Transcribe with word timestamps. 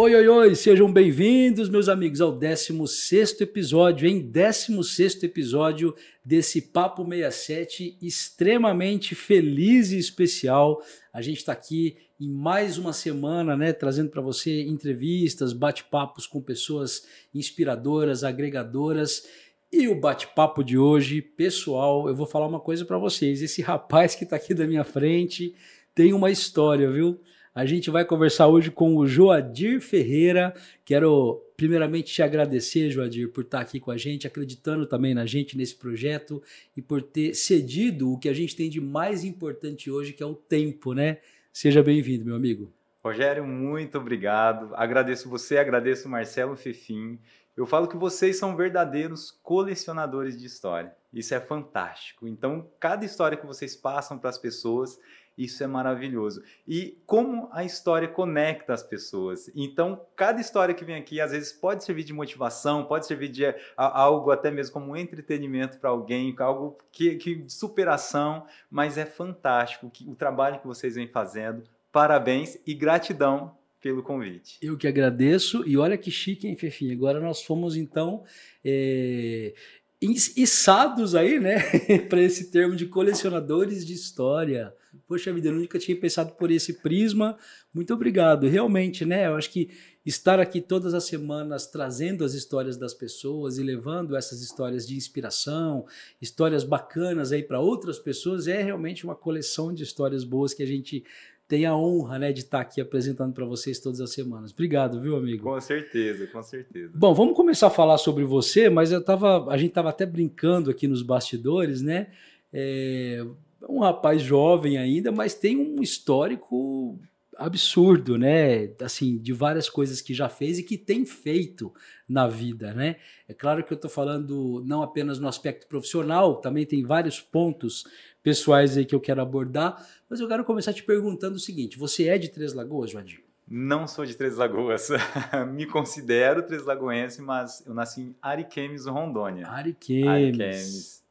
Oi, 0.00 0.14
oi, 0.14 0.28
oi, 0.28 0.54
sejam 0.54 0.92
bem-vindos, 0.92 1.68
meus 1.68 1.88
amigos, 1.88 2.20
ao 2.20 2.30
16 2.30 3.40
episódio, 3.40 4.08
em 4.08 4.20
16 4.20 5.24
episódio 5.24 5.92
desse 6.24 6.62
Papo 6.62 7.04
67, 7.04 7.98
extremamente 8.00 9.16
feliz 9.16 9.90
e 9.90 9.98
especial. 9.98 10.80
A 11.12 11.20
gente 11.20 11.38
está 11.38 11.50
aqui 11.50 11.96
em 12.20 12.30
mais 12.30 12.78
uma 12.78 12.92
semana, 12.92 13.56
né, 13.56 13.72
trazendo 13.72 14.08
para 14.08 14.22
você 14.22 14.62
entrevistas, 14.62 15.52
bate-papos 15.52 16.28
com 16.28 16.40
pessoas 16.40 17.04
inspiradoras, 17.34 18.22
agregadoras. 18.22 19.26
E 19.72 19.88
o 19.88 19.98
bate-papo 19.98 20.62
de 20.62 20.78
hoje, 20.78 21.20
pessoal, 21.20 22.06
eu 22.06 22.14
vou 22.14 22.24
falar 22.24 22.46
uma 22.46 22.60
coisa 22.60 22.84
para 22.84 22.98
vocês. 22.98 23.42
Esse 23.42 23.62
rapaz 23.62 24.14
que 24.14 24.22
está 24.22 24.36
aqui 24.36 24.54
da 24.54 24.64
minha 24.64 24.84
frente 24.84 25.56
tem 25.92 26.12
uma 26.12 26.30
história, 26.30 26.88
viu? 26.88 27.20
A 27.58 27.66
gente 27.66 27.90
vai 27.90 28.04
conversar 28.04 28.46
hoje 28.46 28.70
com 28.70 28.94
o 28.96 29.04
Joadir 29.04 29.80
Ferreira. 29.80 30.54
Quero 30.84 31.42
primeiramente 31.56 32.14
te 32.14 32.22
agradecer, 32.22 32.88
Joadir, 32.88 33.32
por 33.32 33.42
estar 33.42 33.58
aqui 33.58 33.80
com 33.80 33.90
a 33.90 33.96
gente, 33.96 34.28
acreditando 34.28 34.86
também 34.86 35.12
na 35.12 35.26
gente 35.26 35.58
nesse 35.58 35.74
projeto 35.74 36.40
e 36.76 36.80
por 36.80 37.02
ter 37.02 37.34
cedido 37.34 38.12
o 38.12 38.16
que 38.16 38.28
a 38.28 38.32
gente 38.32 38.54
tem 38.54 38.70
de 38.70 38.80
mais 38.80 39.24
importante 39.24 39.90
hoje, 39.90 40.12
que 40.12 40.22
é 40.22 40.26
o 40.26 40.36
tempo, 40.36 40.94
né? 40.94 41.18
Seja 41.52 41.82
bem-vindo, 41.82 42.24
meu 42.24 42.36
amigo. 42.36 42.70
Rogério, 43.02 43.44
muito 43.44 43.98
obrigado. 43.98 44.72
Agradeço 44.76 45.28
você, 45.28 45.58
agradeço 45.58 46.08
Marcelo 46.08 46.54
Fefim. 46.54 47.18
Eu 47.56 47.66
falo 47.66 47.88
que 47.88 47.96
vocês 47.96 48.38
são 48.38 48.54
verdadeiros 48.54 49.32
colecionadores 49.42 50.38
de 50.38 50.46
história. 50.46 50.94
Isso 51.12 51.34
é 51.34 51.40
fantástico. 51.40 52.28
Então, 52.28 52.70
cada 52.78 53.04
história 53.04 53.36
que 53.36 53.44
vocês 53.44 53.74
passam 53.74 54.16
para 54.16 54.30
as 54.30 54.38
pessoas, 54.38 54.96
isso 55.38 55.62
é 55.62 55.66
maravilhoso. 55.68 56.42
E 56.66 57.00
como 57.06 57.48
a 57.52 57.64
história 57.64 58.08
conecta 58.08 58.74
as 58.74 58.82
pessoas. 58.82 59.48
Então, 59.54 60.04
cada 60.16 60.40
história 60.40 60.74
que 60.74 60.84
vem 60.84 60.96
aqui, 60.96 61.20
às 61.20 61.30
vezes, 61.30 61.52
pode 61.52 61.84
servir 61.84 62.02
de 62.02 62.12
motivação, 62.12 62.84
pode 62.84 63.06
servir 63.06 63.28
de 63.28 63.44
algo 63.76 64.32
até 64.32 64.50
mesmo 64.50 64.72
como 64.72 64.96
entretenimento 64.96 65.78
para 65.78 65.90
alguém, 65.90 66.34
algo 66.38 66.76
que, 66.90 67.14
que 67.14 67.44
superação, 67.46 68.44
mas 68.68 68.98
é 68.98 69.06
fantástico 69.06 69.88
que, 69.88 70.08
o 70.10 70.16
trabalho 70.16 70.58
que 70.58 70.66
vocês 70.66 70.96
vêm 70.96 71.06
fazendo. 71.06 71.62
Parabéns 71.92 72.58
e 72.66 72.74
gratidão 72.74 73.56
pelo 73.80 74.02
convite. 74.02 74.58
Eu 74.60 74.76
que 74.76 74.88
agradeço. 74.88 75.66
E 75.66 75.76
olha 75.76 75.96
que 75.96 76.10
chique, 76.10 76.48
hein, 76.48 76.56
Fefinha? 76.56 76.92
Agora 76.92 77.20
nós 77.20 77.42
fomos, 77.42 77.76
então. 77.76 78.24
É 78.64 79.54
içados 80.00 81.14
aí, 81.14 81.40
né, 81.40 81.58
para 82.08 82.22
esse 82.22 82.50
termo 82.50 82.76
de 82.76 82.86
colecionadores 82.86 83.84
de 83.84 83.94
história. 83.94 84.72
Poxa 85.06 85.32
vida, 85.32 85.48
eu 85.48 85.54
nunca 85.54 85.78
tinha 85.78 85.98
pensado 85.98 86.32
por 86.32 86.50
esse 86.50 86.74
prisma. 86.74 87.36
Muito 87.72 87.92
obrigado. 87.94 88.46
Realmente, 88.46 89.04
né? 89.04 89.26
Eu 89.26 89.36
acho 89.36 89.50
que 89.50 89.70
estar 90.04 90.38
aqui 90.38 90.60
todas 90.60 90.94
as 90.94 91.04
semanas 91.04 91.66
trazendo 91.66 92.24
as 92.24 92.34
histórias 92.34 92.76
das 92.76 92.94
pessoas 92.94 93.58
e 93.58 93.62
levando 93.62 94.16
essas 94.16 94.40
histórias 94.40 94.86
de 94.86 94.96
inspiração, 94.96 95.86
histórias 96.20 96.64
bacanas 96.64 97.32
aí 97.32 97.42
para 97.42 97.60
outras 97.60 97.98
pessoas, 97.98 98.46
é 98.46 98.62
realmente 98.62 99.04
uma 99.04 99.14
coleção 99.14 99.72
de 99.72 99.82
histórias 99.82 100.24
boas 100.24 100.54
que 100.54 100.62
a 100.62 100.66
gente 100.66 101.04
tem 101.48 101.64
a 101.64 101.74
honra 101.74 102.18
né, 102.18 102.30
de 102.30 102.40
estar 102.40 102.60
aqui 102.60 102.78
apresentando 102.78 103.32
para 103.32 103.46
vocês 103.46 103.80
todas 103.80 104.02
as 104.02 104.12
semanas. 104.12 104.52
Obrigado, 104.52 105.00
viu, 105.00 105.16
amigo? 105.16 105.42
Com 105.42 105.58
certeza, 105.58 106.26
com 106.26 106.42
certeza. 106.42 106.92
Bom, 106.94 107.14
vamos 107.14 107.34
começar 107.34 107.68
a 107.68 107.70
falar 107.70 107.96
sobre 107.96 108.22
você, 108.22 108.68
mas 108.68 108.92
eu 108.92 109.02
tava, 109.02 109.50
a 109.50 109.56
gente 109.56 109.70
estava 109.70 109.88
até 109.88 110.04
brincando 110.04 110.70
aqui 110.70 110.86
nos 110.86 111.02
bastidores, 111.02 111.80
né? 111.80 112.08
É, 112.52 113.24
um 113.66 113.80
rapaz 113.80 114.20
jovem 114.20 114.76
ainda, 114.76 115.10
mas 115.10 115.34
tem 115.34 115.56
um 115.56 115.82
histórico 115.82 117.00
absurdo, 117.38 118.18
né? 118.18 118.70
Assim, 118.82 119.16
de 119.16 119.32
várias 119.32 119.70
coisas 119.70 120.00
que 120.00 120.12
já 120.12 120.28
fez 120.28 120.58
e 120.58 120.62
que 120.62 120.76
tem 120.76 121.06
feito 121.06 121.72
na 122.08 122.26
vida, 122.26 122.74
né? 122.74 122.96
É 123.28 123.32
claro 123.32 123.62
que 123.64 123.72
eu 123.72 123.76
estou 123.76 123.90
falando 123.90 124.62
não 124.66 124.82
apenas 124.82 125.18
no 125.18 125.28
aspecto 125.28 125.66
profissional, 125.66 126.36
também 126.36 126.66
tem 126.66 126.84
vários 126.84 127.20
pontos 127.20 127.84
pessoais 128.22 128.76
aí 128.76 128.84
que 128.84 128.94
eu 128.94 129.00
quero 129.00 129.22
abordar, 129.22 129.86
mas 130.10 130.20
eu 130.20 130.28
quero 130.28 130.44
começar 130.44 130.72
te 130.72 130.82
perguntando 130.82 131.36
o 131.36 131.40
seguinte: 131.40 131.78
você 131.78 132.08
é 132.08 132.18
de 132.18 132.28
Três 132.28 132.52
Lagoas, 132.52 132.90
Joadir? 132.90 133.22
Não 133.50 133.86
sou 133.86 134.04
de 134.04 134.14
Três 134.14 134.36
Lagoas. 134.36 134.88
Me 135.54 135.64
considero 135.64 136.42
Três 136.42 136.64
Lagoense, 136.64 137.22
mas 137.22 137.64
eu 137.66 137.72
nasci 137.72 138.02
em 138.02 138.16
Ariquemes, 138.20 138.84
Rondônia. 138.84 139.46
Ariquemes. 139.48 140.06
Ariquemes 140.06 141.07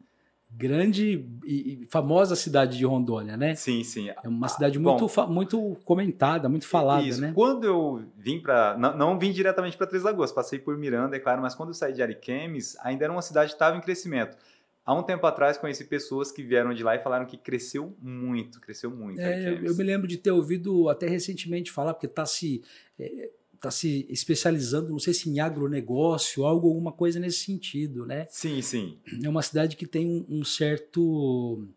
grande 0.50 1.26
e 1.46 1.86
famosa 1.90 2.36
cidade 2.36 2.78
de 2.78 2.86
Rondônia, 2.86 3.38
né? 3.38 3.54
Sim, 3.56 3.84
sim. 3.84 4.10
É 4.10 4.28
uma 4.28 4.48
cidade 4.48 4.80
muito, 4.80 5.08
Bom, 5.08 5.28
muito 5.28 5.78
comentada, 5.84 6.50
muito 6.50 6.68
falada, 6.68 7.04
isso. 7.04 7.22
né? 7.22 7.32
Quando 7.36 7.66
eu 7.66 8.04
vim 8.18 8.40
para, 8.40 8.78
não, 8.78 8.98
não, 8.98 9.20
vim 9.20 9.32
diretamente 9.32 9.78
para 9.78 9.86
Três 9.86 10.04
Lagoas, 10.04 10.32
passei 10.32 10.58
por 10.58 10.78
Miranda, 10.78 11.16
é 11.16 11.20
claro, 11.20 11.42
mas 11.42 11.54
quando 11.54 11.70
eu 11.70 11.74
saí 11.74 11.94
de 11.94 12.02
Ariquemes, 12.02 12.78
ainda 12.82 13.04
era 13.04 13.14
uma 13.14 13.22
cidade 13.22 13.50
que 13.50 13.56
estava 13.56 13.78
em 13.78 13.82
crescimento. 13.82 14.38
Há 14.86 14.94
um 14.94 15.04
tempo 15.04 15.28
atrás 15.28 15.58
conheci 15.58 15.84
pessoas 15.84 16.32
que 16.32 16.42
vieram 16.42 16.74
de 16.74 16.82
lá 16.82 16.96
e 16.96 17.00
falaram 17.00 17.26
que 17.26 17.36
cresceu 17.36 17.94
muito, 18.02 18.62
cresceu 18.62 18.90
muito. 18.90 19.20
É, 19.20 19.50
eu, 19.50 19.66
eu, 19.66 19.76
me 19.76 19.84
lembro 19.84 20.08
de 20.08 20.18
ter 20.18 20.32
ouvido 20.32 20.88
até 20.88 21.08
recentemente 21.10 21.74
falar, 21.74 21.94
porque 21.94 22.06
está 22.06 22.26
se 22.26 22.64
é, 22.98 23.30
está 23.58 23.72
se 23.72 24.08
especializando, 24.10 24.92
não 24.92 25.00
sei 25.00 25.14
se 25.14 25.30
em 25.30 25.40
agronegócio, 25.40 26.46
algo, 26.46 26.68
alguma 26.68 26.92
coisa 26.92 27.20
nesse 27.20 27.40
sentido, 27.40 28.06
né? 28.06 28.28
Sim, 28.30 28.62
sim. 28.62 29.00
É 29.24 29.28
uma 29.28 29.42
cidade 29.42 29.76
que 29.76 29.86
tem 29.86 30.08
um, 30.08 30.26
um 30.30 30.44
certo, 30.46 31.68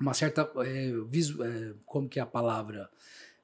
uma 0.00 0.12
certa, 0.12 0.48
é, 0.58 0.92
visu, 1.08 1.42
é, 1.42 1.74
como 1.86 2.08
que 2.08 2.18
é 2.18 2.22
a 2.22 2.26
palavra? 2.26 2.90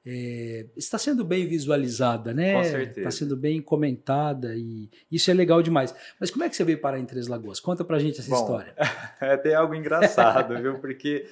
É, 0.05 0.65
está 0.77 0.97
sendo 0.97 1.25
bem 1.25 1.45
visualizada, 1.47 2.33
né? 2.33 2.53
Com 2.53 2.63
certeza. 2.63 2.99
Está 2.99 3.11
sendo 3.11 3.35
bem 3.35 3.61
comentada 3.61 4.55
e 4.55 4.89
isso 5.11 5.29
é 5.31 5.33
legal 5.33 5.61
demais. 5.61 5.93
Mas 6.19 6.31
como 6.31 6.43
é 6.43 6.49
que 6.49 6.55
você 6.55 6.63
veio 6.63 6.79
parar 6.79 6.99
em 6.99 7.05
Três 7.05 7.27
Lagoas? 7.27 7.59
Conta 7.59 7.83
pra 7.83 7.99
gente 7.99 8.19
essa 8.19 8.29
Bom, 8.29 8.41
história. 8.41 8.75
É 9.21 9.33
até 9.33 9.53
algo 9.53 9.75
engraçado, 9.75 10.57
viu? 10.61 10.79
Porque 10.79 11.27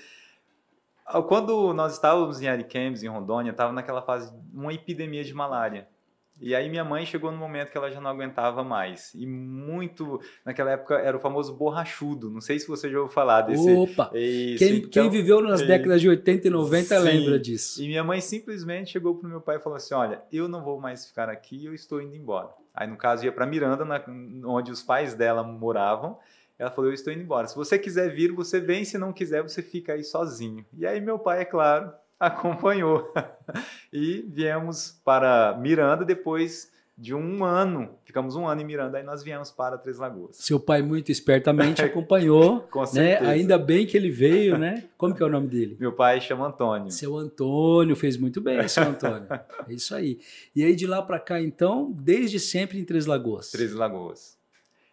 quando 1.28 1.74
nós 1.74 1.94
estávamos 1.94 2.42
em 2.42 2.48
Ariquemes, 2.48 3.02
em 3.02 3.08
Rondônia, 3.08 3.52
estava 3.52 3.72
naquela 3.72 4.02
fase 4.02 4.30
de 4.30 4.58
uma 4.58 4.74
epidemia 4.74 5.24
de 5.24 5.34
malária. 5.34 5.88
E 6.40 6.54
aí 6.54 6.70
minha 6.70 6.84
mãe 6.84 7.06
chegou 7.06 7.32
no 7.32 7.38
momento 7.38 7.72
que 7.72 7.78
ela 7.78 7.90
já 7.90 8.00
não 8.00 8.10
aguentava 8.10 8.64
mais. 8.64 9.12
E 9.16 9.26
muito, 9.26 10.22
naquela 10.46 10.72
época 10.72 10.96
era 10.96 11.18
o 11.18 11.20
famoso 11.20 11.56
borrachudo. 11.56 12.30
Não 12.30 12.42
sei 12.42 12.60
se 12.60 12.68
você 12.68 12.90
já 12.90 13.00
ouviu 13.00 13.14
falar 13.14 13.42
desse. 13.42 13.70
Opa! 13.72 14.12
Isso, 14.14 14.60
quem, 14.60 14.78
então, 14.78 14.90
quem, 14.90 15.10
viveu 15.10 15.42
nas 15.42 15.62
décadas 15.62 16.02
de 16.02 16.10
80 16.10 16.48
e 16.48 16.50
90 16.50 16.84
sim. 16.84 17.04
lembra 17.04 17.40
disso. 17.40 17.82
E 17.82 17.88
minha 17.88 18.04
mãe 18.04 18.22
simplesmente 18.22 18.92
chegou 18.92 19.16
pro 19.16 19.28
meu 19.28 19.42
pai 19.42 19.58
e 19.58 19.60
falou 19.60 19.78
assim: 19.78 19.94
"Olha, 19.94 20.22
eu 20.32 20.48
não 20.48 20.64
vou 20.64 20.80
mais 20.80 21.06
ficar 21.06 21.30
aqui, 21.30 21.66
eu 21.66 21.74
estou 21.74 22.02
indo 22.02 22.16
embora". 22.16 22.50
Aí 22.74 22.88
no 22.88 22.96
caso 22.96 23.26
ia 23.26 23.32
para 23.32 23.46
Miranda, 23.46 23.84
na, 23.84 24.04
onde 24.46 24.72
os 24.72 24.84
pais 24.84 25.16
dela 25.16 25.42
moravam. 25.44 26.18
Ela 26.60 26.72
falou: 26.72 26.90
Eu 26.90 26.94
estou 26.94 27.14
indo 27.14 27.22
embora. 27.22 27.48
Se 27.48 27.56
você 27.56 27.78
quiser 27.78 28.14
vir, 28.14 28.32
você 28.32 28.60
vem. 28.60 28.84
Se 28.84 28.98
não 28.98 29.14
quiser, 29.14 29.42
você 29.42 29.62
fica 29.62 29.94
aí 29.94 30.04
sozinho. 30.04 30.66
E 30.78 30.86
aí, 30.86 31.00
meu 31.02 31.20
pai, 31.20 31.42
é 31.42 31.46
claro, 31.46 31.92
acompanhou. 32.20 33.12
e 33.92 34.26
viemos 34.28 35.00
para 35.04 35.58
Miranda 35.60 36.04
depois 36.04 36.72
de 36.98 37.14
um 37.14 37.46
ano. 37.46 37.90
Ficamos 38.04 38.36
um 38.36 38.48
ano 38.48 38.62
em 38.62 38.66
Miranda, 38.66 38.98
aí 38.98 39.04
nós 39.04 39.22
viemos 39.22 39.52
para 39.52 39.78
Três 39.78 40.00
Lagoas. 40.00 40.38
Seu 40.38 40.60
pai 40.60 40.82
muito 40.82 41.12
espertamente 41.12 41.82
acompanhou, 41.86 42.62
Com 42.72 42.84
né? 42.94 43.20
Ainda 43.20 43.58
bem 43.58 43.86
que 43.86 43.96
ele 43.96 44.10
veio, 44.10 44.58
né? 44.58 44.86
Como 44.98 45.14
que 45.14 45.22
é 45.22 45.26
o 45.26 45.30
nome 45.30 45.48
dele? 45.48 45.78
Meu 45.80 45.94
pai 45.94 46.20
chama 46.20 46.48
Antônio. 46.48 46.90
Seu 46.90 47.16
Antônio 47.16 47.96
fez 47.96 48.18
muito 48.18 48.42
bem, 48.42 48.68
seu 48.68 48.84
Antônio. 48.84 49.28
é 49.30 49.74
isso 49.74 49.94
aí. 49.94 50.20
E 50.56 50.64
aí 50.64 50.76
de 50.76 50.88
lá 50.88 51.02
para 51.02 51.20
cá, 51.20 51.40
então, 51.40 51.92
desde 51.92 52.40
sempre 52.40 52.80
em 52.80 52.84
Três 52.84 53.06
Lagoas. 53.06 53.52
Três 53.52 53.74
Lagoas. 53.74 54.37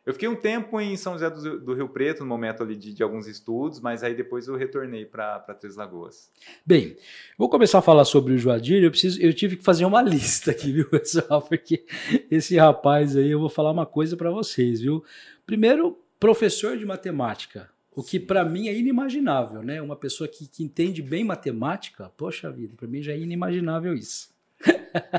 Eu 0.07 0.13
fiquei 0.13 0.29
um 0.29 0.37
tempo 0.37 0.79
em 0.79 0.97
São 0.97 1.15
José 1.15 1.31
do, 1.31 1.61
do 1.61 1.75
Rio 1.75 1.89
Preto, 1.89 2.21
no 2.21 2.27
momento 2.27 2.63
ali 2.63 2.77
de, 2.77 2.93
de, 2.93 3.03
alguns 3.03 3.27
estudos, 3.27 3.81
mas 3.81 4.03
aí 4.03 4.15
depois 4.15 4.47
eu 4.47 4.55
retornei 4.55 5.07
para 5.07 5.39
Três 5.59 5.77
Lagoas. 5.77 6.31
Bem, 6.65 6.95
vou 7.39 7.49
começar 7.49 7.79
a 7.79 7.83
falar 7.83 8.05
sobre 8.05 8.35
o 8.35 8.39
Joadir. 8.39 8.83
Eu, 8.83 8.91
preciso, 8.91 9.21
eu 9.23 9.33
tive 9.33 9.57
que 9.57 9.65
fazer 9.65 9.87
uma 9.87 10.03
lista 10.03 10.51
aqui, 10.51 10.73
viu, 10.73 10.91
pessoal? 10.91 11.41
Porque 11.41 11.87
esse 12.31 12.57
rapaz 12.59 13.17
aí, 13.17 13.31
eu 13.31 13.41
vou 13.41 13.49
falar 13.49 13.71
uma 13.71 13.87
coisa 13.87 14.15
para 14.15 14.31
vocês, 14.31 14.83
viu? 14.83 15.03
Primeiro, 15.47 15.99
professor 16.21 16.77
de 16.77 16.85
matemática. 16.85 17.71
O 17.97 18.03
que 18.03 18.21
para 18.21 18.45
mim 18.45 18.69
é 18.69 18.77
inimaginável, 18.77 19.63
né? 19.63 19.81
Uma 19.81 19.97
pessoa 19.97 20.29
que, 20.29 20.47
que 20.47 20.63
entende 20.65 21.01
bem 21.01 21.25
matemática, 21.25 22.11
poxa 22.17 22.51
vida, 22.51 22.75
para 22.77 22.89
mim 22.89 23.01
já 23.01 23.13
é 23.13 23.19
inimaginável 23.19 23.95
isso. 23.95 24.34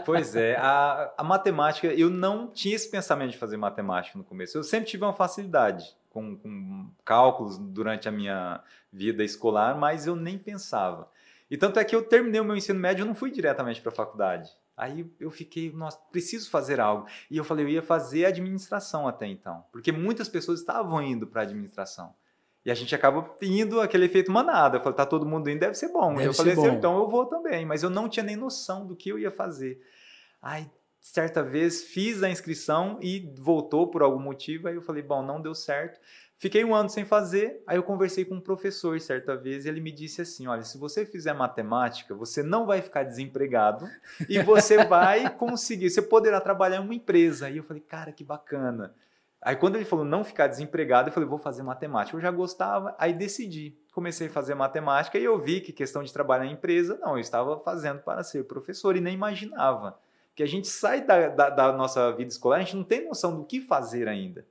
Pois 0.06 0.36
é, 0.36 0.56
a, 0.56 1.13
a, 1.18 1.24
matemática, 1.24 1.88
eu 1.88 2.10
não 2.10 2.48
tinha 2.48 2.75
esse 2.75 2.89
pensamento 2.89 3.31
de 3.31 3.38
fazer 3.38 3.57
matemática 3.57 4.18
no 4.18 4.24
começo. 4.24 4.57
Eu 4.57 4.63
sempre 4.63 4.89
tive 4.89 5.04
uma 5.04 5.13
facilidade 5.13 5.95
com, 6.10 6.38
com 6.38 6.89
cálculos 7.04 7.57
durante 7.57 8.07
a 8.07 8.12
minha 8.12 8.62
vida 8.92 9.24
escolar, 9.24 9.77
mas 9.77 10.07
eu 10.07 10.16
nem 10.16 10.38
pensava. 10.38 11.10
E 11.50 11.57
tanto 11.57 11.80
é 11.80 11.83
que 11.83 11.95
eu 11.95 12.04
terminei 12.04 12.39
o 12.39 12.45
meu 12.45 12.56
ensino 12.56 12.80
médio 12.80 13.04
e 13.04 13.07
não 13.07 13.13
fui 13.13 13.30
diretamente 13.30 13.81
para 13.81 13.92
a 13.92 13.95
faculdade. 13.95 14.50
Aí 14.77 15.10
eu 15.19 15.31
fiquei, 15.31 15.72
nossa, 15.72 15.98
preciso 16.12 16.50
fazer 16.50 16.80
algo. 16.80 17.07
E 17.30 17.38
eu 17.38 17.44
falei, 17.44 17.66
eu 17.66 17.69
ia 17.69 17.81
fazer 17.81 18.25
administração 18.25 19.07
até 19.07 19.25
então, 19.28 19.63
porque 19.71 19.92
muitas 19.92 20.28
pessoas 20.28 20.60
estavam 20.60 21.01
indo 21.01 21.28
para 21.28 21.44
administração. 21.44 22.13
E 22.65 22.71
a 22.71 22.73
gente 22.73 22.95
acaba 22.95 23.29
indo 23.41 23.79
aquele 23.79 24.06
efeito 24.06 24.31
manada. 24.31 24.77
Eu 24.77 24.81
falei, 24.81 24.97
tá 24.97 25.06
todo 25.06 25.25
mundo 25.25 25.50
indo, 25.50 25.59
deve 25.59 25.75
ser 25.75 25.89
bom. 25.89 26.15
Deve 26.15 26.29
eu 26.29 26.33
falei 26.33 26.53
assim, 26.53 26.67
então 26.67 26.97
eu 26.97 27.07
vou 27.07 27.25
também. 27.25 27.65
Mas 27.65 27.83
eu 27.83 27.89
não 27.89 28.09
tinha 28.09 28.23
nem 28.23 28.35
noção 28.35 28.88
do 28.88 28.95
que 28.95 29.09
eu 29.09 29.19
ia 29.19 29.29
fazer. 29.29 29.79
Aí 30.41 30.67
certa 31.00 31.44
vez 31.44 31.83
fiz 31.83 32.23
a 32.23 32.29
inscrição 32.29 32.97
e 33.00 33.31
voltou 33.38 33.91
por 33.91 34.01
algum 34.01 34.19
motivo, 34.19 34.67
aí 34.67 34.73
eu 34.73 34.81
falei, 34.81 35.03
bom, 35.03 35.21
não 35.21 35.39
deu 35.39 35.53
certo. 35.53 36.00
Fiquei 36.38 36.65
um 36.65 36.75
ano 36.75 36.89
sem 36.89 37.06
fazer, 37.06 37.63
aí 37.67 37.77
eu 37.77 37.83
conversei 37.83 38.25
com 38.25 38.35
um 38.35 38.41
professor 38.41 39.00
certa 39.00 39.38
vez 39.38 39.65
e 39.65 39.69
ele 39.69 39.79
me 39.79 39.91
disse 39.91 40.21
assim: 40.21 40.47
olha, 40.47 40.63
se 40.63 40.77
você 40.77 41.06
fizer 41.06 41.31
matemática, 41.31 42.13
você 42.13 42.44
não 42.44 42.65
vai 42.65 42.81
ficar 42.81 43.03
desempregado 43.03 43.88
e 44.27 44.41
você 44.44 44.83
vai 44.83 45.33
conseguir, 45.33 45.89
você 45.89 46.01
poderá 46.01 46.41
trabalhar 46.41 46.77
em 46.77 46.83
uma 46.83 46.94
empresa. 46.94 47.50
E 47.50 47.57
eu 47.57 47.63
falei, 47.63 47.81
cara, 47.81 48.11
que 48.11 48.23
bacana. 48.23 48.94
Aí 49.45 49.56
quando 49.56 49.75
ele 49.75 49.86
falou 49.86 50.03
não 50.03 50.24
ficar 50.24 50.47
desempregado, 50.47 51.09
eu 51.09 51.13
falei, 51.13 51.30
vou 51.30 51.38
fazer 51.38 51.62
matemática. 51.62 52.18
Eu 52.18 52.21
já 52.21 52.31
gostava, 52.31 52.95
aí 52.97 53.13
decidi. 53.13 53.77
Comecei 53.94 54.25
a 54.25 54.31
fazer 54.31 54.56
matemática 54.56 55.19
e 55.19 55.24
eu 55.24 55.38
vi 55.38 55.62
que 55.62 55.71
questão 55.71 56.01
de 56.01 56.12
trabalhar 56.12 56.47
em 56.47 56.53
empresa, 56.53 56.97
não, 57.00 57.12
eu 57.12 57.19
estava 57.19 57.59
fazendo 57.59 58.01
para 58.01 58.24
ser 58.24 58.44
professor 58.45 58.97
e 58.97 59.00
nem 59.00 59.13
imaginava. 59.13 60.00
Que 60.33 60.42
a 60.42 60.47
gente 60.47 60.68
sai 60.68 61.06
da, 61.06 61.30
da, 61.30 61.51
da 61.51 61.71
nossa 61.71 62.12
vida 62.13 62.31
escolar, 62.31 62.57
a 62.57 62.62
gente 62.62 62.75
não 62.75 62.83
tem 62.83 63.06
noção 63.06 63.36
do 63.36 63.45
que 63.45 63.62
fazer 63.62 64.07
ainda. 64.07 64.47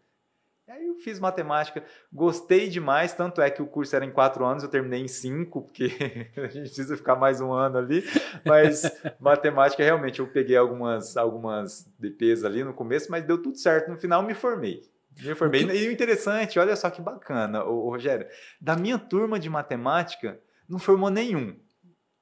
E 0.66 0.70
aí 0.72 0.86
eu 0.86 0.94
fiz 0.94 1.20
matemática, 1.20 1.84
gostei 2.10 2.70
demais, 2.70 3.12
tanto 3.12 3.42
é 3.42 3.50
que 3.50 3.60
o 3.60 3.66
curso 3.66 3.94
era 3.94 4.02
em 4.02 4.10
quatro 4.10 4.46
anos, 4.46 4.62
eu 4.62 4.68
terminei 4.70 5.02
em 5.02 5.08
cinco, 5.08 5.60
porque 5.60 5.84
a 6.38 6.46
gente 6.46 6.68
precisa 6.68 6.96
ficar 6.96 7.16
mais 7.16 7.38
um 7.38 7.52
ano 7.52 7.76
ali, 7.76 8.02
mas 8.46 8.82
matemática 9.20 9.84
realmente 9.84 10.20
eu 10.20 10.26
peguei 10.26 10.56
algumas, 10.56 11.18
algumas 11.18 11.86
DPs 11.98 12.44
ali 12.44 12.64
no 12.64 12.72
começo, 12.72 13.10
mas 13.10 13.24
deu 13.24 13.42
tudo 13.42 13.58
certo, 13.58 13.90
no 13.90 13.98
final 13.98 14.22
me 14.22 14.32
formei. 14.32 14.80
Me 15.22 15.34
formei. 15.34 15.64
E 15.64 15.86
o 15.86 15.92
interessante, 15.92 16.58
olha 16.58 16.74
só 16.76 16.88
que 16.88 17.02
bacana, 17.02 17.62
o 17.62 17.90
Rogério, 17.90 18.26
da 18.58 18.74
minha 18.74 18.98
turma 18.98 19.38
de 19.38 19.50
matemática, 19.50 20.40
não 20.66 20.78
formou 20.78 21.10
nenhum. 21.10 21.58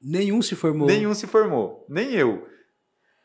Nenhum 0.03 0.43
se 0.43 0.57
formou? 0.57 0.89
Nenhum 0.89 1.15
se 1.15 1.29
formou, 1.29 1.87
nem 1.89 2.13
eu. 2.13 2.45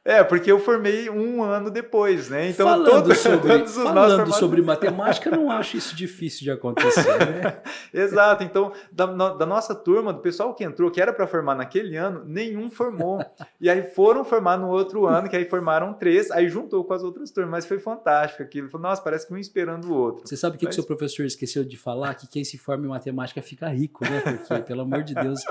É, 0.07 0.23
porque 0.23 0.49
eu 0.49 0.57
formei 0.57 1.09
um 1.09 1.43
ano 1.43 1.69
depois, 1.69 2.29
né? 2.29 2.49
Então, 2.49 2.65
falando, 2.65 2.89
todo, 2.89 3.13
sobre, 3.13 3.67
falando 3.67 4.33
sobre 4.33 4.61
matemática, 4.61 5.29
não 5.29 5.51
acho 5.51 5.75
isso 5.75 5.93
difícil 5.93 6.45
de 6.45 6.51
acontecer, 6.51 7.03
né? 7.03 7.61
Exato. 7.93 8.41
Então, 8.41 8.71
da, 8.89 9.05
da, 9.05 9.45
nossa 9.45 9.75
turma, 9.75 10.13
do 10.13 10.21
pessoal 10.21 10.53
que 10.55 10.63
entrou, 10.63 10.89
que 10.89 11.01
era 11.01 11.11
para 11.11 11.27
formar 11.27 11.55
naquele 11.55 11.97
ano, 11.97 12.23
nenhum 12.25 12.69
formou. 12.69 13.19
e 13.59 13.69
aí 13.69 13.83
foram 13.83 14.23
formar 14.23 14.57
no 14.57 14.69
outro 14.69 15.05
ano, 15.05 15.27
que 15.29 15.35
aí 15.35 15.43
formaram 15.43 15.93
três, 15.93 16.31
aí 16.31 16.47
juntou 16.47 16.85
com 16.85 16.93
as 16.93 17.03
outras 17.03 17.29
turmas. 17.29 17.51
Mas 17.51 17.65
foi 17.65 17.77
fantástico 17.77 18.41
aquilo. 18.41 18.69
Falou, 18.69 18.87
nossa, 18.87 19.01
parece 19.01 19.27
que 19.27 19.33
um 19.33 19.37
esperando 19.37 19.89
o 19.89 19.93
outro. 19.93 20.25
Você 20.25 20.37
sabe 20.37 20.55
o 20.55 20.59
que, 20.59 20.63
Mas... 20.67 20.73
que 20.73 20.79
o 20.79 20.83
seu 20.83 20.87
professor 20.87 21.25
esqueceu 21.25 21.65
de 21.65 21.75
falar? 21.75 22.13
Que 22.15 22.27
quem 22.29 22.45
se 22.45 22.57
forma 22.57 22.85
em 22.85 22.89
matemática 22.89 23.41
fica 23.41 23.67
rico, 23.67 24.05
né? 24.05 24.21
Porque, 24.47 24.63
pelo 24.63 24.83
amor 24.83 25.03
de 25.03 25.13
Deus, 25.13 25.41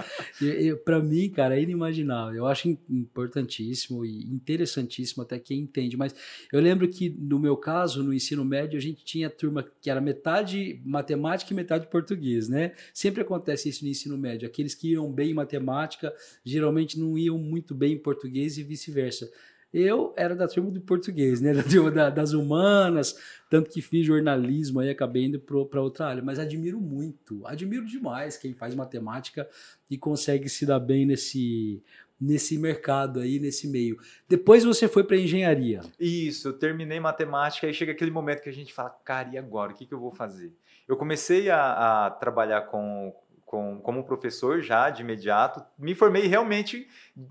para 0.83 0.99
mim, 0.99 1.29
cara, 1.29 1.59
é 1.59 1.61
inimaginável. 1.61 2.37
Eu 2.37 2.47
acho 2.47 2.71
importantíssimo 2.89 4.03
e 4.03 4.46
interessantíssimo 4.47 5.23
até 5.23 5.39
quem 5.39 5.61
entende. 5.61 5.97
Mas 5.97 6.15
eu 6.53 6.61
lembro 6.61 6.89
que 6.89 7.11
no 7.11 7.39
meu 7.39 7.57
caso, 7.57 8.03
no 8.03 8.15
ensino 8.15 8.45
médio, 8.45 8.79
a 8.79 8.83
gente 8.83 9.05
tinha 9.05 9.29
turma 9.29 9.67
que 9.81 9.91
era 9.91 10.01
metade 10.01 10.81
matemática 10.85 11.53
e 11.53 11.57
metade 11.57 11.89
português, 11.89 12.49
né? 12.49 12.73
Sempre 12.95 13.23
acontece 13.23 13.69
isso 13.69 13.85
no 13.85 13.91
ensino 13.91 14.17
médio. 14.17 14.47
Aqueles 14.47 14.75
que 14.75 14.93
iam 14.93 15.13
bem 15.13 15.31
em 15.31 15.35
matemática 15.35 16.15
geralmente 16.45 16.99
não 16.99 17.19
iam 17.19 17.39
muito 17.39 17.75
bem 17.75 17.95
em 17.95 17.99
português 17.99 18.59
e 18.59 18.63
vice-versa. 18.63 19.31
Eu 19.73 20.15
era 20.17 20.35
da 20.35 20.49
turma 20.49 20.71
do 20.71 20.81
português, 20.81 21.41
né? 21.41 21.53
Da 21.55 21.63
turma 21.63 21.91
da, 21.91 22.09
das 22.09 22.33
humanas, 22.33 23.15
tanto 23.51 23.71
que 23.71 23.83
fiz 23.83 24.07
jornalismo 24.07 24.81
aí, 24.81 24.89
acabei 24.89 25.25
indo 25.25 25.39
para 25.39 25.83
outra 25.83 26.07
área. 26.07 26.23
Mas 26.23 26.39
admiro 26.39 26.81
muito, 26.81 27.47
admiro 27.47 27.85
demais 27.85 28.39
quem 28.39 28.55
faz 28.55 28.75
matemática 28.75 29.47
e 29.91 29.99
consegue 29.99 30.49
se 30.49 30.65
dar 30.65 30.81
bem 30.81 31.05
nesse 31.05 31.83
nesse 32.21 32.59
mercado 32.59 33.21
aí, 33.21 33.39
nesse 33.39 33.69
meio. 33.69 33.97
Depois 34.29 34.65
você 34.65 34.89
foi 34.89 35.05
para 35.05 35.17
engenharia. 35.17 35.81
Isso, 36.01 36.49
eu 36.49 36.53
terminei 36.53 36.99
matemática 36.99 37.67
e 37.67 37.75
chega 37.75 37.93
aquele 37.93 38.11
momento 38.11 38.43
que 38.43 38.49
a 38.49 38.53
gente 38.53 38.73
fala, 38.73 38.91
cara, 39.05 39.29
e 39.33 39.39
agora? 39.39 39.73
O 39.73 39.75
que, 39.75 39.87
que 39.87 39.95
eu 39.95 40.01
vou 40.01 40.11
fazer? 40.11 40.53
Eu 40.89 40.97
comecei 40.97 41.51
a, 41.51 42.07
a 42.07 42.11
trabalhar 42.11 42.63
com, 42.63 43.15
com, 43.45 43.81
como 43.81 44.05
professor 44.05 44.63
já 44.63 44.89
de 44.89 45.03
imediato. 45.03 45.65
Me 45.79 45.95
formei 45.95 46.27
realmente, 46.27 46.89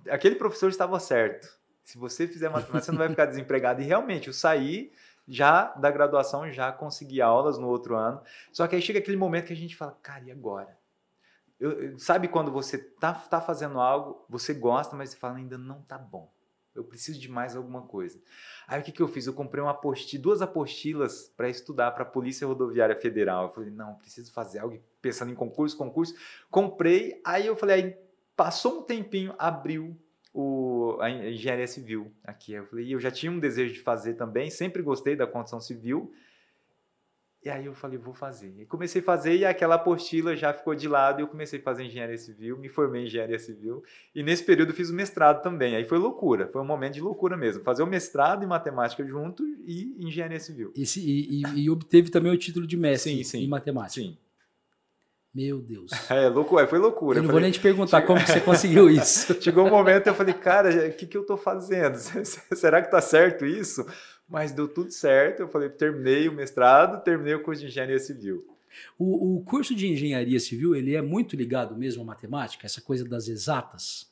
aquele 0.10 0.36
professor 0.36 0.70
estava 0.70 1.00
certo. 1.00 1.48
Se 1.84 1.98
você 1.98 2.28
fizer 2.28 2.50
matemática, 2.50 2.86
você 2.86 2.92
não 2.92 3.00
vai 3.00 3.10
ficar 3.10 3.26
desempregado. 3.28 3.82
E 3.82 3.86
realmente, 3.86 4.28
eu 4.28 4.34
saí 4.34 4.92
já 5.28 5.74
da 5.74 5.90
graduação, 5.90 6.52
já 6.52 6.72
consegui 6.72 7.22
aulas 7.22 7.58
no 7.58 7.68
outro 7.68 7.96
ano. 7.96 8.22
Só 8.52 8.68
que 8.68 8.76
aí 8.76 8.82
chega 8.82 9.00
aquele 9.00 9.18
momento 9.18 9.48
que 9.48 9.54
a 9.54 9.58
gente 9.58 9.76
fala, 9.76 9.98
cara, 10.02 10.24
e 10.26 10.32
agora? 10.32 10.78
Eu, 11.60 11.98
sabe 11.98 12.28
quando 12.28 12.52
você 12.52 12.78
tá, 12.78 13.14
tá 13.14 13.40
fazendo 13.40 13.80
algo, 13.80 14.26
você 14.30 14.54
gosta, 14.54 14.96
mas 14.96 15.12
você 15.12 15.18
fala, 15.18 15.38
ainda 15.38 15.58
não 15.58 15.82
tá 15.82 15.98
bom. 15.98 16.32
Eu 16.76 16.84
preciso 16.84 17.20
de 17.20 17.32
mais 17.32 17.56
alguma 17.56 17.84
coisa. 17.84 18.22
Aí 18.68 18.82
o 18.82 18.84
que, 18.84 18.92
que 18.92 19.02
eu 19.02 19.08
fiz? 19.08 19.26
Eu 19.26 19.34
comprei 19.34 19.64
uma 19.64 19.72
apostila, 19.72 20.22
duas 20.22 20.42
apostilas 20.42 21.32
para 21.38 21.48
estudar 21.48 21.92
para 21.92 22.04
a 22.04 22.06
Polícia 22.06 22.46
Rodoviária 22.46 22.96
Federal. 23.00 23.46
Eu 23.46 23.50
falei, 23.52 23.72
não, 23.72 23.96
preciso 23.96 24.34
fazer 24.34 24.60
algo 24.60 24.78
pensando 25.02 25.32
em 25.32 25.36
concurso, 25.36 25.78
concurso. 25.78 26.14
Comprei, 26.52 27.22
aí 27.24 27.48
eu 27.48 27.56
falei, 27.56 27.76
aí 27.76 27.98
passou 28.36 28.80
um 28.80 28.84
tempinho, 28.84 29.34
abriu 29.40 29.98
o, 30.34 30.98
a 31.00 31.10
engenharia 31.10 31.68
civil 31.68 32.12
aqui. 32.26 32.52
Eu 32.52 32.66
falei, 32.66 32.94
eu 32.94 33.00
já 33.00 33.10
tinha 33.10 33.32
um 33.32 33.40
desejo 33.40 33.74
de 33.74 33.80
fazer 33.80 34.16
também, 34.16 34.50
sempre 34.50 34.84
gostei 34.84 35.16
da 35.16 35.26
construção 35.26 35.62
civil. 35.62 36.14
E 37.46 37.50
aí 37.50 37.68
eu 37.68 37.76
falei, 37.76 37.96
vou 37.96 38.12
fazer. 38.12 38.52
E 38.58 38.66
comecei 38.66 39.02
a 39.02 39.04
fazer 39.04 39.36
e 39.36 39.46
aquela 39.46 39.76
apostila 39.76 40.36
já 40.36 40.52
ficou 40.52 40.74
de 40.74 40.88
lado 40.88 41.20
e 41.20 41.22
eu 41.22 41.28
comecei 41.28 41.60
a 41.60 41.62
fazer 41.62 41.84
engenharia 41.84 42.18
civil, 42.18 42.58
me 42.58 42.68
formei 42.68 43.04
em 43.04 43.06
engenharia 43.06 43.38
civil 43.38 43.84
e 44.16 44.24
nesse 44.24 44.44
período 44.44 44.74
fiz 44.74 44.90
o 44.90 44.96
mestrado 44.96 45.44
também. 45.44 45.76
Aí 45.76 45.86
foi 45.86 46.00
loucura, 46.00 46.50
foi 46.52 46.60
um 46.60 46.66
momento 46.66 46.96
de 46.96 47.02
loucura 47.02 47.38
mesmo. 47.38 47.64
Fazer 47.64 47.84
o 47.84 47.88
mestrado 47.88 48.44
em 48.44 48.48
matemática 48.48 49.06
junto 49.06 49.44
e 49.64 49.96
engenharia 50.00 50.40
civil. 50.40 50.74
E, 50.76 50.84
e, 50.98 51.44
e 51.66 51.70
obteve 51.70 52.10
também 52.10 52.32
o 52.32 52.38
título 52.38 52.66
de 52.66 52.76
mestre 52.76 53.16
sim, 53.16 53.24
sim, 53.24 53.44
em 53.44 53.48
matemática. 53.48 54.02
Sim. 54.02 54.18
Meu 55.36 55.60
Deus. 55.60 55.92
É, 56.10 56.30
loucura, 56.30 56.66
foi 56.66 56.80
loucura. 56.80 57.20
Eu 57.20 57.24
não 57.24 57.28
falei, 57.28 57.34
vou 57.34 57.42
nem 57.42 57.52
te 57.52 57.60
perguntar 57.60 58.02
como 58.04 58.24
que 58.24 58.32
você 58.32 58.40
conseguiu 58.40 58.90
isso. 58.90 59.36
Chegou 59.42 59.68
um 59.68 59.70
momento 59.70 60.08
eu 60.08 60.16
falei, 60.16 60.34
cara, 60.34 60.88
o 60.88 60.94
que, 60.94 61.06
que 61.06 61.18
eu 61.18 61.22
estou 61.22 61.36
fazendo? 61.36 61.98
Será 62.56 62.82
que 62.82 62.88
está 62.88 63.02
certo 63.02 63.46
isso? 63.46 63.86
Mas 64.28 64.52
deu 64.52 64.68
tudo 64.68 64.92
certo. 64.92 65.42
Eu 65.42 65.48
falei, 65.48 65.70
terminei 65.70 66.28
o 66.28 66.34
mestrado, 66.34 67.04
terminei 67.04 67.36
o 67.36 67.44
curso 67.44 67.62
de 67.62 67.68
engenharia 67.68 68.00
civil. 68.00 68.46
O, 68.98 69.38
o 69.38 69.44
curso 69.44 69.74
de 69.74 69.88
engenharia 69.88 70.40
civil 70.40 70.76
ele 70.76 70.96
é 70.96 71.02
muito 71.02 71.36
ligado 71.36 71.76
mesmo 71.76 72.02
à 72.02 72.06
matemática, 72.06 72.66
essa 72.66 72.82
coisa 72.82 73.08
das 73.08 73.28
exatas. 73.28 74.12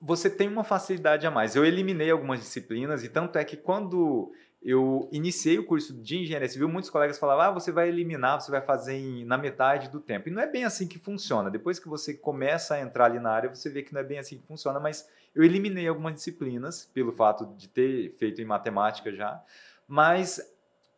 Você 0.00 0.30
tem 0.30 0.48
uma 0.48 0.64
facilidade 0.64 1.26
a 1.26 1.30
mais. 1.30 1.54
Eu 1.54 1.64
eliminei 1.64 2.10
algumas 2.10 2.40
disciplinas 2.40 3.04
e 3.04 3.08
tanto 3.08 3.36
é 3.36 3.44
que 3.44 3.56
quando 3.56 4.32
eu 4.62 5.08
iniciei 5.12 5.58
o 5.58 5.64
curso 5.64 5.92
de 5.92 6.18
engenharia 6.18 6.48
civil, 6.48 6.68
muitos 6.68 6.90
colegas 6.90 7.18
falavam: 7.18 7.44
ah, 7.44 7.50
você 7.50 7.70
vai 7.70 7.88
eliminar, 7.88 8.40
você 8.40 8.50
vai 8.50 8.60
fazer 8.60 8.94
em, 8.94 9.24
na 9.24 9.36
metade 9.36 9.88
do 9.88 10.00
tempo. 10.00 10.28
E 10.28 10.32
não 10.32 10.42
é 10.42 10.46
bem 10.46 10.64
assim 10.64 10.88
que 10.88 10.98
funciona. 10.98 11.50
Depois 11.50 11.78
que 11.78 11.88
você 11.88 12.14
começa 12.14 12.74
a 12.74 12.80
entrar 12.80 13.06
ali 13.06 13.20
na 13.20 13.30
área, 13.30 13.54
você 13.54 13.68
vê 13.68 13.82
que 13.82 13.92
não 13.92 14.00
é 14.00 14.04
bem 14.04 14.18
assim 14.18 14.38
que 14.38 14.46
funciona, 14.46 14.80
mas 14.80 15.08
eu 15.34 15.42
eliminei 15.42 15.86
algumas 15.86 16.14
disciplinas 16.14 16.90
pelo 16.92 17.12
fato 17.12 17.46
de 17.56 17.68
ter 17.68 18.10
feito 18.12 18.40
em 18.40 18.44
matemática 18.44 19.12
já, 19.12 19.42
mas 19.86 20.40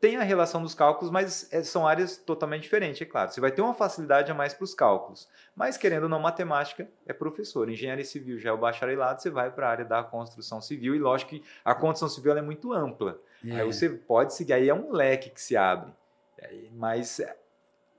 tem 0.01 0.17
a 0.17 0.23
relação 0.23 0.63
dos 0.63 0.75
cálculos, 0.75 1.11
mas 1.11 1.53
é, 1.53 1.63
são 1.63 1.87
áreas 1.87 2.17
totalmente 2.17 2.63
diferentes, 2.63 3.03
é 3.03 3.05
claro. 3.05 3.31
Você 3.31 3.41
vai 3.41 3.53
ter 3.53 3.61
uma 3.61 3.75
facilidade 3.75 4.33
a 4.33 4.35
mais 4.35 4.55
para 4.55 4.65
os 4.65 4.75
cálculos, 4.75 5.29
mas 5.55 5.77
querendo 5.77 6.05
ou 6.05 6.09
não, 6.09 6.19
matemática 6.19 6.89
é 7.07 7.13
professor. 7.13 7.69
Engenharia 7.69 8.05
civil 8.05 8.39
já 8.39 8.49
é 8.49 8.53
o 8.53 8.57
bacharelado, 8.57 9.21
você 9.21 9.29
vai 9.29 9.51
para 9.51 9.69
a 9.69 9.71
área 9.71 9.85
da 9.85 10.03
construção 10.03 10.61
civil, 10.61 10.95
e 10.95 10.99
lógico 10.99 11.33
que 11.33 11.45
a 11.63 11.75
construção 11.75 12.09
civil 12.09 12.35
é 12.35 12.41
muito 12.41 12.73
ampla. 12.73 13.21
É. 13.47 13.61
Aí 13.61 13.67
você 13.67 13.91
pode 13.91 14.35
seguir, 14.35 14.55
aí 14.55 14.71
é 14.71 14.75
um 14.75 14.91
leque 14.91 15.29
que 15.29 15.41
se 15.41 15.55
abre. 15.55 15.93
Mas 16.73 17.21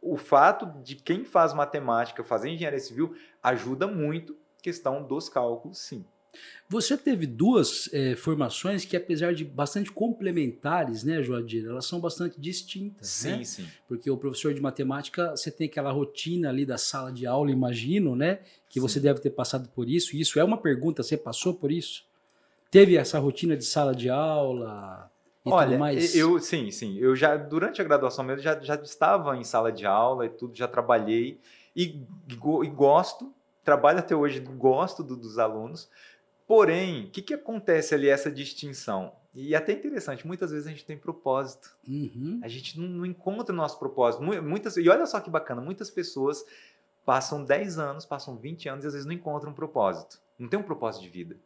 o 0.01 0.17
fato 0.17 0.65
de 0.81 0.95
quem 0.95 1.23
faz 1.23 1.53
matemática 1.53 2.23
fazer 2.23 2.49
engenharia 2.49 2.79
civil 2.79 3.15
ajuda 3.43 3.85
muito 3.85 4.35
questão 4.59 5.03
dos 5.03 5.29
cálculos, 5.29 5.77
sim. 5.77 6.03
Você 6.69 6.97
teve 6.97 7.27
duas 7.27 7.89
é, 7.91 8.15
formações 8.15 8.85
que, 8.85 8.95
apesar 8.95 9.33
de 9.33 9.43
bastante 9.43 9.91
complementares, 9.91 11.03
né, 11.03 11.21
Joadir, 11.21 11.65
elas 11.65 11.85
são 11.85 11.99
bastante 11.99 12.39
distintas. 12.39 13.07
Sim, 13.07 13.37
né? 13.37 13.43
sim. 13.43 13.67
Porque 13.87 14.09
o 14.09 14.15
professor 14.15 14.53
de 14.53 14.61
matemática, 14.61 15.31
você 15.31 15.51
tem 15.51 15.67
aquela 15.67 15.91
rotina 15.91 16.49
ali 16.49 16.65
da 16.65 16.77
sala 16.77 17.11
de 17.11 17.25
aula, 17.25 17.51
imagino, 17.51 18.15
né? 18.15 18.39
Que 18.69 18.79
sim. 18.79 18.81
você 18.81 18.99
deve 18.99 19.19
ter 19.19 19.31
passado 19.31 19.67
por 19.69 19.89
isso. 19.89 20.15
Isso 20.15 20.39
é 20.39 20.43
uma 20.43 20.57
pergunta, 20.57 21.03
você 21.03 21.17
passou 21.17 21.53
por 21.53 21.71
isso? 21.71 22.05
Teve 22.69 22.95
essa 22.95 23.19
rotina 23.19 23.57
de 23.57 23.65
sala 23.65 23.93
de 23.93 24.09
aula? 24.09 25.11
Olha, 25.43 25.77
eu 26.15 26.39
sim, 26.39 26.71
sim. 26.71 26.97
Eu 26.99 27.15
já 27.15 27.35
durante 27.35 27.81
a 27.81 27.83
graduação 27.83 28.23
mesmo 28.23 28.41
já, 28.41 28.57
já 28.61 28.75
estava 28.75 29.35
em 29.35 29.43
sala 29.43 29.71
de 29.71 29.85
aula 29.85 30.25
e 30.25 30.29
tudo, 30.29 30.55
já 30.55 30.67
trabalhei 30.67 31.39
e, 31.75 31.83
e, 31.83 32.35
e 32.63 32.69
gosto, 32.69 33.33
trabalho 33.63 33.99
até 33.99 34.15
hoje, 34.15 34.39
gosto 34.39 35.03
do, 35.03 35.17
dos 35.17 35.39
alunos. 35.39 35.89
Porém, 36.47 37.05
o 37.05 37.09
que, 37.11 37.21
que 37.21 37.33
acontece 37.33 37.95
ali, 37.95 38.09
essa 38.09 38.31
distinção? 38.31 39.13
E 39.33 39.53
é 39.53 39.57
até 39.57 39.71
interessante, 39.71 40.27
muitas 40.27 40.51
vezes 40.51 40.67
a 40.67 40.71
gente 40.71 40.85
tem 40.85 40.97
propósito. 40.97 41.77
Uhum. 41.87 42.41
A 42.43 42.47
gente 42.47 42.79
não, 42.79 42.87
não 42.87 43.05
encontra 43.05 43.53
o 43.53 43.55
nosso 43.55 43.79
propósito. 43.79 44.21
Muitas, 44.23 44.75
e 44.75 44.89
olha 44.89 45.05
só 45.05 45.19
que 45.19 45.29
bacana, 45.29 45.61
muitas 45.61 45.89
pessoas 45.89 46.45
passam 47.05 47.43
10 47.43 47.79
anos, 47.79 48.05
passam 48.05 48.35
20 48.35 48.67
anos 48.69 48.83
e 48.83 48.87
às 48.87 48.93
vezes 48.93 49.05
não 49.05 49.13
encontram 49.13 49.51
um 49.51 49.55
propósito. 49.55 50.19
Não 50.37 50.49
tem 50.49 50.59
um 50.59 50.63
propósito 50.63 51.03
de 51.03 51.09
vida. 51.09 51.37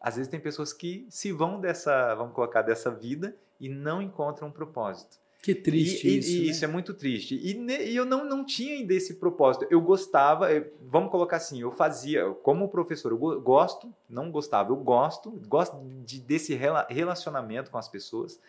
Às 0.00 0.16
vezes 0.16 0.30
tem 0.30 0.40
pessoas 0.40 0.72
que 0.72 1.06
se 1.10 1.32
vão 1.32 1.60
dessa, 1.60 2.14
vamos 2.14 2.34
colocar, 2.34 2.62
dessa 2.62 2.90
vida 2.90 3.36
e 3.60 3.68
não 3.68 4.00
encontram 4.00 4.48
um 4.48 4.52
propósito. 4.52 5.18
Que 5.46 5.54
triste 5.54 6.08
e, 6.08 6.18
isso. 6.18 6.30
E, 6.30 6.40
né? 6.40 6.50
Isso 6.50 6.64
é 6.64 6.66
muito 6.66 6.92
triste. 6.92 7.36
E, 7.40 7.94
eu 7.94 8.04
não, 8.04 8.24
não 8.24 8.44
tinha 8.44 8.74
ainda 8.74 8.92
esse 8.92 9.14
propósito. 9.14 9.64
Eu 9.70 9.80
gostava, 9.80 10.48
vamos 10.82 11.08
colocar 11.08 11.36
assim, 11.36 11.60
eu 11.60 11.70
fazia, 11.70 12.28
como 12.42 12.68
professor, 12.68 13.12
eu 13.12 13.40
gosto, 13.40 13.94
não 14.10 14.28
gostava, 14.28 14.72
eu 14.72 14.76
gosto, 14.76 15.30
gosto 15.46 15.80
de, 16.04 16.20
desse 16.20 16.58
relacionamento 16.88 17.70
com 17.70 17.78
as 17.78 17.88
pessoas. 17.88 18.40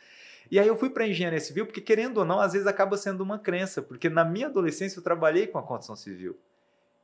E 0.50 0.58
aí 0.58 0.68
eu 0.68 0.76
fui 0.76 0.90
para 0.90 1.08
engenharia 1.08 1.40
civil, 1.40 1.68
porque 1.68 1.82
querendo 1.82 2.18
ou 2.18 2.26
não, 2.26 2.40
às 2.40 2.54
vezes 2.54 2.68
acaba 2.68 2.98
sendo 2.98 3.22
uma 3.22 3.38
crença, 3.38 3.80
porque 3.80 4.10
na 4.10 4.26
minha 4.26 4.48
adolescência 4.48 4.98
eu 4.98 5.04
trabalhei 5.04 5.46
com 5.46 5.60
a 5.60 5.62
construção 5.62 5.96
civil. 5.96 6.36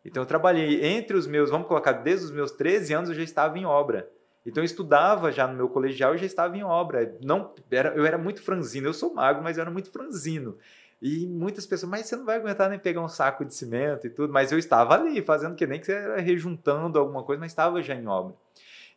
Então 0.03 0.23
eu 0.23 0.27
trabalhei 0.27 0.83
entre 0.83 1.15
os 1.15 1.27
meus, 1.27 1.51
vamos 1.51 1.67
colocar, 1.67 1.91
desde 1.91 2.25
os 2.25 2.31
meus 2.31 2.51
13 2.51 2.95
anos 2.95 3.09
eu 3.11 3.15
já 3.15 3.23
estava 3.23 3.59
em 3.59 3.65
obra. 3.65 4.09
Então 4.45 4.61
eu 4.61 4.65
estudava 4.65 5.31
já 5.31 5.47
no 5.47 5.55
meu 5.55 5.69
colegial 5.69 6.15
e 6.15 6.17
já 6.17 6.25
estava 6.25 6.57
em 6.57 6.63
obra. 6.63 7.17
Não, 7.23 7.53
era, 7.71 7.89
eu 7.95 8.05
era 8.05 8.17
muito 8.17 8.41
franzino. 8.41 8.87
Eu 8.87 8.93
sou 8.93 9.13
magro, 9.13 9.41
mas 9.41 9.57
eu 9.57 9.61
era 9.61 9.71
muito 9.71 9.89
franzino. 9.89 10.57
E 11.01 11.25
muitas 11.27 11.65
pessoas, 11.65 11.89
mas 11.89 12.05
você 12.05 12.15
não 12.15 12.25
vai 12.25 12.37
aguentar 12.37 12.69
nem 12.69 12.79
pegar 12.79 13.01
um 13.01 13.09
saco 13.09 13.43
de 13.43 13.53
cimento 13.53 14.07
e 14.07 14.09
tudo. 14.09 14.31
Mas 14.31 14.51
eu 14.51 14.57
estava 14.57 14.95
ali, 14.95 15.21
fazendo 15.21 15.55
que 15.55 15.65
nem 15.65 15.79
que 15.79 15.85
você 15.85 15.93
era 15.93 16.19
rejuntando 16.19 16.99
alguma 16.99 17.23
coisa, 17.23 17.39
mas 17.39 17.51
estava 17.51 17.81
já 17.81 17.93
em 17.93 18.07
obra. 18.07 18.35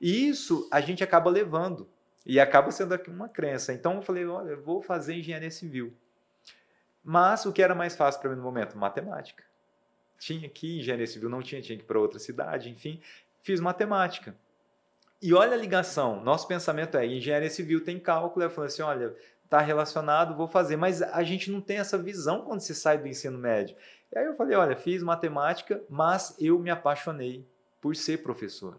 E 0.00 0.28
isso 0.28 0.68
a 0.70 0.80
gente 0.80 1.02
acaba 1.02 1.30
levando. 1.30 1.88
E 2.24 2.40
acaba 2.40 2.70
sendo 2.72 2.98
uma 3.08 3.28
crença. 3.28 3.72
Então 3.72 3.94
eu 3.94 4.02
falei, 4.02 4.26
olha, 4.26 4.50
eu 4.50 4.62
vou 4.62 4.82
fazer 4.82 5.14
engenharia 5.14 5.50
civil. 5.50 5.92
Mas 7.02 7.46
o 7.46 7.52
que 7.52 7.62
era 7.62 7.74
mais 7.74 7.94
fácil 7.94 8.20
para 8.20 8.30
mim 8.30 8.36
no 8.36 8.42
momento? 8.42 8.76
Matemática. 8.76 9.44
Tinha 10.18 10.48
que 10.48 10.80
engenharia 10.80 11.06
civil, 11.06 11.28
não 11.28 11.40
tinha, 11.40 11.62
tinha 11.62 11.78
que 11.78 11.84
ir 11.84 11.86
para 11.86 12.00
outra 12.00 12.18
cidade, 12.18 12.68
enfim. 12.68 13.00
Fiz 13.42 13.60
matemática. 13.60 14.34
E 15.20 15.32
olha 15.32 15.54
a 15.54 15.56
ligação. 15.56 16.22
Nosso 16.22 16.46
pensamento 16.46 16.96
é: 16.96 17.06
engenharia 17.06 17.50
civil 17.50 17.82
tem 17.82 17.98
cálculo. 17.98 18.44
Eu 18.44 18.50
falei 18.50 18.68
assim: 18.68 18.82
olha, 18.82 19.14
está 19.44 19.60
relacionado, 19.60 20.36
vou 20.36 20.48
fazer. 20.48 20.76
Mas 20.76 21.02
a 21.02 21.22
gente 21.22 21.50
não 21.50 21.60
tem 21.60 21.78
essa 21.78 21.96
visão 21.96 22.42
quando 22.42 22.60
se 22.60 22.74
sai 22.74 22.98
do 22.98 23.08
ensino 23.08 23.38
médio. 23.38 23.76
E 24.12 24.18
aí 24.18 24.26
eu 24.26 24.34
falei: 24.34 24.56
olha, 24.56 24.76
fiz 24.76 25.02
matemática, 25.02 25.82
mas 25.88 26.34
eu 26.38 26.58
me 26.58 26.70
apaixonei 26.70 27.46
por 27.80 27.96
ser 27.96 28.22
professor. 28.22 28.78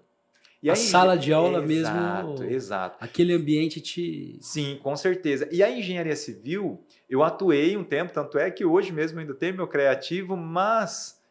E 0.62 0.70
a 0.70 0.74
aí, 0.74 0.80
sala 0.80 1.16
de 1.16 1.32
aula 1.32 1.64
exato, 1.64 1.68
mesmo. 1.68 1.98
Exato, 1.98 2.44
exato. 2.44 2.98
Aquele 3.00 3.34
ambiente 3.34 3.80
te. 3.80 4.38
Sim, 4.42 4.80
com 4.82 4.96
certeza. 4.96 5.48
E 5.52 5.62
a 5.62 5.70
engenharia 5.70 6.16
civil, 6.16 6.84
eu 7.10 7.24
atuei 7.24 7.78
um 7.78 7.84
tempo, 7.84 8.12
tanto 8.12 8.38
é 8.38 8.50
que 8.50 8.66
hoje 8.66 8.92
mesmo 8.92 9.20
ainda 9.20 9.36
tenho 9.36 9.56
meu 9.56 9.68
criativo, 9.68 10.36
mas 10.36 11.22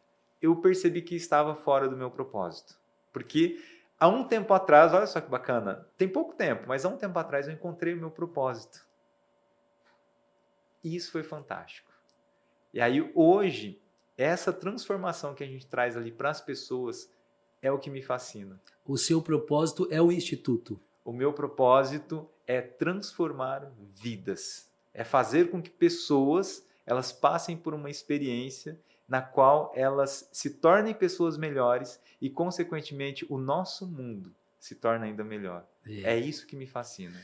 eu 0.41 0.55
percebi 0.55 1.01
que 1.01 1.15
estava 1.15 1.55
fora 1.55 1.89
do 1.89 1.97
meu 1.97 2.09
propósito. 2.09 2.75
Porque 3.11 3.59
há 3.99 4.07
um 4.07 4.23
tempo 4.23 4.53
atrás, 4.53 4.93
olha 4.93 5.07
só 5.07 5.19
que 5.19 5.29
bacana, 5.29 5.87
tem 5.97 6.07
pouco 6.07 6.33
tempo, 6.33 6.65
mas 6.67 6.85
há 6.85 6.89
um 6.89 6.97
tempo 6.97 7.17
atrás 7.17 7.47
eu 7.47 7.53
encontrei 7.53 7.93
o 7.93 7.97
meu 7.97 8.11
propósito. 8.11 8.85
E 10.83 10.95
isso 10.95 11.11
foi 11.11 11.23
fantástico. 11.23 11.91
E 12.73 12.79
aí 12.79 13.11
hoje, 13.15 13.81
essa 14.17 14.53
transformação 14.53 15.33
que 15.33 15.43
a 15.43 15.47
gente 15.47 15.65
traz 15.65 15.97
ali 15.97 16.11
para 16.11 16.29
as 16.29 16.41
pessoas 16.41 17.11
é 17.61 17.71
o 17.71 17.79
que 17.79 17.89
me 17.89 18.01
fascina. 18.01 18.59
O 18.85 18.97
seu 18.97 19.21
propósito 19.21 19.87
é 19.91 20.01
o 20.01 20.11
instituto. 20.11 20.79
O 21.03 21.11
meu 21.11 21.33
propósito 21.33 22.29
é 22.45 22.61
transformar 22.61 23.71
vidas. 23.79 24.69
É 24.93 25.03
fazer 25.03 25.49
com 25.49 25.61
que 25.61 25.69
pessoas 25.69 26.65
elas 26.85 27.11
passem 27.11 27.57
por 27.57 27.73
uma 27.73 27.89
experiência 27.89 28.79
na 29.07 29.21
qual 29.21 29.71
elas 29.75 30.29
se 30.31 30.49
tornem 30.49 30.93
pessoas 30.93 31.37
melhores 31.37 31.99
e, 32.21 32.29
consequentemente, 32.29 33.25
o 33.29 33.37
nosso 33.37 33.87
mundo 33.87 34.33
se 34.59 34.75
torna 34.75 35.05
ainda 35.05 35.23
melhor. 35.23 35.65
É, 35.85 36.15
é 36.15 36.19
isso 36.19 36.45
que 36.45 36.55
me 36.55 36.67
fascina. 36.67 37.15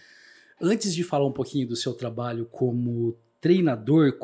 Antes 0.61 0.93
de 0.93 1.03
falar 1.03 1.25
um 1.25 1.31
pouquinho 1.31 1.67
do 1.67 1.75
seu 1.75 1.93
trabalho 1.93 2.45
como 2.45 3.17
treinador 3.41 4.17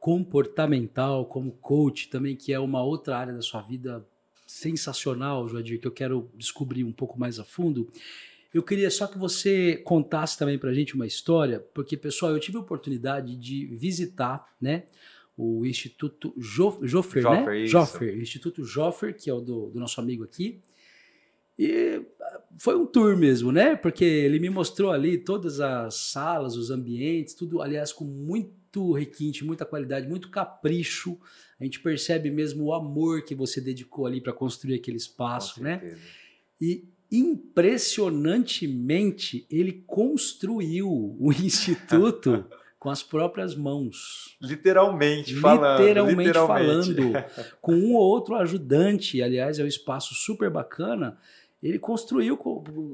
comportamental, 0.00 1.26
como 1.26 1.52
coach 1.52 2.08
também, 2.08 2.34
que 2.34 2.52
é 2.52 2.58
uma 2.58 2.82
outra 2.82 3.18
área 3.18 3.34
da 3.34 3.42
sua 3.42 3.60
vida 3.60 4.06
sensacional, 4.46 5.46
Joadir, 5.48 5.78
que 5.78 5.86
eu 5.86 5.92
quero 5.92 6.30
descobrir 6.34 6.84
um 6.84 6.92
pouco 6.92 7.18
mais 7.18 7.38
a 7.38 7.44
fundo. 7.44 7.90
Eu 8.54 8.62
queria 8.62 8.90
só 8.90 9.06
que 9.06 9.18
você 9.18 9.76
contasse 9.84 10.38
também 10.38 10.56
para 10.56 10.70
a 10.70 10.74
gente 10.74 10.94
uma 10.94 11.06
história, 11.06 11.60
porque, 11.74 11.96
pessoal, 11.96 12.32
eu 12.32 12.40
tive 12.40 12.56
a 12.56 12.60
oportunidade 12.60 13.36
de 13.36 13.66
visitar, 13.66 14.54
né, 14.60 14.84
o 15.36 15.66
Instituto 15.66 16.32
Joffer, 16.38 16.88
Joffer 16.88 17.24
né? 17.24 17.66
Joffer, 17.66 18.16
Instituto 18.20 18.64
Joffer, 18.64 19.16
que 19.16 19.28
é 19.28 19.34
o 19.34 19.40
do, 19.40 19.70
do, 19.70 19.80
nosso 19.80 20.00
amigo 20.00 20.22
aqui. 20.22 20.60
E 21.58 22.00
ah, 22.20 22.40
foi 22.58 22.76
um 22.76 22.86
tour 22.86 23.16
mesmo, 23.16 23.50
né? 23.50 23.74
Porque 23.74 24.04
ele 24.04 24.38
me 24.38 24.48
mostrou 24.48 24.92
ali 24.92 25.18
todas 25.18 25.58
as 25.60 25.94
salas, 25.94 26.54
os 26.56 26.70
ambientes, 26.70 27.34
tudo, 27.34 27.60
aliás, 27.60 27.92
com 27.92 28.04
muito 28.04 28.92
requinte, 28.92 29.44
muita 29.44 29.64
qualidade, 29.64 30.06
muito 30.08 30.30
capricho. 30.30 31.18
A 31.58 31.64
gente 31.64 31.80
percebe 31.80 32.30
mesmo 32.30 32.66
o 32.66 32.72
amor 32.72 33.22
que 33.22 33.34
você 33.34 33.60
dedicou 33.60 34.06
ali 34.06 34.20
para 34.20 34.32
construir 34.32 34.76
aquele 34.76 34.98
espaço, 34.98 35.60
né? 35.62 35.96
E 36.60 36.84
impressionantemente 37.10 39.44
ele 39.50 39.82
construiu 39.86 41.16
o 41.18 41.30
instituto 41.32 42.46
com 42.84 42.90
as 42.90 43.02
próprias 43.02 43.56
mãos. 43.56 44.36
Literalmente 44.42 45.34
falando. 45.36 45.80
Literalmente, 45.80 46.26
literalmente. 46.26 46.94
falando. 46.94 47.24
com 47.62 47.72
um 47.72 47.94
ou 47.94 48.02
outro 48.02 48.34
ajudante, 48.34 49.22
aliás, 49.22 49.58
é 49.58 49.64
um 49.64 49.66
espaço 49.66 50.12
super 50.14 50.50
bacana. 50.50 51.16
Ele 51.62 51.78
construiu, 51.78 52.36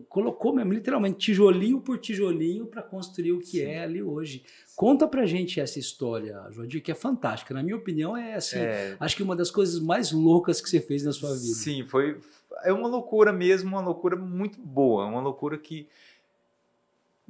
colocou 0.08 0.54
mesmo, 0.54 0.72
literalmente, 0.72 1.18
tijolinho 1.18 1.80
por 1.80 1.98
tijolinho 1.98 2.66
para 2.66 2.84
construir 2.84 3.32
o 3.32 3.40
que 3.40 3.58
Sim. 3.58 3.62
é 3.62 3.82
ali 3.82 4.00
hoje. 4.00 4.44
Conta 4.76 5.08
pra 5.08 5.26
gente 5.26 5.58
essa 5.58 5.80
história, 5.80 6.40
Joadir, 6.52 6.80
que 6.80 6.92
é 6.92 6.94
fantástica. 6.94 7.52
Na 7.52 7.60
minha 7.60 7.74
opinião, 7.74 8.16
é 8.16 8.34
assim, 8.34 8.60
é... 8.60 8.96
acho 9.00 9.16
que 9.16 9.24
uma 9.24 9.34
das 9.34 9.50
coisas 9.50 9.80
mais 9.80 10.12
loucas 10.12 10.60
que 10.60 10.70
você 10.70 10.80
fez 10.80 11.02
na 11.02 11.10
sua 11.10 11.30
vida. 11.30 11.54
Sim, 11.54 11.84
foi. 11.84 12.16
É 12.62 12.72
uma 12.72 12.86
loucura 12.86 13.32
mesmo, 13.32 13.70
uma 13.70 13.80
loucura 13.80 14.14
muito 14.14 14.60
boa, 14.60 15.04
uma 15.06 15.20
loucura 15.20 15.58
que 15.58 15.88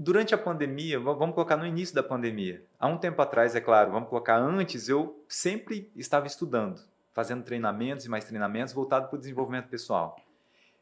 durante 0.02 0.35
a 0.35 0.38
pandemia, 0.38 0.99
vamos 0.99 1.35
colocar 1.35 1.59
no 1.59 1.66
início 1.66 1.95
da 1.95 2.02
pandemia, 2.02 2.64
há 2.78 2.87
um 2.87 2.97
tempo 2.97 3.21
atrás, 3.21 3.54
é 3.54 3.61
claro, 3.61 3.92
vamos 3.92 4.09
colocar 4.09 4.38
antes, 4.38 4.88
eu 4.88 5.23
sempre 5.28 5.92
estava 5.95 6.26
estudando, 6.26 6.80
fazendo 7.12 7.45
treinamentos 7.45 8.07
e 8.07 8.09
mais 8.09 8.25
treinamentos 8.25 8.73
voltados 8.73 9.11
para 9.11 9.16
o 9.16 9.21
desenvolvimento 9.21 9.69
pessoal. 9.69 10.19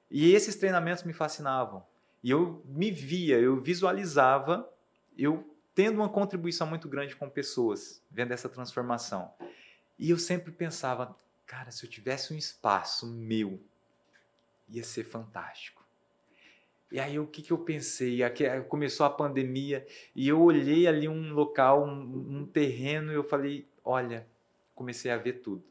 E 0.08 0.32
esses 0.32 0.54
treinamentos 0.54 1.02
me 1.02 1.12
fascinavam. 1.12 1.84
E 2.22 2.30
eu 2.30 2.62
me 2.64 2.92
via, 2.92 3.40
eu 3.40 3.60
visualizava 3.60 4.68
eu 5.16 5.44
tendo 5.74 5.96
uma 5.96 6.08
contribuição 6.08 6.64
muito 6.68 6.88
grande 6.88 7.16
com 7.16 7.28
pessoas, 7.28 8.00
vendo 8.08 8.30
essa 8.30 8.48
transformação. 8.48 9.32
E 9.98 10.10
eu 10.10 10.16
sempre 10.16 10.52
pensava, 10.52 11.16
cara, 11.44 11.72
se 11.72 11.84
eu 11.84 11.90
tivesse 11.90 12.32
um 12.32 12.36
espaço 12.36 13.04
meu, 13.04 13.60
ia 14.68 14.84
ser 14.84 15.02
fantástico 15.02 15.77
e 16.90 16.98
aí 16.98 17.18
o 17.18 17.26
que, 17.26 17.42
que 17.42 17.52
eu 17.52 17.58
pensei? 17.58 18.22
Aqui, 18.22 18.44
começou 18.68 19.04
a 19.04 19.10
pandemia 19.10 19.86
e 20.16 20.28
eu 20.28 20.40
olhei 20.40 20.86
ali 20.86 21.08
um 21.08 21.32
local, 21.34 21.84
um, 21.84 22.38
um 22.40 22.46
terreno 22.46 23.12
e 23.12 23.14
eu 23.14 23.24
falei, 23.24 23.66
olha, 23.84 24.26
comecei 24.74 25.10
a 25.10 25.16
ver 25.16 25.34
tudo. 25.34 25.62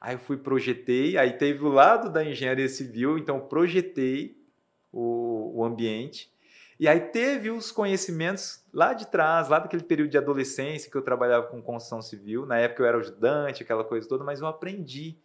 Aí 0.00 0.16
eu 0.16 0.18
fui 0.18 0.36
projetei, 0.36 1.16
aí 1.16 1.34
teve 1.34 1.62
o 1.64 1.68
lado 1.68 2.10
da 2.10 2.24
engenharia 2.24 2.68
civil, 2.68 3.18
então 3.18 3.38
projetei 3.38 4.36
o, 4.90 5.60
o 5.60 5.64
ambiente. 5.64 6.32
E 6.80 6.88
aí 6.88 6.98
teve 6.98 7.48
os 7.48 7.70
conhecimentos 7.70 8.64
lá 8.72 8.92
de 8.92 9.06
trás, 9.06 9.48
lá 9.48 9.60
daquele 9.60 9.84
período 9.84 10.10
de 10.10 10.18
adolescência 10.18 10.90
que 10.90 10.96
eu 10.96 11.02
trabalhava 11.02 11.46
com 11.46 11.62
construção 11.62 12.02
civil. 12.02 12.44
Na 12.44 12.58
época 12.58 12.82
eu 12.82 12.86
era 12.86 12.98
ajudante, 12.98 13.62
aquela 13.62 13.84
coisa 13.84 14.08
toda, 14.08 14.24
mas 14.24 14.40
eu 14.40 14.48
aprendi. 14.48 15.16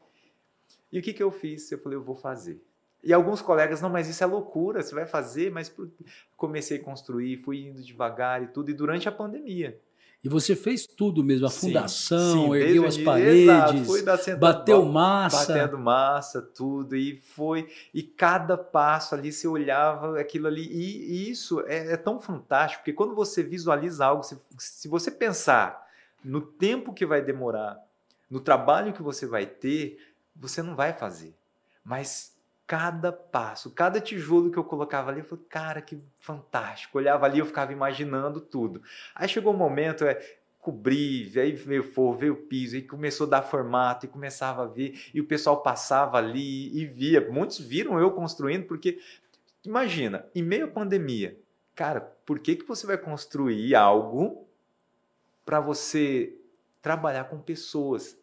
E 0.92 1.00
o 1.00 1.02
que, 1.02 1.12
que 1.12 1.24
eu 1.24 1.32
fiz? 1.32 1.72
Eu 1.72 1.80
falei, 1.80 1.98
eu 1.98 2.04
vou 2.04 2.16
fazer. 2.16 2.62
E 3.04 3.14
alguns 3.14 3.42
colegas, 3.42 3.82
não, 3.82 3.90
mas 3.90 4.08
isso 4.08 4.24
é 4.24 4.28
loucura, 4.28 4.82
você 4.82 4.94
vai 4.94 5.06
fazer, 5.06 5.52
mas 5.52 5.74
comecei 6.36 6.78
a 6.80 6.84
construir, 6.84 7.38
fui 7.38 7.68
indo 7.68 7.82
devagar 7.82 8.44
e 8.44 8.48
tudo, 8.48 8.72
e 8.72 8.74
durante 8.74 9.08
a 9.08 9.12
pandemia. 9.12 9.80
E 10.24 10.30
você 10.30 10.56
fez 10.56 10.88
tudo 10.88 11.24
mesmo, 11.24 11.46
a 11.46 11.50
fundação, 11.50 12.48
sim, 12.48 12.56
ergueu 12.56 12.88
as 12.88 12.98
paredes, 12.98 13.88
exato, 13.88 14.38
bateu 14.40 14.84
massa. 14.84 15.54
Batendo 15.54 15.78
massa, 15.78 16.42
tudo, 16.42 16.96
e 16.96 17.18
foi. 17.18 17.70
E 17.94 18.02
cada 18.02 18.58
passo 18.58 19.14
ali 19.14 19.32
você 19.32 19.48
olhava 19.48 20.20
aquilo 20.20 20.48
ali. 20.48 20.66
E, 20.66 21.14
e 21.14 21.30
isso 21.30 21.62
é, 21.68 21.94
é, 21.94 21.98
tão 21.98 22.20
fantástico, 22.20 22.82
porque 22.82 22.94
quando 22.94 23.14
você 23.14 23.44
visualiza 23.44 24.06
algo, 24.06 24.24
se, 24.24 24.38
se 24.58 24.88
você 24.88 25.12
pensar 25.12 25.88
no 26.24 26.42
tempo 26.42 26.94
que 26.94 27.06
vai 27.06 27.22
demorar, 27.22 27.80
no 28.30 28.40
trabalho 28.40 28.94
que 28.94 29.04
você 29.04 29.28
vai 29.28 29.46
ter, 29.46 30.00
você 30.36 30.64
não 30.64 30.76
vai 30.76 30.94
fazer. 30.94 31.36
Mas 31.86 32.36
cada 32.68 33.14
passo, 33.14 33.72
cada 33.72 34.02
tijolo 34.02 34.52
que 34.52 34.60
eu 34.60 34.64
colocava 34.64 35.10
ali, 35.10 35.22
eu 35.22 35.26
falei, 35.26 35.46
cara, 35.48 35.82
que 35.82 35.98
fantástico. 36.18 36.98
Olhava 36.98 37.26
ali, 37.26 37.40
eu 37.40 37.46
ficava 37.46 37.72
imaginando 37.72 38.42
tudo. 38.42 38.84
Aí 39.16 39.30
chegou 39.30 39.54
um 39.54 39.58
momento, 39.58 40.04
é, 40.04 40.16
cobrir, 40.60 41.40
aí 41.40 41.54
veio 41.54 41.82
forro, 41.82 42.18
veio 42.18 42.34
o 42.34 42.44
piso, 42.44 42.76
aí 42.76 42.82
começou 42.82 43.26
a 43.26 43.30
dar 43.30 43.42
formato 43.42 44.06
e 44.06 44.10
começava 44.10 44.64
a 44.64 44.68
ver, 44.68 45.00
e 45.14 45.22
o 45.22 45.26
pessoal 45.26 45.64
passava 45.64 46.18
ali 46.18 46.78
e 46.78 46.86
via. 46.86 47.32
Muitos 47.32 47.58
viram 47.58 47.98
eu 47.98 48.12
construindo, 48.12 48.66
porque 48.66 49.00
imagina, 49.64 50.26
em 50.36 50.44
meio 50.44 50.66
à 50.66 50.68
pandemia, 50.68 51.40
cara, 51.74 52.02
por 52.02 52.38
que, 52.38 52.58
que 52.58 52.68
você 52.68 52.86
vai 52.86 52.98
construir 52.98 53.76
algo 53.76 54.46
para 55.46 55.62
você 55.62 56.38
trabalhar 56.82 57.24
com 57.30 57.40
pessoas 57.40 58.20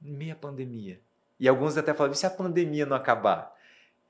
em 0.00 0.12
meio 0.12 0.34
à 0.34 0.36
pandemia? 0.36 1.00
E 1.38 1.48
alguns 1.48 1.76
até 1.76 1.94
falavam, 1.94 2.14
e 2.14 2.18
se 2.18 2.26
a 2.26 2.30
pandemia 2.30 2.84
não 2.84 2.96
acabar? 2.96 3.54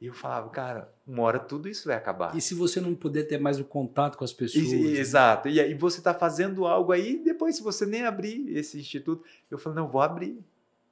E 0.01 0.07
eu 0.07 0.15
falava, 0.15 0.49
cara, 0.49 0.93
uma 1.07 1.25
hora 1.25 1.41
tudo 1.41 1.69
isso 1.69 1.89
vai 1.89 1.97
acabar. 1.97 2.37
E 2.37 2.41
se 2.41 2.55
você 2.55 2.81
não 2.81 2.95
puder 2.95 3.25
ter 3.25 3.39
mais 3.39 3.59
o 3.59 3.65
contato 3.65 4.17
com 4.17 4.25
as 4.25 4.33
pessoas? 4.33 4.65
E, 4.65 4.77
né? 4.77 4.99
exato. 4.99 5.49
E 5.49 5.61
aí 5.61 5.75
você 5.75 5.99
está 5.99 6.15
fazendo 6.15 6.67
algo 6.67 6.93
aí, 6.93 7.21
depois, 7.25 7.57
se 7.57 7.63
você 7.63 7.85
nem 7.85 8.05
abrir 8.05 8.57
esse 8.57 8.79
instituto, 8.79 9.25
eu 9.51 9.59
falei, 9.59 9.81
não, 9.81 9.89
vou 9.89 10.01
abrir. 10.01 10.39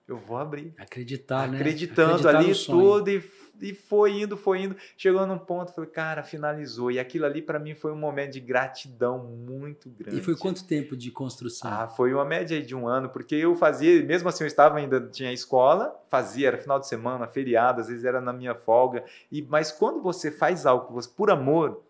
Eu 0.09 0.19
vou 0.19 0.37
abrir. 0.37 0.73
Acreditar, 0.79 1.49
né? 1.49 1.59
Acreditando 1.59 2.29
Acreditar 2.29 2.39
ali 2.39 2.55
tudo 2.65 3.11
e, 3.11 3.25
e 3.61 3.75
foi 3.75 4.23
indo, 4.23 4.37
foi 4.37 4.63
indo. 4.63 4.77
Chegou 4.97 5.27
num 5.27 5.39
ponto, 5.39 5.73
falei, 5.73 5.91
cara, 5.91 6.23
finalizou. 6.23 6.93
E 6.93 7.01
aquilo 7.01 7.27
ali 7.27 7.43
para 7.43 7.59
mim 7.59 7.75
foi 7.75 7.91
um 7.91 7.97
momento 7.97 8.35
de 8.35 8.41
gratidão 8.41 9.19
muito 9.25 9.91
grande. 9.91 10.19
E 10.19 10.23
foi 10.23 10.37
quanto 10.37 10.65
tempo 10.65 10.97
de 10.97 11.11
construção? 11.11 11.69
Ah, 11.69 11.89
foi 11.89 12.15
uma 12.15 12.25
média 12.25 12.63
de 12.63 12.73
um 12.73 12.87
ano, 12.87 13.09
porque 13.09 13.35
eu 13.35 13.57
fazia, 13.57 14.05
mesmo 14.05 14.29
assim 14.29 14.45
eu 14.45 14.49
estava 14.49 14.79
ainda, 14.79 15.01
tinha 15.01 15.33
escola, 15.33 15.93
fazia, 16.09 16.47
era 16.49 16.59
final 16.59 16.79
de 16.79 16.87
semana, 16.87 17.27
feriado, 17.27 17.81
às 17.81 17.89
vezes 17.89 18.05
era 18.05 18.21
na 18.21 18.33
minha 18.33 18.55
folga. 18.55 19.05
E, 19.31 19.43
mas 19.43 19.73
quando 19.73 20.01
você 20.01 20.31
faz 20.31 20.67
algo 20.67 21.01
por 21.17 21.31
amor, 21.31 21.83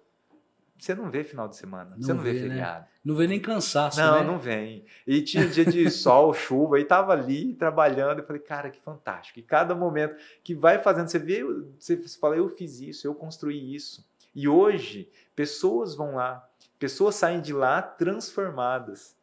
você 0.78 0.94
não 0.94 1.10
vê 1.10 1.24
final 1.24 1.48
de 1.48 1.56
semana, 1.56 1.90
não 1.96 2.02
você 2.02 2.12
não 2.12 2.22
vê, 2.22 2.32
vê 2.32 2.40
né? 2.40 2.48
feriado. 2.48 2.80
Né? 2.80 2.88
Não 3.04 3.14
vê 3.14 3.26
nem 3.26 3.40
cansaço, 3.40 4.00
não, 4.00 4.18
né? 4.18 4.24
Não, 4.24 4.38
vem. 4.38 4.84
E 5.06 5.22
tinha 5.22 5.46
dia 5.46 5.64
de 5.64 5.88
sol, 5.90 6.34
chuva, 6.34 6.78
e 6.78 6.84
tava 6.84 7.12
ali 7.12 7.54
trabalhando, 7.54 8.20
e 8.20 8.26
falei, 8.26 8.42
cara, 8.42 8.70
que 8.70 8.80
fantástico. 8.80 9.38
E 9.38 9.42
cada 9.42 9.74
momento 9.74 10.16
que 10.42 10.54
vai 10.54 10.78
fazendo, 10.78 11.08
você 11.08 11.18
vê, 11.18 11.42
você 11.78 11.96
fala, 12.20 12.36
eu 12.36 12.48
fiz 12.48 12.80
isso, 12.80 13.06
eu 13.06 13.14
construí 13.14 13.74
isso. 13.74 14.04
E 14.34 14.46
hoje, 14.46 15.10
pessoas 15.34 15.94
vão 15.94 16.16
lá, 16.16 16.46
pessoas 16.78 17.14
saem 17.14 17.40
de 17.40 17.52
lá 17.52 17.80
transformadas. 17.80 19.16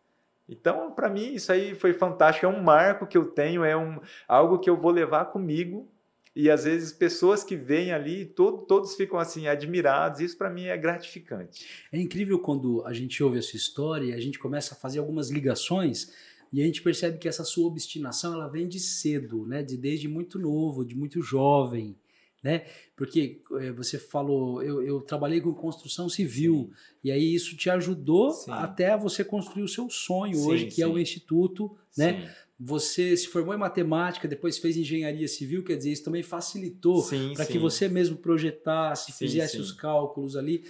Então, 0.50 0.92
para 0.92 1.10
mim, 1.10 1.34
isso 1.34 1.52
aí 1.52 1.76
foi 1.76 1.94
fantástico. 1.94 2.46
É 2.46 2.50
um 2.50 2.62
marco 2.62 3.08
que 3.08 3.18
eu 3.18 3.26
tenho, 3.26 3.64
é 3.64 3.78
um, 3.78 4.00
algo 4.28 4.60
que 4.60 4.70
eu 4.70 4.76
vou 4.76 4.92
levar 4.92 5.26
comigo 5.26 5.90
e 6.36 6.50
às 6.50 6.64
vezes 6.64 6.92
pessoas 6.92 7.44
que 7.44 7.56
vêm 7.56 7.92
ali, 7.92 8.26
todo, 8.26 8.66
todos 8.66 8.96
ficam 8.96 9.20
assim 9.20 9.48
admirados. 9.48 10.20
Isso 10.20 10.38
para 10.38 10.50
mim 10.50 10.66
é 10.66 10.76
gratificante. 10.76 11.66
É 11.92 12.00
incrível 12.00 12.40
quando 12.40 12.84
a 12.86 12.94
gente 12.94 13.24
ouve 13.24 13.38
essa 13.38 13.56
história 13.56 14.06
e 14.06 14.14
a 14.14 14.20
gente 14.20 14.40
começa 14.40 14.74
a 14.74 14.78
fazer 14.78 15.00
algumas 15.00 15.30
ligações 15.30 16.12
e 16.52 16.62
a 16.62 16.66
gente 16.66 16.82
percebe 16.82 17.18
que 17.18 17.28
essa 17.28 17.44
sua 17.44 17.68
obstinação 17.68 18.34
ela 18.34 18.48
vem 18.48 18.68
de 18.68 18.80
cedo, 18.80 19.46
né? 19.46 19.62
De 19.62 19.78
desde 19.78 20.08
muito 20.08 20.40
novo, 20.40 20.86
de 20.86 20.96
muito 20.96 21.22
jovem, 21.22 21.96
né? 22.44 22.66
Porque 22.96 23.42
é, 23.60 23.72
você 23.72 23.98
falou, 23.98 24.62
eu, 24.62 24.84
eu, 24.84 25.02
trabalhei 25.02 25.40
com 25.40 25.54
construção 25.54 26.10
civil 26.10 26.70
sim. 26.72 26.98
e 27.06 27.12
aí 27.12 27.34
isso 27.34 27.56
te 27.56 27.70
ajudou 27.70 28.32
sim. 28.32 28.52
até 28.52 28.96
você 28.98 29.24
construir 29.24 29.64
o 29.64 29.68
seu 29.68 29.90
sonho 29.90 30.36
sim, 30.36 30.46
hoje, 30.46 30.66
que 30.68 30.82
é 30.82 30.88
o 30.88 31.00
instituto, 31.00 31.76
né? 31.98 32.32
Você 32.66 33.16
se 33.18 33.28
formou 33.28 33.54
em 33.54 33.58
matemática, 33.58 34.26
depois 34.26 34.58
fez 34.58 34.78
engenharia 34.78 35.28
civil, 35.28 35.64
quer 35.64 35.76
dizer, 35.76 35.92
isso 35.92 36.06
também 36.06 36.24
facilitou 36.24 37.06
para 37.36 37.46
que 37.46 37.60
você 37.60 37.90
mesmo 37.90 38.16
projetasse, 38.16 39.12
sim, 39.12 39.18
fizesse 39.18 39.58
sim. 39.58 39.62
os 39.62 39.74
cálculos 39.74 40.38
ali. 40.38 40.64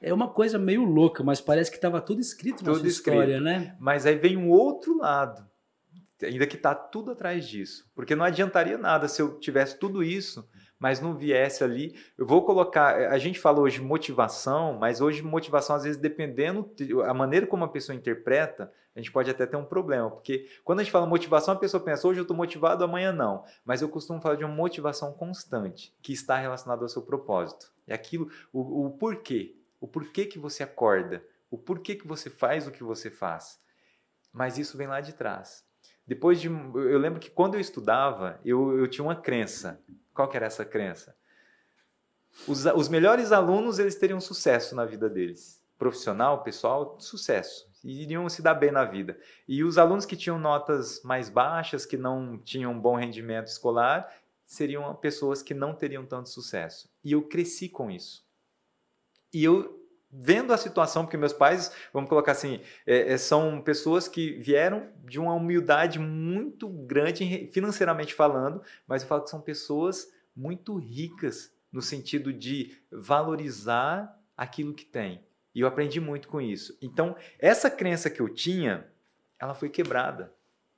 É 0.00 0.14
uma 0.14 0.28
coisa 0.28 0.58
meio 0.58 0.84
louca, 0.84 1.24
mas 1.24 1.40
parece 1.40 1.68
que 1.68 1.76
estava 1.76 2.00
tudo 2.00 2.20
escrito 2.20 2.58
tudo 2.58 2.68
na 2.68 2.78
sua 2.78 2.86
escrito. 2.86 3.14
história, 3.14 3.40
né? 3.40 3.76
Mas 3.80 4.06
aí 4.06 4.16
vem 4.16 4.36
um 4.36 4.48
outro 4.48 4.96
lado, 4.98 5.44
ainda 6.22 6.46
que 6.46 6.56
está 6.56 6.72
tudo 6.72 7.10
atrás 7.10 7.46
disso. 7.48 7.84
Porque 7.96 8.14
não 8.14 8.24
adiantaria 8.24 8.78
nada 8.78 9.08
se 9.08 9.20
eu 9.20 9.38
tivesse 9.40 9.76
tudo 9.76 10.04
isso 10.04 10.48
mas 10.80 10.98
não 10.98 11.14
viesse 11.14 11.62
ali. 11.62 11.94
Eu 12.16 12.26
vou 12.26 12.42
colocar. 12.42 13.12
A 13.12 13.18
gente 13.18 13.38
fala 13.38 13.60
hoje 13.60 13.82
motivação, 13.82 14.78
mas 14.78 15.02
hoje 15.02 15.22
motivação, 15.22 15.76
às 15.76 15.84
vezes, 15.84 16.00
dependendo 16.00 16.68
a 17.04 17.12
maneira 17.12 17.46
como 17.46 17.62
a 17.64 17.68
pessoa 17.68 17.94
interpreta, 17.94 18.72
a 18.96 18.98
gente 18.98 19.12
pode 19.12 19.30
até 19.30 19.44
ter 19.44 19.56
um 19.56 19.64
problema. 19.64 20.10
Porque 20.10 20.48
quando 20.64 20.80
a 20.80 20.82
gente 20.82 20.90
fala 20.90 21.06
motivação, 21.06 21.52
a 21.52 21.58
pessoa 21.58 21.84
pensa, 21.84 22.08
hoje 22.08 22.20
eu 22.20 22.22
estou 22.22 22.36
motivado, 22.36 22.82
amanhã 22.82 23.12
não. 23.12 23.44
Mas 23.62 23.82
eu 23.82 23.90
costumo 23.90 24.22
falar 24.22 24.36
de 24.36 24.44
uma 24.44 24.54
motivação 24.54 25.12
constante, 25.12 25.94
que 26.00 26.14
está 26.14 26.38
relacionada 26.38 26.82
ao 26.82 26.88
seu 26.88 27.02
propósito. 27.02 27.70
É 27.86 27.92
aquilo, 27.92 28.30
o, 28.50 28.86
o 28.86 28.90
porquê. 28.92 29.56
O 29.78 29.86
porquê 29.86 30.24
que 30.24 30.38
você 30.38 30.62
acorda. 30.62 31.22
O 31.50 31.58
porquê 31.58 31.94
que 31.94 32.06
você 32.06 32.30
faz 32.30 32.66
o 32.66 32.70
que 32.70 32.82
você 32.82 33.10
faz. 33.10 33.60
Mas 34.32 34.56
isso 34.56 34.78
vem 34.78 34.86
lá 34.86 35.02
de 35.02 35.12
trás. 35.12 35.62
Depois 36.06 36.40
de. 36.40 36.48
Eu 36.48 36.98
lembro 36.98 37.20
que 37.20 37.30
quando 37.30 37.54
eu 37.54 37.60
estudava, 37.60 38.40
eu, 38.44 38.78
eu 38.78 38.88
tinha 38.88 39.04
uma 39.04 39.14
crença. 39.14 39.80
Qual 40.20 40.28
que 40.28 40.36
era 40.36 40.44
essa 40.44 40.66
crença? 40.66 41.16
Os, 42.46 42.66
os 42.66 42.90
melhores 42.90 43.32
alunos, 43.32 43.78
eles 43.78 43.94
teriam 43.94 44.20
sucesso 44.20 44.76
na 44.76 44.84
vida 44.84 45.08
deles. 45.08 45.64
Profissional, 45.78 46.42
pessoal, 46.42 47.00
sucesso. 47.00 47.66
E 47.82 48.02
iriam 48.02 48.28
se 48.28 48.42
dar 48.42 48.52
bem 48.52 48.70
na 48.70 48.84
vida. 48.84 49.18
E 49.48 49.64
os 49.64 49.78
alunos 49.78 50.04
que 50.04 50.18
tinham 50.18 50.38
notas 50.38 51.02
mais 51.02 51.30
baixas, 51.30 51.86
que 51.86 51.96
não 51.96 52.36
tinham 52.36 52.78
bom 52.78 52.96
rendimento 52.96 53.46
escolar, 53.46 54.14
seriam 54.44 54.94
pessoas 54.94 55.42
que 55.42 55.54
não 55.54 55.74
teriam 55.74 56.04
tanto 56.04 56.28
sucesso. 56.28 56.92
E 57.02 57.12
eu 57.12 57.22
cresci 57.22 57.66
com 57.66 57.90
isso. 57.90 58.22
E 59.32 59.42
eu 59.42 59.79
vendo 60.12 60.52
a 60.52 60.56
situação, 60.56 61.04
porque 61.04 61.16
meus 61.16 61.32
pais, 61.32 61.72
vamos 61.92 62.08
colocar 62.08 62.32
assim, 62.32 62.60
é, 62.86 63.12
é, 63.12 63.18
são 63.18 63.60
pessoas 63.60 64.08
que 64.08 64.32
vieram 64.32 64.88
de 65.04 65.20
uma 65.20 65.34
humildade 65.34 65.98
muito 65.98 66.68
grande 66.68 67.48
financeiramente 67.52 68.12
falando, 68.14 68.62
mas 68.86 69.02
eu 69.02 69.08
falo 69.08 69.22
que 69.22 69.30
são 69.30 69.40
pessoas 69.40 70.12
muito 70.34 70.76
ricas 70.76 71.52
no 71.72 71.80
sentido 71.80 72.32
de 72.32 72.76
valorizar 72.90 74.18
aquilo 74.36 74.74
que 74.74 74.84
tem. 74.84 75.24
E 75.54 75.60
eu 75.60 75.68
aprendi 75.68 76.00
muito 76.00 76.28
com 76.28 76.40
isso. 76.40 76.76
Então, 76.80 77.16
essa 77.38 77.70
crença 77.70 78.10
que 78.10 78.20
eu 78.20 78.28
tinha, 78.28 78.86
ela 79.38 79.54
foi 79.54 79.68
quebrada. 79.68 80.32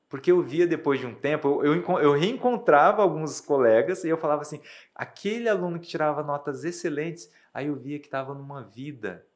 Porque 0.09 0.31
eu 0.31 0.43
via 0.43 0.67
depois 0.67 1.01
de 1.01 1.07
um 1.07 1.15
tempo, 1.15 1.65
eu, 1.65 1.75
eu 1.99 2.13
reencontrava 2.13 3.01
alguns 3.01 3.41
colegas 3.41 4.05
e 4.05 4.11
eu 4.11 4.19
falava 4.19 4.43
assim: 4.43 4.61
aquele 4.95 5.49
aluno 5.49 5.81
que 5.81 5.89
tirava 5.89 6.23
notas 6.23 6.65
excelentes, 6.65 7.31
Aí 7.53 7.67
eu 7.67 7.77
via 7.77 7.99
que 7.99 8.07
estava 8.07 8.35
numa 8.35 8.63
vida 8.63 9.27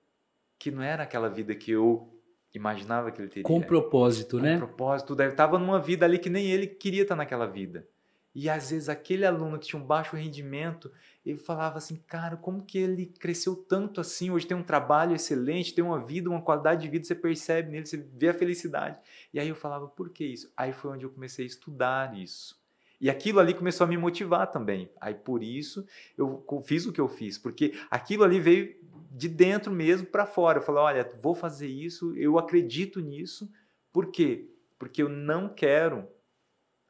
que 0.58 0.70
não 0.70 0.82
era 0.82 1.02
aquela 1.02 1.28
vida 1.28 1.54
que 1.54 1.70
eu 1.70 2.12
imaginava 2.54 3.10
que 3.10 3.20
ele 3.20 3.28
teria. 3.28 3.44
Com 3.44 3.60
propósito, 3.60 4.36
Com 4.38 4.42
né? 4.42 4.54
Com 4.54 4.66
propósito. 4.66 5.20
Estava 5.22 5.58
numa 5.58 5.78
vida 5.78 6.06
ali 6.06 6.18
que 6.18 6.30
nem 6.30 6.46
ele 6.46 6.66
queria 6.66 7.02
estar 7.02 7.16
naquela 7.16 7.46
vida. 7.46 7.86
E 8.34 8.50
às 8.50 8.70
vezes 8.70 8.90
aquele 8.90 9.24
aluno 9.24 9.58
que 9.58 9.66
tinha 9.66 9.80
um 9.80 9.86
baixo 9.86 10.14
rendimento, 10.14 10.92
ele 11.24 11.38
falava 11.38 11.78
assim, 11.78 11.96
cara, 12.06 12.36
como 12.36 12.62
que 12.62 12.76
ele 12.76 13.06
cresceu 13.06 13.56
tanto 13.56 13.98
assim? 13.98 14.30
Hoje 14.30 14.46
tem 14.46 14.54
um 14.54 14.62
trabalho 14.62 15.14
excelente, 15.14 15.74
tem 15.74 15.82
uma 15.82 15.98
vida, 15.98 16.28
uma 16.28 16.42
qualidade 16.42 16.82
de 16.82 16.88
vida, 16.88 17.06
você 17.06 17.14
percebe 17.14 17.70
nele, 17.70 17.86
você 17.86 17.96
vê 17.96 18.28
a 18.28 18.34
felicidade. 18.34 19.00
E 19.32 19.40
aí 19.40 19.48
eu 19.48 19.54
falava, 19.54 19.88
por 19.88 20.10
que 20.10 20.22
isso? 20.22 20.52
Aí 20.54 20.74
foi 20.74 20.90
onde 20.90 21.06
eu 21.06 21.10
comecei 21.10 21.46
a 21.46 21.48
estudar 21.48 22.14
isso. 22.14 22.60
E 23.00 23.10
aquilo 23.10 23.40
ali 23.40 23.52
começou 23.52 23.84
a 23.84 23.88
me 23.88 23.96
motivar 23.96 24.50
também. 24.50 24.90
Aí 25.00 25.14
por 25.14 25.42
isso 25.42 25.86
eu 26.16 26.44
fiz 26.64 26.86
o 26.86 26.92
que 26.92 27.00
eu 27.00 27.08
fiz, 27.08 27.38
porque 27.38 27.74
aquilo 27.90 28.24
ali 28.24 28.40
veio 28.40 28.74
de 29.10 29.28
dentro 29.28 29.72
mesmo 29.72 30.06
para 30.06 30.26
fora. 30.26 30.58
Eu 30.58 30.62
falei, 30.62 30.82
olha, 30.82 31.18
vou 31.20 31.34
fazer 31.34 31.68
isso, 31.68 32.14
eu 32.16 32.38
acredito 32.38 33.00
nisso. 33.00 33.50
Por 33.92 34.10
quê? 34.10 34.50
Porque 34.78 35.02
eu 35.02 35.08
não 35.08 35.48
quero 35.48 36.06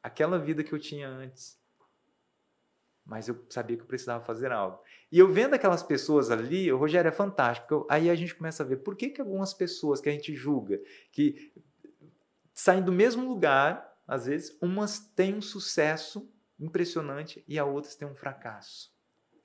aquela 0.02 0.38
vida 0.38 0.62
que 0.62 0.72
eu 0.72 0.78
tinha 0.78 1.08
antes. 1.08 1.58
Mas 3.04 3.28
eu 3.28 3.44
sabia 3.48 3.76
que 3.76 3.82
eu 3.82 3.86
precisava 3.86 4.24
fazer 4.24 4.50
algo. 4.50 4.80
E 5.12 5.18
eu 5.18 5.28
vendo 5.28 5.54
aquelas 5.54 5.82
pessoas 5.84 6.30
ali, 6.30 6.72
o 6.72 6.76
Rogério 6.76 7.08
é 7.08 7.12
fantástico. 7.12 7.86
Aí 7.88 8.10
a 8.10 8.14
gente 8.16 8.34
começa 8.34 8.64
a 8.64 8.66
ver 8.66 8.78
por 8.78 8.96
que, 8.96 9.10
que 9.10 9.20
algumas 9.20 9.54
pessoas 9.54 10.00
que 10.00 10.08
a 10.08 10.12
gente 10.12 10.34
julga, 10.34 10.80
que 11.12 11.52
saem 12.52 12.82
do 12.82 12.90
mesmo 12.90 13.28
lugar, 13.28 13.95
às 14.06 14.26
vezes, 14.26 14.56
umas 14.60 14.98
têm 14.98 15.34
um 15.34 15.42
sucesso 15.42 16.30
impressionante 16.58 17.44
e 17.46 17.58
a 17.58 17.64
outras 17.64 17.96
têm 17.96 18.08
um 18.08 18.14
fracasso. 18.14 18.94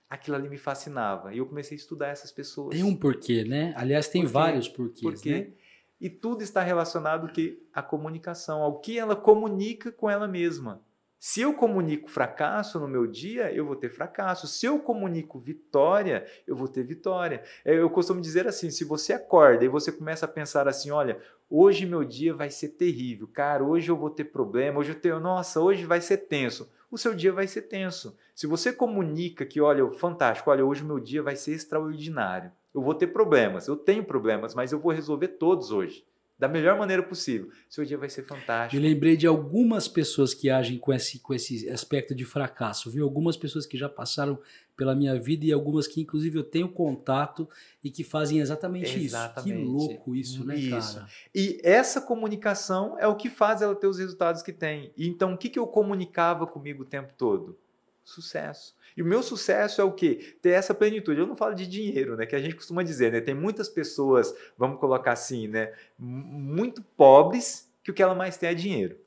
Aquilo 0.10 0.36
ali 0.36 0.50
me 0.50 0.58
fascinava. 0.58 1.34
E 1.34 1.38
eu 1.38 1.46
comecei 1.46 1.78
a 1.78 1.80
estudar 1.80 2.08
essas 2.08 2.32
pessoas. 2.32 2.76
Tem 2.76 2.84
um 2.84 2.96
porquê, 2.96 3.44
né? 3.44 3.74
Aliás, 3.78 4.10
tem 4.10 4.22
porquê? 4.22 4.34
vários 4.34 4.68
porquês, 4.68 5.02
porquê? 5.16 5.32
né? 5.32 5.54
E 6.00 6.10
tudo 6.10 6.42
está 6.42 6.62
relacionado 6.62 7.32
que 7.32 7.64
a 7.72 7.82
comunicação, 7.82 8.62
ao 8.62 8.80
que 8.80 8.98
ela 8.98 9.16
comunica 9.16 9.92
com 9.92 10.10
ela 10.10 10.28
mesma. 10.28 10.84
Se 11.24 11.40
eu 11.40 11.54
comunico 11.54 12.10
fracasso 12.10 12.80
no 12.80 12.88
meu 12.88 13.06
dia, 13.06 13.54
eu 13.54 13.64
vou 13.64 13.76
ter 13.76 13.92
fracasso. 13.92 14.48
Se 14.48 14.66
eu 14.66 14.80
comunico 14.80 15.38
vitória, 15.38 16.26
eu 16.48 16.56
vou 16.56 16.68
ter 16.68 16.82
vitória. 16.82 17.44
É, 17.64 17.76
eu 17.76 17.92
costumo 17.92 18.20
dizer 18.20 18.48
assim: 18.48 18.72
se 18.72 18.84
você 18.84 19.14
acorda 19.14 19.64
e 19.64 19.68
você 19.68 19.92
começa 19.92 20.26
a 20.26 20.28
pensar 20.28 20.68
assim, 20.68 20.90
olha, 20.90 21.22
hoje 21.48 21.86
meu 21.86 22.04
dia 22.04 22.34
vai 22.34 22.50
ser 22.50 22.70
terrível, 22.70 23.28
cara, 23.32 23.64
hoje 23.64 23.92
eu 23.92 23.96
vou 23.96 24.10
ter 24.10 24.24
problema, 24.24 24.80
hoje 24.80 24.94
eu 24.94 25.00
tenho, 25.00 25.20
nossa, 25.20 25.62
hoje 25.62 25.86
vai 25.86 26.02
ser 26.02 26.18
tenso. 26.18 26.72
O 26.90 26.98
seu 26.98 27.14
dia 27.14 27.32
vai 27.32 27.48
ser 27.48 27.62
tenso. 27.62 28.18
Se 28.34 28.48
você 28.48 28.74
comunica 28.74 29.46
que, 29.46 29.62
olha, 29.62 29.88
fantástico, 29.92 30.50
olha, 30.50 30.66
hoje 30.66 30.84
meu 30.84 31.00
dia 31.00 31.22
vai 31.22 31.36
ser 31.36 31.52
extraordinário. 31.52 32.52
Eu 32.74 32.82
vou 32.82 32.96
ter 32.96 33.06
problemas, 33.06 33.68
eu 33.68 33.76
tenho 33.76 34.04
problemas, 34.04 34.56
mas 34.56 34.72
eu 34.72 34.80
vou 34.80 34.92
resolver 34.92 35.28
todos 35.28 35.70
hoje. 35.72 36.04
Da 36.42 36.48
melhor 36.48 36.76
maneira 36.76 37.04
possível. 37.04 37.52
Seu 37.70 37.86
dia 37.86 38.00
vai 38.00 38.10
ser 38.10 38.24
fantástico. 38.24 38.82
Me 38.82 38.90
lembrei 38.90 39.16
de 39.16 39.28
algumas 39.28 39.88
pessoas 39.88 40.34
que 40.34 40.50
agem 40.50 40.80
com 40.80 40.92
esse, 40.92 41.20
com 41.20 41.36
esse 41.36 41.70
aspecto 41.70 42.16
de 42.16 42.26
fracasso, 42.26 42.90
viu? 42.90 43.04
Algumas 43.04 43.38
pessoas 43.38 43.68
que 43.68 43.78
já 43.78 43.88
passaram 43.88 44.40
pela 44.76 44.96
minha 44.96 45.20
vida 45.20 45.46
e 45.46 45.52
algumas 45.52 45.86
que, 45.86 46.02
inclusive, 46.02 46.40
eu 46.40 46.44
tenho 46.44 46.68
contato 46.68 47.48
e 47.84 47.92
que 47.92 48.04
fazem 48.04 48.40
exatamente, 48.40 49.00
exatamente. 49.00 49.54
isso. 49.54 49.60
Que 49.60 49.72
louco 49.72 50.16
isso, 50.16 50.44
né, 50.44 50.56
isso. 50.56 50.96
cara? 50.96 51.08
E 51.36 51.62
essa 51.64 52.02
comunicação 52.02 52.98
é 52.98 53.06
o 53.06 53.16
que 53.16 53.30
faz 53.30 53.62
ela 53.62 53.76
ter 53.76 53.86
os 53.86 54.00
resultados 54.00 54.42
que 54.42 54.52
tem. 54.52 54.92
Então, 54.98 55.36
o 55.36 55.38
que, 55.38 55.48
que 55.48 55.60
eu 55.60 55.68
comunicava 55.68 56.48
comigo 56.48 56.82
o 56.82 56.88
tempo 56.88 57.14
todo? 57.16 57.56
Sucesso. 58.04 58.76
E 58.96 59.02
o 59.02 59.06
meu 59.06 59.24
sucesso 59.24 59.82
é 59.82 59.84
o 59.84 59.92
quê? 59.92 60.36
Ter 60.42 60.52
essa 60.52 60.74
plenitude. 60.74 61.20
Eu 61.20 61.28
não 61.28 61.36
falo 61.36 61.54
de 61.54 61.68
dinheiro, 61.68 62.16
né? 62.16 62.26
Que 62.26 62.36
a 62.36 62.40
gente 62.40 62.56
costuma 62.56 62.84
dizer, 62.84 63.12
né? 63.12 63.22
Tem 63.22 63.34
muitas 63.34 63.70
pessoas, 63.70 64.34
vamos 64.58 64.80
colocar 64.80 65.14
assim, 65.14 65.48
né? 65.48 65.74
Muito 65.98 66.82
pobres 66.82 67.70
que 67.84 67.92
o 67.92 67.94
que 67.94 68.04
ela 68.04 68.16
mais 68.16 68.38
tem 68.38 68.50
é 68.50 68.54
dinheiro. 68.54 68.98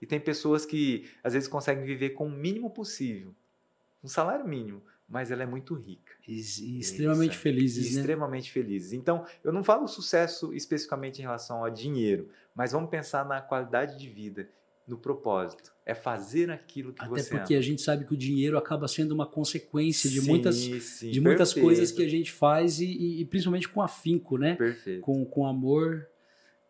E 0.00 0.06
tem 0.06 0.18
pessoas 0.18 0.66
que 0.66 1.08
às 1.22 1.32
vezes 1.32 1.48
conseguem 1.48 1.84
viver 1.84 2.10
com 2.10 2.26
o 2.26 2.30
mínimo 2.30 2.68
possível, 2.70 3.32
um 4.02 4.08
salário 4.08 4.46
mínimo, 4.46 4.82
mas 5.08 5.30
ela 5.30 5.42
é 5.42 5.46
muito 5.46 5.74
rica. 5.74 6.12
E, 6.26 6.32
e 6.32 6.80
extremamente 6.80 7.36
felizes, 7.36 7.92
e 7.92 7.94
né? 7.94 8.00
Extremamente 8.00 8.50
felizes. 8.50 8.92
Então, 8.92 9.24
eu 9.44 9.52
não 9.52 9.62
falo 9.62 9.86
sucesso 9.86 10.52
especificamente 10.54 11.18
em 11.18 11.22
relação 11.22 11.64
a 11.64 11.70
dinheiro, 11.70 12.28
mas 12.54 12.72
vamos 12.72 12.90
pensar 12.90 13.24
na 13.24 13.40
qualidade 13.40 13.96
de 13.96 14.08
vida 14.08 14.48
no 14.86 14.98
propósito. 14.98 15.72
É 15.84 15.94
fazer 15.94 16.50
aquilo 16.50 16.92
que 16.92 17.02
Até 17.02 17.10
você 17.10 17.28
Até 17.28 17.38
porque 17.38 17.54
ama. 17.54 17.60
a 17.60 17.62
gente 17.62 17.82
sabe 17.82 18.04
que 18.04 18.14
o 18.14 18.16
dinheiro 18.16 18.56
acaba 18.56 18.86
sendo 18.86 19.12
uma 19.12 19.26
consequência 19.26 20.08
de 20.08 20.20
sim, 20.20 20.28
muitas, 20.28 20.56
sim, 20.56 21.10
de 21.10 21.20
muitas 21.20 21.52
coisas 21.52 21.90
que 21.90 22.04
a 22.04 22.08
gente 22.08 22.30
faz 22.30 22.80
e, 22.80 23.20
e, 23.20 23.24
principalmente 23.24 23.68
com 23.68 23.82
afinco, 23.82 24.38
né? 24.38 24.54
Perfeito. 24.54 25.00
Com, 25.00 25.24
com 25.24 25.46
amor. 25.46 26.06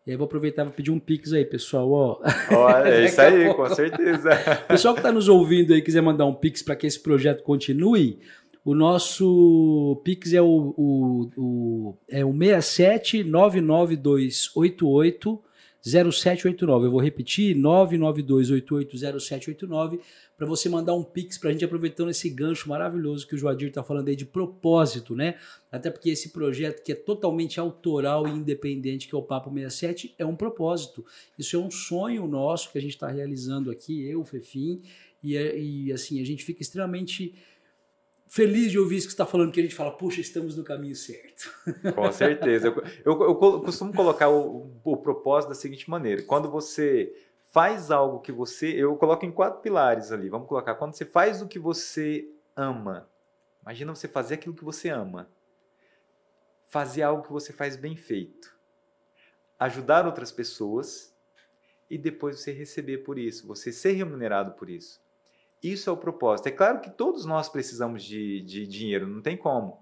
E 0.05 0.11
aí 0.11 0.17
vou 0.17 0.25
aproveitar 0.25 0.67
e 0.67 0.71
pedir 0.71 0.91
um 0.91 0.99
pix 0.99 1.31
aí, 1.31 1.45
pessoal. 1.45 1.89
Ó. 1.91 2.21
Olha, 2.51 2.89
é 2.89 3.05
isso 3.05 3.21
aí, 3.21 3.53
com 3.53 3.69
certeza. 3.73 4.29
pessoal 4.67 4.93
que 4.93 4.99
está 4.99 5.11
nos 5.11 5.29
ouvindo 5.29 5.73
aí 5.73 5.81
quiser 5.81 6.01
mandar 6.01 6.25
um 6.25 6.33
pix 6.33 6.61
para 6.61 6.75
que 6.75 6.87
esse 6.87 6.99
projeto 6.99 7.43
continue, 7.43 8.19
o 8.65 8.73
nosso 8.73 10.01
Pix 10.05 10.33
é 10.33 10.41
o, 10.41 10.73
o, 10.77 11.29
o, 11.35 11.97
é 12.09 12.23
o 12.23 12.31
67 12.31 13.21
99288 13.25 15.43
0789. 15.83 16.85
Eu 16.85 16.91
vou 16.91 17.01
repetir, 17.01 17.57
992880789, 17.57 19.99
para 20.37 20.47
você 20.47 20.69
mandar 20.69 20.93
um 20.93 21.03
pix 21.03 21.37
para 21.37 21.49
a 21.49 21.51
gente 21.51 21.65
aproveitando 21.65 22.09
esse 22.09 22.29
gancho 22.29 22.69
maravilhoso 22.69 23.27
que 23.27 23.35
o 23.35 23.37
Joadir 23.37 23.67
está 23.67 23.83
falando 23.83 24.07
aí 24.07 24.15
de 24.15 24.25
propósito, 24.25 25.13
né? 25.13 25.35
Até 25.71 25.91
porque 25.91 26.09
esse 26.09 26.29
projeto 26.29 26.81
que 26.81 26.93
é 26.93 26.95
totalmente 26.95 27.59
autoral 27.59 28.25
e 28.27 28.31
independente, 28.31 29.07
que 29.07 29.15
é 29.15 29.17
o 29.17 29.21
Papo 29.21 29.53
67, 29.53 30.15
é 30.17 30.25
um 30.25 30.35
propósito. 30.35 31.05
Isso 31.37 31.57
é 31.57 31.59
um 31.59 31.69
sonho 31.69 32.25
nosso 32.27 32.71
que 32.71 32.77
a 32.77 32.81
gente 32.81 32.93
está 32.93 33.09
realizando 33.09 33.69
aqui, 33.69 34.07
eu, 34.07 34.23
Fefim, 34.23 34.81
e, 35.21 35.35
é, 35.37 35.57
e 35.57 35.91
assim, 35.91 36.21
a 36.21 36.25
gente 36.25 36.43
fica 36.43 36.61
extremamente 36.61 37.35
feliz 38.33 38.71
de 38.71 38.79
ouvir 38.79 38.97
isso 38.97 39.05
que 39.05 39.11
você 39.11 39.21
está 39.21 39.27
falando, 39.27 39.51
que 39.51 39.59
a 39.59 39.63
gente 39.63 39.75
fala, 39.75 39.95
puxa, 39.95 40.19
estamos 40.19 40.57
no 40.57 40.63
caminho 40.63 40.95
certo. 40.95 41.53
Com 41.93 42.11
certeza. 42.11 42.67
Eu, 42.67 42.83
eu, 43.05 43.21
eu 43.29 43.35
costumo 43.61 43.93
colocar 43.93 44.27
o, 44.27 44.71
o, 44.83 44.97
propósito 44.97 45.49
da 45.49 45.55
seguinte 45.55 45.87
maneira: 45.87 46.23
quando 46.23 46.49
você 46.49 47.13
faz 47.51 47.91
algo 47.91 48.21
que 48.21 48.31
você. 48.31 48.69
Eu 48.69 48.95
coloco 48.95 49.23
em 49.23 49.31
quatro 49.31 49.61
pilares 49.61 50.11
ali. 50.11 50.29
Vamos 50.29 50.47
colocar. 50.47 50.73
Quando 50.73 50.95
você 50.95 51.05
faz 51.05 51.43
o 51.43 51.47
que 51.47 51.59
você 51.59 52.27
ama, 52.55 53.07
imagina 53.61 53.93
você 53.93 54.07
fazer 54.07 54.33
aquilo 54.33 54.55
que 54.55 54.63
você 54.63 54.89
ama, 54.89 55.29
fazer 56.65 57.03
algo 57.03 57.21
que 57.21 57.31
você 57.31 57.53
faz 57.53 57.75
bem 57.75 57.95
feito, 57.95 58.51
ajudar 59.59 60.07
outras 60.07 60.31
pessoas 60.31 61.15
e 61.87 61.99
depois 61.99 62.39
você 62.39 62.51
receber 62.51 62.99
por 62.99 63.19
isso, 63.19 63.45
você 63.45 63.71
ser 63.71 63.91
remunerado 63.91 64.53
por 64.53 64.71
isso. 64.71 65.02
Isso 65.63 65.89
é 65.89 65.93
o 65.93 65.97
propósito. 65.97 66.47
É 66.47 66.51
claro 66.51 66.81
que 66.81 66.89
todos 66.89 67.25
nós 67.25 67.47
precisamos 67.47 68.03
de, 68.03 68.41
de 68.41 68.67
dinheiro, 68.67 69.07
não 69.07 69.21
tem 69.21 69.37
como. 69.37 69.81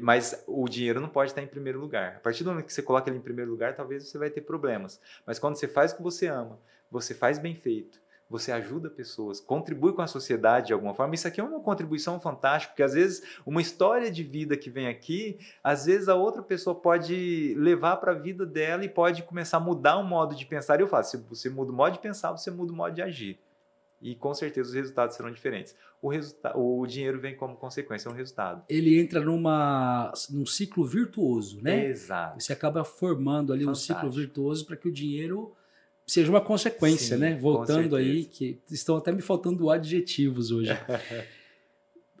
Mas 0.00 0.44
o 0.46 0.68
dinheiro 0.68 1.00
não 1.00 1.08
pode 1.08 1.32
estar 1.32 1.42
em 1.42 1.46
primeiro 1.48 1.80
lugar. 1.80 2.16
A 2.16 2.20
partir 2.20 2.44
do 2.44 2.50
momento 2.50 2.66
que 2.66 2.72
você 2.72 2.82
coloca 2.82 3.10
ele 3.10 3.18
em 3.18 3.22
primeiro 3.22 3.50
lugar, 3.50 3.74
talvez 3.74 4.08
você 4.08 4.18
vai 4.18 4.30
ter 4.30 4.40
problemas. 4.42 5.00
Mas 5.26 5.38
quando 5.38 5.56
você 5.56 5.66
faz 5.66 5.92
o 5.92 5.96
que 5.96 6.02
você 6.02 6.28
ama, 6.28 6.60
você 6.90 7.12
faz 7.12 7.38
bem 7.38 7.56
feito, 7.56 8.00
você 8.28 8.50
ajuda 8.50 8.90
pessoas, 8.90 9.40
contribui 9.40 9.92
com 9.92 10.02
a 10.02 10.06
sociedade 10.06 10.68
de 10.68 10.72
alguma 10.72 10.94
forma. 10.94 11.14
Isso 11.14 11.26
aqui 11.26 11.40
é 11.40 11.44
uma 11.44 11.60
contribuição 11.60 12.20
fantástica, 12.20 12.72
porque 12.72 12.82
às 12.82 12.94
vezes 12.94 13.22
uma 13.44 13.60
história 13.60 14.10
de 14.10 14.24
vida 14.24 14.56
que 14.56 14.70
vem 14.70 14.88
aqui, 14.88 15.38
às 15.62 15.86
vezes 15.86 16.08
a 16.08 16.16
outra 16.16 16.42
pessoa 16.42 16.74
pode 16.74 17.54
levar 17.56 17.96
para 17.96 18.12
a 18.12 18.16
vida 18.16 18.44
dela 18.44 18.84
e 18.84 18.88
pode 18.88 19.22
começar 19.22 19.58
a 19.58 19.60
mudar 19.60 19.96
o 19.98 20.04
modo 20.04 20.34
de 20.34 20.46
pensar. 20.46 20.78
E 20.78 20.82
eu 20.82 20.88
falo, 20.88 21.04
se 21.04 21.16
você 21.16 21.48
muda 21.48 21.70
o 21.70 21.74
modo 21.74 21.92
de 21.92 22.00
pensar, 22.00 22.32
você 22.32 22.50
muda 22.50 22.72
o 22.72 22.76
modo 22.76 22.94
de 22.94 23.02
agir 23.02 23.40
e 24.00 24.14
com 24.14 24.34
certeza 24.34 24.68
os 24.68 24.74
resultados 24.74 25.16
serão 25.16 25.30
diferentes. 25.30 25.74
O, 26.00 26.08
resulta 26.08 26.56
o 26.56 26.86
dinheiro 26.86 27.20
vem 27.20 27.34
como 27.34 27.56
consequência, 27.56 28.08
é 28.08 28.12
um 28.12 28.14
resultado. 28.14 28.62
Ele 28.68 28.98
entra 29.00 29.20
numa, 29.20 30.12
num 30.30 30.46
ciclo 30.46 30.86
virtuoso, 30.86 31.60
né? 31.62 31.86
Exato. 31.86 32.40
Você 32.40 32.52
acaba 32.52 32.84
formando 32.84 33.52
ali 33.52 33.64
Fantástico. 33.64 33.92
um 33.92 33.96
ciclo 33.96 34.10
virtuoso 34.10 34.66
para 34.66 34.76
que 34.76 34.88
o 34.88 34.92
dinheiro 34.92 35.54
seja 36.06 36.30
uma 36.30 36.40
consequência, 36.40 37.16
Sim, 37.16 37.22
né? 37.22 37.34
Voltando 37.34 37.96
aí, 37.96 38.24
que 38.24 38.60
estão 38.70 38.96
até 38.96 39.10
me 39.10 39.22
faltando 39.22 39.70
adjetivos 39.70 40.50
hoje. 40.50 40.70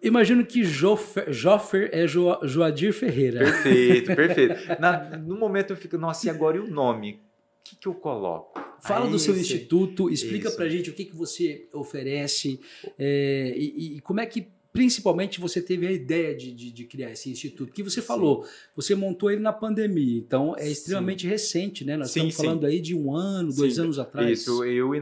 Imagino 0.02 0.44
que 0.44 0.62
Joffer, 0.62 1.32
Joffer 1.32 1.90
é 1.92 2.06
jo, 2.06 2.38
Joadir 2.42 2.92
Ferreira. 2.92 3.40
Perfeito, 3.40 4.06
perfeito. 4.14 4.80
Na, 4.80 5.16
no 5.16 5.36
momento 5.36 5.72
eu 5.72 5.76
fico, 5.76 5.96
nossa, 5.96 6.26
e 6.26 6.30
agora 6.30 6.56
e 6.56 6.60
o 6.60 6.70
nome? 6.70 7.14
O 7.14 7.18
que, 7.64 7.76
que 7.76 7.88
eu 7.88 7.94
coloco? 7.94 8.60
Fala 8.80 9.08
do 9.08 9.18
seu 9.18 9.36
instituto, 9.36 10.10
explica 10.10 10.50
para 10.50 10.68
gente 10.68 10.90
o 10.90 10.92
que, 10.92 11.04
que 11.04 11.16
você 11.16 11.66
oferece 11.72 12.60
é, 12.98 13.54
e, 13.56 13.96
e, 13.96 14.00
como 14.00 14.20
é 14.20 14.26
que 14.26 14.48
principalmente 14.76 15.40
você 15.40 15.62
teve 15.62 15.86
a 15.86 15.90
ideia 15.90 16.36
de, 16.36 16.52
de, 16.52 16.70
de 16.70 16.84
criar 16.84 17.10
esse 17.10 17.30
instituto. 17.30 17.72
Que 17.72 17.82
você 17.82 18.02
falou, 18.02 18.44
sim. 18.44 18.50
você 18.76 18.94
montou 18.94 19.30
ele 19.30 19.40
na 19.40 19.52
pandemia, 19.52 20.18
então 20.18 20.54
é 20.58 20.68
extremamente 20.68 21.22
sim. 21.22 21.28
recente, 21.28 21.84
né? 21.84 21.96
Nós 21.96 22.10
sim, 22.10 22.28
estamos 22.28 22.36
falando 22.36 22.66
aí 22.66 22.78
de 22.78 22.94
um 22.94 23.14
ano, 23.14 23.50
dois 23.54 23.78
anos 23.78 23.98
atrás. 23.98 24.40
Isso, 24.40 24.62
eu 24.64 24.94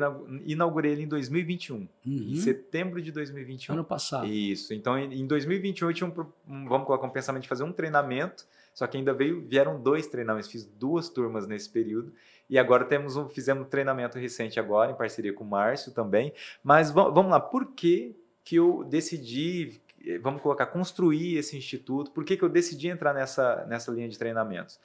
inaugurei 0.46 0.92
ele 0.92 1.02
em 1.02 1.08
2021, 1.08 1.74
uhum. 1.76 1.88
em 2.06 2.36
setembro 2.36 3.02
de 3.02 3.10
2021. 3.10 3.74
Ano 3.74 3.84
passado. 3.84 4.26
Isso, 4.26 4.72
então 4.72 4.96
em 4.96 5.26
2021 5.26 5.88
eu 5.88 5.94
tinha 5.94 6.08
um, 6.08 6.68
vamos 6.68 6.86
colocar 6.86 7.06
um 7.06 7.10
pensamento 7.10 7.42
de 7.42 7.48
fazer 7.48 7.64
um 7.64 7.72
treinamento, 7.72 8.46
só 8.72 8.86
que 8.86 8.96
ainda 8.96 9.12
veio, 9.12 9.44
vieram 9.44 9.80
dois 9.80 10.06
treinamentos, 10.06 10.50
fiz 10.50 10.64
duas 10.64 11.08
turmas 11.08 11.48
nesse 11.48 11.68
período. 11.68 12.12
E 12.48 12.58
agora 12.58 12.84
temos 12.84 13.16
um, 13.16 13.28
fizemos 13.28 13.66
um 13.66 13.68
treinamento 13.68 14.18
recente 14.18 14.60
agora, 14.60 14.92
em 14.92 14.94
parceria 14.94 15.32
com 15.32 15.42
o 15.42 15.46
Márcio 15.46 15.92
também. 15.92 16.32
Mas 16.62 16.90
vamos 16.90 17.30
lá, 17.30 17.40
por 17.40 17.72
que, 17.72 18.14
que 18.44 18.56
eu 18.56 18.84
decidi, 18.84 19.80
vamos 20.20 20.42
colocar, 20.42 20.66
construir 20.66 21.38
esse 21.38 21.56
instituto? 21.56 22.10
Por 22.10 22.24
que, 22.24 22.36
que 22.36 22.42
eu 22.42 22.48
decidi 22.48 22.88
entrar 22.88 23.14
nessa, 23.14 23.64
nessa 23.66 23.90
linha 23.90 24.08
de 24.08 24.18
treinamentos? 24.18 24.78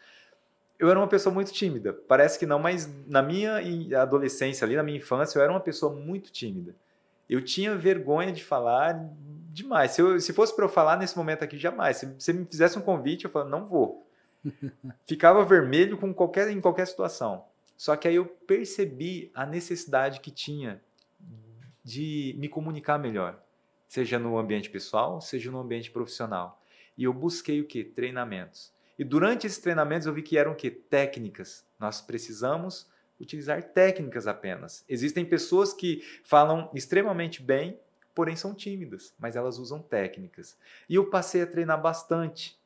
Eu 0.79 0.89
era 0.89 0.97
uma 0.97 1.09
pessoa 1.09 1.33
muito 1.33 1.51
tímida, 1.51 1.91
parece 1.91 2.39
que 2.39 2.45
não, 2.45 2.57
mas 2.57 2.89
na 3.05 3.21
minha 3.21 3.59
adolescência, 4.01 4.65
ali 4.65 4.77
na 4.77 4.83
minha 4.83 4.97
infância, 4.97 5.37
eu 5.37 5.43
era 5.43 5.51
uma 5.51 5.59
pessoa 5.59 5.93
muito 5.93 6.31
tímida. 6.31 6.73
Eu 7.29 7.43
tinha 7.43 7.75
vergonha 7.75 8.31
de 8.31 8.43
falar 8.43 8.97
demais. 9.51 9.91
Se, 9.91 10.01
eu, 10.01 10.19
se 10.19 10.33
fosse 10.33 10.55
para 10.55 10.65
eu 10.65 10.69
falar 10.69 10.97
nesse 10.97 11.17
momento 11.17 11.43
aqui, 11.43 11.57
jamais. 11.57 11.97
Se 11.97 12.05
você 12.05 12.31
me 12.33 12.45
fizesse 12.45 12.79
um 12.79 12.81
convite, 12.81 13.25
eu 13.25 13.29
falava, 13.29 13.51
não 13.51 13.65
vou. 13.65 14.07
Ficava 15.05 15.43
vermelho 15.43 15.97
com 15.97 16.13
qualquer, 16.13 16.49
em 16.49 16.61
qualquer 16.61 16.87
situação. 16.87 17.43
Só 17.77 17.95
que 17.95 18.07
aí 18.07 18.15
eu 18.15 18.25
percebi 18.25 19.31
a 19.33 19.45
necessidade 19.45 20.21
que 20.21 20.31
tinha 20.31 20.81
de 21.83 22.35
me 22.37 22.47
comunicar 22.47 22.97
melhor, 22.97 23.41
seja 23.89 24.19
no 24.19 24.37
ambiente 24.37 24.69
pessoal, 24.69 25.19
seja 25.19 25.51
no 25.51 25.59
ambiente 25.59 25.89
profissional. 25.89 26.61
E 26.95 27.03
eu 27.03 27.11
busquei 27.11 27.59
o 27.59 27.65
que? 27.65 27.83
Treinamentos. 27.83 28.71
E 28.97 29.03
durante 29.03 29.47
esses 29.47 29.57
treinamentos 29.57 30.05
eu 30.05 30.13
vi 30.13 30.21
que 30.21 30.37
eram 30.37 30.51
o 30.51 30.55
que? 30.55 30.69
Técnicas. 30.69 31.65
Nós 31.79 31.99
precisamos 31.99 32.87
utilizar 33.19 33.61
técnicas 33.63 34.27
apenas. 34.27 34.85
Existem 34.87 35.25
pessoas 35.25 35.73
que 35.73 36.03
falam 36.23 36.69
extremamente 36.73 37.41
bem, 37.41 37.79
porém 38.13 38.35
são 38.35 38.53
tímidas, 38.53 39.13
mas 39.17 39.35
elas 39.35 39.57
usam 39.57 39.81
técnicas. 39.81 40.57
E 40.87 40.95
eu 40.95 41.09
passei 41.09 41.41
a 41.41 41.47
treinar 41.47 41.81
bastante 41.81 42.57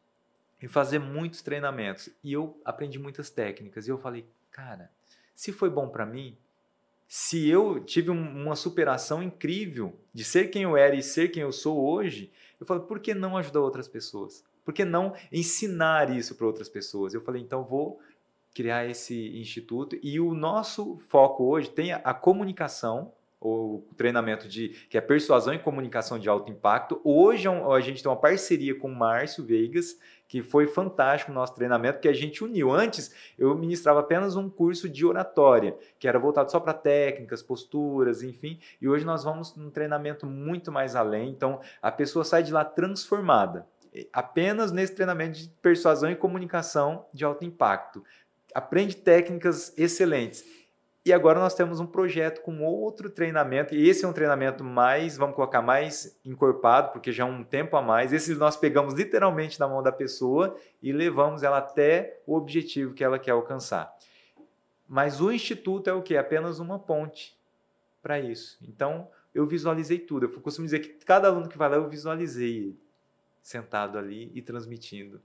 e 0.62 0.68
fazer 0.68 1.00
muitos 1.00 1.42
treinamentos. 1.42 2.10
E 2.24 2.34
eu 2.34 2.60
aprendi 2.66 3.00
muitas 3.00 3.30
técnicas. 3.30 3.88
E 3.88 3.92
eu 3.92 3.98
falei, 3.98 4.28
cara, 4.52 4.92
se 5.36 5.52
foi 5.52 5.70
bom 5.70 5.88
para 5.88 6.06
mim, 6.06 6.38
se 7.16 7.48
eu 7.48 7.80
tive 7.80 8.10
um, 8.10 8.44
uma 8.44 8.56
superação 8.56 9.22
incrível 9.22 9.94
de 10.12 10.24
ser 10.24 10.48
quem 10.48 10.64
eu 10.64 10.76
era 10.76 10.96
e 10.96 11.04
ser 11.04 11.30
quem 11.30 11.44
eu 11.44 11.52
sou 11.52 11.80
hoje, 11.80 12.32
eu 12.60 12.66
falei, 12.66 12.82
por 12.82 13.00
que 13.00 13.14
não 13.14 13.38
ajudar 13.38 13.60
outras 13.60 13.88
pessoas? 13.88 14.44
Por 14.66 14.74
que 14.74 14.84
não 14.84 15.14
ensinar 15.32 16.10
isso 16.10 16.34
para 16.34 16.48
outras 16.48 16.68
pessoas? 16.68 17.14
Eu 17.14 17.22
falei, 17.22 17.40
então 17.40 17.64
vou 17.64 18.00
criar 18.52 18.90
esse 18.90 19.38
instituto 19.38 19.96
e 20.02 20.20
o 20.20 20.34
nosso 20.34 20.98
foco 21.08 21.44
hoje 21.44 21.70
tem 21.70 21.94
a, 21.94 21.98
a 21.98 22.16
comunicação, 22.16 23.12
o 23.40 23.84
treinamento 23.96 24.48
de 24.48 24.70
que 24.90 24.98
é 24.98 25.02
persuasão 25.02 25.54
e 25.54 25.60
comunicação 25.60 26.18
de 26.18 26.28
alto 26.28 26.52
impacto. 26.52 27.00
Hoje 27.04 27.48
é 27.48 27.52
a 27.52 27.80
gente 27.80 28.02
tem 28.02 28.12
uma 28.12 28.18
parceria 28.18 28.74
com 28.74 28.88
o 28.88 28.96
Márcio 28.96 29.46
Veigas, 29.46 30.00
que 30.34 30.42
foi 30.42 30.66
fantástico 30.66 31.32
o 31.32 31.36
nosso 31.36 31.54
treinamento, 31.54 32.00
que 32.00 32.08
a 32.08 32.14
gente 32.14 32.44
uniu. 32.44 32.72
Antes, 32.72 33.14
eu 33.38 33.56
ministrava 33.56 34.00
apenas 34.00 34.36
um 34.36 34.50
curso 34.50 34.90
de 34.90 35.06
oratória, 35.06 35.78
que 36.00 36.08
era 36.08 36.18
voltado 36.18 36.50
só 36.50 36.60
para 36.60 36.74
técnicas, 36.74 37.44
posturas, 37.44 38.24
enfim, 38.24 38.58
e 38.82 38.90
hoje 38.90 39.06
nós 39.06 39.24
vamos 39.24 39.56
num 39.56 39.70
treinamento 39.70 40.26
muito 40.26 40.72
mais 40.72 40.96
além. 40.96 41.30
Então, 41.30 41.62
a 41.80 41.92
pessoa 41.92 42.26
sai 42.26 42.42
de 42.42 42.52
lá 42.52 42.66
transformada 42.66 43.68
apenas 44.12 44.72
nesse 44.72 44.96
treinamento 44.96 45.38
de 45.38 45.50
persuasão 45.62 46.10
e 46.10 46.16
comunicação 46.16 47.06
de 47.14 47.24
alto 47.24 47.46
impacto. 47.46 48.04
Aprende 48.56 48.96
técnicas 48.96 49.72
excelentes 49.78 50.44
e 51.06 51.12
agora 51.12 51.38
nós 51.40 51.54
temos 51.54 51.82
um 51.82 51.86
projeto 51.86 52.42
com 52.42 52.64
outro 52.64 53.10
treinamento, 53.10 53.76
e 53.76 53.90
esse 53.90 54.06
é 54.06 54.08
um 54.08 54.14
treinamento 54.14 54.64
mais, 54.64 55.18
vamos 55.18 55.36
colocar, 55.36 55.62
mais 55.62 56.18
encorpado, 56.24 56.94
porque 56.94 57.12
já 57.12 57.24
é 57.24 57.26
um 57.26 57.44
tempo 57.44 57.76
a 57.76 57.82
mais. 57.82 58.14
Esse 58.14 58.34
nós 58.36 58.56
pegamos 58.56 58.94
literalmente 58.94 59.60
na 59.60 59.68
mão 59.68 59.84
da 59.84 59.92
pessoa 59.92 60.56
e 60.82 60.94
levamos 60.94 61.44
ela 61.44 61.58
até 61.58 62.22
o 62.26 62.36
objetivo 62.36 62.94
que 62.94 63.04
ela 63.04 63.20
quer 63.20 63.32
alcançar. 63.32 63.94
Mas 64.88 65.20
o 65.20 65.30
instituto 65.30 65.90
é 65.90 65.94
o 65.94 66.02
que? 66.02 66.16
Apenas 66.16 66.60
uma 66.60 66.80
ponte 66.80 67.38
para 68.02 68.20
isso. 68.20 68.58
Então, 68.62 69.10
eu 69.36 69.46
visualizei 69.46 70.00
tudo. 70.00 70.26
Eu 70.26 70.42
costumo 70.42 70.66
dizer 70.66 70.80
que 70.80 71.06
cada 71.06 71.28
aluno 71.28 71.50
que 71.50 71.58
vai 71.58 71.70
lá, 71.70 71.76
eu 71.76 71.90
visualizei 71.90 72.78
sentado 73.42 73.98
ali 73.98 74.32
e 74.34 74.42
transmitindo 74.42 75.22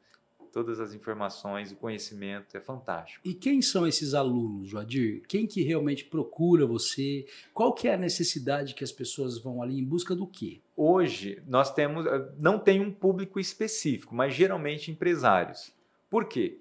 todas 0.52 0.80
as 0.80 0.94
informações, 0.94 1.72
o 1.72 1.76
conhecimento, 1.76 2.56
é 2.56 2.60
fantástico. 2.60 3.26
E 3.26 3.34
quem 3.34 3.62
são 3.62 3.86
esses 3.86 4.14
alunos, 4.14 4.68
Joadir? 4.68 5.22
Quem 5.28 5.46
que 5.46 5.62
realmente 5.62 6.04
procura 6.04 6.66
você? 6.66 7.26
Qual 7.54 7.72
que 7.72 7.88
é 7.88 7.94
a 7.94 7.98
necessidade 7.98 8.74
que 8.74 8.84
as 8.84 8.92
pessoas 8.92 9.38
vão 9.38 9.62
ali 9.62 9.78
em 9.78 9.84
busca 9.84 10.14
do 10.14 10.26
quê? 10.26 10.60
Hoje 10.76 11.42
nós 11.46 11.72
temos, 11.72 12.06
eh, 12.06 12.32
não 12.38 12.58
tem 12.58 12.80
um 12.80 12.92
público 12.92 13.38
específico, 13.38 14.14
mas 14.14 14.34
geralmente 14.34 14.90
empresários. 14.90 15.72
Por 16.10 16.26
quê? 16.26 16.58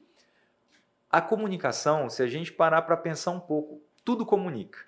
A 1.10 1.22
comunicação, 1.22 2.10
se 2.10 2.22
a 2.22 2.28
gente 2.28 2.52
parar 2.52 2.82
para 2.82 2.98
pensar 2.98 3.32
um 3.32 3.40
pouco, 3.40 3.82
tudo 4.04 4.26
comunica. 4.26 4.80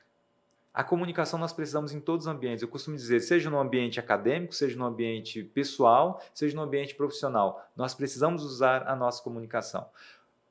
A 0.80 0.84
comunicação 0.86 1.38
nós 1.38 1.52
precisamos 1.52 1.92
em 1.92 2.00
todos 2.00 2.26
os 2.26 2.32
ambientes. 2.32 2.62
Eu 2.62 2.70
costumo 2.70 2.96
dizer, 2.96 3.20
seja 3.20 3.50
no 3.50 3.60
ambiente 3.60 4.00
acadêmico, 4.00 4.56
seja 4.56 4.78
no 4.78 4.86
ambiente 4.86 5.44
pessoal, 5.44 6.24
seja 6.34 6.56
no 6.56 6.62
ambiente 6.62 6.96
profissional, 6.96 7.70
nós 7.76 7.94
precisamos 7.94 8.46
usar 8.46 8.88
a 8.88 8.96
nossa 8.96 9.22
comunicação. 9.22 9.90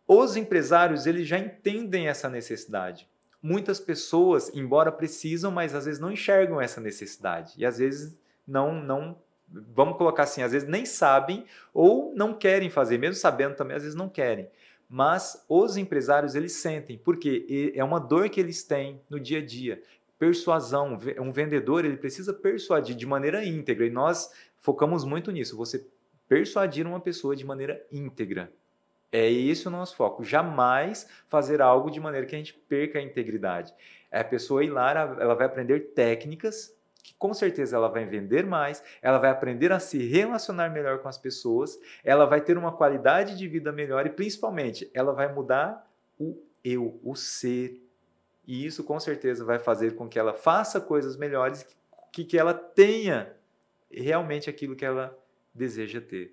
Os 0.07 0.37
empresários, 0.37 1.07
eles 1.07 1.27
já 1.27 1.39
entendem 1.39 2.09
essa 2.09 2.29
necessidade. 2.29 3.09
Muitas 3.43 3.81
pessoas, 3.81 4.55
embora 4.55 4.93
precisam, 4.93 5.51
mas 5.51 5.75
às 5.75 5.87
vezes 5.87 5.99
não 5.99 6.13
enxergam 6.13 6.61
essa 6.61 6.79
necessidade. 6.79 7.55
E 7.57 7.65
às 7.65 7.79
vezes 7.79 8.21
não, 8.47 8.75
não 8.83 9.17
vamos 9.49 9.97
colocar 9.97 10.25
assim, 10.25 10.43
às 10.43 10.53
vezes 10.53 10.69
nem 10.69 10.85
sabem 10.85 11.47
ou 11.73 12.13
não 12.15 12.35
querem 12.35 12.69
fazer, 12.69 12.99
mesmo 12.99 13.15
sabendo 13.15 13.57
também, 13.57 13.79
às 13.79 13.83
vezes 13.83 13.97
não 13.97 14.11
querem. 14.11 14.51
Mas 14.91 15.45
os 15.49 15.77
empresários, 15.77 16.35
eles 16.35 16.53
sentem, 16.53 16.97
porque 16.97 17.73
é 17.75 17.85
uma 17.85 18.01
dor 18.01 18.31
que 18.31 18.41
eles 18.41 18.63
têm 18.63 19.01
no 19.09 19.21
dia 19.21 19.39
a 19.39 19.45
dia 19.45 19.83
persuasão. 20.19 20.99
Um 21.19 21.31
vendedor 21.31 21.85
ele 21.85 21.97
precisa 21.97 22.33
persuadir 22.33 22.97
de 22.97 23.07
maneira 23.07 23.45
íntegra 23.45 23.87
e 23.87 23.91
nós 23.91 24.33
focamos 24.59 25.05
muito 25.05 25.31
nisso. 25.31 25.57
Você 25.57 25.87
persuadir 26.29 26.87
uma 26.87 27.01
pessoa 27.01 27.35
de 27.35 27.45
maneira 27.45 27.85
íntegra. 27.91 28.53
É 29.11 29.31
esse 29.31 29.67
o 29.67 29.71
nosso 29.71 29.97
foco. 29.97 30.23
Jamais 30.23 31.09
fazer 31.29 31.63
algo 31.63 31.91
de 31.91 31.99
maneira 31.99 32.27
que 32.27 32.35
a 32.35 32.39
gente 32.39 32.53
perca 32.53 32.99
a 32.99 33.03
integridade. 33.03 33.73
É 34.11 34.21
a 34.21 34.25
pessoa 34.25 34.63
ir 34.65 34.71
lá, 34.71 34.91
ela 34.91 35.35
vai 35.35 35.47
aprender 35.47 35.93
técnicas 35.95 36.77
que 37.03 37.15
com 37.15 37.33
certeza 37.33 37.77
ela 37.77 37.89
vai 37.89 38.05
vender 38.05 38.45
mais, 38.45 38.83
ela 39.01 39.19
vai 39.19 39.31
aprender 39.31 39.73
a 39.73 39.79
se 39.79 39.99
relacionar 40.07 40.69
melhor 40.69 40.99
com 40.99 41.09
as 41.09 41.17
pessoas, 41.17 41.79
ela 42.05 42.27
vai 42.27 42.41
ter 42.41 42.59
uma 42.59 42.73
qualidade 42.73 43.37
de 43.37 43.49
vida 43.49 43.73
melhor 43.73 44.05
e 44.05 44.11
principalmente 44.11 44.91
ela 44.93 45.13
vai 45.13 45.33
mudar 45.33 45.89
o 46.19 46.37
eu, 46.63 47.01
o 47.03 47.15
ser, 47.15 47.81
e 48.49 48.65
isso 48.65 48.83
com 48.83 48.99
certeza 48.99 49.45
vai 49.45 49.59
fazer 49.59 49.95
com 49.95 50.09
que 50.09 50.19
ela 50.19 50.33
faça 50.33 50.81
coisas 50.81 51.19
melhores, 51.19 51.67
que, 52.11 52.25
que 52.25 52.39
ela 52.39 52.55
tenha 52.55 53.31
realmente 53.91 54.49
aquilo 54.49 54.75
que 54.75 54.87
ela 54.87 55.15
deseja 55.55 56.01
ter. 56.01 56.33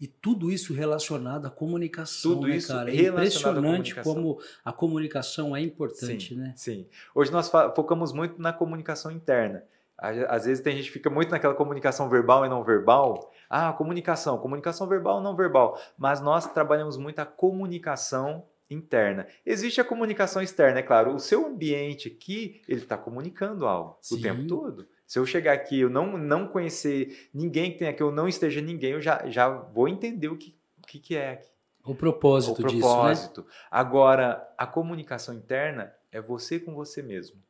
E 0.00 0.06
tudo 0.06 0.48
isso 0.48 0.72
relacionado 0.72 1.46
à 1.46 1.50
comunicação, 1.50 2.34
tudo 2.34 2.46
né, 2.46 2.56
isso 2.56 2.68
cara? 2.68 2.88
É 2.88 3.08
impressionante 3.08 3.96
como 3.96 4.38
a 4.64 4.72
comunicação 4.72 5.56
é 5.56 5.60
importante, 5.60 6.34
sim, 6.34 6.40
né? 6.40 6.52
Sim. 6.54 6.86
Hoje 7.12 7.32
nós 7.32 7.50
focamos 7.74 8.12
muito 8.12 8.40
na 8.40 8.52
comunicação 8.52 9.10
interna. 9.10 9.64
Às 9.98 10.44
vezes 10.44 10.62
tem 10.62 10.76
gente 10.76 10.86
que 10.86 10.92
fica 10.92 11.10
muito 11.10 11.30
naquela 11.30 11.54
comunicação 11.54 12.08
verbal 12.08 12.46
e 12.46 12.48
não 12.48 12.62
verbal. 12.62 13.32
Ah, 13.50 13.72
comunicação, 13.72 14.38
comunicação 14.38 14.86
verbal 14.86 15.16
ou 15.16 15.22
não 15.22 15.34
verbal. 15.34 15.80
Mas 15.98 16.20
nós 16.20 16.46
trabalhamos 16.46 16.96
muito 16.96 17.18
a 17.18 17.26
comunicação 17.26 18.44
interna. 18.68 19.26
Existe 19.44 19.80
a 19.80 19.84
comunicação 19.84 20.42
externa, 20.42 20.80
é 20.80 20.82
claro. 20.82 21.14
O 21.14 21.18
seu 21.18 21.46
ambiente 21.46 22.08
aqui, 22.08 22.62
ele 22.68 22.80
está 22.82 22.96
comunicando 22.96 23.66
algo 23.66 23.98
Sim. 24.00 24.16
o 24.16 24.22
tempo 24.22 24.46
todo. 24.46 24.88
Se 25.06 25.18
eu 25.18 25.26
chegar 25.26 25.52
aqui, 25.52 25.80
eu 25.80 25.90
não, 25.90 26.18
não 26.18 26.48
conhecer 26.48 27.28
ninguém 27.32 27.72
que 27.72 27.78
tem 27.78 27.88
aqui, 27.88 28.02
eu 28.02 28.10
não 28.10 28.26
esteja 28.26 28.60
ninguém, 28.60 28.92
eu 28.92 29.00
já, 29.00 29.28
já 29.28 29.48
vou 29.48 29.88
entender 29.88 30.28
o 30.28 30.36
que, 30.36 30.56
o 30.82 30.86
que, 30.86 30.98
que 30.98 31.16
é 31.16 31.32
aqui. 31.32 31.48
O 31.84 31.94
propósito, 31.94 32.52
o 32.52 32.56
propósito. 32.56 33.42
Disso, 33.42 33.54
né? 33.54 33.66
Agora, 33.70 34.52
a 34.58 34.66
comunicação 34.66 35.32
interna 35.32 35.94
é 36.10 36.20
você 36.20 36.58
com 36.58 36.74
você 36.74 37.00
mesmo. 37.00 37.40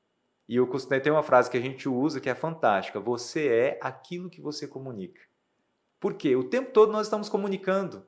E 0.47 0.57
eu 0.57 0.67
costumo 0.67 1.01
ter 1.01 1.11
uma 1.11 1.23
frase 1.23 1.51
que 1.51 1.57
a 1.57 1.61
gente 1.61 1.89
usa 1.89 2.21
que 2.21 2.29
é 2.29 2.35
fantástica: 2.35 3.01
você 3.01 3.49
é 3.49 3.79
aquilo 3.81 4.29
que 4.31 4.41
você 4.41 4.69
comunica. 4.69 5.21
Por 5.99 6.15
quê? 6.15 6.37
O 6.37 6.45
tempo 6.45 6.71
todo 6.71 6.93
nós 6.93 7.07
estamos 7.07 7.29
comunicando 7.29 8.07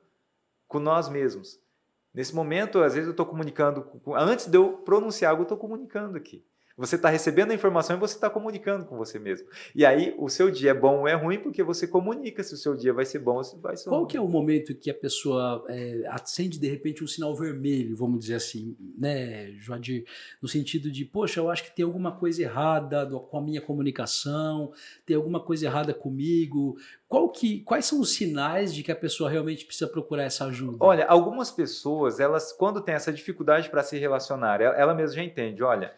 com 0.67 0.79
nós 0.79 1.09
mesmos. 1.09 1.59
Nesse 2.13 2.33
momento, 2.33 2.79
às 2.79 2.93
vezes 2.93 3.07
eu 3.07 3.11
estou 3.11 3.25
comunicando, 3.25 3.87
antes 4.15 4.47
de 4.47 4.57
eu 4.57 4.77
pronunciar 4.79 5.31
algo, 5.31 5.41
eu 5.41 5.45
estou 5.45 5.57
comunicando 5.57 6.17
aqui. 6.17 6.45
Você 6.79 6.95
está 6.95 7.09
recebendo 7.09 7.51
a 7.51 7.53
informação 7.53 7.97
e 7.97 7.99
você 7.99 8.15
está 8.15 8.29
comunicando 8.29 8.85
com 8.85 8.95
você 8.95 9.19
mesmo. 9.19 9.49
E 9.75 9.85
aí, 9.85 10.15
o 10.17 10.29
seu 10.29 10.49
dia 10.49 10.71
é 10.71 10.73
bom 10.73 10.99
ou 10.99 11.07
é 11.09 11.13
ruim 11.13 11.37
porque 11.37 11.61
você 11.61 11.85
comunica 11.85 12.41
se 12.41 12.53
o 12.53 12.57
seu 12.57 12.73
dia 12.73 12.93
vai 12.93 13.03
ser 13.03 13.19
bom 13.19 13.35
ou 13.35 13.43
se 13.43 13.57
vai 13.57 13.75
ser 13.75 13.89
Qual 13.89 13.99
ruim. 13.99 14.07
que 14.07 14.15
é 14.15 14.21
o 14.21 14.29
momento 14.29 14.73
que 14.73 14.89
a 14.89 14.93
pessoa 14.93 15.65
é, 15.67 16.03
acende, 16.07 16.57
de 16.57 16.69
repente, 16.69 17.03
um 17.03 17.07
sinal 17.07 17.35
vermelho, 17.35 17.97
vamos 17.97 18.21
dizer 18.21 18.35
assim, 18.35 18.77
né, 18.97 19.51
Joadir? 19.57 20.05
No 20.41 20.47
sentido 20.47 20.89
de, 20.89 21.03
poxa, 21.03 21.41
eu 21.41 21.49
acho 21.49 21.65
que 21.65 21.75
tem 21.75 21.83
alguma 21.83 22.13
coisa 22.13 22.41
errada 22.43 23.05
com 23.05 23.37
a 23.37 23.41
minha 23.41 23.59
comunicação, 23.59 24.71
tem 25.05 25.17
alguma 25.17 25.41
coisa 25.41 25.65
errada 25.65 25.93
comigo. 25.93 26.77
Qual 27.09 27.27
que, 27.27 27.59
quais 27.63 27.85
são 27.87 27.99
os 27.99 28.13
sinais 28.13 28.73
de 28.73 28.83
que 28.83 28.91
a 28.91 28.95
pessoa 28.95 29.29
realmente 29.29 29.65
precisa 29.65 29.89
procurar 29.89 30.23
essa 30.23 30.45
ajuda? 30.45 30.77
Olha, 30.79 31.05
algumas 31.07 31.51
pessoas, 31.51 32.21
elas, 32.21 32.53
quando 32.53 32.79
tem 32.79 32.95
essa 32.95 33.11
dificuldade 33.11 33.69
para 33.69 33.83
se 33.83 33.97
relacionar, 33.97 34.61
ela, 34.61 34.75
ela 34.77 34.93
mesma 34.95 35.17
já 35.17 35.23
entende, 35.23 35.61
olha 35.61 35.93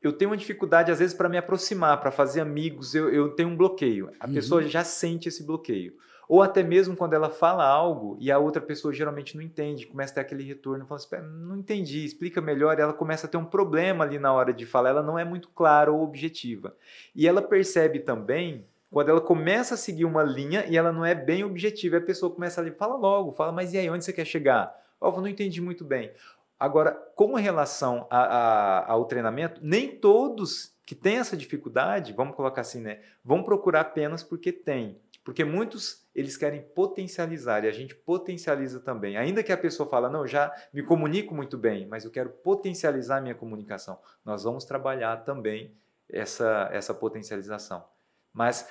eu 0.00 0.12
tenho 0.12 0.30
uma 0.30 0.36
dificuldade, 0.36 0.92
às 0.92 0.98
vezes, 0.98 1.14
para 1.14 1.28
me 1.28 1.36
aproximar, 1.36 2.00
para 2.00 2.10
fazer 2.10 2.40
amigos, 2.40 2.94
eu, 2.94 3.12
eu 3.12 3.30
tenho 3.30 3.48
um 3.48 3.56
bloqueio. 3.56 4.10
A 4.20 4.26
uhum. 4.26 4.34
pessoa 4.34 4.62
já 4.62 4.84
sente 4.84 5.28
esse 5.28 5.42
bloqueio. 5.42 5.94
Ou 6.28 6.42
até 6.42 6.62
mesmo 6.62 6.94
quando 6.94 7.14
ela 7.14 7.30
fala 7.30 7.64
algo 7.64 8.16
e 8.20 8.30
a 8.30 8.38
outra 8.38 8.60
pessoa 8.60 8.92
geralmente 8.92 9.34
não 9.34 9.42
entende, 9.42 9.86
começa 9.86 10.12
a 10.12 10.14
ter 10.16 10.20
aquele 10.20 10.44
retorno, 10.44 10.84
fala 10.84 11.00
assim, 11.00 11.16
não 11.26 11.56
entendi, 11.56 12.04
explica 12.04 12.38
melhor, 12.38 12.78
ela 12.78 12.92
começa 12.92 13.26
a 13.26 13.30
ter 13.30 13.38
um 13.38 13.46
problema 13.46 14.04
ali 14.04 14.18
na 14.18 14.30
hora 14.30 14.52
de 14.52 14.66
falar, 14.66 14.90
ela 14.90 15.02
não 15.02 15.18
é 15.18 15.24
muito 15.24 15.48
clara 15.48 15.90
ou 15.90 16.02
objetiva. 16.02 16.76
E 17.16 17.26
ela 17.26 17.40
percebe 17.40 18.00
também, 18.00 18.66
quando 18.90 19.08
ela 19.08 19.22
começa 19.22 19.72
a 19.72 19.78
seguir 19.78 20.04
uma 20.04 20.22
linha 20.22 20.66
e 20.68 20.76
ela 20.76 20.92
não 20.92 21.02
é 21.02 21.14
bem 21.14 21.44
objetiva, 21.44 21.96
a 21.96 22.00
pessoa 22.00 22.30
começa 22.30 22.60
ali, 22.60 22.72
fala 22.72 22.94
logo, 22.94 23.32
fala, 23.32 23.50
mas 23.50 23.72
e 23.72 23.78
aí, 23.78 23.88
onde 23.88 24.04
você 24.04 24.12
quer 24.12 24.26
chegar? 24.26 24.76
Oh, 25.00 25.08
eu 25.08 25.20
não 25.20 25.28
entendi 25.28 25.62
muito 25.62 25.84
bem. 25.84 26.10
Agora, 26.58 26.92
com 27.14 27.34
relação 27.34 28.06
a, 28.10 28.18
a, 28.18 28.92
ao 28.92 29.04
treinamento, 29.04 29.60
nem 29.62 29.96
todos 29.98 30.76
que 30.84 30.94
têm 30.94 31.18
essa 31.18 31.36
dificuldade, 31.36 32.12
vamos 32.12 32.34
colocar 32.34 32.62
assim, 32.62 32.80
né, 32.80 33.00
vão 33.22 33.42
procurar 33.42 33.82
apenas 33.82 34.22
porque 34.22 34.50
tem. 34.50 35.00
Porque 35.22 35.44
muitos 35.44 36.08
eles 36.14 36.36
querem 36.36 36.62
potencializar 36.62 37.62
e 37.62 37.68
a 37.68 37.72
gente 37.72 37.94
potencializa 37.94 38.80
também. 38.80 39.18
Ainda 39.18 39.42
que 39.42 39.52
a 39.52 39.58
pessoa 39.58 39.88
fala, 39.88 40.08
não, 40.08 40.26
já 40.26 40.50
me 40.72 40.82
comunico 40.82 41.34
muito 41.34 41.58
bem, 41.58 41.86
mas 41.86 42.04
eu 42.04 42.10
quero 42.10 42.30
potencializar 42.30 43.18
a 43.18 43.20
minha 43.20 43.34
comunicação. 43.34 44.00
Nós 44.24 44.44
vamos 44.44 44.64
trabalhar 44.64 45.18
também 45.18 45.76
essa, 46.08 46.70
essa 46.72 46.94
potencialização. 46.94 47.84
Mas 48.32 48.66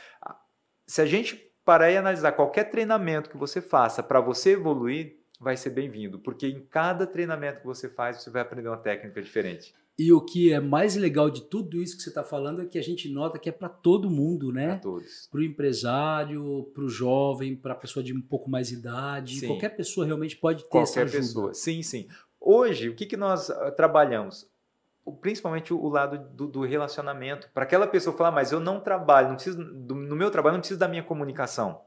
se 0.88 1.02
a 1.02 1.06
gente 1.06 1.36
parar 1.64 1.92
e 1.92 1.98
analisar 1.98 2.32
qualquer 2.32 2.72
treinamento 2.72 3.30
que 3.30 3.38
você 3.38 3.62
faça 3.62 4.02
para 4.02 4.20
você 4.20 4.54
evoluir, 4.54 5.17
vai 5.40 5.56
ser 5.56 5.70
bem-vindo, 5.70 6.20
porque 6.20 6.48
em 6.48 6.62
cada 6.62 7.06
treinamento 7.06 7.60
que 7.60 7.66
você 7.66 7.88
faz, 7.88 8.22
você 8.22 8.30
vai 8.30 8.42
aprender 8.42 8.68
uma 8.68 8.78
técnica 8.78 9.22
diferente. 9.22 9.74
E 10.00 10.14
o 10.14 10.22
que 10.22 10.54
é 10.54 10.60
mais 10.60 10.96
legal 10.96 11.28
de 11.28 11.42
tudo 11.42 11.82
isso 11.82 11.98
que 11.98 12.04
você 12.04 12.10
está 12.10 12.24
falando 12.24 12.62
é 12.62 12.66
que 12.66 12.78
a 12.78 12.84
gente 12.84 13.10
nota 13.10 13.40
que 13.40 13.50
é 13.50 13.52
para 13.52 13.68
todo 13.68 14.12
mundo, 14.12 14.52
né? 14.52 14.74
Para 14.74 14.80
todos. 14.80 15.28
Para 15.32 15.40
o 15.40 15.44
empresário, 15.44 16.72
para 16.72 16.84
o 16.84 16.90
jovem, 16.90 17.56
para 17.56 17.74
a 17.74 17.76
pessoa 17.76 18.04
de 18.04 18.14
um 18.14 18.22
pouco 18.22 18.48
mais 18.48 18.72
idade. 18.72 19.40
Sim. 19.40 19.48
Qualquer 19.48 19.70
pessoa 19.70 20.06
realmente 20.06 20.38
pode 20.38 20.64
ter 20.64 20.70
Qualquer 20.70 20.84
essa 20.84 21.02
ajuda. 21.02 21.18
pessoa. 21.18 21.54
Sim, 21.56 21.82
sim. 21.82 22.08
Hoje, 22.40 22.90
o 22.90 22.96
que, 22.96 23.08
que 23.08 23.18
nós 23.18 23.50
uh, 23.50 23.72
trabalhamos? 23.76 24.48
Principalmente 25.20 25.74
o 25.74 25.88
lado 25.90 26.20
do, 26.32 26.48
do 26.48 26.62
relacionamento. 26.62 27.50
Para 27.52 27.64
aquela 27.64 27.88
pessoa 27.88 28.16
falar, 28.16 28.32
mas 28.32 28.52
eu 28.52 28.60
não 28.60 28.80
trabalho, 28.80 29.30
não 29.30 29.36
preciso, 29.36 29.58
do, 29.58 29.96
no 29.96 30.16
meu 30.16 30.30
trabalho 30.30 30.54
não 30.54 30.60
preciso 30.60 30.80
da 30.80 30.88
minha 30.88 31.04
comunicação 31.04 31.87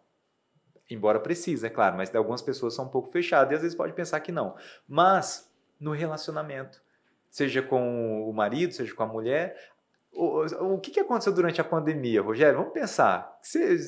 Embora 0.90 1.20
precise, 1.20 1.64
é 1.64 1.70
claro, 1.70 1.96
mas 1.96 2.12
algumas 2.14 2.42
pessoas 2.42 2.74
são 2.74 2.86
um 2.86 2.88
pouco 2.88 3.10
fechadas 3.10 3.52
e 3.52 3.54
às 3.54 3.62
vezes 3.62 3.76
pode 3.76 3.92
pensar 3.92 4.18
que 4.20 4.32
não. 4.32 4.56
Mas 4.88 5.48
no 5.78 5.92
relacionamento, 5.92 6.82
seja 7.30 7.62
com 7.62 8.28
o 8.28 8.32
marido, 8.32 8.74
seja 8.74 8.92
com 8.92 9.04
a 9.04 9.06
mulher, 9.06 9.56
o, 10.12 10.74
o 10.74 10.80
que, 10.80 10.90
que 10.90 11.00
aconteceu 11.00 11.32
durante 11.32 11.60
a 11.60 11.64
pandemia, 11.64 12.20
Rogério? 12.20 12.58
Vamos 12.58 12.72
pensar. 12.72 13.38
Você, 13.40 13.78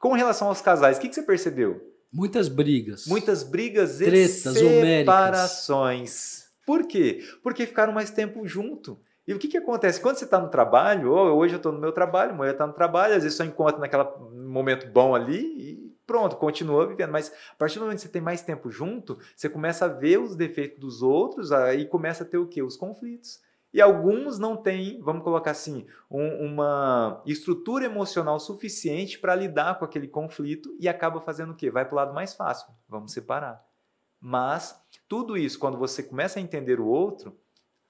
com 0.00 0.14
relação 0.14 0.48
aos 0.48 0.62
casais, 0.62 0.96
o 0.96 1.00
que, 1.00 1.08
que 1.08 1.14
você 1.14 1.22
percebeu? 1.22 1.80
Muitas 2.10 2.48
brigas. 2.48 3.06
Muitas 3.06 3.42
brigas 3.42 3.98
Tretas 3.98 4.46
e 4.46 5.00
separações. 5.00 6.48
Por 6.64 6.86
quê? 6.86 7.22
Porque 7.42 7.66
ficaram 7.66 7.92
mais 7.92 8.10
tempo 8.10 8.46
junto. 8.46 8.98
E 9.26 9.34
o 9.34 9.38
que, 9.38 9.48
que 9.48 9.58
acontece? 9.58 10.00
Quando 10.00 10.16
você 10.16 10.24
está 10.24 10.40
no 10.40 10.48
trabalho, 10.48 11.10
hoje 11.12 11.52
eu 11.52 11.58
estou 11.58 11.70
no 11.70 11.78
meu 11.78 11.92
trabalho, 11.92 12.32
amanhã 12.32 12.52
está 12.52 12.66
no 12.66 12.72
trabalho, 12.72 13.14
às 13.14 13.22
vezes 13.22 13.36
só 13.36 13.44
encontra 13.44 13.78
naquele 13.78 14.04
momento 14.32 14.90
bom 14.90 15.14
ali 15.14 15.87
pronto, 16.08 16.36
continua 16.36 16.86
vivendo. 16.86 17.12
Mas 17.12 17.30
a 17.52 17.54
partir 17.54 17.78
do 17.78 17.82
momento 17.82 17.98
que 17.98 18.02
você 18.02 18.08
tem 18.08 18.22
mais 18.22 18.40
tempo 18.40 18.70
junto, 18.70 19.18
você 19.36 19.48
começa 19.48 19.84
a 19.84 19.88
ver 19.88 20.18
os 20.18 20.34
defeitos 20.34 20.80
dos 20.80 21.02
outros, 21.02 21.52
aí 21.52 21.86
começa 21.86 22.24
a 22.24 22.26
ter 22.26 22.38
o 22.38 22.48
quê? 22.48 22.62
Os 22.62 22.76
conflitos. 22.76 23.40
E 23.72 23.82
alguns 23.82 24.38
não 24.38 24.56
têm, 24.56 24.98
vamos 25.02 25.22
colocar 25.22 25.50
assim, 25.50 25.86
um, 26.10 26.46
uma 26.46 27.22
estrutura 27.26 27.84
emocional 27.84 28.40
suficiente 28.40 29.18
para 29.18 29.34
lidar 29.34 29.78
com 29.78 29.84
aquele 29.84 30.08
conflito 30.08 30.74
e 30.80 30.88
acaba 30.88 31.20
fazendo 31.20 31.52
o 31.52 31.54
quê? 31.54 31.70
Vai 31.70 31.84
para 31.84 31.92
o 31.92 31.96
lado 31.96 32.14
mais 32.14 32.32
fácil, 32.32 32.72
vamos 32.88 33.12
separar. 33.12 33.62
Mas 34.18 34.82
tudo 35.06 35.36
isso, 35.36 35.58
quando 35.58 35.76
você 35.76 36.02
começa 36.02 36.38
a 36.38 36.42
entender 36.42 36.80
o 36.80 36.86
outro, 36.86 37.38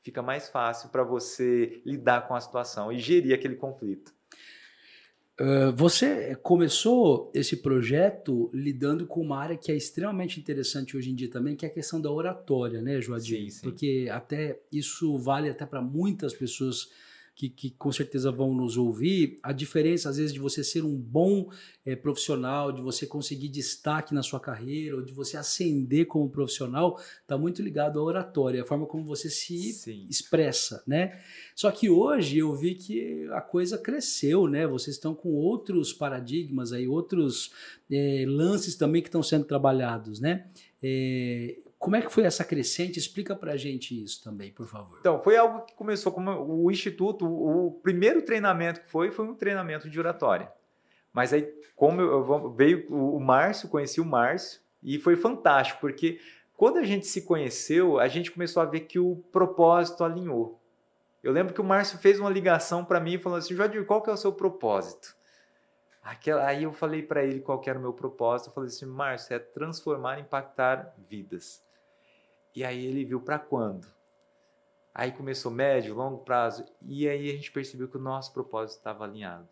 fica 0.02 0.20
mais 0.20 0.48
fácil 0.48 0.88
para 0.88 1.04
você 1.04 1.80
lidar 1.86 2.26
com 2.26 2.34
a 2.34 2.40
situação 2.40 2.92
e 2.92 2.98
gerir 2.98 3.32
aquele 3.32 3.54
conflito. 3.54 4.12
Uh, 5.40 5.70
você 5.76 6.34
começou 6.42 7.30
esse 7.32 7.58
projeto 7.58 8.50
lidando 8.52 9.06
com 9.06 9.20
uma 9.20 9.38
área 9.38 9.56
que 9.56 9.70
é 9.70 9.76
extremamente 9.76 10.40
interessante 10.40 10.96
hoje 10.96 11.10
em 11.10 11.14
dia 11.14 11.30
também, 11.30 11.54
que 11.54 11.64
é 11.64 11.68
a 11.68 11.72
questão 11.72 12.00
da 12.00 12.10
oratória, 12.10 12.82
né, 12.82 13.00
Joadir? 13.00 13.44
Sim, 13.44 13.50
sim. 13.50 13.60
Porque 13.62 14.08
até 14.10 14.58
isso 14.72 15.16
vale 15.16 15.48
até 15.48 15.64
para 15.64 15.80
muitas 15.80 16.34
pessoas 16.34 16.90
que, 17.38 17.48
que, 17.48 17.70
com 17.70 17.92
certeza 17.92 18.32
vão 18.32 18.52
nos 18.52 18.76
ouvir, 18.76 19.38
a 19.44 19.52
diferença, 19.52 20.08
às 20.08 20.16
vezes, 20.16 20.32
de 20.32 20.40
você 20.40 20.64
ser 20.64 20.84
um 20.84 20.96
bom 20.96 21.48
é, 21.86 21.94
profissional, 21.94 22.72
de 22.72 22.82
você 22.82 23.06
conseguir 23.06 23.48
destaque 23.48 24.12
na 24.12 24.24
sua 24.24 24.40
carreira, 24.40 24.96
ou 24.96 25.02
de 25.02 25.12
você 25.12 25.36
ascender 25.36 26.08
como 26.08 26.28
profissional, 26.28 27.00
está 27.22 27.38
muito 27.38 27.62
ligado 27.62 28.00
à 28.00 28.02
oratória, 28.02 28.60
a 28.60 28.66
forma 28.66 28.86
como 28.86 29.04
você 29.04 29.30
se 29.30 29.72
Sim. 29.72 30.04
expressa, 30.10 30.82
né? 30.84 31.16
Só 31.54 31.70
que 31.70 31.88
hoje 31.88 32.38
eu 32.38 32.52
vi 32.56 32.74
que 32.74 33.28
a 33.30 33.40
coisa 33.40 33.78
cresceu, 33.78 34.48
né? 34.48 34.66
Vocês 34.66 34.96
estão 34.96 35.14
com 35.14 35.28
outros 35.34 35.92
paradigmas 35.92 36.72
aí, 36.72 36.88
outros 36.88 37.52
é, 37.88 38.24
lances 38.26 38.74
também 38.74 39.00
que 39.00 39.06
estão 39.06 39.22
sendo 39.22 39.44
trabalhados, 39.44 40.18
né? 40.18 40.48
É, 40.82 41.56
como 41.78 41.96
é 41.96 42.02
que 42.02 42.10
foi 42.10 42.24
essa 42.24 42.44
crescente? 42.44 42.98
Explica 42.98 43.36
para 43.36 43.52
a 43.52 43.56
gente 43.56 44.02
isso 44.02 44.22
também, 44.22 44.52
por 44.52 44.66
favor. 44.66 44.98
Então, 45.00 45.20
foi 45.20 45.36
algo 45.36 45.60
que 45.64 45.74
começou 45.74 46.10
como 46.10 46.30
o 46.30 46.70
Instituto, 46.70 47.24
o 47.24 47.72
primeiro 47.82 48.22
treinamento 48.22 48.80
que 48.80 48.90
foi, 48.90 49.12
foi 49.12 49.24
um 49.26 49.34
treinamento 49.34 49.88
de 49.88 49.98
oratória. 49.98 50.52
Mas 51.12 51.32
aí, 51.32 51.42
como 51.76 52.00
eu, 52.00 52.52
veio 52.52 52.86
o 52.90 53.20
Márcio, 53.20 53.68
conheci 53.68 54.00
o 54.00 54.04
Márcio, 54.04 54.60
e 54.82 54.98
foi 54.98 55.16
fantástico, 55.16 55.80
porque 55.80 56.20
quando 56.56 56.78
a 56.78 56.84
gente 56.84 57.06
se 57.06 57.22
conheceu, 57.22 58.00
a 58.00 58.08
gente 58.08 58.32
começou 58.32 58.62
a 58.62 58.66
ver 58.66 58.80
que 58.80 58.98
o 58.98 59.16
propósito 59.30 60.02
alinhou. 60.02 60.60
Eu 61.22 61.32
lembro 61.32 61.54
que 61.54 61.60
o 61.60 61.64
Márcio 61.64 61.98
fez 61.98 62.18
uma 62.18 62.30
ligação 62.30 62.84
para 62.84 63.00
mim 63.00 63.14
e 63.14 63.18
falou 63.18 63.38
assim: 63.38 63.54
Joadir, 63.54 63.84
qual 63.84 64.02
que 64.02 64.10
é 64.10 64.12
o 64.12 64.16
seu 64.16 64.32
propósito? 64.32 65.16
Aquela, 66.02 66.46
aí 66.46 66.62
eu 66.62 66.72
falei 66.72 67.02
para 67.02 67.24
ele 67.24 67.40
qual 67.40 67.60
que 67.60 67.68
era 67.68 67.78
o 67.78 67.82
meu 67.82 67.92
propósito. 67.92 68.50
Eu 68.50 68.54
falei 68.54 68.68
assim: 68.68 68.86
Márcio, 68.86 69.34
é 69.34 69.38
transformar, 69.38 70.18
impactar 70.18 70.94
vidas. 71.08 71.62
E 72.58 72.64
aí 72.64 72.86
ele 72.86 73.04
viu 73.04 73.20
para 73.20 73.38
quando? 73.38 73.86
Aí 74.92 75.12
começou 75.12 75.48
médio, 75.48 75.94
longo 75.94 76.24
prazo, 76.24 76.66
e 76.82 77.08
aí 77.08 77.30
a 77.30 77.32
gente 77.34 77.52
percebeu 77.52 77.86
que 77.86 77.96
o 77.96 78.00
nosso 78.00 78.32
propósito 78.32 78.78
estava 78.78 79.04
alinhado. 79.04 79.46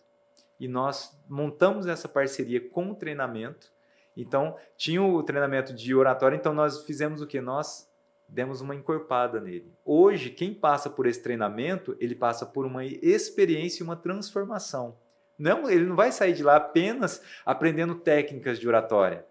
E 0.59 0.67
nós 0.67 1.17
montamos 1.29 1.87
essa 1.87 2.09
parceria 2.09 2.61
com 2.69 2.91
o 2.91 2.97
treinamento. 2.97 3.71
Então, 4.17 4.57
tinha 4.77 5.01
o 5.01 5.23
treinamento 5.23 5.73
de 5.73 5.95
oratória, 5.95 6.35
então 6.35 6.53
nós 6.53 6.83
fizemos 6.83 7.23
o 7.23 7.29
que? 7.29 7.41
Nós 7.41 7.89
demos 8.29 8.61
uma 8.61 8.75
encorpada 8.75 9.41
nele. 9.41 9.73
Hoje, 9.85 10.31
quem 10.31 10.53
passa 10.53 10.91
por 10.91 11.07
esse 11.07 11.23
treinamento, 11.23 11.97
ele 12.01 12.17
passa 12.17 12.45
por 12.45 12.67
uma 12.67 12.85
experiência 12.85 13.85
e 13.85 13.87
uma 13.87 13.95
transformação. 13.95 14.97
Não, 15.39 15.71
ele 15.71 15.85
não 15.87 15.95
vai 15.95 16.11
sair 16.11 16.33
de 16.33 16.43
lá 16.43 16.57
apenas 16.57 17.23
aprendendo 17.45 17.95
técnicas 17.95 18.59
de 18.59 18.67
oratória 18.67 19.25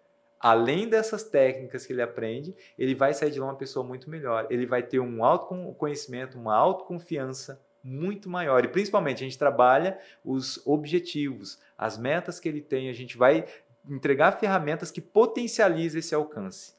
além 0.45 0.87
dessas 0.87 1.23
técnicas 1.23 1.87
que 1.87 1.91
ele 1.91 2.03
aprende, 2.03 2.55
ele 2.77 2.93
vai 2.93 3.15
sair 3.15 3.31
de 3.31 3.39
lá 3.39 3.47
uma 3.47 3.55
pessoa 3.55 3.83
muito 3.83 4.11
melhor. 4.11 4.45
Ele 4.51 4.67
vai 4.67 4.83
ter 4.83 4.99
um 4.99 5.25
autoconhecimento, 5.25 6.37
uma 6.37 6.55
autoconfiança 6.55 7.59
muito 7.83 8.29
maior. 8.29 8.63
E 8.63 8.67
principalmente 8.67 9.23
a 9.23 9.27
gente 9.27 9.39
trabalha 9.39 9.97
os 10.23 10.61
objetivos, 10.67 11.59
as 11.75 11.97
metas 11.97 12.39
que 12.39 12.47
ele 12.47 12.61
tem, 12.61 12.91
a 12.91 12.93
gente 12.93 13.17
vai 13.17 13.43
entregar 13.89 14.33
ferramentas 14.33 14.91
que 14.91 15.01
potencializem 15.01 15.97
esse 15.97 16.13
alcance. 16.13 16.75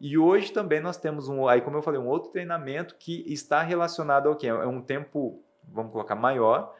E 0.00 0.18
hoje 0.18 0.50
também 0.50 0.80
nós 0.80 0.96
temos 0.96 1.28
um, 1.28 1.46
aí 1.46 1.60
como 1.60 1.76
eu 1.76 1.82
falei, 1.82 2.00
um 2.00 2.08
outro 2.08 2.32
treinamento 2.32 2.96
que 2.98 3.22
está 3.32 3.62
relacionado 3.62 4.28
ao 4.28 4.34
que 4.34 4.48
é 4.48 4.66
um 4.66 4.82
tempo, 4.82 5.40
vamos 5.62 5.92
colocar 5.92 6.16
maior, 6.16 6.74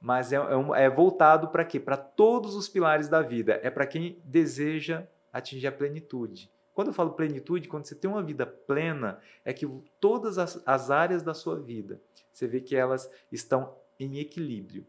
mas 0.00 0.32
é, 0.32 0.36
é, 0.36 0.56
um, 0.56 0.74
é 0.74 0.88
voltado 0.88 1.48
para 1.48 1.66
quê? 1.66 1.78
Para 1.78 1.98
todos 1.98 2.56
os 2.56 2.66
pilares 2.66 3.10
da 3.10 3.20
vida. 3.20 3.60
É 3.62 3.68
para 3.68 3.86
quem 3.86 4.18
deseja 4.24 5.06
atingir 5.38 5.66
a 5.66 5.72
plenitude. 5.72 6.50
Quando 6.74 6.88
eu 6.88 6.94
falo 6.94 7.12
plenitude, 7.12 7.68
quando 7.68 7.86
você 7.86 7.94
tem 7.94 8.10
uma 8.10 8.22
vida 8.22 8.46
plena, 8.46 9.18
é 9.44 9.52
que 9.52 9.66
todas 9.98 10.36
as, 10.36 10.62
as 10.66 10.90
áreas 10.90 11.22
da 11.22 11.32
sua 11.32 11.58
vida, 11.58 12.00
você 12.32 12.46
vê 12.46 12.60
que 12.60 12.76
elas 12.76 13.10
estão 13.32 13.74
em 13.98 14.18
equilíbrio. 14.18 14.86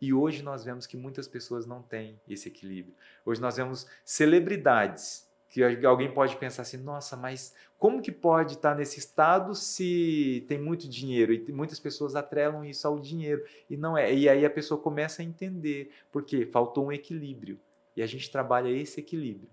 E 0.00 0.12
hoje 0.12 0.42
nós 0.42 0.64
vemos 0.64 0.86
que 0.86 0.96
muitas 0.96 1.28
pessoas 1.28 1.66
não 1.66 1.82
têm 1.82 2.20
esse 2.28 2.48
equilíbrio. 2.48 2.94
Hoje 3.24 3.40
nós 3.40 3.56
vemos 3.56 3.86
celebridades 4.04 5.28
que 5.48 5.62
alguém 5.86 6.12
pode 6.12 6.36
pensar 6.36 6.62
assim: 6.62 6.76
nossa, 6.76 7.16
mas 7.16 7.54
como 7.78 8.02
que 8.02 8.12
pode 8.12 8.54
estar 8.54 8.74
nesse 8.74 8.98
estado 8.98 9.54
se 9.54 10.44
tem 10.46 10.58
muito 10.58 10.88
dinheiro? 10.88 11.32
E 11.32 11.52
muitas 11.52 11.80
pessoas 11.80 12.14
atrelam 12.14 12.64
isso 12.64 12.86
ao 12.86 12.98
dinheiro. 12.98 13.44
E 13.68 13.76
não 13.76 13.96
é. 13.96 14.12
E 14.12 14.28
aí 14.28 14.44
a 14.44 14.50
pessoa 14.50 14.80
começa 14.80 15.22
a 15.22 15.24
entender, 15.24 15.90
porque 16.12 16.46
faltou 16.46 16.86
um 16.86 16.92
equilíbrio. 16.92 17.58
E 17.96 18.02
a 18.02 18.06
gente 18.06 18.30
trabalha 18.30 18.68
esse 18.68 19.00
equilíbrio. 19.00 19.48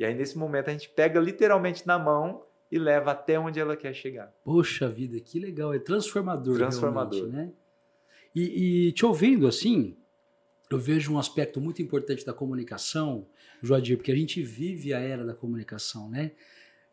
E 0.00 0.04
aí, 0.06 0.14
nesse 0.14 0.38
momento, 0.38 0.68
a 0.68 0.72
gente 0.72 0.88
pega 0.88 1.20
literalmente 1.20 1.86
na 1.86 1.98
mão 1.98 2.42
e 2.72 2.78
leva 2.78 3.10
até 3.10 3.38
onde 3.38 3.60
ela 3.60 3.76
quer 3.76 3.92
chegar. 3.92 4.34
Poxa 4.42 4.88
vida, 4.88 5.20
que 5.20 5.38
legal. 5.38 5.74
É 5.74 5.78
transformador. 5.78 6.56
Transformador. 6.56 7.28
Né? 7.28 7.52
E, 8.34 8.86
e 8.86 8.92
te 8.92 9.04
ouvindo 9.04 9.46
assim, 9.46 9.94
eu 10.70 10.78
vejo 10.78 11.12
um 11.12 11.18
aspecto 11.18 11.60
muito 11.60 11.82
importante 11.82 12.24
da 12.24 12.32
comunicação, 12.32 13.26
Joadir, 13.62 13.98
porque 13.98 14.10
a 14.10 14.16
gente 14.16 14.42
vive 14.42 14.94
a 14.94 15.00
era 15.00 15.22
da 15.22 15.34
comunicação, 15.34 16.08
né? 16.08 16.32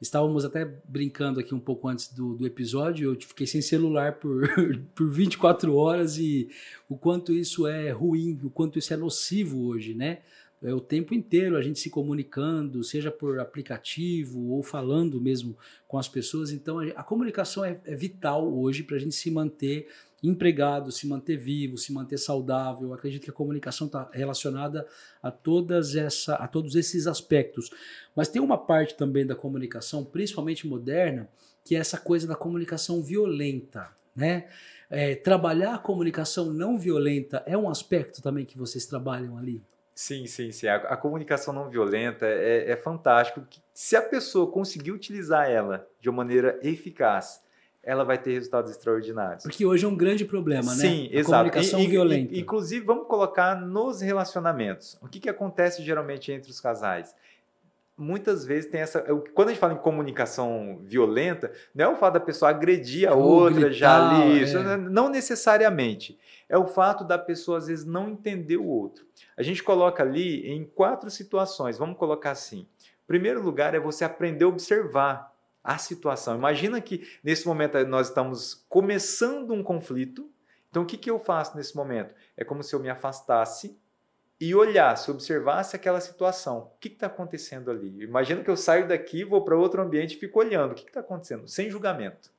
Estávamos 0.01 0.43
até 0.43 0.65
brincando 0.83 1.39
aqui 1.39 1.55
um 1.55 1.59
pouco 1.61 1.87
antes 1.87 2.13
do, 2.13 2.35
do 2.35 2.45
episódio, 2.45 3.13
eu 3.13 3.21
fiquei 3.21 3.47
sem 3.47 3.61
celular 3.61 4.19
por, 4.19 4.47
por 4.93 5.09
24 5.09 5.73
horas 5.73 6.17
e 6.17 6.49
o 6.89 6.97
quanto 6.97 7.33
isso 7.33 7.65
é 7.65 7.89
ruim, 7.89 8.37
o 8.43 8.49
quanto 8.49 8.77
isso 8.77 8.93
é 8.93 8.97
nocivo 8.97 9.65
hoje, 9.65 9.93
né? 9.93 10.19
É, 10.63 10.73
o 10.73 10.81
tempo 10.81 11.13
inteiro 11.13 11.55
a 11.55 11.61
gente 11.61 11.79
se 11.79 11.89
comunicando, 11.89 12.83
seja 12.83 13.11
por 13.11 13.39
aplicativo 13.39 14.49
ou 14.49 14.63
falando 14.63 15.21
mesmo 15.21 15.55
com 15.87 15.97
as 15.97 16.07
pessoas. 16.07 16.51
Então 16.51 16.79
a, 16.79 16.85
a 16.87 17.03
comunicação 17.03 17.63
é, 17.63 17.79
é, 17.85 17.95
vital 17.95 18.51
hoje 18.51 18.83
para 18.83 18.95
a 18.95 18.99
gente 18.99 19.13
se 19.13 19.29
manter 19.29 19.87
empregado, 20.23 20.91
se 20.91 21.05
manter 21.05 21.37
vivo, 21.37 21.77
se 21.77 21.93
manter 21.93 22.17
saudável. 22.17 22.87
Eu 22.87 22.93
acredito 22.93 23.23
que 23.23 23.29
a 23.29 23.33
comunicação 23.33 23.85
está 23.85 24.09
relacionada 24.11 24.87
a 25.21 25.29
todas 25.29 25.95
essa, 25.95 26.35
a 26.35 26.47
todos 26.47 26.75
esses 26.75 27.05
aspectos. 27.05 27.69
Mas 28.15 28.27
tem 28.27 28.41
uma 28.41 28.57
parte 28.57 28.95
também 28.95 29.27
da 29.27 29.35
comunicação, 29.35 30.03
principalmente 30.03 30.67
moderna, 30.67 31.29
que 31.63 31.75
é 31.75 31.79
essa 31.79 31.99
coisa 31.99 32.25
da 32.25 32.35
comunicação 32.35 33.03
violenta, 33.03 33.89
né? 34.15 34.47
É, 34.89 35.15
trabalhar 35.15 35.75
a 35.75 35.77
comunicação 35.77 36.53
não 36.53 36.79
violenta 36.79 37.43
é 37.45 37.57
um 37.57 37.69
aspecto 37.69 38.21
também 38.21 38.45
que 38.45 38.57
vocês 38.57 38.85
trabalham 38.85 39.37
ali. 39.37 39.61
Sim, 39.97 40.27
sim, 40.27 40.51
sim. 40.51 40.67
A, 40.67 40.75
a 40.75 40.95
comunicação 40.95 41.51
não 41.51 41.71
violenta 41.71 42.27
é, 42.27 42.69
é 42.69 42.77
fantástico. 42.77 43.41
Se 43.73 43.95
a 43.95 44.01
pessoa 44.01 44.51
conseguir 44.51 44.91
utilizar 44.91 45.49
ela 45.49 45.87
de 45.99 46.07
uma 46.07 46.17
maneira 46.17 46.59
eficaz, 46.61 47.41
ela 47.81 48.03
vai 48.03 48.19
ter 48.19 48.33
resultados 48.33 48.69
extraordinários. 48.69 49.41
Porque 49.41 49.65
hoje 49.65 49.85
é 49.85 49.87
um 49.87 49.97
grande 49.97 50.23
problema, 50.23 50.75
né? 50.75 50.81
Sim, 50.81 51.09
a 51.11 51.15
exato. 51.15 51.31
Comunicação 51.31 51.79
e, 51.79 51.87
violenta. 51.87 52.35
E, 52.35 52.41
inclusive, 52.41 52.85
vamos 52.85 53.07
colocar 53.07 53.59
nos 53.59 53.99
relacionamentos. 53.99 54.99
O 55.01 55.07
que, 55.07 55.19
que 55.19 55.29
acontece 55.29 55.81
geralmente 55.81 56.31
entre 56.31 56.51
os 56.51 56.61
casais? 56.61 57.15
Muitas 57.97 58.45
vezes 58.45 58.69
tem 58.69 58.81
essa. 58.81 59.01
Quando 59.33 59.49
a 59.49 59.51
gente 59.51 59.59
fala 59.59 59.73
em 59.73 59.77
comunicação 59.77 60.79
violenta, 60.83 61.51
não 61.73 61.85
é 61.85 61.87
o 61.87 61.95
fato 61.95 62.13
da 62.13 62.19
pessoa 62.19 62.51
agredir 62.51 63.09
a 63.09 63.15
outra 63.15 63.61
gritar, 63.61 63.73
já 63.73 64.09
ali, 64.09 64.43
isso, 64.43 64.57
é. 64.57 64.77
não 64.77 65.09
necessariamente. 65.09 66.17
É 66.47 66.57
o 66.57 66.67
fato 66.67 67.03
da 67.03 67.17
pessoa, 67.17 67.57
às 67.57 67.67
vezes, 67.67 67.83
não 67.83 68.09
entender 68.09 68.57
o 68.57 68.65
outro. 68.65 69.05
A 69.35 69.41
gente 69.41 69.63
coloca 69.63 70.03
ali 70.03 70.47
em 70.47 70.63
quatro 70.63 71.09
situações. 71.09 71.77
Vamos 71.77 71.97
colocar 71.97 72.31
assim. 72.31 72.67
Primeiro 73.05 73.41
lugar 73.41 73.73
é 73.73 73.79
você 73.79 74.05
aprender 74.05 74.45
a 74.45 74.49
observar 74.49 75.33
a 75.63 75.77
situação. 75.77 76.37
Imagina 76.37 76.79
que 76.79 77.05
nesse 77.23 77.45
momento 77.45 77.77
nós 77.85 78.07
estamos 78.07 78.65
começando 78.69 79.53
um 79.53 79.63
conflito. 79.63 80.29
Então, 80.69 80.83
o 80.83 80.85
que, 80.85 80.97
que 80.97 81.09
eu 81.09 81.19
faço 81.19 81.57
nesse 81.57 81.75
momento? 81.75 82.13
É 82.37 82.45
como 82.45 82.63
se 82.63 82.73
eu 82.73 82.79
me 82.79 82.89
afastasse 82.89 83.77
e 84.39 84.53
olhasse, 84.53 85.09
observasse 85.09 85.75
aquela 85.75 85.99
situação. 85.99 86.59
O 86.59 86.79
que 86.79 86.89
está 86.89 87.07
acontecendo 87.07 87.71
ali? 87.71 88.03
Imagina 88.03 88.43
que 88.43 88.49
eu 88.49 88.57
saio 88.57 88.87
daqui, 88.87 89.23
vou 89.23 89.43
para 89.43 89.57
outro 89.57 89.81
ambiente 89.81 90.15
e 90.15 90.19
fico 90.19 90.39
olhando. 90.39 90.71
O 90.71 90.75
que 90.75 90.83
está 90.83 90.99
acontecendo? 90.99 91.47
Sem 91.47 91.69
julgamento. 91.69 92.31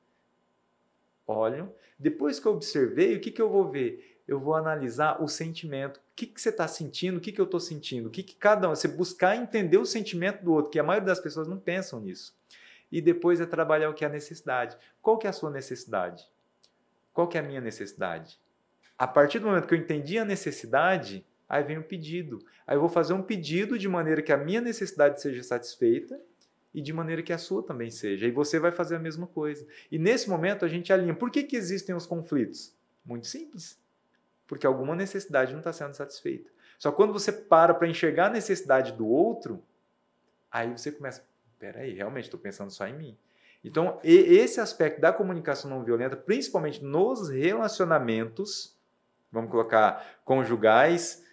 Olho. 1.27 1.73
Depois 1.97 2.39
que 2.39 2.47
eu 2.47 2.53
observei, 2.53 3.15
o 3.15 3.19
que, 3.19 3.31
que 3.31 3.41
eu 3.41 3.49
vou 3.49 3.69
ver? 3.69 4.21
Eu 4.25 4.39
vou 4.39 4.55
analisar 4.55 5.21
o 5.21 5.27
sentimento. 5.27 5.97
O 5.97 6.01
que, 6.15 6.25
que 6.25 6.39
você 6.39 6.49
está 6.49 6.67
sentindo? 6.67 7.17
O 7.17 7.19
que, 7.19 7.33
que 7.33 7.41
eu 7.41 7.45
estou 7.45 7.59
sentindo? 7.59 8.07
O 8.07 8.11
que, 8.11 8.23
que 8.23 8.35
cada 8.35 8.69
um. 8.69 8.75
Você 8.75 8.87
buscar 8.87 9.35
entender 9.35 9.77
o 9.77 9.85
sentimento 9.85 10.43
do 10.43 10.53
outro, 10.53 10.71
que 10.71 10.79
a 10.79 10.83
maioria 10.83 11.07
das 11.07 11.19
pessoas 11.19 11.47
não 11.47 11.59
pensam 11.59 11.99
nisso. 11.99 12.33
E 12.89 13.01
depois 13.01 13.41
é 13.41 13.45
trabalhar 13.45 13.89
o 13.89 13.93
que 13.93 14.05
é 14.05 14.07
a 14.07 14.11
necessidade. 14.11 14.77
Qual 15.01 15.17
que 15.17 15.27
é 15.27 15.29
a 15.29 15.33
sua 15.33 15.51
necessidade? 15.51 16.25
Qual 17.13 17.27
que 17.27 17.37
é 17.37 17.41
a 17.41 17.43
minha 17.43 17.59
necessidade? 17.59 18.39
A 18.97 19.07
partir 19.07 19.39
do 19.39 19.47
momento 19.47 19.67
que 19.67 19.73
eu 19.73 19.77
entendi 19.77 20.17
a 20.17 20.25
necessidade, 20.25 21.25
Aí 21.49 21.63
vem 21.63 21.79
o 21.79 21.83
pedido. 21.83 22.45
Aí 22.67 22.75
eu 22.75 22.79
vou 22.79 22.89
fazer 22.89 23.13
um 23.13 23.23
pedido 23.23 23.77
de 23.77 23.89
maneira 23.89 24.21
que 24.21 24.31
a 24.31 24.37
minha 24.37 24.61
necessidade 24.61 25.19
seja 25.19 25.41
satisfeita 25.41 26.21
e 26.71 26.79
de 26.79 26.93
maneira 26.93 27.23
que 27.23 27.33
a 27.33 27.39
sua 27.39 27.63
também 27.63 27.89
seja. 27.89 28.27
E 28.27 28.31
você 28.31 28.59
vai 28.59 28.71
fazer 28.71 28.95
a 28.95 28.99
mesma 28.99 29.25
coisa. 29.25 29.65
E 29.91 29.97
nesse 29.97 30.29
momento 30.29 30.63
a 30.63 30.67
gente 30.67 30.93
alinha. 30.93 31.15
Por 31.15 31.31
que, 31.31 31.43
que 31.43 31.55
existem 31.55 31.95
os 31.95 32.05
conflitos? 32.05 32.75
Muito 33.03 33.25
simples. 33.25 33.81
Porque 34.45 34.67
alguma 34.67 34.95
necessidade 34.95 35.51
não 35.51 35.59
está 35.59 35.73
sendo 35.73 35.95
satisfeita. 35.95 36.51
Só 36.77 36.91
quando 36.91 37.11
você 37.11 37.31
para 37.31 37.73
para 37.73 37.87
enxergar 37.87 38.27
a 38.27 38.29
necessidade 38.29 38.93
do 38.93 39.07
outro, 39.07 39.63
aí 40.51 40.71
você 40.71 40.91
começa, 40.91 41.25
peraí, 41.57 41.93
realmente 41.93 42.25
estou 42.25 42.39
pensando 42.39 42.71
só 42.71 42.87
em 42.87 42.95
mim. 42.95 43.17
Então, 43.63 43.99
esse 44.03 44.61
aspecto 44.61 45.01
da 45.01 45.11
comunicação 45.11 45.69
não 45.69 45.83
violenta, 45.83 46.15
principalmente 46.15 46.81
nos 46.81 47.29
relacionamentos, 47.29 48.77
vamos 49.29 49.51
colocar 49.51 50.21
conjugais, 50.23 51.25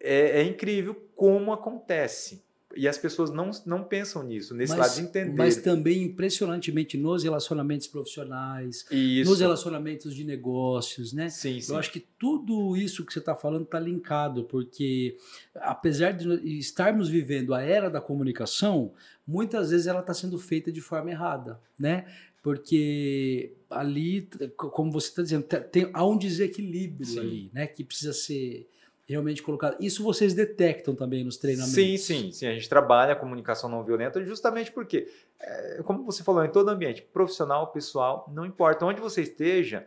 é, 0.00 0.40
é 0.40 0.42
incrível 0.42 0.94
como 1.14 1.52
acontece. 1.52 2.44
E 2.76 2.86
as 2.86 2.98
pessoas 2.98 3.30
não, 3.30 3.50
não 3.64 3.82
pensam 3.82 4.22
nisso, 4.22 4.54
nesse 4.54 4.76
mas, 4.76 4.78
lado 4.78 4.96
de 4.96 5.08
entender. 5.08 5.34
Mas 5.34 5.56
também 5.56 6.02
impressionantemente 6.02 6.98
nos 6.98 7.24
relacionamentos 7.24 7.86
profissionais, 7.86 8.84
isso. 8.90 9.30
nos 9.30 9.40
relacionamentos 9.40 10.14
de 10.14 10.24
negócios, 10.24 11.12
né? 11.14 11.30
Sim, 11.30 11.58
sim. 11.58 11.72
Eu 11.72 11.78
acho 11.78 11.90
que 11.90 12.00
tudo 12.18 12.76
isso 12.76 13.04
que 13.04 13.12
você 13.12 13.18
está 13.18 13.34
falando 13.34 13.62
está 13.62 13.80
linkado, 13.80 14.44
porque 14.44 15.16
apesar 15.54 16.12
de 16.12 16.58
estarmos 16.58 17.08
vivendo 17.08 17.54
a 17.54 17.62
era 17.62 17.88
da 17.88 18.00
comunicação, 18.00 18.92
muitas 19.26 19.70
vezes 19.70 19.86
ela 19.86 20.00
está 20.00 20.12
sendo 20.12 20.38
feita 20.38 20.70
de 20.70 20.82
forma 20.82 21.10
errada, 21.10 21.58
né? 21.78 22.04
Porque 22.42 23.54
ali, 23.70 24.28
como 24.56 24.92
você 24.92 25.08
está 25.08 25.22
dizendo, 25.22 25.44
tem, 25.44 25.88
há 25.94 26.06
um 26.06 26.18
desequilíbrio 26.18 27.06
sim. 27.06 27.18
ali, 27.18 27.50
né? 27.54 27.66
Que 27.66 27.82
precisa 27.82 28.12
ser 28.12 28.68
realmente 29.06 29.42
colocado. 29.42 29.76
Isso 29.80 30.02
vocês 30.02 30.34
detectam 30.34 30.94
também 30.94 31.24
nos 31.24 31.36
treinamentos? 31.36 31.74
Sim, 31.74 31.96
sim, 31.96 32.32
sim. 32.32 32.46
A 32.46 32.52
gente 32.52 32.68
trabalha 32.68 33.12
a 33.12 33.16
comunicação 33.16 33.70
não 33.70 33.84
violenta 33.84 34.22
justamente 34.24 34.72
porque, 34.72 35.08
é, 35.40 35.82
como 35.84 36.04
você 36.04 36.24
falou, 36.24 36.44
em 36.44 36.50
todo 36.50 36.68
ambiente, 36.68 37.02
profissional, 37.02 37.68
pessoal, 37.68 38.30
não 38.32 38.44
importa 38.44 38.84
onde 38.84 39.00
você 39.00 39.22
esteja, 39.22 39.86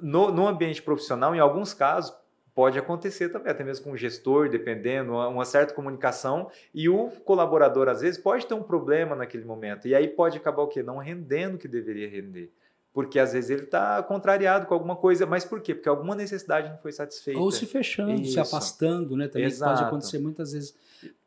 no, 0.00 0.32
no 0.32 0.48
ambiente 0.48 0.82
profissional, 0.82 1.34
em 1.34 1.38
alguns 1.38 1.72
casos, 1.72 2.14
pode 2.54 2.78
acontecer 2.78 3.28
também, 3.28 3.52
até 3.52 3.62
mesmo 3.62 3.84
com 3.84 3.92
o 3.92 3.96
gestor, 3.96 4.48
dependendo, 4.48 5.12
uma, 5.12 5.44
certa 5.44 5.72
comunicação, 5.72 6.50
e 6.74 6.88
o 6.88 7.08
colaborador, 7.24 7.88
às 7.88 8.00
vezes, 8.00 8.20
pode 8.20 8.46
ter 8.46 8.54
um 8.54 8.62
problema 8.62 9.14
naquele 9.14 9.44
momento, 9.44 9.86
e 9.86 9.94
aí 9.94 10.08
pode 10.08 10.36
acabar 10.36 10.62
o 10.62 10.68
quê? 10.68 10.82
Não 10.82 10.98
rendendo 10.98 11.54
o 11.54 11.58
que 11.58 11.68
deveria 11.68 12.08
render. 12.08 12.52
Porque 12.92 13.20
às 13.20 13.32
vezes 13.32 13.50
ele 13.50 13.62
está 13.62 14.02
contrariado 14.02 14.66
com 14.66 14.74
alguma 14.74 14.96
coisa, 14.96 15.24
mas 15.24 15.44
por 15.44 15.60
quê? 15.60 15.74
Porque 15.74 15.88
alguma 15.88 16.16
necessidade 16.16 16.70
não 16.70 16.78
foi 16.78 16.90
satisfeita. 16.90 17.38
Ou 17.38 17.52
se 17.52 17.64
fechando, 17.64 18.20
Isso. 18.20 18.32
se 18.32 18.40
afastando, 18.40 19.16
né? 19.16 19.28
Também 19.28 19.56
pode 19.56 19.82
acontecer 19.82 20.18
muitas 20.18 20.52
vezes. 20.52 20.74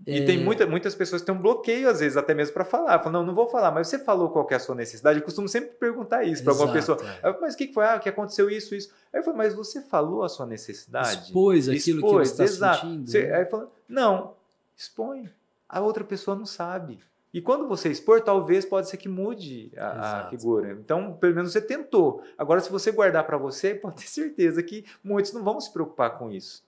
E 0.05 0.20
é... 0.20 0.26
tem 0.26 0.43
muita, 0.43 0.68
muitas 0.68 0.93
pessoas 0.93 1.22
que 1.22 1.26
têm 1.26 1.36
um 1.36 1.41
bloqueio, 1.41 1.89
às 1.89 2.01
vezes, 2.01 2.18
até 2.18 2.34
mesmo 2.34 2.53
para 2.53 2.66
falar. 2.66 2.99
Falam, 2.99 3.22
não, 3.22 3.28
não 3.28 3.34
vou 3.34 3.47
falar, 3.47 3.72
mas 3.72 3.88
você 3.88 3.97
falou 3.97 4.30
qual 4.30 4.45
é 4.51 4.55
a 4.55 4.59
sua 4.59 4.76
necessidade? 4.76 5.20
Eu 5.20 5.26
costumo 5.26 5.47
sempre 5.47 5.70
perguntar 5.72 6.26
isso 6.26 6.43
para 6.43 6.51
alguma 6.51 6.74
pessoa. 6.74 6.97
É. 7.24 7.38
Mas 7.39 7.53
o 7.53 7.57
que 7.57 7.72
foi? 7.72 7.86
Ah, 7.86 7.97
que 7.97 8.09
aconteceu 8.09 8.49
isso, 8.49 8.76
isso. 8.76 8.91
Aí 9.14 9.22
eu 9.22 9.24
falo, 9.24 9.38
mas 9.38 9.53
você 9.53 9.82
falou 9.82 10.24
a 10.24 10.30
sua 10.30 10.45
necessidade? 10.45 11.28
Expôs 11.28 11.70
aquilo 11.70 11.99
Expôs, 11.99 12.32
que 12.32 12.38
você 12.38 12.43
está 12.43 12.74
sentindo. 12.74 13.09
Você, 13.09 13.24
né? 13.24 13.38
Aí 13.38 13.45
fala, 13.45 13.72
não, 13.88 14.34
expõe. 14.76 15.30
A 15.70 15.80
outra 15.80 16.03
pessoa 16.03 16.36
não 16.36 16.45
sabe. 16.45 16.99
E 17.34 17.41
quando 17.41 17.67
você 17.67 17.89
expor, 17.89 18.21
talvez 18.21 18.63
pode 18.63 18.88
ser 18.88 18.97
que 18.97 19.09
mude 19.09 19.71
a, 19.75 20.27
a 20.27 20.29
figura. 20.29 20.73
Então, 20.73 21.13
pelo 21.13 21.34
menos 21.34 21.51
você 21.51 21.61
tentou. 21.61 22.21
Agora, 22.38 22.61
se 22.61 22.71
você 22.71 22.91
guardar 22.91 23.25
para 23.25 23.38
você, 23.38 23.73
pode 23.75 23.95
ter 23.95 24.07
certeza 24.07 24.61
que 24.61 24.86
muitos 25.03 25.34
não 25.34 25.43
vão 25.43 25.59
se 25.59 25.73
preocupar 25.73 26.17
com 26.19 26.31
isso. 26.31 26.63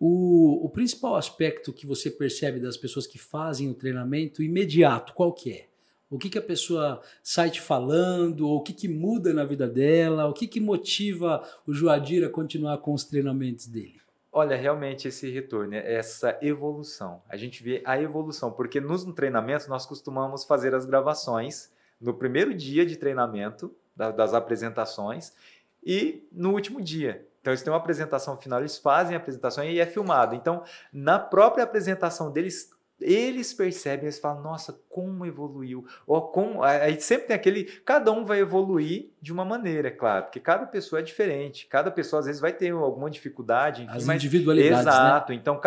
O, 0.00 0.66
o, 0.66 0.68
principal 0.68 1.14
aspecto 1.14 1.72
que 1.72 1.86
você 1.86 2.10
percebe 2.10 2.58
das 2.58 2.76
pessoas 2.76 3.06
que 3.06 3.18
fazem 3.18 3.70
o 3.70 3.74
treinamento 3.74 4.42
imediato, 4.42 5.14
qual 5.14 5.32
que 5.32 5.52
é? 5.52 5.68
O 6.10 6.18
que, 6.18 6.28
que 6.28 6.38
a 6.38 6.42
pessoa 6.42 7.00
sai 7.22 7.50
te 7.50 7.60
falando, 7.60 8.48
ou 8.48 8.56
o 8.56 8.62
que, 8.62 8.72
que 8.72 8.88
muda 8.88 9.32
na 9.32 9.44
vida 9.44 9.68
dela, 9.68 10.26
o 10.26 10.32
que, 10.32 10.48
que 10.48 10.60
motiva 10.60 11.40
o 11.64 11.72
Joadir 11.72 12.26
a 12.26 12.28
continuar 12.28 12.78
com 12.78 12.92
os 12.92 13.04
treinamentos 13.04 13.68
dele? 13.68 14.01
Olha, 14.34 14.56
realmente 14.56 15.08
esse 15.08 15.30
retorno, 15.30 15.74
essa 15.74 16.38
evolução. 16.40 17.22
A 17.28 17.36
gente 17.36 17.62
vê 17.62 17.82
a 17.84 18.00
evolução, 18.00 18.50
porque 18.50 18.80
nos 18.80 19.04
treinamentos 19.12 19.66
nós 19.66 19.84
costumamos 19.84 20.44
fazer 20.44 20.74
as 20.74 20.86
gravações 20.86 21.70
no 22.00 22.14
primeiro 22.14 22.54
dia 22.54 22.86
de 22.86 22.96
treinamento, 22.96 23.74
das 23.94 24.32
apresentações, 24.32 25.34
e 25.84 26.26
no 26.32 26.52
último 26.52 26.80
dia. 26.80 27.28
Então, 27.42 27.52
eles 27.52 27.62
têm 27.62 27.70
uma 27.70 27.78
apresentação 27.78 28.36
final, 28.36 28.60
eles 28.60 28.78
fazem 28.78 29.14
a 29.14 29.18
apresentação 29.18 29.64
e 29.64 29.78
é 29.78 29.84
filmado. 29.84 30.34
Então, 30.34 30.64
na 30.90 31.18
própria 31.18 31.64
apresentação 31.64 32.30
deles, 32.30 32.72
eles 33.02 33.52
percebem, 33.52 34.04
eles 34.06 34.18
falam, 34.18 34.42
nossa, 34.42 34.80
como 34.88 35.26
evoluiu. 35.26 35.86
Ou 36.06 36.22
como. 36.22 36.62
Aí 36.62 37.00
sempre 37.00 37.28
tem 37.28 37.36
aquele. 37.36 37.64
Cada 37.84 38.10
um 38.12 38.24
vai 38.24 38.40
evoluir 38.40 39.10
de 39.20 39.32
uma 39.32 39.44
maneira, 39.44 39.88
é 39.88 39.90
claro, 39.90 40.24
porque 40.24 40.40
cada 40.40 40.66
pessoa 40.66 41.00
é 41.00 41.02
diferente. 41.02 41.66
Cada 41.66 41.90
pessoa, 41.90 42.20
às 42.20 42.26
vezes, 42.26 42.40
vai 42.40 42.52
ter 42.52 42.72
alguma 42.72 43.10
dificuldade. 43.10 43.82
Enfim, 43.82 43.96
As 43.96 44.04
mas, 44.04 44.16
individualidades. 44.16 44.84
Né? 44.84 44.90
Exato. 44.92 45.32
Né? 45.32 45.38
Então, 45.38 45.60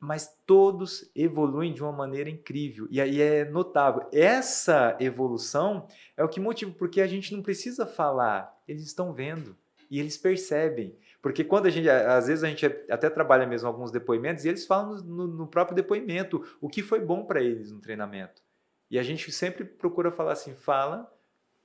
mas 0.00 0.34
todos 0.46 1.10
evoluem 1.14 1.74
de 1.74 1.82
uma 1.82 1.92
maneira 1.92 2.30
incrível. 2.30 2.88
E 2.90 3.00
aí 3.00 3.20
é 3.20 3.44
notável. 3.44 4.08
Essa 4.10 4.96
evolução 4.98 5.86
é 6.16 6.24
o 6.24 6.28
que 6.28 6.40
motiva, 6.40 6.72
porque 6.76 7.02
a 7.02 7.06
gente 7.06 7.34
não 7.34 7.42
precisa 7.42 7.86
falar, 7.86 8.58
eles 8.66 8.82
estão 8.84 9.12
vendo 9.12 9.54
e 9.90 10.00
eles 10.00 10.16
percebem. 10.16 10.96
Porque 11.22 11.44
quando 11.44 11.66
a 11.66 11.70
gente, 11.70 11.88
às 11.88 12.28
vezes 12.28 12.42
a 12.42 12.48
gente 12.48 12.64
até 12.88 13.10
trabalha 13.10 13.46
mesmo 13.46 13.68
alguns 13.68 13.90
depoimentos 13.90 14.44
e 14.44 14.48
eles 14.48 14.66
falam 14.66 14.96
no, 15.02 15.26
no 15.26 15.46
próprio 15.46 15.76
depoimento 15.76 16.42
o 16.60 16.68
que 16.68 16.82
foi 16.82 17.00
bom 17.00 17.24
para 17.24 17.42
eles 17.42 17.70
no 17.70 17.80
treinamento. 17.80 18.42
E 18.90 18.98
a 18.98 19.02
gente 19.02 19.30
sempre 19.30 19.64
procura 19.64 20.10
falar 20.10 20.32
assim, 20.32 20.54
fala 20.54 21.12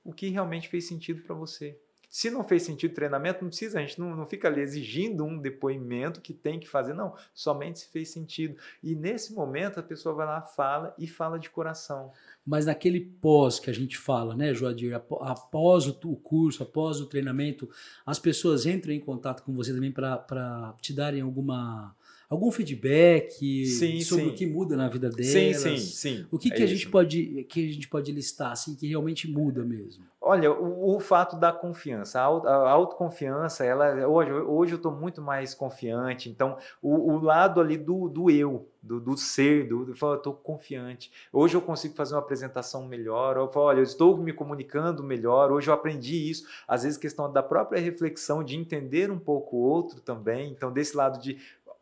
o 0.04 0.12
que 0.12 0.28
realmente 0.28 0.68
fez 0.68 0.86
sentido 0.86 1.22
para 1.22 1.34
você. 1.34 1.80
Se 2.08 2.30
não 2.30 2.44
fez 2.44 2.62
sentido 2.62 2.92
o 2.92 2.94
treinamento, 2.94 3.42
não 3.42 3.48
precisa, 3.48 3.78
a 3.78 3.82
gente 3.82 3.98
não, 3.98 4.14
não 4.14 4.26
fica 4.26 4.48
ali 4.48 4.60
exigindo 4.60 5.24
um 5.24 5.38
depoimento 5.38 6.20
que 6.20 6.32
tem 6.32 6.60
que 6.60 6.68
fazer, 6.68 6.94
não, 6.94 7.14
somente 7.34 7.80
se 7.80 7.88
fez 7.88 8.10
sentido. 8.10 8.56
E 8.82 8.94
nesse 8.94 9.34
momento 9.34 9.80
a 9.80 9.82
pessoa 9.82 10.14
vai 10.14 10.26
lá, 10.26 10.40
fala 10.42 10.94
e 10.98 11.06
fala 11.08 11.38
de 11.38 11.50
coração. 11.50 12.12
Mas 12.44 12.66
naquele 12.66 13.00
pós 13.00 13.58
que 13.58 13.70
a 13.70 13.72
gente 13.72 13.98
fala, 13.98 14.36
né, 14.36 14.54
Joadir, 14.54 14.94
após 14.94 15.88
o 15.88 15.94
curso, 16.16 16.62
após 16.62 17.00
o 17.00 17.06
treinamento, 17.06 17.68
as 18.04 18.18
pessoas 18.18 18.66
entram 18.66 18.92
em 18.92 19.00
contato 19.00 19.42
com 19.42 19.52
você 19.52 19.72
também 19.72 19.90
para 19.90 20.74
te 20.80 20.92
darem 20.92 21.22
alguma 21.22 21.95
algum 22.28 22.50
feedback 22.50 23.66
sim, 23.66 24.00
sobre 24.00 24.24
sim. 24.24 24.30
o 24.30 24.34
que 24.34 24.46
muda 24.46 24.76
na 24.76 24.88
vida 24.88 25.08
delas? 25.08 25.26
Sim, 25.26 25.54
sim, 25.54 25.78
sim. 25.78 26.26
O 26.30 26.38
que, 26.38 26.52
é 26.52 26.56
que 26.56 26.62
a 26.62 26.66
gente 26.66 26.88
pode 26.88 27.44
que 27.44 27.68
a 27.68 27.72
gente 27.72 27.88
pode 27.88 28.10
listar 28.12 28.52
assim 28.52 28.74
que 28.74 28.86
realmente 28.88 29.30
muda 29.30 29.64
mesmo? 29.64 30.04
Olha, 30.20 30.50
o, 30.52 30.96
o 30.96 30.98
fato 30.98 31.36
da 31.36 31.52
confiança, 31.52 32.20
a, 32.20 32.24
a 32.24 32.70
autoconfiança, 32.70 33.64
ela 33.64 34.08
hoje, 34.08 34.32
hoje 34.32 34.72
eu 34.72 34.76
estou 34.76 34.90
muito 34.90 35.22
mais 35.22 35.54
confiante. 35.54 36.28
Então, 36.28 36.58
o, 36.82 37.12
o 37.12 37.20
lado 37.20 37.60
ali 37.60 37.76
do, 37.76 38.08
do 38.08 38.28
eu, 38.28 38.68
do, 38.82 38.98
do 38.98 39.16
ser, 39.16 39.68
do, 39.68 39.84
do 39.84 39.94
eu 39.96 40.14
estou 40.14 40.34
confiante. 40.34 41.12
Hoje 41.32 41.56
eu 41.56 41.60
consigo 41.60 41.94
fazer 41.94 42.14
uma 42.14 42.20
apresentação 42.20 42.86
melhor. 42.86 43.36
Eu 43.36 43.48
falo, 43.48 43.66
olha, 43.66 43.78
eu 43.78 43.84
estou 43.84 44.16
me 44.16 44.32
comunicando 44.32 45.02
melhor. 45.02 45.52
Hoje 45.52 45.68
eu 45.68 45.74
aprendi 45.74 46.28
isso. 46.28 46.44
Às 46.66 46.82
vezes 46.82 46.98
questão 46.98 47.32
da 47.32 47.42
própria 47.42 47.80
reflexão, 47.80 48.42
de 48.42 48.56
entender 48.56 49.12
um 49.12 49.18
pouco 49.18 49.56
o 49.56 49.60
outro 49.60 50.00
também. 50.00 50.50
Então, 50.50 50.72
desse 50.72 50.96
lado 50.96 51.20
de 51.20 51.38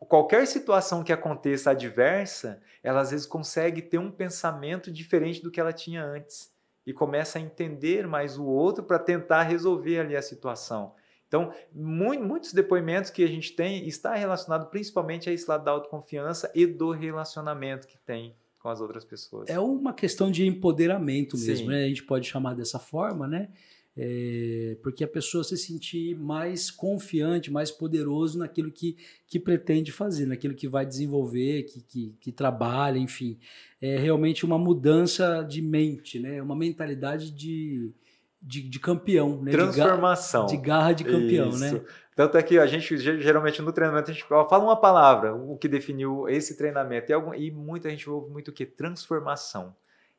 qualquer 0.07 0.45
situação 0.47 1.03
que 1.03 1.13
aconteça 1.13 1.71
adversa, 1.71 2.61
ela 2.83 3.01
às 3.01 3.11
vezes 3.11 3.25
consegue 3.25 3.81
ter 3.81 3.97
um 3.97 4.11
pensamento 4.11 4.91
diferente 4.91 5.41
do 5.41 5.51
que 5.51 5.59
ela 5.59 5.73
tinha 5.73 6.03
antes 6.03 6.53
e 6.85 6.93
começa 6.93 7.39
a 7.39 7.41
entender 7.41 8.07
mais 8.07 8.37
o 8.37 8.45
outro 8.45 8.83
para 8.83 8.99
tentar 8.99 9.43
resolver 9.43 9.99
ali 9.99 10.15
a 10.15 10.21
situação. 10.21 10.93
Então, 11.27 11.51
muitos 11.73 12.53
depoimentos 12.53 13.09
que 13.09 13.23
a 13.23 13.27
gente 13.27 13.55
tem 13.55 13.87
está 13.87 14.15
relacionado 14.15 14.69
principalmente 14.69 15.29
a 15.29 15.33
esse 15.33 15.49
lado 15.49 15.65
da 15.65 15.71
autoconfiança 15.71 16.51
e 16.53 16.65
do 16.65 16.91
relacionamento 16.91 17.87
que 17.87 17.97
tem 17.97 18.35
com 18.59 18.69
as 18.69 18.79
outras 18.79 19.03
pessoas. 19.03 19.49
É 19.49 19.59
uma 19.59 19.93
questão 19.93 20.31
de 20.31 20.45
empoderamento 20.45 21.37
mesmo, 21.37 21.69
né? 21.69 21.83
A 21.83 21.87
gente 21.87 22.03
pode 22.03 22.27
chamar 22.27 22.55
dessa 22.55 22.79
forma, 22.79 23.27
né? 23.27 23.49
É, 23.97 24.75
porque 24.83 25.05
a 25.05 25.07
pessoa 25.07 25.41
se 25.43 25.57
sentir 25.57 26.17
mais 26.17 26.69
confiante, 26.69 27.49
mais 27.49 27.71
poderoso 27.71 28.37
naquilo 28.37 28.69
que, 28.69 28.97
que 29.25 29.39
pretende 29.39 29.89
fazer, 29.91 30.25
naquilo 30.25 30.53
que 30.53 30.67
vai 30.67 30.85
desenvolver, 30.85 31.63
que, 31.63 31.81
que, 31.81 32.15
que 32.19 32.31
trabalha, 32.31 32.97
enfim. 32.97 33.39
É 33.81 33.97
realmente 33.97 34.43
uma 34.43 34.57
mudança 34.57 35.41
de 35.43 35.61
mente, 35.61 36.19
né? 36.19 36.41
uma 36.41 36.55
mentalidade 36.55 37.31
de, 37.31 37.93
de, 38.41 38.63
de 38.63 38.79
campeão. 38.79 39.41
Né? 39.41 39.51
Transformação. 39.51 40.45
De, 40.45 40.57
garra 40.57 40.91
de 40.91 41.05
campeão, 41.05 41.51
né? 41.51 41.67
Isso. 41.67 41.75
né? 41.75 41.85
Tanto 42.13 42.37
é 42.37 42.43
que 42.43 42.57
a 42.57 42.67
gente, 42.67 42.97
geralmente 42.97 43.61
no 43.61 43.71
treinamento, 43.71 44.11
a 44.11 44.13
gente 44.13 44.25
fala 44.25 44.63
uma 44.63 44.79
palavra, 44.79 45.33
o 45.33 45.57
que 45.57 45.67
definiu 45.69 46.27
esse 46.27 46.57
treinamento. 46.57 47.11
E, 47.11 47.13
algum, 47.13 47.33
e 47.33 47.49
muita 47.51 47.89
gente 47.89 48.09
ouve 48.09 48.29
muito 48.29 48.49
o 48.49 48.53
que? 48.53 48.65
Transformação 48.65 49.73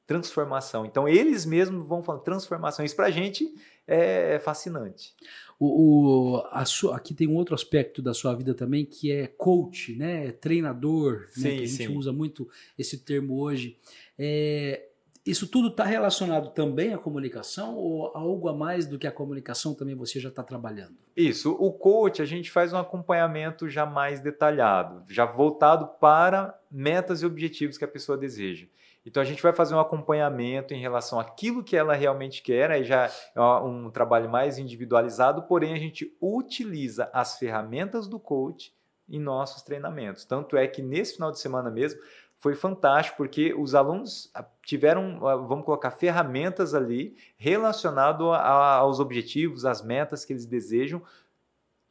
transformação. 0.07 0.87
Então, 0.87 1.09
eles 1.09 1.45
mesmos 1.45 1.87
vão 1.87 2.03
falando 2.03 2.23
transformação. 2.23 2.85
Isso 2.85 2.97
para 2.97 3.07
a 3.07 3.11
gente 3.11 3.53
é 3.87 4.39
fascinante. 4.39 5.15
O, 5.59 6.37
o, 6.37 6.47
a 6.51 6.65
sua, 6.65 6.97
aqui 6.97 7.15
tem 7.15 7.27
um 7.27 7.35
outro 7.35 7.55
aspecto 7.55 8.03
da 8.03 8.13
sua 8.13 8.35
vida 8.35 8.55
também 8.55 8.85
que 8.85 9.11
é 9.11 9.27
coach, 9.27 9.97
né? 9.97 10.33
treinador, 10.33 11.27
sim, 11.31 11.43
né? 11.43 11.55
a 11.55 11.59
gente 11.59 11.71
sim. 11.71 11.97
usa 11.97 12.13
muito 12.13 12.49
esse 12.79 12.99
termo 12.99 13.41
hoje. 13.41 13.79
É, 14.19 14.87
isso 15.27 15.49
tudo 15.49 15.69
está 15.69 15.83
relacionado 15.83 16.51
também 16.51 16.95
à 16.95 16.99
comunicação 16.99 17.75
ou 17.75 18.17
algo 18.17 18.49
a 18.49 18.55
mais 18.55 18.87
do 18.87 18.97
que 18.97 19.09
a 19.09 19.13
comunicação 19.13 19.75
também 19.75 19.97
você 19.97 20.21
já 20.21 20.29
está 20.29 20.43
trabalhando? 20.43 20.95
Isso, 21.17 21.53
o 21.59 21.73
coach 21.73 22.23
a 22.23 22.25
gente 22.25 22.51
faz 22.51 22.73
um 22.73 22.77
acompanhamento 22.77 23.69
já 23.69 23.85
mais 23.85 24.21
detalhado, 24.21 25.03
já 25.13 25.25
voltado 25.25 25.89
para 25.99 26.57
metas 26.71 27.23
e 27.23 27.27
objetivos 27.27 27.77
que 27.77 27.85
a 27.85 27.89
pessoa 27.89 28.17
deseja. 28.17 28.67
Então 29.07 29.23
a 29.23 29.27
gente 29.27 29.41
vai 29.41 29.53
fazer 29.53 29.75
um 29.75 29.81
acompanhamento 29.81 30.75
em 30.75 30.81
relação 30.81 31.21
àquilo 31.21 31.63
que 31.63 31.77
ela 31.77 31.95
realmente 31.95 32.43
quer, 32.43 32.73
aí 32.73 32.83
já 32.83 33.09
é 33.35 33.41
um 33.41 33.89
trabalho 33.89 34.29
mais 34.29 34.59
individualizado, 34.59 35.45
porém 35.45 35.73
a 35.73 35.79
gente 35.79 36.13
utiliza 36.21 37.09
as 37.13 37.39
ferramentas 37.39 38.09
do 38.09 38.19
coach 38.19 38.75
em 39.09 39.21
nossos 39.21 39.63
treinamentos. 39.63 40.25
Tanto 40.25 40.57
é 40.57 40.67
que 40.67 40.83
nesse 40.83 41.15
final 41.15 41.31
de 41.31 41.39
semana 41.39 41.71
mesmo 41.71 42.01
foi 42.39 42.55
fantástico, 42.55 43.17
porque 43.17 43.55
os 43.55 43.75
alunos 43.75 44.31
ah, 44.35 44.45
tiveram, 44.65 45.27
ah, 45.27 45.37
vamos 45.37 45.65
colocar, 45.65 45.93
ferramentas 45.93 46.75
ali 46.75 47.17
relacionado 47.37 48.33
aos 48.33 49.01
objetivos, 49.01 49.65
às 49.65 49.83
metas 49.83 50.25
que 50.25 50.33
eles 50.33 50.45
desejam, 50.45 51.01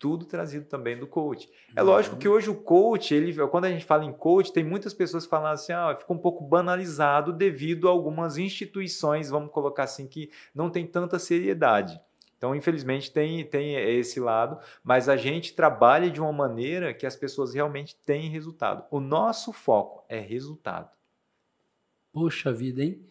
tudo 0.06 0.24
trazido 0.24 0.66
também 0.66 0.96
do 0.96 1.08
coach. 1.08 1.50
É 1.76 1.82
uhum. 1.82 1.88
lógico 1.88 2.16
que 2.16 2.28
hoje 2.30 2.48
o 2.48 2.54
coach, 2.54 3.12
ele, 3.12 3.34
quando 3.48 3.66
a 3.66 3.72
gente 3.72 3.84
fala 3.84 4.06
em 4.06 4.14
coach, 4.14 4.54
tem 4.54 4.64
muitas 4.64 4.94
pessoas 4.94 5.24
que 5.24 5.32
falam 5.32 5.50
assim, 5.50 5.74
ah, 5.74 5.96
fica 5.98 6.14
um 6.14 6.18
pouco 6.20 6.44
banalizado 6.44 7.34
devido 7.34 7.88
a 7.88 7.92
algumas 7.92 8.38
instituições, 8.38 9.32
vamos 9.32 9.50
colocar 9.50 9.82
assim, 9.82 10.06
que 10.06 10.30
não 10.54 10.70
tem 10.70 10.86
tanta 10.86 11.18
seriedade. 11.18 12.00
Então, 12.38 12.56
infelizmente, 12.56 13.12
tem, 13.12 13.44
tem 13.46 13.74
esse 13.98 14.20
lado, 14.20 14.60
mas 14.84 15.10
a 15.10 15.18
gente 15.18 15.56
trabalha 15.56 16.12
de 16.12 16.22
uma 16.22 16.32
maneira 16.32 16.94
que 16.94 17.08
as 17.08 17.16
pessoas 17.16 17.56
realmente 17.56 17.96
têm 18.06 18.30
resultado. 18.30 18.86
O 18.92 19.00
nosso 19.00 19.52
foco 19.52 20.06
é 20.08 20.20
resultado. 20.20 20.92
Poxa 22.14 22.54
vida, 22.54 22.84
hein? 22.84 23.04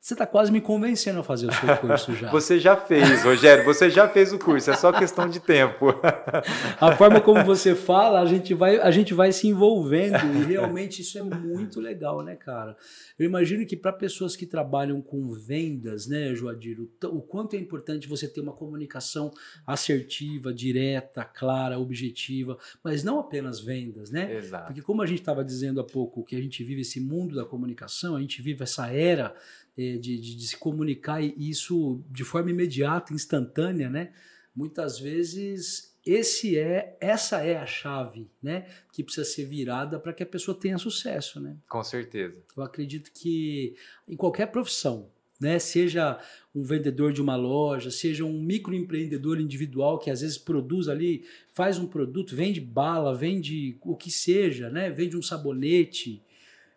Você 0.00 0.14
está 0.14 0.24
quase 0.24 0.52
me 0.52 0.60
convencendo 0.60 1.18
a 1.18 1.24
fazer 1.24 1.48
o 1.48 1.52
seu 1.52 1.76
curso 1.76 2.14
já. 2.16 2.30
você 2.30 2.58
já 2.60 2.76
fez, 2.76 3.24
Rogério, 3.24 3.64
você 3.64 3.90
já 3.90 4.08
fez 4.08 4.32
o 4.32 4.38
curso, 4.38 4.70
é 4.70 4.76
só 4.76 4.92
questão 4.92 5.28
de 5.28 5.40
tempo. 5.40 5.86
a 6.80 6.96
forma 6.96 7.20
como 7.20 7.44
você 7.44 7.74
fala, 7.74 8.20
a 8.20 8.26
gente 8.26 8.54
vai, 8.54 8.78
a 8.78 8.92
gente 8.92 9.12
vai 9.12 9.32
se 9.32 9.48
envolvendo 9.48 10.18
e 10.36 10.44
realmente 10.44 11.02
isso 11.02 11.18
é 11.18 11.22
muito 11.22 11.80
legal, 11.80 12.22
né, 12.22 12.36
cara? 12.36 12.76
Eu 13.18 13.26
imagino 13.26 13.66
que 13.66 13.76
para 13.76 13.92
pessoas 13.92 14.36
que 14.36 14.46
trabalham 14.46 15.02
com 15.02 15.32
vendas, 15.32 16.06
né, 16.06 16.32
Joadir, 16.32 16.78
o, 16.80 16.88
o 17.08 17.20
quanto 17.20 17.56
é 17.56 17.58
importante 17.58 18.08
você 18.08 18.28
ter 18.28 18.40
uma 18.40 18.52
comunicação 18.52 19.32
assertiva, 19.66 20.54
direta, 20.54 21.24
clara, 21.24 21.76
objetiva, 21.76 22.56
mas 22.84 23.02
não 23.02 23.18
apenas 23.18 23.58
vendas, 23.58 24.12
né? 24.12 24.36
Exato. 24.36 24.66
Porque 24.66 24.80
como 24.80 25.02
a 25.02 25.06
gente 25.06 25.20
estava 25.20 25.44
dizendo 25.44 25.80
há 25.80 25.84
pouco, 25.84 26.24
que 26.24 26.36
a 26.36 26.40
gente 26.40 26.62
vive 26.62 26.82
esse 26.82 27.00
mundo 27.00 27.34
da 27.34 27.44
comunicação, 27.44 28.14
a 28.14 28.20
gente 28.20 28.40
vive 28.40 28.62
essa 28.62 28.86
era 28.92 29.34
de, 29.78 30.18
de, 30.18 30.36
de, 30.36 30.46
se 30.46 30.56
comunicar 30.56 31.22
e 31.22 31.32
isso 31.38 32.02
de 32.10 32.24
forma 32.24 32.50
imediata, 32.50 33.14
instantânea, 33.14 33.88
né? 33.88 34.12
Muitas 34.54 34.98
vezes 34.98 35.96
esse 36.04 36.58
é 36.58 36.96
essa 37.00 37.44
é 37.44 37.56
a 37.56 37.66
chave, 37.66 38.28
né? 38.42 38.66
Que 38.92 39.04
precisa 39.04 39.24
ser 39.24 39.44
virada 39.44 40.00
para 40.00 40.12
que 40.12 40.22
a 40.22 40.26
pessoa 40.26 40.58
tenha 40.58 40.78
sucesso, 40.78 41.40
né? 41.40 41.56
Com 41.68 41.84
certeza. 41.84 42.36
Eu 42.56 42.62
acredito 42.64 43.12
que 43.12 43.76
em 44.08 44.16
qualquer 44.16 44.46
profissão, 44.46 45.08
né? 45.40 45.60
Seja 45.60 46.18
um 46.52 46.64
vendedor 46.64 47.12
de 47.12 47.22
uma 47.22 47.36
loja, 47.36 47.88
seja 47.88 48.24
um 48.24 48.42
microempreendedor 48.42 49.38
individual 49.40 50.00
que 50.00 50.10
às 50.10 50.22
vezes 50.22 50.38
produz 50.38 50.88
ali, 50.88 51.24
faz 51.52 51.78
um 51.78 51.86
produto, 51.86 52.34
vende 52.34 52.60
bala, 52.60 53.14
vende 53.14 53.78
o 53.82 53.96
que 53.96 54.10
seja, 54.10 54.68
né? 54.70 54.90
Vende 54.90 55.16
um 55.16 55.22
sabonete, 55.22 56.20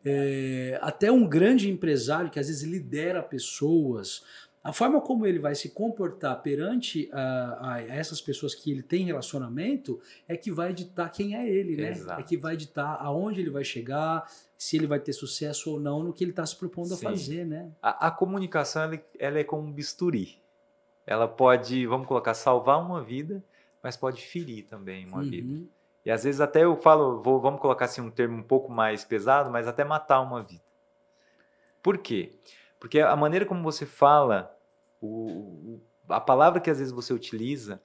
é, 0.05 0.79
até 0.81 1.11
um 1.11 1.27
grande 1.27 1.69
empresário 1.69 2.29
que 2.29 2.39
às 2.39 2.47
vezes 2.47 2.63
lidera 2.63 3.21
pessoas, 3.21 4.23
a 4.63 4.71
forma 4.71 5.01
como 5.01 5.25
ele 5.25 5.39
vai 5.39 5.55
se 5.55 5.69
comportar 5.69 6.39
perante 6.41 7.09
a, 7.11 7.73
a, 7.73 7.81
essas 7.81 8.21
pessoas 8.21 8.53
que 8.53 8.69
ele 8.71 8.83
tem 8.83 9.05
relacionamento 9.05 9.99
é 10.27 10.37
que 10.37 10.51
vai 10.51 10.71
ditar 10.71 11.11
quem 11.11 11.35
é 11.35 11.49
ele, 11.49 11.75
né? 11.75 11.91
Exato. 11.91 12.21
É 12.21 12.23
que 12.23 12.37
vai 12.37 12.55
ditar 12.55 12.97
aonde 12.99 13.41
ele 13.41 13.49
vai 13.49 13.63
chegar, 13.63 14.29
se 14.55 14.77
ele 14.77 14.85
vai 14.85 14.99
ter 14.99 15.13
sucesso 15.13 15.71
ou 15.71 15.79
não 15.79 16.03
no 16.03 16.13
que 16.13 16.23
ele 16.23 16.31
está 16.31 16.45
se 16.45 16.55
propondo 16.55 16.89
Sim. 16.89 16.93
a 16.93 17.09
fazer, 17.09 17.45
né? 17.45 17.71
A, 17.81 18.07
a 18.07 18.11
comunicação 18.11 18.83
ela, 18.83 19.03
ela 19.17 19.39
é 19.39 19.43
como 19.43 19.67
um 19.67 19.71
bisturi. 19.71 20.39
Ela 21.07 21.27
pode, 21.27 21.87
vamos 21.87 22.07
colocar, 22.07 22.35
salvar 22.35 22.79
uma 22.79 23.03
vida, 23.03 23.43
mas 23.81 23.97
pode 23.97 24.21
ferir 24.21 24.65
também 24.65 25.07
uma 25.07 25.23
uhum. 25.23 25.29
vida. 25.29 25.63
E 26.05 26.11
às 26.11 26.23
vezes 26.23 26.41
até 26.41 26.63
eu 26.63 26.75
falo, 26.75 27.21
vou, 27.21 27.39
vamos 27.39 27.61
colocar 27.61 27.85
assim 27.85 28.01
um 28.01 28.09
termo 28.09 28.37
um 28.37 28.43
pouco 28.43 28.71
mais 28.71 29.03
pesado, 29.03 29.51
mas 29.51 29.67
até 29.67 29.83
matar 29.83 30.21
uma 30.21 30.41
vida. 30.41 30.63
Por 31.81 31.97
quê? 31.97 32.33
Porque 32.79 32.99
a 32.99 33.15
maneira 33.15 33.45
como 33.45 33.61
você 33.61 33.85
fala, 33.85 34.57
o, 35.01 35.79
a 36.09 36.19
palavra 36.19 36.59
que 36.59 36.69
às 36.69 36.79
vezes 36.79 36.91
você 36.93 37.13
utiliza, 37.13 37.81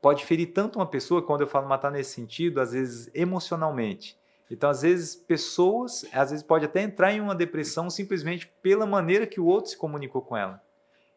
pode 0.00 0.24
ferir 0.24 0.52
tanto 0.52 0.78
uma 0.78 0.86
pessoa, 0.86 1.22
quando 1.22 1.42
eu 1.42 1.46
falo 1.46 1.68
matar 1.68 1.90
nesse 1.90 2.14
sentido, 2.14 2.60
às 2.60 2.72
vezes 2.72 3.10
emocionalmente. 3.14 4.18
Então, 4.50 4.70
às 4.70 4.82
vezes, 4.82 5.14
pessoas, 5.14 6.06
às 6.12 6.30
vezes 6.30 6.42
pode 6.42 6.64
até 6.64 6.80
entrar 6.80 7.12
em 7.12 7.20
uma 7.20 7.34
depressão 7.34 7.90
simplesmente 7.90 8.50
pela 8.62 8.86
maneira 8.86 9.26
que 9.26 9.40
o 9.40 9.46
outro 9.46 9.70
se 9.70 9.76
comunicou 9.76 10.22
com 10.22 10.36
ela. 10.36 10.62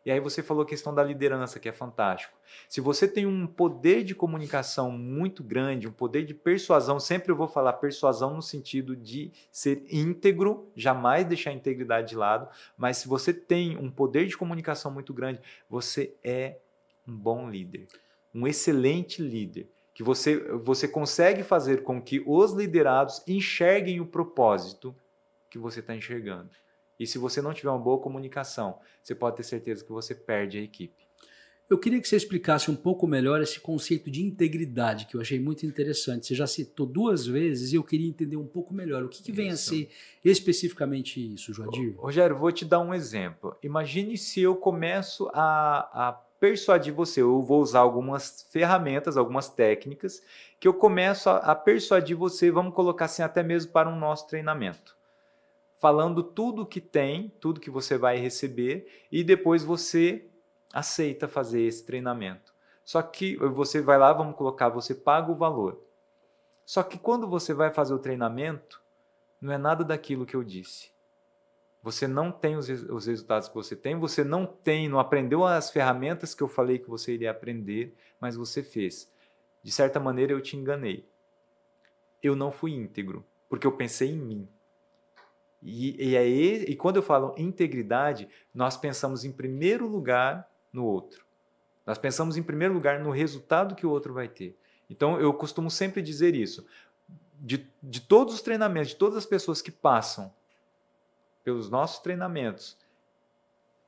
E 0.04 0.10
aí 0.10 0.20
você 0.20 0.42
falou 0.42 0.64
a 0.64 0.68
questão 0.68 0.94
da 0.94 1.04
liderança, 1.04 1.60
que 1.60 1.70
é 1.70 1.72
fantástico. 1.72 2.36
Se 2.68 2.82
você 2.82 3.08
tem 3.08 3.28
um 3.28 3.46
poder 3.46 4.04
de 4.04 4.16
comunicação 4.16 4.92
muito 4.92 5.44
grande, 5.44 5.88
um 5.88 5.92
poder 5.92 6.26
de 6.26 6.34
persuasão, 6.34 7.00
sempre 7.00 7.32
eu 7.32 7.36
vou 7.36 7.48
falar 7.48 7.74
persuasão 7.74 8.34
no 8.34 8.42
sentido 8.42 8.96
de 8.96 9.32
ser 9.52 9.86
íntegro, 9.90 10.72
jamais 10.76 11.26
deixar 11.26 11.52
a 11.52 11.54
integridade 11.54 12.10
de 12.10 12.16
lado, 12.16 12.48
mas 12.76 12.98
se 12.98 13.08
você 13.08 13.32
tem 13.32 13.78
um 13.78 13.92
poder 13.92 14.26
de 14.26 14.36
comunicação 14.36 14.92
muito 14.92 15.14
grande, 15.14 15.40
você 15.70 16.16
é 16.24 16.58
um 17.08 17.16
bom 17.16 17.48
líder, 17.48 17.88
um 18.34 18.48
excelente 18.48 19.22
líder, 19.22 19.70
que 19.94 20.02
você 20.02 20.40
você 20.64 20.88
consegue 20.88 21.44
fazer 21.44 21.84
com 21.84 22.02
que 22.02 22.24
os 22.26 22.54
liderados 22.54 23.22
enxerguem 23.28 24.00
o 24.00 24.06
propósito 24.06 24.96
que 25.50 25.60
você 25.60 25.80
está 25.80 25.96
enxergando. 25.96 26.50
E 27.02 27.08
se 27.08 27.18
você 27.18 27.42
não 27.42 27.52
tiver 27.52 27.72
uma 27.72 27.80
boa 27.80 27.98
comunicação, 27.98 28.78
você 29.02 29.16
pode 29.16 29.36
ter 29.38 29.42
certeza 29.42 29.84
que 29.84 29.92
você 29.92 30.14
perde 30.14 30.60
a 30.60 30.62
equipe. 30.62 31.08
Eu 31.68 31.80
queria 31.80 32.00
que 32.00 32.08
você 32.08 32.16
explicasse 32.16 32.70
um 32.70 32.76
pouco 32.76 33.08
melhor 33.08 33.42
esse 33.42 33.60
conceito 33.60 34.12
de 34.12 34.22
integridade, 34.22 35.08
que 35.08 35.16
eu 35.16 35.22
achei 35.22 35.40
muito 35.40 35.66
interessante. 35.66 36.28
Você 36.28 36.36
já 36.36 36.46
citou 36.46 36.86
duas 36.86 37.26
vezes 37.26 37.74
e 37.74 37.76
eu 37.76 37.84
queria 37.84 38.08
entender 38.08 38.38
um 38.38 38.46
pouco 38.46 38.72
melhor. 38.72 39.02
O 39.04 39.10
que, 39.10 39.24
que 39.24 39.32
vem 39.32 39.48
isso. 39.48 39.74
a 39.74 39.78
ser 39.78 39.90
especificamente 40.24 41.34
isso, 41.34 41.52
Joadir? 41.52 41.96
Rogério, 41.98 42.38
vou 42.38 42.52
te 42.52 42.66
dar 42.66 42.82
um 42.82 42.94
exemplo. 42.94 43.58
Imagine 43.64 44.16
se 44.16 44.40
eu 44.40 44.56
começo 44.56 45.28
a, 45.34 46.10
a 46.10 46.14
persuadir 46.40 46.94
você. 46.94 47.24
Eu 47.24 47.42
vou 47.42 47.64
usar 47.64 47.80
algumas 47.80 48.46
ferramentas, 48.52 49.18
algumas 49.18 49.50
técnicas, 49.50 50.22
que 50.60 50.68
eu 50.68 50.74
começo 50.76 51.32
a, 51.32 51.38
a 51.38 51.56
persuadir 51.56 52.16
você, 52.16 52.52
vamos 52.52 52.76
colocar 52.76 53.06
assim, 53.06 53.24
até 53.24 53.42
mesmo 53.42 53.72
para 53.72 53.90
um 53.90 53.98
nosso 53.98 54.28
treinamento 54.28 55.01
falando 55.82 56.22
tudo 56.22 56.64
que 56.64 56.80
tem, 56.80 57.34
tudo 57.40 57.60
que 57.60 57.72
você 57.72 57.98
vai 57.98 58.16
receber 58.20 58.88
e 59.12 59.24
depois 59.24 59.64
você 59.64 60.28
aceita 60.72 61.28
fazer 61.28 61.64
esse 61.64 61.84
treinamento. 61.84 62.54
Só 62.86 63.02
que 63.02 63.36
você 63.36 63.82
vai 63.82 63.98
lá, 63.98 64.14
vamos 64.14 64.36
colocar, 64.36 64.70
você 64.70 64.94
paga 64.94 65.32
o 65.32 65.36
valor. 65.36 65.82
Só 66.64 66.84
que 66.84 67.00
quando 67.00 67.28
você 67.28 67.52
vai 67.52 67.72
fazer 67.72 67.96
o 67.96 68.00
treinamento, 68.00 68.80
não 69.42 69.52
é 69.52 69.58
nada 69.58 69.84
daquilo 69.84 70.24
que 70.24 70.36
eu 70.36 70.44
disse. 70.44 70.92
Você 71.82 72.08
não 72.08 72.32
tem 72.32 72.56
os, 72.56 72.70
os 72.70 73.08
resultados 73.08 73.48
que 73.48 73.56
você 73.56 73.76
tem, 73.76 73.98
você 73.98 74.24
não 74.24 74.46
tem, 74.46 74.88
não 74.88 75.00
aprendeu 75.00 75.44
as 75.44 75.72
ferramentas 75.72 76.36
que 76.36 76.44
eu 76.44 76.48
falei 76.48 76.78
que 76.78 76.92
você 76.92 77.16
iria 77.16 77.32
aprender, 77.32 77.98
mas 78.20 78.36
você 78.36 78.62
fez. 78.62 79.12
De 79.64 79.72
certa 79.72 80.00
maneira, 80.00 80.32
eu 80.32 80.42
te 80.42 80.56
enganei. 80.56 81.10
Eu 82.22 82.36
não 82.36 82.52
fui 82.52 82.72
íntegro, 82.72 83.26
porque 83.50 83.66
eu 83.66 83.72
pensei 83.72 84.10
em 84.10 84.20
mim. 84.20 84.48
E, 85.62 86.10
e, 86.10 86.16
é, 86.16 86.28
e 86.28 86.76
quando 86.76 86.96
eu 86.98 87.04
falo 87.04 87.36
integridade, 87.38 88.28
nós 88.54 88.76
pensamos 88.76 89.24
em 89.24 89.32
primeiro 89.32 89.88
lugar 89.88 90.50
no 90.74 90.86
outro. 90.86 91.26
Nós 91.86 91.98
pensamos 91.98 92.38
em 92.38 92.44
primeiro 92.44 92.74
lugar 92.74 93.00
no 93.00 93.12
resultado 93.12 93.76
que 93.76 93.86
o 93.86 93.90
outro 93.90 94.14
vai 94.14 94.28
ter. 94.28 94.58
Então 94.90 95.20
eu 95.20 95.34
costumo 95.34 95.70
sempre 95.70 96.02
dizer 96.02 96.36
isso. 96.36 96.66
De, 97.40 97.68
de 97.82 98.02
todos 98.02 98.34
os 98.36 98.42
treinamentos, 98.42 98.90
de 98.90 98.96
todas 98.96 99.18
as 99.18 99.26
pessoas 99.26 99.62
que 99.62 99.72
passam 99.72 100.34
pelos 101.44 101.70
nossos 101.70 102.00
treinamentos, 102.00 102.78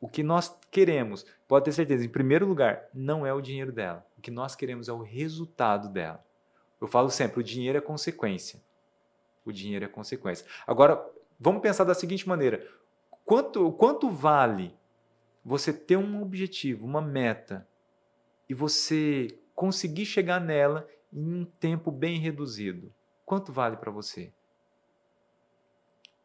o 0.02 0.08
que 0.08 0.24
nós 0.24 0.56
queremos, 0.70 1.26
pode 1.48 1.66
ter 1.66 1.72
certeza, 1.72 2.04
em 2.04 2.10
primeiro 2.10 2.46
lugar, 2.46 2.90
não 2.94 3.26
é 3.26 3.34
o 3.34 3.40
dinheiro 3.40 3.72
dela. 3.72 4.06
O 4.18 4.22
que 4.22 4.32
nós 4.32 4.56
queremos 4.56 4.90
é 4.90 4.92
o 4.92 5.02
resultado 5.02 5.88
dela. 5.88 6.24
Eu 6.82 6.88
falo 6.88 7.10
sempre, 7.10 7.40
o 7.40 7.44
dinheiro 7.44 7.78
é 7.78 7.82
consequência. 7.82 8.60
O 9.46 9.52
dinheiro 9.52 9.86
é 9.86 9.88
consequência. 9.88 10.46
Agora, 10.68 11.02
vamos 11.40 11.62
pensar 11.62 11.84
da 11.84 11.94
seguinte 11.94 12.28
maneira: 12.28 12.68
quanto, 13.26 13.72
quanto 13.74 14.10
vale 14.10 14.76
você 15.44 15.74
ter 15.74 15.98
um 15.98 16.22
objetivo, 16.22 16.86
uma 16.86 17.02
meta, 17.02 17.68
e 18.48 18.54
você 18.54 19.40
conseguir 19.56 20.06
chegar 20.06 20.40
nela 20.40 20.88
em 21.12 21.34
um 21.34 21.46
tempo 21.46 21.92
bem 21.92 22.20
reduzido? 22.20 22.94
Quanto 23.26 23.52
vale 23.52 23.78
para 23.78 23.92
você? 23.92 24.32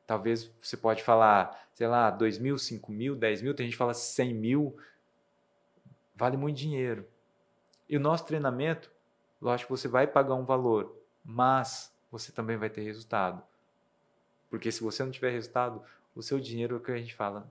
Talvez 0.06 0.50
você 0.60 0.76
pode 0.76 1.02
falar, 1.02 1.68
sei 1.74 1.86
lá, 1.86 2.10
2 2.10 2.38
mil, 2.38 2.56
5 2.56 2.90
mil, 2.90 3.14
10 3.14 3.42
mil, 3.42 3.54
tem 3.54 3.66
gente 3.66 3.74
que 3.74 3.78
fala 3.78 3.92
100 3.92 4.34
mil. 4.34 4.76
Vale 6.14 6.36
muito 6.36 6.56
dinheiro. 6.56 7.06
E 7.88 7.96
o 7.96 8.00
nosso 8.00 8.24
treinamento, 8.24 8.90
lógico 9.40 9.72
que 9.72 9.80
você 9.80 9.86
vai 9.86 10.06
pagar 10.06 10.34
um 10.34 10.44
valor, 10.44 10.96
mas 11.24 11.94
você 12.10 12.32
também 12.32 12.56
vai 12.56 12.70
ter 12.70 12.80
resultado. 12.80 13.42
Porque 14.50 14.72
se 14.72 14.82
você 14.82 15.02
não 15.04 15.10
tiver 15.10 15.30
resultado, 15.30 15.82
o 16.14 16.22
seu 16.22 16.40
dinheiro, 16.40 16.76
é 16.76 16.78
o 16.78 16.80
que 16.80 16.90
a 16.90 16.96
gente 16.96 17.14
fala, 17.14 17.50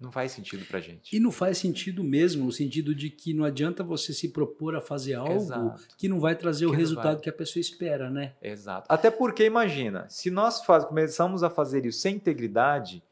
não 0.00 0.12
faz 0.12 0.30
sentido 0.32 0.64
para 0.64 0.78
gente. 0.78 1.14
E 1.14 1.18
não 1.18 1.32
faz 1.32 1.58
sentido 1.58 2.04
mesmo, 2.04 2.44
no 2.44 2.52
sentido 2.52 2.94
de 2.94 3.10
que 3.10 3.34
não 3.34 3.44
adianta 3.44 3.82
você 3.82 4.12
se 4.12 4.28
propor 4.28 4.76
a 4.76 4.80
fazer 4.80 5.14
algo 5.14 5.34
Exato. 5.34 5.88
que 5.96 6.08
não 6.08 6.20
vai 6.20 6.36
trazer 6.36 6.66
que 6.66 6.70
o 6.70 6.74
resultado 6.74 7.14
vai. 7.14 7.22
que 7.22 7.28
a 7.28 7.32
pessoa 7.32 7.60
espera, 7.60 8.08
né? 8.08 8.34
Exato. 8.40 8.86
Até 8.88 9.10
porque, 9.10 9.44
imagina, 9.44 10.06
se 10.08 10.30
nós 10.30 10.64
faz, 10.64 10.84
começamos 10.84 11.42
a 11.42 11.50
fazer 11.50 11.84
isso 11.84 11.98
sem 11.98 12.14
integridade, 12.14 13.02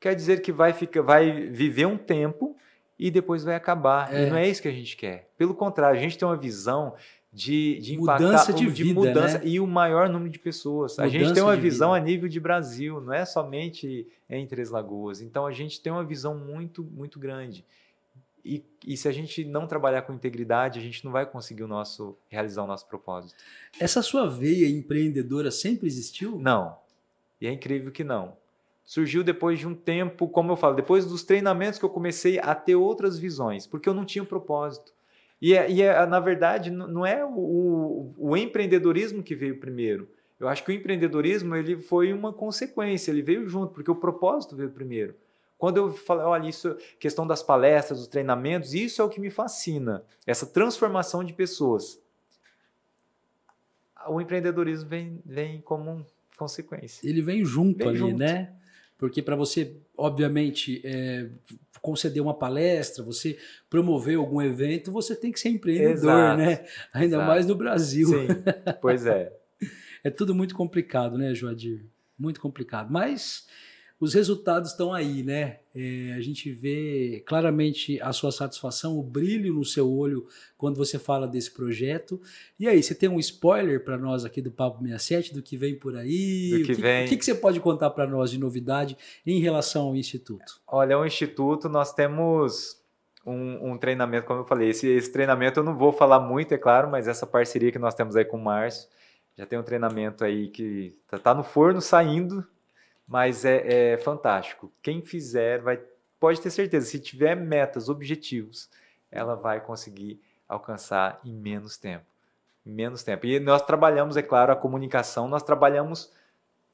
quer 0.00 0.14
dizer 0.16 0.42
que 0.42 0.50
vai, 0.50 0.72
ficar, 0.72 1.02
vai 1.02 1.48
viver 1.48 1.86
um 1.86 1.96
tempo 1.96 2.56
e 2.98 3.08
depois 3.08 3.44
vai 3.44 3.54
acabar. 3.54 4.12
É. 4.12 4.26
E 4.26 4.30
não 4.30 4.36
é 4.36 4.48
isso 4.48 4.62
que 4.62 4.68
a 4.68 4.72
gente 4.72 4.96
quer. 4.96 5.30
Pelo 5.38 5.54
contrário, 5.54 5.96
a 5.96 6.02
gente 6.02 6.18
tem 6.18 6.26
uma 6.26 6.36
visão 6.36 6.94
de, 7.32 7.78
de 7.80 7.98
mudança 7.98 8.52
de, 8.52 8.64
de 8.64 8.84
vida, 8.84 9.00
mudança 9.00 9.38
né? 9.38 9.46
e 9.46 9.60
o 9.60 9.66
maior 9.66 10.08
número 10.08 10.30
de 10.30 10.38
pessoas. 10.38 10.92
Mudança 10.92 11.02
a 11.02 11.08
gente 11.08 11.34
tem 11.34 11.42
uma 11.42 11.56
visão 11.56 11.92
vida. 11.92 12.02
a 12.02 12.04
nível 12.04 12.28
de 12.28 12.40
Brasil, 12.40 13.00
não 13.00 13.12
é 13.12 13.24
somente 13.24 14.06
em 14.28 14.46
Três 14.46 14.70
Lagoas. 14.70 15.20
Então 15.20 15.46
a 15.46 15.52
gente 15.52 15.80
tem 15.80 15.92
uma 15.92 16.04
visão 16.04 16.36
muito, 16.36 16.82
muito 16.82 17.18
grande. 17.18 17.64
E, 18.48 18.64
e, 18.86 18.96
se 18.96 19.08
a 19.08 19.12
gente 19.12 19.44
não 19.44 19.66
trabalhar 19.66 20.02
com 20.02 20.12
integridade, 20.12 20.78
a 20.78 20.82
gente 20.82 21.04
não 21.04 21.10
vai 21.10 21.26
conseguir 21.26 21.64
o 21.64 21.68
nosso 21.68 22.16
realizar 22.28 22.62
o 22.62 22.66
nosso 22.66 22.86
propósito. 22.86 23.34
Essa 23.78 24.00
sua 24.02 24.28
veia 24.30 24.68
empreendedora 24.68 25.50
sempre 25.50 25.88
existiu? 25.88 26.38
Não. 26.38 26.78
E 27.40 27.46
é 27.48 27.52
incrível 27.52 27.90
que 27.90 28.04
não. 28.04 28.36
Surgiu 28.84 29.24
depois 29.24 29.58
de 29.58 29.66
um 29.66 29.74
tempo, 29.74 30.28
como 30.28 30.52
eu 30.52 30.56
falo, 30.56 30.76
depois 30.76 31.04
dos 31.04 31.24
treinamentos 31.24 31.76
que 31.76 31.84
eu 31.84 31.90
comecei 31.90 32.38
a 32.38 32.54
ter 32.54 32.76
outras 32.76 33.18
visões, 33.18 33.66
porque 33.66 33.88
eu 33.88 33.94
não 33.94 34.04
tinha 34.04 34.22
um 34.22 34.26
propósito. 34.26 34.94
E, 35.40 35.54
é, 35.54 35.70
e 35.70 35.82
é, 35.82 36.06
na 36.06 36.18
verdade, 36.18 36.70
não 36.70 37.04
é 37.04 37.24
o, 37.24 37.28
o, 37.28 38.14
o, 38.16 38.36
empreendedorismo 38.36 39.22
que 39.22 39.34
veio 39.34 39.60
primeiro. 39.60 40.08
Eu 40.40 40.48
acho 40.48 40.64
que 40.64 40.70
o 40.70 40.74
empreendedorismo 40.74 41.54
ele 41.54 41.78
foi 41.78 42.12
uma 42.12 42.32
consequência, 42.32 43.10
ele 43.10 43.22
veio 43.22 43.48
junto, 43.48 43.72
porque 43.72 43.90
o 43.90 43.96
propósito 43.96 44.56
veio 44.56 44.70
primeiro. 44.70 45.14
Quando 45.58 45.78
eu 45.78 45.92
falei, 45.92 46.24
olha, 46.24 46.48
isso, 46.48 46.76
questão 46.98 47.26
das 47.26 47.42
palestras, 47.42 47.98
dos 47.98 48.08
treinamentos, 48.08 48.74
isso 48.74 49.00
é 49.00 49.04
o 49.04 49.08
que 49.08 49.20
me 49.20 49.30
fascina, 49.30 50.04
essa 50.26 50.46
transformação 50.46 51.24
de 51.24 51.32
pessoas. 51.32 52.00
O 54.08 54.20
empreendedorismo 54.20 54.88
vem, 54.88 55.22
vem 55.24 55.60
como 55.62 56.04
consequência. 56.36 57.08
Ele 57.08 57.22
vem 57.22 57.44
junto 57.44 57.78
vem 57.78 57.88
ali, 57.88 57.98
junto. 57.98 58.18
né? 58.18 58.54
Porque 58.98 59.20
para 59.20 59.36
você, 59.36 59.76
obviamente, 59.96 60.80
é, 60.84 61.28
conceder 61.82 62.22
uma 62.22 62.34
palestra, 62.34 63.04
você 63.04 63.38
promover 63.68 64.16
algum 64.16 64.40
evento, 64.40 64.90
você 64.90 65.14
tem 65.14 65.30
que 65.30 65.38
ser 65.38 65.50
empreendedor, 65.50 65.92
Exato. 65.92 66.38
né? 66.38 66.66
Ainda 66.92 67.16
Exato. 67.16 67.28
mais 67.28 67.46
no 67.46 67.54
Brasil. 67.54 68.08
Sim, 68.08 68.26
pois 68.80 69.06
é. 69.06 69.32
é 70.02 70.10
tudo 70.10 70.34
muito 70.34 70.54
complicado, 70.54 71.18
né, 71.18 71.34
Joadir? 71.34 71.84
Muito 72.18 72.40
complicado. 72.40 72.90
Mas 72.90 73.46
os 73.98 74.12
resultados 74.12 74.72
estão 74.72 74.92
aí, 74.92 75.22
né? 75.22 75.60
É, 75.74 76.14
a 76.16 76.20
gente 76.20 76.50
vê 76.50 77.22
claramente 77.26 78.00
a 78.02 78.12
sua 78.12 78.30
satisfação, 78.30 78.98
o 78.98 79.02
brilho 79.02 79.54
no 79.54 79.64
seu 79.64 79.90
olho 79.90 80.26
quando 80.56 80.76
você 80.76 80.98
fala 80.98 81.26
desse 81.26 81.50
projeto. 81.50 82.20
E 82.58 82.68
aí, 82.68 82.82
você 82.82 82.94
tem 82.94 83.08
um 83.08 83.18
spoiler 83.18 83.82
para 83.82 83.96
nós 83.96 84.24
aqui 84.24 84.42
do 84.42 84.50
Papo 84.50 84.82
67 84.82 85.34
do 85.34 85.42
que 85.42 85.56
vem 85.56 85.78
por 85.78 85.96
aí? 85.96 86.50
Do 86.50 86.56
que, 86.56 86.72
o 86.72 86.76
que 86.76 86.82
vem. 86.82 87.06
O 87.06 87.08
que, 87.08 87.16
que 87.16 87.24
você 87.24 87.34
pode 87.34 87.58
contar 87.60 87.90
para 87.90 88.06
nós 88.06 88.30
de 88.30 88.38
novidade 88.38 88.96
em 89.26 89.40
relação 89.40 89.86
ao 89.86 89.96
Instituto? 89.96 90.60
Olha, 90.66 90.98
o 90.98 91.06
Instituto, 91.06 91.68
nós 91.68 91.94
temos 91.94 92.78
um, 93.24 93.72
um, 93.72 93.78
treinamento, 93.78 94.26
como 94.26 94.40
eu 94.40 94.46
falei, 94.46 94.70
esse, 94.70 94.86
esse, 94.86 95.10
treinamento 95.10 95.60
eu 95.60 95.64
não 95.64 95.76
vou 95.76 95.92
falar 95.92 96.20
muito, 96.20 96.52
é 96.52 96.58
claro, 96.58 96.90
mas 96.90 97.08
essa 97.08 97.26
parceria 97.26 97.72
que 97.72 97.78
nós 97.78 97.94
temos 97.94 98.14
aí 98.14 98.24
com 98.24 98.36
o 98.36 98.44
Márcio, 98.44 98.88
já 99.36 99.44
tem 99.44 99.58
um 99.58 99.62
treinamento 99.62 100.24
aí 100.24 100.48
que 100.48 100.96
está 101.04 101.18
tá 101.18 101.34
no 101.34 101.42
forno 101.42 101.80
saindo, 101.80 102.46
mas 103.06 103.44
é, 103.44 103.92
é 103.92 103.96
fantástico. 103.98 104.72
Quem 104.82 105.00
fizer 105.00 105.60
vai, 105.60 105.80
pode 106.18 106.40
ter 106.40 106.50
certeza, 106.50 106.86
se 106.86 106.98
tiver 106.98 107.36
metas, 107.36 107.88
objetivos, 107.88 108.68
ela 109.10 109.34
vai 109.34 109.60
conseguir 109.60 110.20
alcançar 110.48 111.20
em 111.24 111.32
menos 111.32 111.76
tempo. 111.76 112.04
Em 112.64 112.72
menos 112.72 113.02
tempo. 113.02 113.26
E 113.26 113.38
nós 113.38 113.62
trabalhamos, 113.62 114.16
é 114.16 114.22
claro, 114.22 114.52
a 114.52 114.56
comunicação, 114.56 115.28
nós 115.28 115.42
trabalhamos 115.42 116.12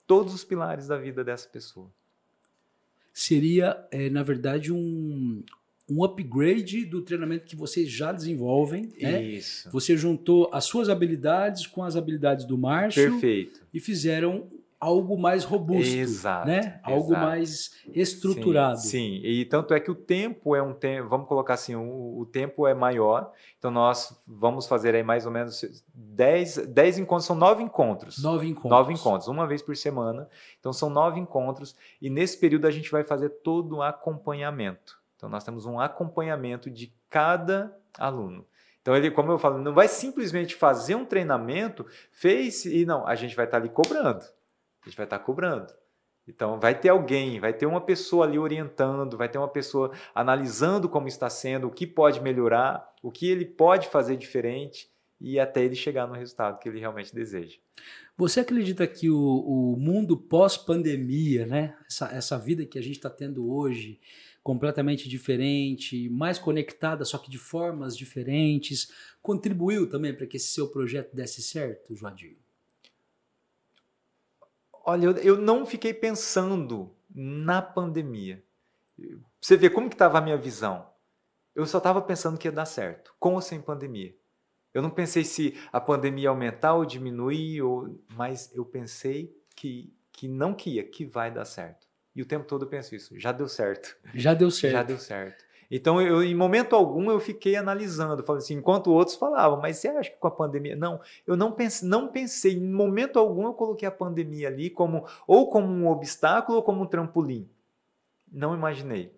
todos 0.07 0.33
os 0.33 0.43
pilares 0.43 0.87
da 0.89 0.97
vida 0.97 1.23
dessa 1.23 1.49
pessoa. 1.49 1.91
Seria, 3.13 3.87
é, 3.91 4.09
na 4.09 4.23
verdade, 4.23 4.73
um, 4.73 5.45
um 5.89 6.03
upgrade 6.03 6.87
do 6.87 7.03
treinamento 7.03 7.45
que 7.45 7.55
vocês 7.55 7.91
já 7.91 8.11
desenvolvem. 8.11 8.91
Né? 8.99 9.23
Isso. 9.23 9.71
Você 9.71 9.97
juntou 9.97 10.49
as 10.53 10.65
suas 10.65 10.89
habilidades 10.89 11.67
com 11.67 11.85
as 11.85 11.95
habilidades 11.95 12.47
do 12.47 12.57
Márcio. 12.57 13.11
Perfeito. 13.13 13.61
E 13.73 13.79
fizeram 13.79 14.51
algo 14.83 15.17
mais 15.17 15.45
robusto, 15.45 15.95
exato, 15.95 16.49
né? 16.49 16.59
Exato. 16.59 16.81
Algo 16.83 17.13
mais 17.13 17.71
estruturado. 17.95 18.81
Sim, 18.81 18.89
sim, 18.89 19.21
e 19.23 19.45
tanto 19.45 19.73
é 19.73 19.79
que 19.79 19.93
o 19.93 19.95
tempo 19.95 20.57
é 20.57 20.63
um 20.63 20.75
tempo, 20.75 21.09
vamos 21.09 21.29
colocar 21.29 21.55
assim, 21.55 21.77
o, 21.77 22.19
o, 22.19 22.27
tempo 22.27 22.67
é 22.67 22.75
maior, 22.75 23.31
então 23.57 23.71
nós 23.71 24.21
vamos 24.27 24.67
fazer 24.67 24.97
aí 24.97 25.05
mais 25.05 25.25
ou 25.25 25.31
menos 25.31 25.65
10, 25.95 26.67
10 26.67 26.99
encontros, 26.99 27.27
são 27.27 27.37
nove 27.37 27.63
encontros. 27.63 28.21
Nove 28.21 28.49
encontros. 28.49 28.71
Nove 28.73 28.93
encontros, 28.93 29.29
uma 29.29 29.47
vez 29.47 29.63
por 29.63 29.77
semana, 29.77 30.29
então 30.59 30.73
são 30.73 30.91
nove 30.91 31.21
encontros, 31.21 31.77
e 32.01 32.11
nesse 32.11 32.37
período 32.37 32.67
a 32.67 32.71
gente 32.73 32.91
vai 32.91 33.05
fazer 33.05 33.29
todo 33.29 33.77
o 33.77 33.83
acompanhamento. 33.83 35.01
Então 35.17 35.29
nós 35.29 35.45
temos 35.45 35.65
um 35.65 35.79
acompanhamento 35.79 36.69
de 36.69 36.93
cada 37.09 37.73
aluno. 37.97 38.45
Então, 38.81 38.97
ele, 38.97 39.13
como 39.13 39.31
eu 39.31 39.39
falo, 39.39 39.59
não 39.59 39.73
vai 39.73 39.87
simplesmente 39.87 40.57
fazer 40.57 40.97
um 40.97 41.05
treinamento, 41.05 41.87
fez 42.11 42.65
e 42.65 42.85
não, 42.85 43.07
a 43.07 43.15
gente 43.15 43.37
vai 43.37 43.45
estar 43.45 43.59
ali 43.59 43.69
cobrando 43.69 44.25
a 44.83 44.89
gente 44.89 44.97
vai 44.97 45.07
estar 45.07 45.19
cobrando. 45.19 45.73
Então, 46.27 46.61
vai 46.61 46.79
ter 46.79 46.89
alguém, 46.89 47.41
vai 47.41 47.53
ter 47.53 47.67
uma 47.67 47.81
pessoa 47.81 48.25
ali 48.25 48.39
orientando, 48.39 49.17
vai 49.17 49.29
ter 49.29 49.39
uma 49.39 49.49
pessoa 49.49 49.91
analisando 50.15 50.89
como 50.89 51.09
está 51.09 51.29
sendo, 51.29 51.67
o 51.67 51.71
que 51.71 51.87
pode 51.87 52.21
melhorar, 52.21 52.95
o 53.03 53.11
que 53.11 53.29
ele 53.29 53.45
pode 53.45 53.89
fazer 53.89 54.17
diferente 54.17 54.89
e 55.21 55.39
até 55.39 55.65
ele 55.65 55.75
chegar 55.75 56.07
no 56.07 56.15
resultado 56.15 56.59
que 56.59 56.69
ele 56.69 56.79
realmente 56.79 57.15
deseja. 57.15 57.57
Você 58.17 58.41
acredita 58.41 58.87
que 58.87 59.11
o, 59.11 59.17
o 59.17 59.77
mundo 59.77 60.17
pós-pandemia, 60.17 61.47
né? 61.47 61.77
essa, 61.89 62.07
essa 62.13 62.39
vida 62.39 62.65
que 62.65 62.79
a 62.79 62.83
gente 62.83 62.97
está 62.97 63.11
tendo 63.11 63.51
hoje, 63.51 64.01
completamente 64.43 65.09
diferente, 65.09 66.09
mais 66.09 66.39
conectada, 66.39 67.05
só 67.05 67.19
que 67.19 67.31
de 67.31 67.39
formas 67.39 67.97
diferentes, 67.97 68.93
contribuiu 69.21 69.89
também 69.89 70.15
para 70.15 70.27
que 70.27 70.37
esse 70.37 70.49
seu 70.49 70.69
projeto 70.69 71.15
desse 71.15 71.43
certo, 71.43 71.95
Joadir? 71.95 72.37
Olha, 74.85 75.07
eu, 75.07 75.17
eu 75.19 75.39
não 75.39 75.65
fiquei 75.65 75.95
pensando 75.95 76.95
na 77.15 77.63
pandemia. 77.63 78.43
Você 79.41 79.57
vê 79.57 79.69
como 79.71 79.89
que 79.89 79.95
estava 79.95 80.19
a 80.19 80.21
minha 80.21 80.37
visão. 80.37 80.87
Eu 81.55 81.67
só 81.67 81.79
estava 81.79 82.01
pensando 82.01 82.39
que 82.39 82.49
ia 82.49 82.53
dar 82.53 82.65
certo, 82.65 83.15
com 83.19 83.35
ou 83.35 83.41
sem 83.41 83.61
pandemia. 83.61 84.15
Eu 84.73 84.81
não 84.81 84.91
pensei 84.91 85.23
se 85.23 85.59
a 85.71 85.81
pandemia 85.81 86.25
ia 86.25 86.31
aumentar 86.31 86.75
ou 86.75 86.85
diminuir, 86.85 87.61
ou... 87.61 88.01
mas 88.15 88.51
eu 88.55 88.65
pensei 88.65 89.37
que, 89.55 89.93
que 90.11 90.27
não 90.27 90.55
que 90.55 90.71
ia, 90.71 90.85
que 90.85 91.05
vai 91.05 91.31
dar 91.31 91.45
certo. 91.45 91.87
E 92.15 92.23
o 92.23 92.27
tempo 92.27 92.47
todo 92.47 92.65
eu 92.65 92.69
penso 92.69 92.95
isso. 92.95 93.19
Já 93.19 93.33
deu 93.33 93.49
certo. 93.49 93.97
Já 94.15 94.35
deu 94.35 94.51
certo. 94.51 94.73
Já 94.73 94.83
deu 94.83 94.99
certo. 94.99 95.45
Então, 95.75 96.03
eu, 96.03 96.23
em 96.23 96.35
momento 96.35 96.77
algum, 96.77 97.11
eu 97.11 97.19
fiquei 97.19 97.57
analisando, 97.57 98.23
falando 98.23 98.43
assim, 98.43 98.57
enquanto 98.57 98.93
outros 98.93 99.17
falavam, 99.17 99.59
mas 99.59 99.79
você 99.79 99.89
acha 99.89 100.11
que 100.11 100.19
com 100.19 100.29
a 100.29 100.31
pandemia. 100.31 100.77
Não, 100.77 101.01
eu 101.27 101.35
não 101.35 101.51
pensei, 101.51 101.89
não 101.89 102.09
pensei, 102.09 102.59
em 102.59 102.71
momento 102.71 103.19
algum 103.19 103.47
eu 103.47 103.55
coloquei 103.55 103.89
a 103.89 103.91
pandemia 103.91 104.49
ali 104.49 104.69
como 104.69 105.07
ou 105.27 105.49
como 105.49 105.73
um 105.73 105.89
obstáculo 105.89 106.59
ou 106.59 106.63
como 106.63 106.83
um 106.83 106.87
trampolim. 106.87 107.49
Não 108.31 108.55
imaginei. 108.55 109.15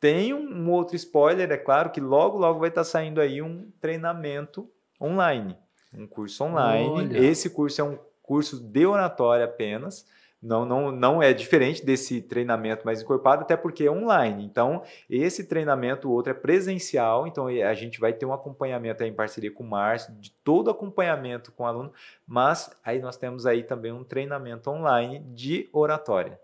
Tem 0.00 0.34
um 0.34 0.68
outro 0.68 0.96
spoiler, 0.96 1.48
é 1.52 1.56
claro, 1.56 1.90
que 1.90 2.00
logo, 2.00 2.38
logo 2.38 2.58
vai 2.58 2.70
estar 2.70 2.82
saindo 2.82 3.20
aí 3.20 3.40
um 3.40 3.70
treinamento 3.80 4.68
online, 5.00 5.56
um 5.94 6.08
curso 6.08 6.42
online. 6.42 6.88
Olha. 6.88 7.18
Esse 7.18 7.50
curso 7.50 7.80
é 7.80 7.84
um 7.84 7.96
curso 8.20 8.58
de 8.58 8.84
oratória 8.84 9.44
apenas. 9.44 10.04
Não, 10.40 10.64
não, 10.64 10.92
não 10.92 11.20
é 11.20 11.32
diferente 11.32 11.84
desse 11.84 12.22
treinamento 12.22 12.86
mais 12.86 13.02
encorpado, 13.02 13.42
até 13.42 13.56
porque 13.56 13.84
é 13.84 13.90
online. 13.90 14.44
Então, 14.44 14.82
esse 15.10 15.44
treinamento, 15.44 16.08
o 16.08 16.12
outro 16.12 16.30
é 16.30 16.34
presencial, 16.34 17.26
então 17.26 17.48
a 17.48 17.74
gente 17.74 17.98
vai 17.98 18.12
ter 18.12 18.24
um 18.24 18.32
acompanhamento 18.32 19.02
em 19.02 19.12
parceria 19.12 19.50
com 19.50 19.64
o 19.64 19.68
Márcio, 19.68 20.14
de 20.14 20.30
todo 20.44 20.70
acompanhamento 20.70 21.50
com 21.50 21.64
o 21.64 21.66
aluno, 21.66 21.92
mas 22.26 22.70
aí 22.84 23.00
nós 23.00 23.16
temos 23.16 23.46
aí 23.46 23.64
também 23.64 23.90
um 23.90 24.04
treinamento 24.04 24.70
online 24.70 25.20
de 25.34 25.68
oratória 25.72 26.38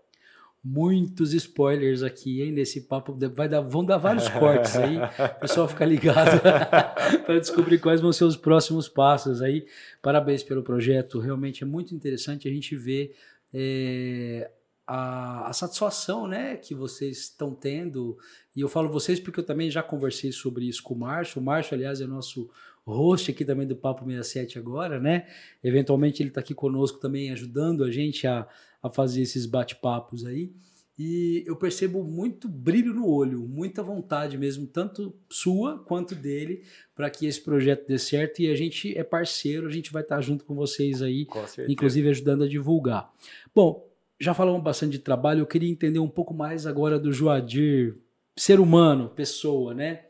muitos 0.65 1.31
spoilers 1.31 2.01
aqui, 2.01 2.41
hein, 2.41 2.51
nesse 2.51 2.81
papo. 2.81 3.15
Vai 3.35 3.47
dar, 3.47 3.61
vão 3.61 3.85
dar 3.85 3.97
vários 3.97 4.27
cortes 4.27 4.75
aí. 4.75 4.97
O 4.97 5.39
pessoal 5.41 5.67
fica 5.67 5.85
ligado 5.85 6.41
para 7.23 7.39
descobrir 7.39 7.77
quais 7.77 8.01
vão 8.01 8.11
ser 8.11 8.23
os 8.23 8.35
próximos 8.35 8.89
passos 8.89 9.43
aí. 9.43 9.67
Parabéns 10.01 10.41
pelo 10.41 10.63
projeto, 10.63 11.19
realmente 11.19 11.63
é 11.63 11.67
muito 11.67 11.93
interessante 11.93 12.47
a 12.47 12.51
gente 12.51 12.75
ver 12.75 13.15
é, 13.57 14.51
a, 14.85 15.47
a, 15.47 15.53
satisfação 15.53 16.27
né, 16.27 16.57
que 16.57 16.75
vocês 16.75 17.19
estão 17.19 17.55
tendo. 17.55 18.17
E 18.53 18.59
eu 18.59 18.67
falo 18.67 18.89
vocês 18.89 19.17
porque 19.17 19.39
eu 19.39 19.45
também 19.45 19.71
já 19.71 19.81
conversei 19.81 20.33
sobre 20.33 20.65
isso 20.65 20.83
com 20.83 20.93
o 20.93 20.99
Márcio. 20.99 21.41
O 21.41 21.43
Márcio, 21.43 21.73
aliás, 21.73 22.01
é 22.01 22.05
nosso 22.05 22.49
host 22.85 23.31
aqui 23.31 23.45
também 23.45 23.65
do 23.65 23.75
Papo 23.75 24.03
67 24.03 24.59
agora, 24.59 24.99
né? 24.99 25.25
Eventualmente 25.63 26.21
ele 26.21 26.29
está 26.29 26.41
aqui 26.41 26.53
conosco 26.53 26.99
também 26.99 27.31
ajudando 27.31 27.85
a 27.85 27.89
gente 27.89 28.27
a, 28.27 28.45
a 28.83 28.89
fazer 28.89 29.21
esses 29.21 29.45
bate-papos 29.45 30.25
aí. 30.25 30.51
E 30.97 31.43
eu 31.45 31.57
percebo 31.57 32.03
muito 32.03 32.47
brilho 32.47 32.93
no 32.93 33.05
olho, 33.05 33.45
muita 33.45 33.83
vontade 33.83 34.37
mesmo, 34.37 34.65
tanto 34.65 35.13
sua 35.29 35.77
quanto 35.79 36.15
dele, 36.15 36.63
para 36.95 37.09
que 37.09 37.25
esse 37.25 37.41
projeto 37.41 37.85
dê 37.85 37.99
certo. 37.99 38.41
E 38.41 38.49
a 38.49 38.55
gente 38.55 38.97
é 38.97 39.03
parceiro, 39.03 39.67
a 39.67 39.71
gente 39.71 39.91
vai 39.91 40.03
estar 40.03 40.21
junto 40.21 40.45
com 40.45 40.55
vocês 40.55 41.01
aí, 41.01 41.25
com 41.25 41.43
inclusive 41.67 42.09
ajudando 42.09 42.45
a 42.45 42.47
divulgar. 42.47 43.11
Bom, 43.53 43.85
já 44.19 44.33
falamos 44.33 44.63
bastante 44.63 44.93
de 44.93 44.99
trabalho, 44.99 45.41
eu 45.41 45.45
queria 45.45 45.69
entender 45.69 45.99
um 45.99 46.07
pouco 46.07 46.33
mais 46.33 46.65
agora 46.65 46.97
do 46.97 47.11
Joadir, 47.11 47.97
ser 48.37 48.61
humano, 48.61 49.09
pessoa, 49.09 49.73
né? 49.73 50.05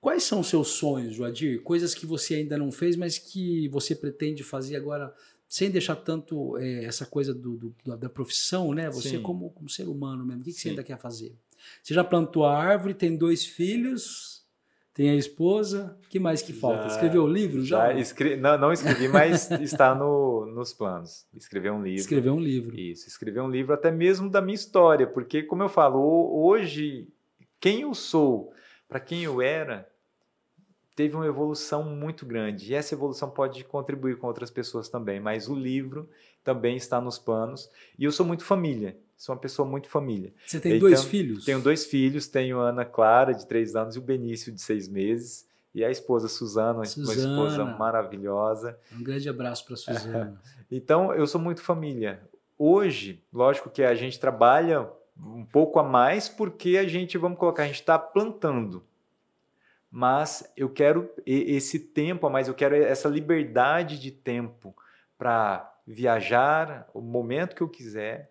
Quais 0.00 0.22
são 0.22 0.40
os 0.40 0.46
seus 0.46 0.68
sonhos, 0.68 1.14
Joadir? 1.14 1.60
Coisas 1.62 1.94
que 1.94 2.06
você 2.06 2.36
ainda 2.36 2.56
não 2.56 2.70
fez, 2.70 2.96
mas 2.96 3.18
que 3.18 3.68
você 3.68 3.94
pretende 3.94 4.42
fazer 4.42 4.76
agora 4.76 5.12
sem 5.50 5.68
deixar 5.68 5.96
tanto 5.96 6.56
é, 6.58 6.84
essa 6.84 7.04
coisa 7.04 7.34
do, 7.34 7.56
do, 7.56 7.96
da 7.96 8.08
profissão, 8.08 8.72
né? 8.72 8.88
Você 8.88 9.18
como, 9.18 9.50
como, 9.50 9.68
ser 9.68 9.88
humano 9.88 10.24
mesmo, 10.24 10.42
o 10.42 10.44
que, 10.44 10.52
que 10.52 10.60
você 10.60 10.68
ainda 10.68 10.84
quer 10.84 10.96
fazer? 10.96 11.36
Você 11.82 11.92
já 11.92 12.04
plantou 12.04 12.46
a 12.46 12.56
árvore, 12.56 12.94
tem 12.94 13.16
dois 13.16 13.44
filhos, 13.44 14.46
tem 14.94 15.10
a 15.10 15.16
esposa, 15.16 15.98
o 16.06 16.08
que 16.08 16.20
mais 16.20 16.40
que 16.40 16.52
falta? 16.52 16.82
Já, 16.82 16.94
Escreveu 16.94 17.24
o 17.24 17.26
livro 17.26 17.64
já? 17.64 17.92
já 17.92 17.98
escre... 17.98 18.36
não, 18.36 18.56
não 18.56 18.72
escrevi, 18.72 19.08
mas 19.08 19.50
está 19.60 19.92
no, 19.92 20.46
nos 20.46 20.72
planos. 20.72 21.26
Escrever 21.34 21.72
um 21.72 21.82
livro. 21.82 22.00
Escrever 22.00 22.30
um 22.30 22.40
livro. 22.40 22.78
Isso, 22.78 23.08
escrever 23.08 23.40
um 23.40 23.50
livro 23.50 23.74
até 23.74 23.90
mesmo 23.90 24.30
da 24.30 24.40
minha 24.40 24.54
história, 24.54 25.08
porque 25.08 25.42
como 25.42 25.64
eu 25.64 25.68
falo, 25.68 26.00
hoje, 26.44 27.08
quem 27.58 27.80
eu 27.80 27.92
sou, 27.92 28.52
para 28.88 29.00
quem 29.00 29.24
eu 29.24 29.42
era, 29.42 29.89
teve 30.94 31.14
uma 31.14 31.26
evolução 31.26 31.84
muito 31.84 32.26
grande. 32.26 32.72
E 32.72 32.74
essa 32.74 32.94
evolução 32.94 33.30
pode 33.30 33.64
contribuir 33.64 34.18
com 34.18 34.26
outras 34.26 34.50
pessoas 34.50 34.88
também, 34.88 35.20
mas 35.20 35.48
o 35.48 35.54
livro 35.54 36.08
também 36.44 36.76
está 36.76 37.00
nos 37.00 37.18
planos. 37.18 37.70
E 37.98 38.04
eu 38.04 38.12
sou 38.12 38.26
muito 38.26 38.44
família, 38.44 38.96
sou 39.16 39.34
uma 39.34 39.40
pessoa 39.40 39.66
muito 39.66 39.88
família. 39.88 40.32
Você 40.46 40.60
tem 40.60 40.76
então, 40.76 40.88
dois 40.88 41.04
filhos? 41.04 41.44
Tenho 41.44 41.60
dois 41.60 41.86
filhos, 41.86 42.26
tenho 42.26 42.60
a 42.60 42.68
Ana 42.70 42.84
Clara, 42.84 43.32
de 43.32 43.46
três 43.46 43.74
anos, 43.76 43.96
e 43.96 43.98
o 43.98 44.02
Benício, 44.02 44.52
de 44.52 44.60
seis 44.60 44.88
meses. 44.88 45.48
E 45.72 45.84
a 45.84 45.90
esposa 45.90 46.26
Suzana, 46.26 46.84
Suzana. 46.84 47.06
uma 47.06 47.46
esposa 47.46 47.64
maravilhosa. 47.64 48.78
Um 48.92 49.02
grande 49.02 49.28
abraço 49.28 49.64
para 49.64 49.76
Suzana. 49.76 50.40
então, 50.70 51.14
eu 51.14 51.26
sou 51.26 51.40
muito 51.40 51.62
família. 51.62 52.20
Hoje, 52.58 53.22
lógico 53.32 53.70
que 53.70 53.82
a 53.82 53.94
gente 53.94 54.18
trabalha 54.18 54.90
um 55.16 55.44
pouco 55.44 55.78
a 55.78 55.82
mais 55.82 56.28
porque 56.28 56.76
a 56.76 56.86
gente, 56.86 57.16
vamos 57.16 57.38
colocar, 57.38 57.62
a 57.62 57.66
gente 57.66 57.80
está 57.80 57.98
plantando 57.98 58.82
mas 59.90 60.50
eu 60.56 60.70
quero 60.70 61.10
esse 61.26 61.78
tempo 61.78 62.26
a 62.26 62.30
mais, 62.30 62.46
eu 62.46 62.54
quero 62.54 62.76
essa 62.76 63.08
liberdade 63.08 63.98
de 63.98 64.10
tempo 64.10 64.74
para 65.18 65.74
viajar 65.86 66.88
o 66.94 67.00
momento 67.00 67.56
que 67.56 67.62
eu 67.62 67.68
quiser, 67.68 68.30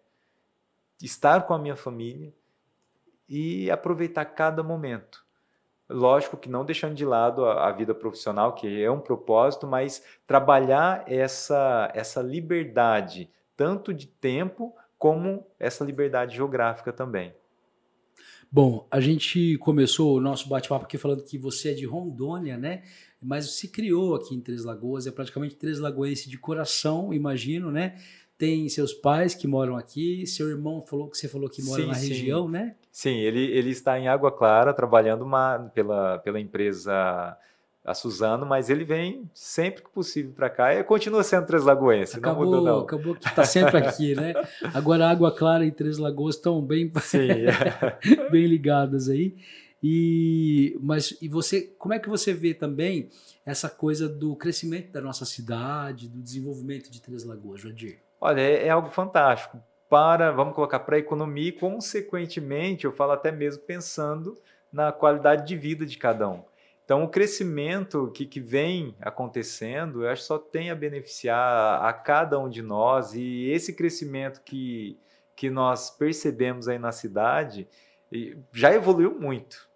estar 1.01 1.45
com 1.45 1.53
a 1.53 1.59
minha 1.59 1.75
família 1.75 2.33
e 3.27 3.69
aproveitar 3.69 4.25
cada 4.25 4.63
momento. 4.63 5.25
Lógico 5.89 6.37
que 6.37 6.49
não 6.49 6.63
deixando 6.63 6.93
de 6.93 7.05
lado 7.05 7.45
a, 7.45 7.67
a, 7.67 7.71
vida 7.71 7.95
profissional, 7.95 8.53
que 8.53 8.81
é 8.81 8.89
um 8.89 8.99
propósito, 8.99 9.67
mas 9.67 10.03
trabalhar 10.25 11.03
essa, 11.07 11.91
essa 11.95 12.21
liberdade, 12.21 13.29
tanto 13.57 13.93
de 13.93 14.05
tempo 14.05 14.75
como 14.97 15.45
essa 15.59 15.83
liberdade 15.83 16.35
geográfica 16.35 16.93
também. 16.93 17.33
Bom, 18.51 18.87
a 18.89 18.99
gente 18.99 19.57
começou 19.59 20.17
o 20.17 20.21
nosso 20.21 20.49
bate-papo 20.49 20.85
aqui 20.85 20.97
falando 20.97 21.23
que 21.23 21.37
você 21.37 21.69
é 21.69 21.73
de 21.73 21.85
Rondônia, 21.85 22.57
né? 22.57 22.81
Mas 23.21 23.51
se 23.51 23.67
criou 23.67 24.15
aqui 24.15 24.33
em 24.33 24.41
Três 24.41 24.63
Lagoas, 24.63 25.05
é 25.05 25.11
praticamente 25.11 25.55
Três 25.55 25.77
Lagoense 25.77 26.27
de 26.27 26.37
coração, 26.37 27.13
imagino, 27.13 27.71
né? 27.71 27.95
Tem 28.39 28.67
seus 28.67 28.91
pais 28.91 29.35
que 29.35 29.47
moram 29.47 29.75
aqui, 29.75 30.25
seu 30.25 30.49
irmão 30.49 30.81
falou 30.81 31.09
que 31.09 31.17
você 31.17 31.27
falou 31.27 31.47
que 31.47 31.61
mora 31.61 31.83
sim, 31.83 31.87
na 31.87 31.93
sim. 31.93 32.07
região, 32.07 32.49
né? 32.49 32.75
Sim, 32.91 33.17
ele, 33.17 33.39
ele 33.51 33.69
está 33.69 33.99
em 33.99 34.07
Água 34.07 34.31
Clara, 34.31 34.73
trabalhando 34.73 35.23
uma, 35.23 35.69
pela, 35.73 36.17
pela 36.19 36.39
empresa 36.39 37.37
a 37.83 37.93
Suzano, 37.93 38.45
mas 38.45 38.69
ele 38.69 38.83
vem 38.83 39.29
sempre 39.33 39.83
que 39.83 39.89
possível 39.89 40.31
para 40.33 40.49
cá 40.49 40.75
e 40.75 40.83
continua 40.83 41.23
sendo 41.23 41.47
Três 41.47 41.63
Lagoense, 41.63 42.17
acabou, 42.17 42.45
não 42.45 42.51
mudou 42.51 42.65
não. 42.65 42.79
Acabou 42.81 43.15
que 43.15 43.27
está 43.27 43.43
sempre 43.43 43.77
aqui, 43.77 44.15
né? 44.15 44.33
Agora 44.73 45.09
Água 45.09 45.33
Clara 45.33 45.65
e 45.65 45.71
Três 45.71 45.97
Lagoas 45.97 46.35
estão 46.35 46.61
bem, 46.61 46.91
bem 48.31 48.45
ligadas 48.45 49.09
aí. 49.09 49.35
E 49.81 50.77
mas 50.81 51.17
e 51.21 51.29
você, 51.29 51.61
como 51.77 51.93
é 51.93 51.99
que 51.99 52.09
você 52.09 52.33
vê 52.33 52.53
também 52.53 53.09
essa 53.45 53.69
coisa 53.69 54.09
do 54.09 54.35
crescimento 54.35 54.91
da 54.91 54.99
nossa 55.01 55.25
cidade, 55.25 56.09
do 56.09 56.21
desenvolvimento 56.21 56.91
de 56.91 57.01
Três 57.01 57.23
Lagoas, 57.23 57.61
Jodir? 57.61 57.99
Olha, 58.19 58.41
é, 58.41 58.67
é 58.67 58.69
algo 58.69 58.89
fantástico 58.89 59.57
para, 59.89 60.31
vamos 60.31 60.53
colocar 60.53 60.79
para 60.79 60.97
a 60.97 60.99
economia 60.99 61.49
e 61.49 61.53
consequentemente, 61.53 62.85
eu 62.85 62.91
falo 62.91 63.13
até 63.13 63.31
mesmo 63.31 63.63
pensando 63.63 64.37
na 64.71 64.91
qualidade 64.91 65.47
de 65.47 65.55
vida 65.55 65.85
de 65.85 65.97
cada 65.97 66.29
um. 66.29 66.43
Então, 66.89 67.03
o 67.03 67.07
crescimento 67.07 68.09
que, 68.15 68.25
que 68.25 68.39
vem 68.39 68.95
acontecendo, 68.99 70.03
eu 70.03 70.09
acho 70.09 70.23
que 70.23 70.27
só 70.27 70.39
tem 70.39 70.71
a 70.71 70.75
beneficiar 70.75 71.85
a, 71.85 71.93
cada 71.93 72.39
um 72.39 72.49
de 72.49 72.63
nós, 72.63 73.13
e 73.13 73.51
esse 73.51 73.73
crescimento 73.73 74.41
que, 74.43 74.97
que 75.35 75.51
nós 75.51 75.91
percebemos 75.91 76.67
aí 76.67 76.79
na 76.79 76.91
cidade 76.91 77.67
já 78.51 78.73
evoluiu 78.73 79.13
muito. 79.19 79.69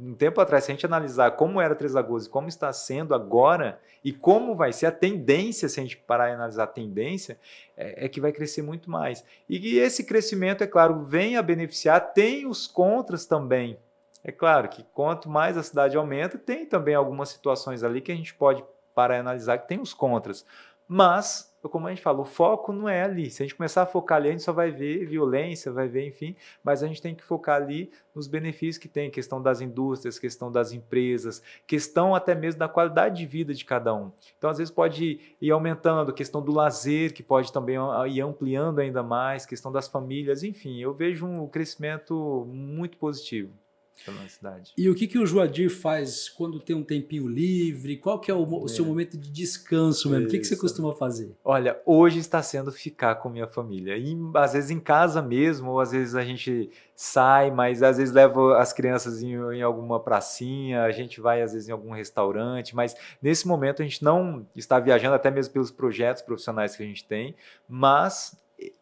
Um 0.00 0.14
tempo 0.14 0.40
atrás, 0.40 0.64
se 0.64 0.70
a 0.70 0.74
gente 0.74 0.86
analisar 0.86 1.32
como 1.32 1.60
era 1.60 1.74
Três 1.74 1.92
Lagoas 1.92 2.24
e 2.24 2.30
como 2.30 2.48
está 2.48 2.72
sendo 2.72 3.14
agora, 3.14 3.78
e 4.02 4.10
como 4.10 4.54
vai 4.54 4.72
ser 4.72 4.86
a 4.86 4.90
tendência, 4.90 5.68
se 5.68 5.80
a 5.80 5.82
gente 5.82 5.98
parar 5.98 6.30
e 6.30 6.32
analisar 6.32 6.64
a 6.64 6.66
tendência, 6.66 7.38
é, 7.76 8.06
é 8.06 8.08
que 8.08 8.22
vai 8.22 8.32
crescer 8.32 8.62
muito 8.62 8.90
mais. 8.90 9.22
E 9.46 9.76
esse 9.76 10.02
crescimento, 10.02 10.64
é 10.64 10.66
claro, 10.66 11.04
vem 11.04 11.36
a 11.36 11.42
beneficiar, 11.42 12.14
tem 12.14 12.46
os 12.46 12.66
contras 12.66 13.26
também 13.26 13.78
é 14.24 14.30
claro 14.30 14.68
que 14.68 14.84
quanto 14.92 15.28
mais 15.28 15.56
a 15.56 15.62
cidade 15.62 15.96
aumenta, 15.96 16.38
tem 16.38 16.64
também 16.64 16.94
algumas 16.94 17.28
situações 17.28 17.82
ali 17.82 18.00
que 18.00 18.12
a 18.12 18.16
gente 18.16 18.34
pode 18.34 18.64
parar 18.94 19.16
e 19.16 19.20
analisar 19.20 19.58
que 19.58 19.68
tem 19.68 19.80
os 19.80 19.92
contras. 19.92 20.44
Mas, 20.86 21.50
como 21.62 21.86
a 21.86 21.90
gente 21.90 22.02
fala, 22.02 22.20
o 22.20 22.24
foco 22.24 22.72
não 22.72 22.86
é 22.88 23.02
ali. 23.02 23.30
Se 23.30 23.42
a 23.42 23.46
gente 23.46 23.54
começar 23.54 23.82
a 23.82 23.86
focar 23.86 24.18
ali, 24.18 24.28
a 24.28 24.32
gente 24.32 24.42
só 24.42 24.52
vai 24.52 24.70
ver 24.70 25.06
violência, 25.06 25.72
vai 25.72 25.88
ver, 25.88 26.06
enfim, 26.06 26.36
mas 26.62 26.82
a 26.82 26.86
gente 26.86 27.00
tem 27.00 27.14
que 27.14 27.24
focar 27.24 27.56
ali 27.56 27.90
nos 28.14 28.26
benefícios 28.26 28.76
que 28.76 28.88
tem, 28.88 29.10
questão 29.10 29.40
das 29.40 29.60
indústrias, 29.60 30.18
questão 30.18 30.52
das 30.52 30.72
empresas, 30.72 31.42
questão 31.66 32.14
até 32.14 32.34
mesmo 32.34 32.58
da 32.58 32.68
qualidade 32.68 33.16
de 33.16 33.26
vida 33.26 33.54
de 33.54 33.64
cada 33.64 33.94
um. 33.94 34.12
Então, 34.36 34.50
às 34.50 34.58
vezes, 34.58 34.72
pode 34.72 35.18
ir 35.40 35.50
aumentando 35.50 36.12
questão 36.12 36.42
do 36.42 36.52
lazer, 36.52 37.14
que 37.14 37.22
pode 37.22 37.50
também 37.50 37.76
ir 38.08 38.20
ampliando 38.20 38.80
ainda 38.80 39.02
mais, 39.02 39.46
questão 39.46 39.72
das 39.72 39.88
famílias, 39.88 40.42
enfim, 40.42 40.78
eu 40.78 40.92
vejo 40.92 41.26
um 41.26 41.48
crescimento 41.48 42.46
muito 42.48 42.98
positivo. 42.98 43.61
Pela 44.04 44.28
cidade. 44.28 44.72
E 44.76 44.88
o 44.88 44.94
que, 44.94 45.06
que 45.06 45.18
o 45.18 45.26
Joadir 45.26 45.70
faz 45.70 46.28
quando 46.28 46.58
tem 46.58 46.74
um 46.74 46.82
tempinho 46.82 47.28
livre? 47.28 47.96
Qual 47.96 48.18
que 48.18 48.30
é 48.30 48.34
o, 48.34 48.42
o 48.42 48.68
seu 48.68 48.84
momento 48.84 49.16
de 49.16 49.30
descanso 49.30 50.10
mesmo? 50.10 50.26
O 50.26 50.30
que, 50.30 50.38
que 50.38 50.44
você 50.44 50.56
costuma 50.56 50.94
fazer? 50.94 51.36
Olha, 51.44 51.80
hoje 51.86 52.18
está 52.18 52.42
sendo 52.42 52.72
ficar 52.72 53.16
com 53.16 53.28
minha 53.28 53.46
família. 53.46 53.96
E, 53.96 54.16
às 54.34 54.52
vezes 54.54 54.70
em 54.70 54.80
casa 54.80 55.22
mesmo, 55.22 55.70
ou 55.70 55.80
às 55.80 55.92
vezes 55.92 56.14
a 56.14 56.24
gente 56.24 56.70
sai, 56.94 57.50
mas 57.50 57.82
às 57.82 57.96
vezes 57.98 58.12
leva 58.12 58.58
as 58.58 58.72
crianças 58.72 59.22
em, 59.22 59.34
em 59.34 59.62
alguma 59.62 60.00
pracinha, 60.00 60.82
a 60.82 60.90
gente 60.90 61.20
vai 61.20 61.42
às 61.42 61.52
vezes 61.52 61.68
em 61.68 61.72
algum 61.72 61.92
restaurante, 61.92 62.74
mas 62.74 62.94
nesse 63.20 63.46
momento 63.46 63.82
a 63.82 63.84
gente 63.84 64.02
não 64.02 64.46
está 64.54 64.78
viajando, 64.78 65.14
até 65.14 65.30
mesmo 65.30 65.52
pelos 65.52 65.70
projetos 65.70 66.22
profissionais 66.22 66.76
que 66.76 66.82
a 66.82 66.86
gente 66.86 67.04
tem, 67.04 67.34
mas 67.68 68.36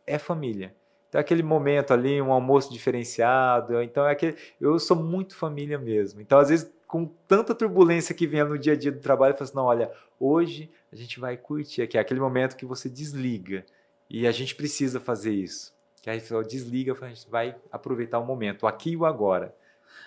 é 0.06 0.18
família. 0.18 0.74
Então, 1.11 1.18
é 1.18 1.22
aquele 1.22 1.42
momento 1.42 1.92
ali, 1.92 2.22
um 2.22 2.32
almoço 2.32 2.72
diferenciado. 2.72 3.82
Então, 3.82 4.06
é 4.06 4.12
aquele, 4.12 4.36
eu 4.61 4.78
sou 4.78 4.96
muito 4.96 5.36
família 5.36 5.76
mesmo. 5.76 6.20
Então, 6.20 6.38
às 6.38 6.48
vezes, 6.48 6.72
com 6.86 7.04
tanta 7.26 7.52
turbulência 7.52 8.14
que 8.14 8.28
vem 8.28 8.44
no 8.44 8.56
dia 8.56 8.74
a 8.74 8.76
dia 8.76 8.92
do 8.92 9.00
trabalho, 9.00 9.32
eu 9.32 9.36
falo 9.36 9.44
assim: 9.44 9.56
não, 9.56 9.64
olha, 9.64 9.90
hoje 10.20 10.70
a 10.92 10.94
gente 10.94 11.18
vai 11.18 11.36
curtir 11.36 11.82
aqui. 11.82 11.98
É 11.98 12.00
aquele 12.00 12.20
momento 12.20 12.56
que 12.56 12.64
você 12.64 12.88
desliga. 12.88 13.66
E 14.08 14.24
a 14.24 14.30
gente 14.30 14.54
precisa 14.54 15.00
fazer 15.00 15.32
isso. 15.32 15.74
Que 16.00 16.08
aí 16.08 16.20
você 16.20 16.42
desliga, 16.44 16.96
a 17.00 17.08
gente 17.08 17.28
vai 17.28 17.56
aproveitar 17.72 18.20
o 18.20 18.24
momento, 18.24 18.66
aqui 18.66 18.92
e 18.92 18.96
o 18.96 19.04
agora. 19.04 19.54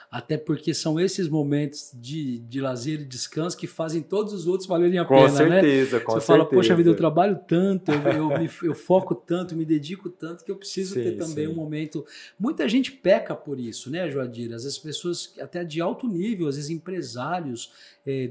Até 0.09 0.37
porque 0.37 0.75
são 0.75 0.99
esses 0.99 1.27
momentos 1.27 1.91
de, 1.93 2.37
de 2.39 2.61
lazer 2.61 3.01
e 3.01 3.05
descanso 3.05 3.57
que 3.57 3.65
fazem 3.65 4.01
todos 4.01 4.31
os 4.31 4.45
outros 4.45 4.67
valerem 4.67 4.99
a 4.99 5.05
com 5.05 5.15
pena, 5.15 5.29
certeza, 5.29 5.49
né? 5.49 5.61
Com 5.61 5.67
certeza, 5.67 5.99
com 5.99 6.11
Você 6.11 6.27
fala, 6.27 6.45
poxa 6.45 6.75
vida, 6.75 6.89
eu 6.89 6.95
trabalho 6.95 7.39
tanto, 7.47 7.91
eu, 7.91 8.01
eu, 8.11 8.39
me, 8.39 8.49
eu, 8.61 8.75
foco 8.75 9.15
tanto, 9.15 9.55
me 9.55 9.65
dedico 9.65 10.09
tanto 10.09 10.45
que 10.45 10.51
eu 10.51 10.55
preciso 10.55 10.93
sim, 10.93 11.01
ter 11.03 11.17
também 11.17 11.47
sim. 11.47 11.51
um 11.51 11.55
momento. 11.55 12.05
Muita 12.39 12.69
gente 12.69 12.91
peca 12.91 13.33
por 13.33 13.59
isso, 13.59 13.89
né, 13.89 14.09
Joadir? 14.11 14.53
Às 14.53 14.63
vezes 14.63 14.77
pessoas 14.77 15.33
até 15.39 15.63
de 15.63 15.81
alto 15.81 16.07
nível, 16.07 16.47
às 16.47 16.57
vezes 16.57 16.69
empresários, 16.69 17.71
é, 18.05 18.29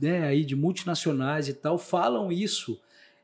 né, 0.00 0.24
aí 0.24 0.44
de 0.44 0.56
multinacionais 0.56 1.48
e 1.48 1.54
tal, 1.54 1.78
falam 1.78 2.32
isso 2.32 2.80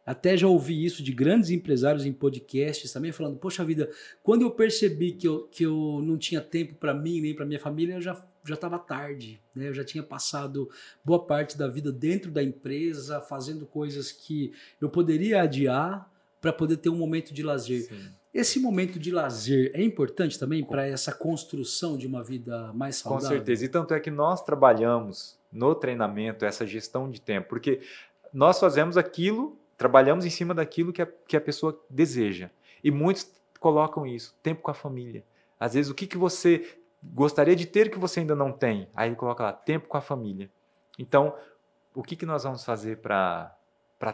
até 0.07 0.37
já 0.37 0.47
ouvi 0.47 0.85
isso 0.85 1.03
de 1.03 1.13
grandes 1.13 1.51
empresários 1.51 2.07
em 2.07 2.13
podcasts 2.13 2.93
também, 2.93 3.11
falando: 3.11 3.37
Poxa 3.39 3.65
vida, 3.65 3.91
quando 4.23 4.43
eu 4.43 4.53
percebi 4.53 5.11
que 5.11 5.27
eu, 5.27 5.49
que 5.49 5.65
eu 5.65 6.01
não 6.01 6.17
tinha 6.17 6.41
tempo 6.41 6.77
para 6.77 6.95
mim 6.95 7.21
nem 7.21 7.35
para 7.35 7.45
minha 7.45 7.59
família, 7.59 7.97
eu 7.97 8.01
já 8.01 8.25
já 8.45 8.55
estava 8.55 8.79
tarde, 8.79 9.43
né? 9.53 9.69
Eu 9.69 9.75
já 9.75 9.83
tinha 9.83 10.05
passado 10.05 10.71
boa 11.05 11.27
parte 11.27 11.59
da 11.59 11.67
vida 11.67 11.91
dentro 11.91 12.31
da 12.31 12.41
empresa, 12.41 13.21
fazendo 13.21 13.67
coisas 13.67 14.13
que 14.13 14.53
eu 14.81 14.89
poderia 14.89 15.43
adiar 15.43 16.09
para 16.41 16.53
poder 16.53 16.77
ter 16.77 16.89
um 16.89 16.97
momento 16.97 17.35
de 17.35 17.43
lazer. 17.43 17.89
Sim. 17.89 18.09
Esse 18.33 18.61
momento 18.61 19.01
de 19.01 19.11
lazer 19.11 19.73
é 19.75 19.83
importante 19.83 20.39
também 20.39 20.63
para 20.63 20.87
essa 20.87 21.11
construção 21.11 21.97
de 21.97 22.07
uma 22.07 22.23
vida 22.23 22.73
mais 22.73 22.97
saudável? 22.97 23.31
Com 23.31 23.35
certeza. 23.35 23.65
E 23.65 23.69
tanto 23.69 23.95
é 23.95 23.99
que 23.99 24.11
nós 24.11 24.45
trabalhamos 24.45 25.37
no 25.51 25.75
treinamento 25.75 26.45
essa 26.45 26.65
gestão 26.65 27.11
de 27.11 27.21
tempo, 27.21 27.49
porque 27.49 27.81
nós 28.33 28.61
fazemos 28.61 28.97
aquilo 28.97 29.59
Trabalhamos 29.77 30.25
em 30.25 30.31
cima 30.31 30.55
daquilo 30.55 30.93
que 30.93 31.03
a, 31.03 31.07
que 31.07 31.37
a 31.37 31.41
pessoa 31.41 31.79
deseja. 31.91 32.51
E 32.83 32.91
muitos 32.91 33.31
colocam 33.61 34.07
isso, 34.07 34.35
tempo 34.43 34.63
com 34.63 34.71
a 34.71 34.75
família. 34.75 35.25
Às 35.59 35.75
vezes, 35.75 35.91
o 35.91 35.95
que, 35.95 36.07
que 36.07 36.17
você 36.17 36.79
gostaria 37.03 37.57
de 37.57 37.67
ter 37.67 37.91
que 37.91 37.99
você 37.99 38.21
ainda 38.21 38.35
não 38.35 38.53
tem? 38.53 38.89
Aí 38.95 39.09
ele 39.09 39.17
coloca 39.17 39.43
lá, 39.43 39.53
tempo 39.53 39.89
com 39.89 39.97
a 39.97 40.01
família. 40.01 40.51
Então, 40.99 41.35
o 41.95 42.03
que, 42.03 42.17
que 42.17 42.27
nós 42.27 42.45
vamos 42.45 42.65
fazer 42.65 42.99
para 42.99 43.57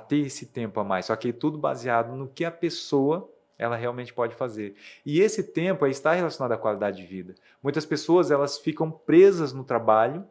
ter 0.09 0.19
esse 0.19 0.47
tempo 0.47 0.81
a 0.81 0.85
mais? 0.85 1.07
Só 1.07 1.17
que 1.17 1.33
tudo 1.33 1.59
baseado 1.59 2.15
no 2.15 2.29
que 2.29 2.45
a 2.45 2.51
pessoa 2.51 3.29
ela 3.59 3.77
realmente 3.77 4.13
pode 4.13 4.35
fazer. 4.35 4.75
E 5.07 5.21
esse 5.21 5.43
tempo 5.43 5.87
está 5.87 6.13
relacionado 6.13 6.53
à 6.53 6.59
qualidade 6.59 6.97
de 6.97 7.07
vida. 7.07 7.35
Muitas 7.63 7.87
pessoas 7.87 8.31
elas 8.31 8.59
ficam 8.59 8.91
presas 8.91 9.53
no 9.53 9.63
trabalho 9.63 10.25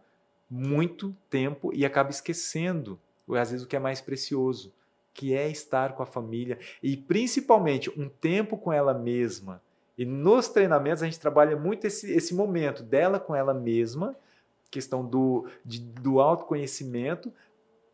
muito 0.50 1.16
tempo 1.30 1.72
e 1.74 1.86
acabam 1.86 2.10
esquecendo, 2.10 3.00
às 3.30 3.52
vezes, 3.52 3.66
o 3.66 3.68
que 3.68 3.76
é 3.76 3.80
mais 3.80 4.02
precioso 4.02 4.74
que 5.14 5.34
é 5.34 5.50
estar 5.50 5.94
com 5.94 6.04
a 6.04 6.06
família 6.06 6.58
e 6.82 6.96
principalmente 6.96 7.90
um 8.00 8.08
tempo 8.08 8.58
com 8.58 8.72
ela 8.72 8.94
mesma. 8.94 9.62
E 9.98 10.06
nos 10.06 10.48
treinamentos 10.48 11.04
a 11.04 11.06
gente 11.06 11.20
trabalha 11.20 11.56
muito 11.56 11.86
esse, 11.86 12.12
esse 12.12 12.34
momento 12.34 12.82
dela 12.82 13.20
com 13.20 13.36
ela 13.36 13.54
mesma, 13.54 14.16
questão 14.70 15.06
do, 15.06 15.48
de, 15.66 15.80
do 15.80 16.20
autoconhecimento, 16.20 17.32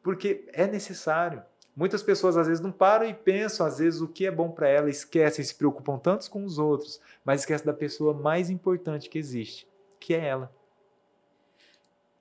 porque 0.03 0.47
é 0.53 0.67
necessário. 0.67 1.41
Muitas 1.75 2.01
pessoas 2.01 2.37
às 2.37 2.47
vezes 2.47 2.63
não 2.63 2.71
param 2.71 3.07
e 3.07 3.13
pensam, 3.13 3.65
às 3.65 3.77
vezes, 3.77 4.01
o 4.01 4.07
que 4.07 4.25
é 4.25 4.31
bom 4.31 4.49
para 4.49 4.67
ela, 4.67 4.89
esquecem, 4.89 5.43
se 5.45 5.53
preocupam 5.53 5.99
tanto 5.99 6.29
com 6.31 6.43
os 6.43 6.57
outros, 6.57 6.99
mas 7.23 7.41
esquecem 7.41 7.65
da 7.65 7.73
pessoa 7.73 8.13
mais 8.13 8.49
importante 8.49 9.09
que 9.09 9.19
existe, 9.19 9.67
que 9.99 10.15
é 10.15 10.25
ela. 10.25 10.51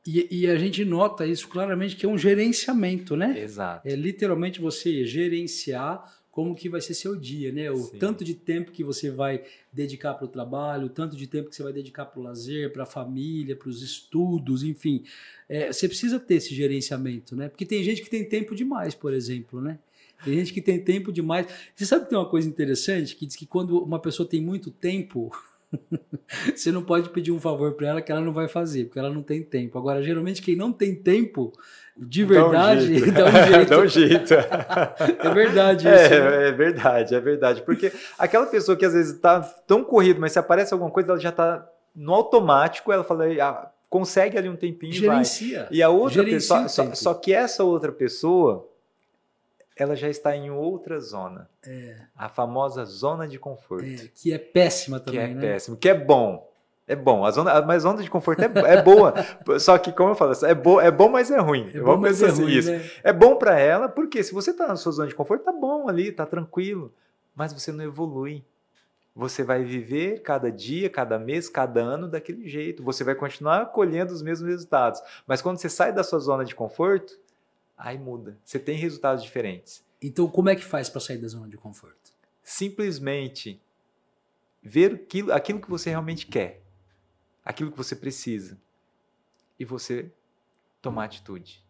E, 0.07 0.29
e, 0.31 0.47
a 0.47 0.57
gente 0.57 0.85
nota 0.85 1.27
isso 1.27 1.49
claramente 1.49 1.97
que 1.97 2.07
é 2.07 2.09
um 2.09 2.17
gerenciamento, 2.17 3.17
né? 3.17 3.41
Exato. 3.41 3.89
É 3.89 3.97
literalmente 3.97 4.61
você 4.61 5.05
gerenciar 5.05 6.15
como 6.31 6.55
que 6.55 6.69
vai 6.69 6.83
ser 6.83 6.93
seu 6.93 7.17
dia, 7.17 7.51
né? 7.51 7.71
O 7.71 7.79
Sim. 7.79 7.99
tanto 7.99 8.23
de 8.23 8.35
tempo 8.35 8.71
que 8.71 8.85
você 8.85 9.11
vai 9.11 9.43
dedicar 9.73 10.13
para 10.15 10.27
o 10.27 10.29
trabalho, 10.29 10.87
o 10.87 10.91
tanto 10.91 11.17
de 11.17 11.27
tempo 11.27 11.49
que 11.49 11.57
você 11.57 11.63
vai 11.63 11.73
dedicar 11.73 12.05
para 12.05 12.21
o 12.21 12.23
lazer, 12.23 12.73
para 12.73 12.83
a 12.83 12.87
família, 12.87 13.57
para 13.57 13.71
os 13.71 13.83
estudos, 13.83 14.63
enfim. 14.63 15.03
É, 15.49 15.73
você 15.73 15.89
precisa 15.89 16.21
ter 16.21 16.35
esse 16.35 16.55
gerenciamento, 16.55 17.35
né? 17.35 17.49
Porque 17.49 17.65
tem 17.65 17.83
gente 17.83 18.03
que 18.03 18.11
tem 18.11 18.23
tempo 18.23 18.55
demais, 18.55 18.95
por 18.95 19.15
exemplo, 19.15 19.63
né? 19.63 19.79
Tem 20.23 20.35
gente 20.35 20.53
que 20.53 20.61
tem 20.61 20.79
tempo 20.79 21.11
demais. 21.11 21.47
Você 21.75 21.87
sabe 21.87 22.05
que 22.05 22.11
tem 22.11 22.19
uma 22.19 22.29
coisa 22.29 22.49
interessante 22.49 23.17
que 23.17 23.27
diz 23.27 23.35
que 23.35 23.47
quando 23.47 23.83
uma 23.83 23.99
pessoa 23.99 24.29
tem 24.29 24.41
muito 24.41 24.71
tempo, 24.71 25.31
você 26.55 26.71
não 26.73 26.83
pode 26.83 27.11
pedir 27.11 27.33
um 27.33 27.41
favor 27.41 27.73
para 27.73 27.89
ela 27.89 28.03
que 28.03 28.11
ela 28.11 28.21
não 28.21 28.33
vai 28.33 28.49
fazer, 28.49 28.85
porque 28.85 28.99
ela 28.99 29.11
não 29.11 29.23
tem 29.23 29.43
tempo. 29.43 29.79
Agora, 29.79 30.03
geralmente, 30.03 30.43
quem 30.43 30.57
não 30.57 30.73
tem 30.73 30.95
tempo, 30.95 31.53
de 31.97 32.25
verdade, 32.25 33.11
dá 33.11 33.27
um 33.27 33.31
jeito. 33.31 33.67
dá 33.71 33.79
um 33.79 33.89
jeito. 33.89 34.35
é 34.35 35.35
verdade 35.35 35.89
isso. 35.89 36.15
É, 36.15 36.21
né? 36.21 36.49
é 36.49 36.53
verdade, 36.53 37.15
é 37.15 37.21
verdade. 37.21 37.63
Porque 37.63 37.93
aquela 38.19 38.47
pessoa 38.47 38.77
que 38.77 38.85
às 38.85 38.93
vezes 38.93 39.15
está 39.15 39.41
tão 39.41 39.83
corrido, 39.83 40.21
mas 40.21 40.33
se 40.33 40.39
aparece 40.39 40.73
alguma 40.73 40.91
coisa, 40.91 41.13
ela 41.13 41.21
já 41.21 41.31
está 41.31 41.67
no 41.95 42.13
automático, 42.13 42.93
ela 42.93 43.05
fala, 43.05 43.25
ah, 43.41 43.71
consegue 43.89 44.37
ali 44.37 44.49
um 44.49 44.57
tempinho 44.57 44.93
Gerencia. 44.93 45.47
e 45.47 45.63
vai. 45.63 45.69
E 45.71 45.83
a 45.83 45.89
outra 45.89 46.23
pessoa, 46.23 46.69
só, 46.69 46.95
só 46.95 47.15
que 47.15 47.33
essa 47.33 47.65
outra 47.65 47.91
pessoa 47.91 48.69
ela 49.77 49.95
já 49.95 50.09
está 50.09 50.35
em 50.35 50.51
outra 50.51 50.99
zona. 50.99 51.51
É. 51.65 51.97
A 52.17 52.29
famosa 52.31 52.85
zona 52.87 53.29
de 53.29 53.39
conforto. 53.39 53.85
É, 53.85 54.09
que 54.15 54.33
é 54.33 54.39
péssima 54.39 54.99
também, 54.99 55.21
Que 55.21 55.27
é 55.27 55.35
né? 55.35 55.41
péssimo, 55.41 55.77
que 55.77 55.89
é 55.89 55.95
bom. 55.95 56.51
É 56.89 56.95
bom, 56.95 57.25
a 57.25 57.33
zona, 57.33 57.61
mas 57.63 57.85
a 57.85 57.91
zona 57.91 58.03
de 58.03 58.09
conforto 58.09 58.41
é, 58.41 58.45
é 58.45 58.83
boa. 58.83 59.13
Só 59.59 59.77
que, 59.77 59.93
como 59.93 60.11
eu 60.11 60.15
falo, 60.15 60.33
é, 60.45 60.55
bo, 60.55 60.81
é 60.81 60.91
bom, 60.91 61.09
mas 61.09 61.31
é 61.33 61.39
ruim. 61.39 61.69
É 61.75 61.81
bom, 61.81 61.97
mas 61.97 62.23
é 62.23 62.29
assim, 62.29 62.45
ruim, 62.45 62.53
isso. 62.53 62.71
Né? 62.71 62.89
É 63.03 63.13
bom 63.13 63.35
para 63.37 63.59
ela, 63.59 63.89
porque 63.89 64.23
se 64.23 64.33
você 64.33 64.53
está 64.53 64.69
na 64.69 64.77
sua 64.77 64.93
zona 64.93 65.09
de 65.09 65.15
conforto, 65.15 65.45
tá 65.45 65.53
bom 65.53 65.89
ali, 65.89 66.13
tá 66.13 66.25
tranquilo. 66.25 66.95
Mas 67.35 67.53
você 67.53 67.73
não 67.73 67.85
evolui. 67.85 68.45
Você 69.17 69.43
vai 69.43 69.65
viver 69.65 70.23
cada 70.23 70.51
dia, 70.51 70.89
cada 70.89 71.19
mês, 71.19 71.49
cada 71.49 71.81
ano 71.81 72.07
daquele 72.07 72.49
jeito. 72.49 72.85
Você 72.85 73.03
vai 73.03 73.17
continuar 73.17 73.67
colhendo 73.73 74.13
os 74.13 74.23
mesmos 74.23 74.49
resultados. 74.49 75.03
Mas 75.27 75.43
quando 75.43 75.59
você 75.59 75.69
sai 75.69 75.93
da 75.93 76.05
sua 76.05 76.21
zona 76.21 76.45
de 76.45 76.55
conforto, 76.55 77.19
aí 77.77 77.99
muda. 77.99 78.39
Você 78.45 78.59
tem 78.59 78.77
resultados 78.77 79.23
diferentes. 79.23 79.85
Então, 80.01 80.29
como 80.29 80.49
é 80.49 80.57
que 80.57 80.65
faz 80.65 80.89
para 80.89 81.01
sair 81.01 81.19
da 81.19 81.29
zona 81.29 81.49
de 81.49 81.57
conforto? 81.57 82.13
Simplesmente 82.43 83.61
ver 84.63 84.95
aquilo, 84.95 85.33
aquilo 85.33 85.61
que 85.61 85.71
você 85.71 85.91
realmente 85.91 86.27
quer, 86.27 86.63
aquilo 87.45 87.71
que 87.71 87.77
você 87.77 87.95
precisa, 87.97 88.59
e 89.59 89.65
você 89.65 90.11
tomar 90.83 91.05
atitude. 91.05 91.65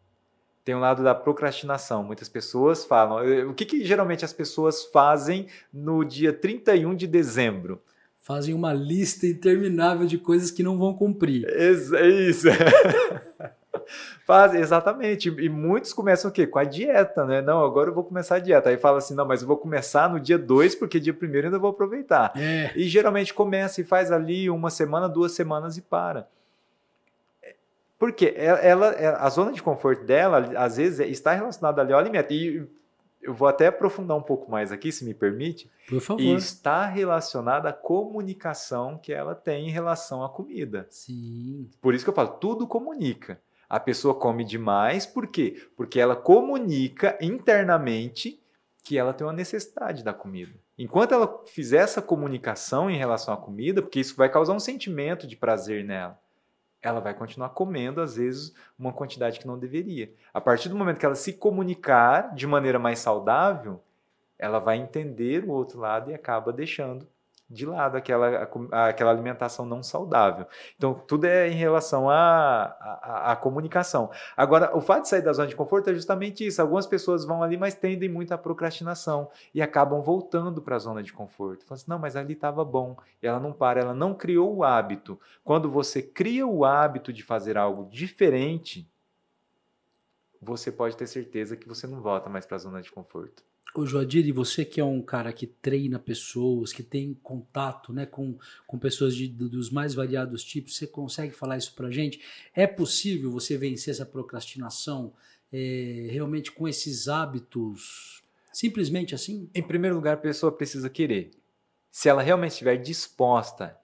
Tem 0.64 0.74
um 0.74 0.80
lado 0.80 1.02
da 1.04 1.14
procrastinação. 1.14 2.02
Muitas 2.02 2.28
pessoas 2.28 2.84
falam. 2.84 3.20
Eh, 3.20 3.44
o 3.44 3.54
que, 3.54 3.64
que 3.64 3.84
geralmente 3.84 4.24
as 4.24 4.32
pessoas 4.32 4.84
fazem 4.86 5.46
no 5.72 6.04
dia 6.04 6.32
31 6.32 6.94
de 6.96 7.06
dezembro? 7.06 7.80
Fazem 8.16 8.52
uma 8.52 8.72
lista 8.72 9.28
interminável 9.28 10.06
de 10.06 10.18
coisas 10.18 10.50
que 10.50 10.64
não 10.64 10.76
vão 10.76 10.92
cumprir. 10.92 11.46
É 11.48 12.08
isso. 12.08 12.48
Faz, 14.24 14.54
exatamente. 14.54 15.28
E 15.28 15.48
muitos 15.48 15.92
começam 15.92 16.30
o 16.30 16.34
quê? 16.34 16.46
Com 16.46 16.58
a 16.58 16.64
dieta, 16.64 17.24
né? 17.24 17.40
Não, 17.40 17.64
agora 17.64 17.90
eu 17.90 17.94
vou 17.94 18.04
começar 18.04 18.36
a 18.36 18.38
dieta. 18.38 18.70
Aí 18.70 18.76
fala 18.76 18.98
assim, 18.98 19.14
não, 19.14 19.26
mas 19.26 19.42
eu 19.42 19.48
vou 19.48 19.56
começar 19.56 20.08
no 20.08 20.20
dia 20.20 20.38
2, 20.38 20.74
porque 20.74 21.00
dia 21.00 21.14
primeiro 21.14 21.46
ainda 21.46 21.58
vou 21.58 21.70
aproveitar. 21.70 22.32
É. 22.36 22.72
E 22.74 22.88
geralmente 22.88 23.32
começa 23.32 23.80
e 23.80 23.84
faz 23.84 24.10
ali 24.10 24.50
uma 24.50 24.70
semana, 24.70 25.08
duas 25.08 25.32
semanas 25.32 25.76
e 25.76 25.82
para. 25.82 26.28
Porque 27.98 28.34
ela, 28.36 28.88
ela, 28.90 29.16
a 29.18 29.28
zona 29.30 29.52
de 29.52 29.62
conforto 29.62 30.04
dela, 30.04 30.52
às 30.56 30.76
vezes, 30.76 31.00
está 31.00 31.32
relacionada 31.32 31.80
ali 31.80 31.92
ao 31.92 31.98
alimento. 31.98 32.32
E 32.32 32.68
eu 33.22 33.34
vou 33.34 33.48
até 33.48 33.66
aprofundar 33.66 34.16
um 34.16 34.22
pouco 34.22 34.50
mais 34.50 34.70
aqui, 34.70 34.92
se 34.92 35.04
me 35.04 35.14
permite. 35.14 35.70
Por 35.88 36.00
favor. 36.00 36.20
E 36.20 36.32
está 36.34 36.86
relacionada 36.86 37.70
à 37.70 37.72
comunicação 37.72 38.98
que 38.98 39.12
ela 39.12 39.34
tem 39.34 39.68
em 39.68 39.70
relação 39.70 40.22
à 40.22 40.28
comida. 40.28 40.86
Sim. 40.90 41.68
Por 41.80 41.94
isso 41.94 42.04
que 42.04 42.10
eu 42.10 42.14
falo, 42.14 42.28
tudo 42.28 42.66
comunica. 42.66 43.40
A 43.68 43.80
pessoa 43.80 44.14
come 44.14 44.44
demais, 44.44 45.06
por 45.06 45.26
quê? 45.26 45.68
Porque 45.76 45.98
ela 45.98 46.14
comunica 46.14 47.18
internamente 47.20 48.40
que 48.84 48.96
ela 48.96 49.12
tem 49.12 49.26
uma 49.26 49.32
necessidade 49.32 50.04
da 50.04 50.14
comida. 50.14 50.52
Enquanto 50.78 51.12
ela 51.12 51.42
fizer 51.46 51.78
essa 51.78 52.00
comunicação 52.00 52.88
em 52.88 52.96
relação 52.96 53.34
à 53.34 53.36
comida, 53.36 53.82
porque 53.82 53.98
isso 53.98 54.14
vai 54.14 54.28
causar 54.28 54.52
um 54.52 54.60
sentimento 54.60 55.26
de 55.26 55.36
prazer 55.36 55.84
nela. 55.84 56.18
ela 56.80 57.00
vai 57.00 57.14
continuar 57.14 57.48
comendo, 57.48 58.00
às 58.00 58.14
vezes, 58.14 58.54
uma 58.78 58.92
quantidade 58.92 59.40
que 59.40 59.46
não 59.46 59.58
deveria. 59.58 60.12
A 60.32 60.40
partir 60.40 60.68
do 60.68 60.76
momento 60.76 61.00
que 61.00 61.06
ela 61.06 61.16
se 61.16 61.32
comunicar 61.32 62.32
de 62.32 62.46
maneira 62.46 62.78
mais 62.78 63.00
saudável, 63.00 63.82
ela 64.38 64.60
vai 64.60 64.76
entender 64.76 65.42
o 65.42 65.50
outro 65.50 65.80
lado 65.80 66.12
e 66.12 66.14
acaba 66.14 66.52
deixando 66.52 67.08
de 67.48 67.64
lado 67.64 67.96
aquela, 67.96 68.48
aquela 68.72 69.10
alimentação 69.10 69.64
não 69.64 69.82
saudável. 69.82 70.46
Então, 70.76 70.94
tudo 70.94 71.26
é 71.26 71.48
em 71.48 71.54
relação 71.54 72.10
à, 72.10 72.64
à, 73.32 73.36
comunicação. 73.36 74.10
Agora, 74.36 74.76
o 74.76 74.80
fato 74.80 75.02
de 75.02 75.08
sair 75.08 75.22
da 75.22 75.32
zona 75.32 75.48
de 75.48 75.54
conforto 75.54 75.88
é 75.90 75.94
justamente 75.94 76.44
isso. 76.44 76.60
Algumas 76.60 76.86
pessoas 76.86 77.24
vão 77.24 77.42
ali, 77.42 77.56
mas 77.56 77.74
tendem 77.74 78.08
muito 78.08 78.32
à 78.32 78.38
procrastinação 78.38 79.30
e 79.54 79.62
acabam 79.62 80.02
voltando 80.02 80.60
para 80.60 80.76
a 80.76 80.80
zona 80.80 81.02
de 81.02 81.12
conforto. 81.12 81.64
Falam 81.64 81.76
assim, 81.76 81.90
não, 81.90 81.98
mas 81.98 82.16
ali 82.16 82.32
estava 82.32 82.64
bom. 82.64 82.96
E 83.22 83.26
ela 83.26 83.38
não 83.38 83.52
para, 83.52 83.80
ela 83.80 83.94
não 83.94 84.12
criou 84.12 84.56
o 84.56 84.64
hábito. 84.64 85.18
Quando 85.44 85.70
você 85.70 86.02
cria 86.02 86.46
o 86.46 86.64
hábito 86.64 87.12
de 87.12 87.22
fazer 87.22 87.56
algo 87.56 87.88
diferente, 87.88 88.90
você 90.42 90.72
pode 90.72 90.96
ter 90.96 91.06
certeza 91.06 91.56
que 91.56 91.68
você 91.68 91.86
não 91.86 92.00
volta 92.00 92.28
mais 92.28 92.44
para 92.44 92.56
a 92.56 92.60
zona 92.60 92.82
de 92.82 92.90
conforto. 92.90 93.44
Ô 93.74 93.84
Joadir, 93.84 94.26
e 94.26 94.32
você 94.32 94.64
que 94.64 94.80
é 94.80 94.84
um 94.84 95.02
cara 95.02 95.32
que 95.32 95.46
treina 95.46 95.98
pessoas, 95.98 96.72
que 96.72 96.82
tem 96.82 97.12
contato 97.22 97.92
né, 97.92 98.06
com, 98.06 98.38
com 98.66 98.78
pessoas 98.78 99.14
de, 99.14 99.28
dos 99.28 99.70
mais 99.70 99.92
variados 99.92 100.42
tipos, 100.42 100.76
você 100.76 100.86
consegue 100.86 101.34
falar 101.34 101.58
isso 101.58 101.74
pra 101.74 101.90
gente? 101.90 102.20
É 102.54 102.66
possível 102.66 103.30
você 103.30 103.58
vencer 103.58 103.92
essa 103.92 104.06
procrastinação 104.06 105.12
é, 105.52 106.08
realmente 106.10 106.50
com 106.50 106.66
esses 106.66 107.06
hábitos? 107.06 108.22
Simplesmente 108.50 109.14
assim? 109.14 109.50
Em 109.54 109.62
primeiro 109.62 109.96
lugar, 109.96 110.14
a 110.14 110.20
pessoa 110.20 110.50
precisa 110.50 110.88
querer. 110.88 111.32
Se 111.90 112.08
ela 112.08 112.22
realmente 112.22 112.52
estiver 112.52 112.76
disposta, 112.76 113.78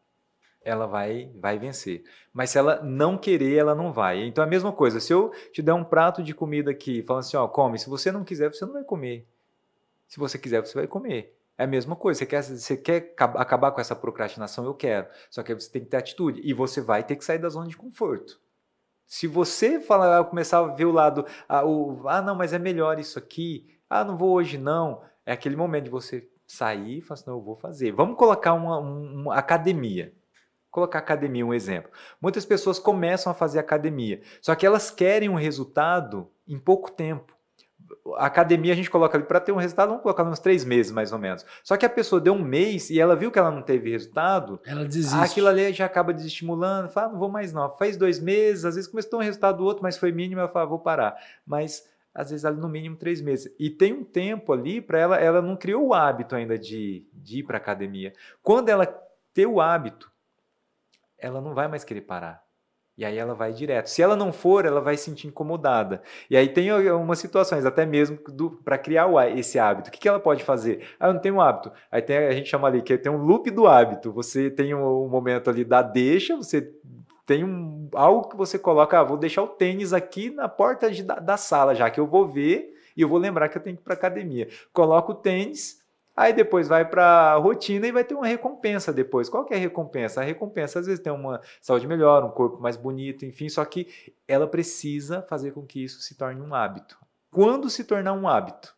ela 0.64 0.86
vai, 0.86 1.30
vai 1.34 1.58
vencer. 1.58 2.04
Mas 2.32 2.50
se 2.50 2.58
ela 2.58 2.82
não 2.82 3.18
querer, 3.18 3.56
ela 3.56 3.74
não 3.74 3.92
vai. 3.92 4.22
Então 4.22 4.42
é 4.42 4.46
a 4.46 4.50
mesma 4.50 4.72
coisa. 4.72 5.00
Se 5.00 5.12
eu 5.12 5.30
te 5.52 5.60
der 5.60 5.74
um 5.74 5.84
prato 5.84 6.22
de 6.22 6.34
comida 6.34 6.70
aqui, 6.70 7.02
falando 7.02 7.20
assim, 7.20 7.36
ó, 7.36 7.46
come. 7.48 7.78
Se 7.78 7.88
você 7.88 8.10
não 8.10 8.24
quiser, 8.24 8.48
você 8.48 8.64
não 8.64 8.72
vai 8.72 8.84
comer. 8.84 9.26
Se 10.12 10.18
você 10.18 10.36
quiser, 10.36 10.60
você 10.60 10.74
vai 10.74 10.86
comer. 10.86 11.34
É 11.56 11.64
a 11.64 11.66
mesma 11.66 11.96
coisa. 11.96 12.18
Você 12.18 12.26
quer, 12.26 12.42
você 12.42 12.76
quer 12.76 13.14
acabar 13.16 13.72
com 13.72 13.80
essa 13.80 13.96
procrastinação? 13.96 14.62
Eu 14.66 14.74
quero. 14.74 15.08
Só 15.30 15.42
que 15.42 15.54
você 15.54 15.70
tem 15.70 15.82
que 15.82 15.88
ter 15.88 15.96
atitude. 15.96 16.38
E 16.44 16.52
você 16.52 16.82
vai 16.82 17.02
ter 17.02 17.16
que 17.16 17.24
sair 17.24 17.38
da 17.38 17.48
zona 17.48 17.66
de 17.66 17.78
conforto. 17.78 18.38
Se 19.06 19.26
você 19.26 19.80
falar, 19.80 20.22
começar 20.24 20.58
a 20.58 20.66
ver 20.66 20.84
o 20.84 20.92
lado, 20.92 21.24
ah, 21.48 21.64
o, 21.64 22.06
ah, 22.06 22.20
não, 22.20 22.34
mas 22.34 22.52
é 22.52 22.58
melhor 22.58 22.98
isso 22.98 23.18
aqui, 23.18 23.74
ah, 23.88 24.04
não 24.04 24.14
vou 24.14 24.32
hoje 24.34 24.58
não, 24.58 25.02
é 25.24 25.32
aquele 25.32 25.56
momento 25.56 25.84
de 25.84 25.90
você 25.90 26.28
sair 26.46 26.98
e 26.98 27.00
falar 27.00 27.14
assim, 27.18 27.30
não, 27.30 27.38
eu 27.38 27.42
vou 27.42 27.56
fazer. 27.56 27.90
Vamos 27.92 28.18
colocar 28.18 28.52
uma, 28.52 28.80
uma 28.80 29.34
academia. 29.34 30.12
colocar 30.70 30.98
academia 30.98 31.46
um 31.46 31.54
exemplo. 31.54 31.90
Muitas 32.20 32.44
pessoas 32.44 32.78
começam 32.78 33.32
a 33.32 33.34
fazer 33.34 33.58
academia, 33.58 34.20
só 34.42 34.54
que 34.54 34.66
elas 34.66 34.90
querem 34.90 35.30
um 35.30 35.36
resultado 35.36 36.30
em 36.46 36.58
pouco 36.58 36.90
tempo 36.90 37.34
a 38.16 38.26
academia 38.26 38.72
a 38.72 38.76
gente 38.76 38.90
coloca 38.90 39.16
ali 39.16 39.24
para 39.24 39.40
ter 39.40 39.52
um 39.52 39.56
resultado, 39.56 39.88
vamos 39.88 40.02
colocar 40.02 40.22
uns 40.24 40.38
três 40.38 40.64
meses 40.64 40.92
mais 40.92 41.12
ou 41.12 41.18
menos. 41.18 41.44
Só 41.62 41.76
que 41.76 41.86
a 41.86 41.90
pessoa 41.90 42.20
deu 42.20 42.32
um 42.32 42.42
mês 42.42 42.90
e 42.90 43.00
ela 43.00 43.16
viu 43.16 43.30
que 43.30 43.38
ela 43.38 43.50
não 43.50 43.62
teve 43.62 43.90
resultado, 43.90 44.60
ela 44.64 44.84
desiste. 44.84 45.16
Aquilo 45.16 45.48
ali 45.48 45.72
já 45.72 45.86
acaba 45.86 46.12
desestimulando, 46.12 46.88
fala, 46.88 47.08
ah, 47.08 47.12
não 47.12 47.18
vou 47.18 47.28
mais 47.28 47.52
não. 47.52 47.70
Faz 47.76 47.96
dois 47.96 48.18
meses, 48.20 48.64
às 48.64 48.74
vezes 48.74 48.90
começou 48.90 49.08
a 49.08 49.10
ter 49.10 49.16
um 49.16 49.26
resultado 49.26 49.58
do 49.58 49.64
outro, 49.64 49.82
mas 49.82 49.96
foi 49.96 50.12
mínimo, 50.12 50.40
ela 50.40 50.48
fala, 50.48 50.66
vou 50.66 50.78
parar. 50.78 51.16
Mas 51.46 51.90
às 52.14 52.30
vezes 52.30 52.44
ali 52.44 52.58
no 52.58 52.68
mínimo 52.68 52.96
três 52.96 53.20
meses. 53.20 53.54
E 53.58 53.70
tem 53.70 53.92
um 53.92 54.04
tempo 54.04 54.52
ali 54.52 54.80
para 54.80 54.98
ela, 54.98 55.16
ela 55.16 55.40
não 55.40 55.56
criou 55.56 55.88
o 55.88 55.94
hábito 55.94 56.34
ainda 56.34 56.58
de, 56.58 57.06
de 57.12 57.38
ir 57.38 57.42
para 57.42 57.56
academia. 57.56 58.12
Quando 58.42 58.68
ela 58.68 58.86
ter 59.32 59.46
o 59.46 59.60
hábito, 59.60 60.10
ela 61.18 61.40
não 61.40 61.54
vai 61.54 61.68
mais 61.68 61.84
querer 61.84 62.02
parar. 62.02 62.41
E 63.02 63.04
aí 63.04 63.18
ela 63.18 63.34
vai 63.34 63.52
direto. 63.52 63.88
Se 63.88 64.00
ela 64.00 64.14
não 64.14 64.32
for, 64.32 64.64
ela 64.64 64.80
vai 64.80 64.96
se 64.96 65.06
sentir 65.06 65.26
incomodada. 65.26 66.00
E 66.30 66.36
aí 66.36 66.46
tem 66.46 66.70
algumas 66.70 67.18
situações, 67.18 67.66
até 67.66 67.84
mesmo 67.84 68.16
para 68.64 68.78
criar 68.78 69.08
o, 69.08 69.20
esse 69.20 69.58
hábito. 69.58 69.88
O 69.88 69.92
que, 69.92 69.98
que 69.98 70.08
ela 70.08 70.20
pode 70.20 70.44
fazer? 70.44 70.86
Ah, 71.00 71.08
eu 71.08 71.14
não 71.14 71.20
tenho 71.20 71.34
um 71.34 71.40
hábito. 71.40 71.72
Aí 71.90 72.00
tem, 72.00 72.16
a 72.16 72.30
gente 72.30 72.48
chama 72.48 72.68
ali 72.68 72.80
que 72.80 72.96
tem 72.96 73.10
um 73.10 73.24
loop 73.24 73.50
do 73.50 73.66
hábito. 73.66 74.12
Você 74.12 74.48
tem 74.48 74.72
um, 74.72 75.04
um 75.04 75.08
momento 75.08 75.50
ali 75.50 75.64
da 75.64 75.82
deixa, 75.82 76.36
você 76.36 76.72
tem 77.26 77.42
um, 77.42 77.88
algo 77.92 78.28
que 78.28 78.36
você 78.36 78.56
coloca, 78.56 79.00
ah, 79.00 79.02
vou 79.02 79.16
deixar 79.16 79.42
o 79.42 79.48
tênis 79.48 79.92
aqui 79.92 80.30
na 80.30 80.48
porta 80.48 80.88
de, 80.88 81.02
da, 81.02 81.16
da 81.16 81.36
sala, 81.36 81.74
já 81.74 81.90
que 81.90 81.98
eu 81.98 82.06
vou 82.06 82.24
ver 82.24 82.72
e 82.96 83.02
eu 83.02 83.08
vou 83.08 83.18
lembrar 83.18 83.48
que 83.48 83.58
eu 83.58 83.62
tenho 83.62 83.74
que 83.74 83.82
ir 83.82 83.84
para 83.84 83.94
academia. 83.94 84.46
Coloca 84.72 85.10
o 85.10 85.14
tênis, 85.16 85.81
Aí 86.14 86.32
depois 86.32 86.68
vai 86.68 86.88
para 86.88 87.32
a 87.32 87.36
rotina 87.36 87.86
e 87.86 87.92
vai 87.92 88.04
ter 88.04 88.14
uma 88.14 88.26
recompensa 88.26 88.92
depois. 88.92 89.28
Qual 89.28 89.44
que 89.44 89.54
é 89.54 89.56
a 89.56 89.60
recompensa? 89.60 90.20
A 90.20 90.24
recompensa 90.24 90.78
às 90.78 90.86
vezes 90.86 91.02
tem 91.02 91.12
uma 91.12 91.40
saúde 91.60 91.86
melhor, 91.86 92.22
um 92.22 92.30
corpo 92.30 92.60
mais 92.60 92.76
bonito, 92.76 93.24
enfim, 93.24 93.48
só 93.48 93.64
que 93.64 93.88
ela 94.28 94.46
precisa 94.46 95.22
fazer 95.22 95.52
com 95.52 95.66
que 95.66 95.82
isso 95.82 96.00
se 96.00 96.16
torne 96.16 96.40
um 96.40 96.54
hábito. 96.54 96.98
Quando 97.30 97.70
se 97.70 97.84
tornar 97.84 98.12
um 98.12 98.28
hábito? 98.28 98.76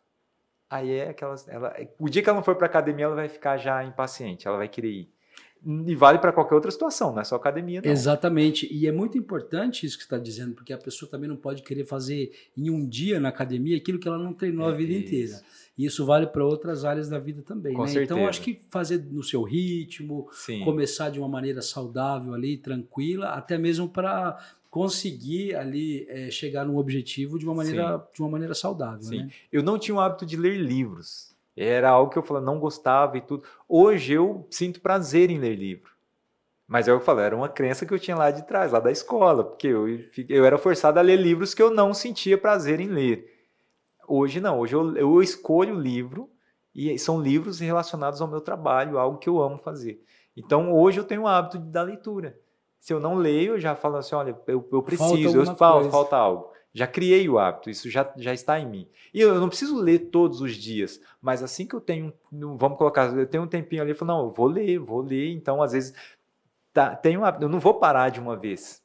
Aí 0.69 0.91
é 0.91 1.09
aquelas, 1.09 1.47
ela, 1.47 1.75
o 1.99 2.09
dia 2.09 2.23
que 2.23 2.29
ela 2.29 2.37
não 2.37 2.43
for 2.43 2.55
para 2.55 2.67
academia, 2.67 3.05
ela 3.05 3.15
vai 3.15 3.29
ficar 3.29 3.57
já 3.57 3.83
impaciente, 3.83 4.47
ela 4.47 4.57
vai 4.57 4.67
querer 4.67 4.89
ir. 4.89 5.14
E 5.65 5.95
vale 5.95 6.19
para 6.19 6.31
qualquer 6.31 6.53
outra 6.53 6.69
situação, 6.69 7.11
não 7.11 7.21
é 7.21 7.23
só 7.23 7.35
academia. 7.35 7.81
Não. 7.83 7.91
Exatamente. 7.91 8.71
E 8.71 8.85
é 8.85 8.91
muito 8.91 9.17
importante 9.17 9.85
isso 9.85 9.97
que 9.97 10.03
você 10.03 10.07
está 10.07 10.17
dizendo, 10.19 10.53
porque 10.53 10.71
a 10.71 10.77
pessoa 10.77 11.09
também 11.09 11.27
não 11.27 11.35
pode 11.35 11.63
querer 11.63 11.85
fazer 11.85 12.31
em 12.55 12.69
um 12.69 12.87
dia 12.87 13.19
na 13.19 13.29
academia 13.29 13.75
aquilo 13.75 13.97
que 13.97 14.07
ela 14.07 14.19
não 14.19 14.31
treinou 14.31 14.69
é, 14.69 14.71
a 14.71 14.75
vida 14.75 14.93
isso. 14.93 15.01
inteira. 15.01 15.41
E 15.77 15.85
isso 15.85 16.05
vale 16.05 16.27
para 16.27 16.45
outras 16.45 16.85
áreas 16.85 17.09
da 17.09 17.17
vida 17.17 17.41
também. 17.41 17.73
Com 17.73 17.83
né? 17.83 18.03
Então, 18.03 18.27
acho 18.27 18.41
que 18.41 18.61
fazer 18.69 19.03
no 19.11 19.23
seu 19.23 19.41
ritmo, 19.41 20.29
Sim. 20.31 20.63
começar 20.63 21.09
de 21.09 21.19
uma 21.19 21.27
maneira 21.27 21.61
saudável 21.61 22.33
ali, 22.33 22.57
tranquila, 22.57 23.29
até 23.29 23.57
mesmo 23.57 23.89
para 23.89 24.37
conseguir 24.69 25.55
ali 25.55 26.05
é, 26.07 26.29
chegar 26.29 26.65
num 26.65 26.77
objetivo 26.77 27.39
de 27.39 27.45
uma 27.45 27.55
maneira, 27.55 28.05
de 28.13 28.21
uma 28.21 28.29
maneira 28.29 28.53
saudável. 28.53 29.03
Sim. 29.03 29.23
Né? 29.23 29.29
Eu 29.51 29.63
não 29.63 29.79
tinha 29.79 29.95
o 29.95 29.99
hábito 29.99 30.25
de 30.25 30.37
ler 30.37 30.57
livros. 30.57 31.34
Era 31.55 31.89
algo 31.89 32.11
que 32.11 32.17
eu 32.17 32.23
falava, 32.23 32.45
não 32.45 32.59
gostava 32.59 33.17
e 33.17 33.21
tudo. 33.21 33.43
Hoje 33.67 34.13
eu 34.13 34.45
sinto 34.49 34.81
prazer 34.81 35.29
em 35.29 35.39
ler 35.39 35.55
livro. 35.55 35.95
Mas 36.67 36.87
é 36.87 36.91
eu 36.91 36.99
falo, 36.99 37.19
era 37.19 37.35
uma 37.35 37.47
crença 37.47 37.85
que 37.85 37.93
eu 37.93 37.99
tinha 37.99 38.17
lá 38.17 38.31
de 38.31 38.45
trás, 38.45 38.71
lá 38.71 38.79
da 38.79 38.91
escola, 38.91 39.43
porque 39.43 39.67
eu, 39.67 39.87
eu 40.27 40.45
era 40.45 40.57
forçado 40.57 40.97
a 40.97 41.01
ler 41.01 41.15
livros 41.15 41.53
que 41.53 41.61
eu 41.61 41.69
não 41.69 41.93
sentia 41.93 42.37
prazer 42.37 42.79
em 42.79 42.87
ler. 42.87 43.31
Hoje 44.07 44.41
não, 44.41 44.59
hoje 44.59 44.75
eu, 44.75 44.95
eu 44.97 45.21
escolho 45.21 45.75
o 45.75 45.79
livro 45.79 46.29
e 46.73 46.97
são 46.97 47.21
livros 47.21 47.59
relacionados 47.59 48.19
ao 48.19 48.27
meu 48.27 48.41
trabalho, 48.41 48.97
algo 48.97 49.19
que 49.19 49.29
eu 49.29 49.41
amo 49.41 49.57
fazer. 49.57 50.03
Então 50.35 50.73
hoje 50.73 50.99
eu 50.99 51.03
tenho 51.03 51.21
o 51.21 51.27
hábito 51.27 51.59
da 51.59 51.83
leitura. 51.83 52.37
Se 52.79 52.93
eu 52.93 52.99
não 52.99 53.15
leio, 53.15 53.53
eu 53.53 53.59
já 53.59 53.75
falo 53.75 53.97
assim, 53.97 54.15
olha, 54.15 54.37
eu, 54.47 54.67
eu 54.71 54.83
preciso, 54.83 55.37
eu 55.37 55.55
falo, 55.55 55.89
falta 55.89 56.17
algo. 56.17 56.51
Já 56.75 56.85
criei 56.85 57.29
o 57.29 57.39
hábito, 57.39 57.69
isso 57.69 57.89
já, 57.89 58.13
já 58.17 58.33
está 58.33 58.59
em 58.59 58.69
mim. 58.69 58.89
E 59.13 59.21
eu 59.21 59.39
não 59.39 59.47
preciso 59.47 59.79
ler 59.79 60.09
todos 60.09 60.41
os 60.41 60.55
dias, 60.55 60.99
mas 61.21 61.41
assim 61.41 61.65
que 61.65 61.73
eu 61.73 61.79
tenho, 61.79 62.13
vamos 62.29 62.77
colocar, 62.77 63.17
eu 63.17 63.25
tenho 63.25 63.43
um 63.43 63.47
tempinho 63.47 63.81
ali, 63.81 63.91
eu 63.91 63.95
falo, 63.95 64.11
não, 64.11 64.25
eu 64.25 64.31
vou 64.33 64.45
ler, 64.45 64.77
vou 64.77 64.99
ler. 64.99 65.31
Então, 65.31 65.63
às 65.63 65.71
vezes, 65.71 65.93
tá, 66.73 66.93
tenho 66.93 67.21
um 67.21 67.23
hábito, 67.23 67.45
eu 67.45 67.49
não 67.49 67.61
vou 67.61 67.75
parar 67.75 68.09
de 68.09 68.19
uma 68.19 68.35
vez. 68.35 68.83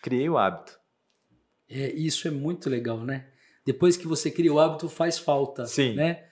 Criei 0.00 0.26
o 0.30 0.38
hábito. 0.38 0.80
É, 1.68 1.92
isso 1.92 2.26
é 2.26 2.30
muito 2.30 2.70
legal, 2.70 2.96
né? 2.96 3.28
Depois 3.62 3.94
que 3.94 4.06
você 4.06 4.30
cria 4.30 4.52
o 4.52 4.58
hábito, 4.58 4.88
faz 4.88 5.18
falta. 5.18 5.66
Sim. 5.66 5.92
Né? 5.92 6.24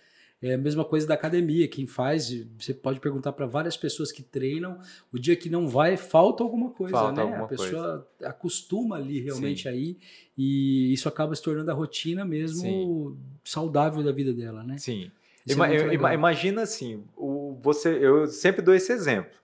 É 0.42 0.54
a 0.54 0.58
mesma 0.58 0.84
coisa 0.84 1.06
da 1.06 1.14
academia. 1.14 1.68
Quem 1.68 1.86
faz, 1.86 2.32
você 2.58 2.72
pode 2.72 2.98
perguntar 2.98 3.32
para 3.32 3.44
várias 3.46 3.76
pessoas 3.76 4.10
que 4.10 4.22
treinam, 4.22 4.78
o 5.12 5.18
dia 5.18 5.36
que 5.36 5.50
não 5.50 5.68
vai, 5.68 5.98
falta 5.98 6.42
alguma 6.42 6.70
coisa, 6.70 6.96
falta 6.96 7.12
né? 7.12 7.22
Alguma 7.22 7.44
a 7.44 7.48
pessoa 7.48 8.08
coisa. 8.18 8.30
acostuma 8.30 8.96
ali 8.96 9.20
realmente 9.20 9.64
Sim. 9.64 9.68
aí 9.68 9.98
e 10.36 10.92
isso 10.94 11.08
acaba 11.08 11.34
se 11.34 11.42
tornando 11.42 11.70
a 11.70 11.74
rotina 11.74 12.24
mesmo 12.24 12.62
Sim. 12.62 13.16
saudável 13.44 14.02
da 14.02 14.12
vida 14.12 14.32
dela, 14.32 14.62
né? 14.64 14.78
Sim. 14.78 15.10
Ima 15.46 15.68
é 15.68 15.94
imagina 15.94 16.62
assim, 16.62 17.04
o, 17.16 17.58
você, 17.60 17.88
eu 18.00 18.26
sempre 18.26 18.62
dou 18.62 18.74
esse 18.74 18.92
exemplo. 18.92 19.38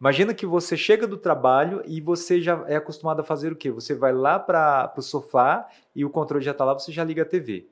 Imagina 0.00 0.32
que 0.32 0.46
você 0.46 0.76
chega 0.76 1.06
do 1.06 1.16
trabalho 1.16 1.82
e 1.84 2.00
você 2.00 2.40
já 2.40 2.64
é 2.68 2.76
acostumado 2.76 3.20
a 3.20 3.24
fazer 3.24 3.52
o 3.52 3.56
quê? 3.56 3.70
Você 3.70 3.94
vai 3.94 4.12
lá 4.12 4.38
para 4.38 4.94
o 4.96 5.02
sofá 5.02 5.68
e 5.94 6.04
o 6.04 6.10
controle 6.10 6.44
já 6.44 6.52
está 6.52 6.64
lá, 6.64 6.72
você 6.72 6.92
já 6.92 7.02
liga 7.02 7.22
a 7.22 7.26
TV. 7.26 7.66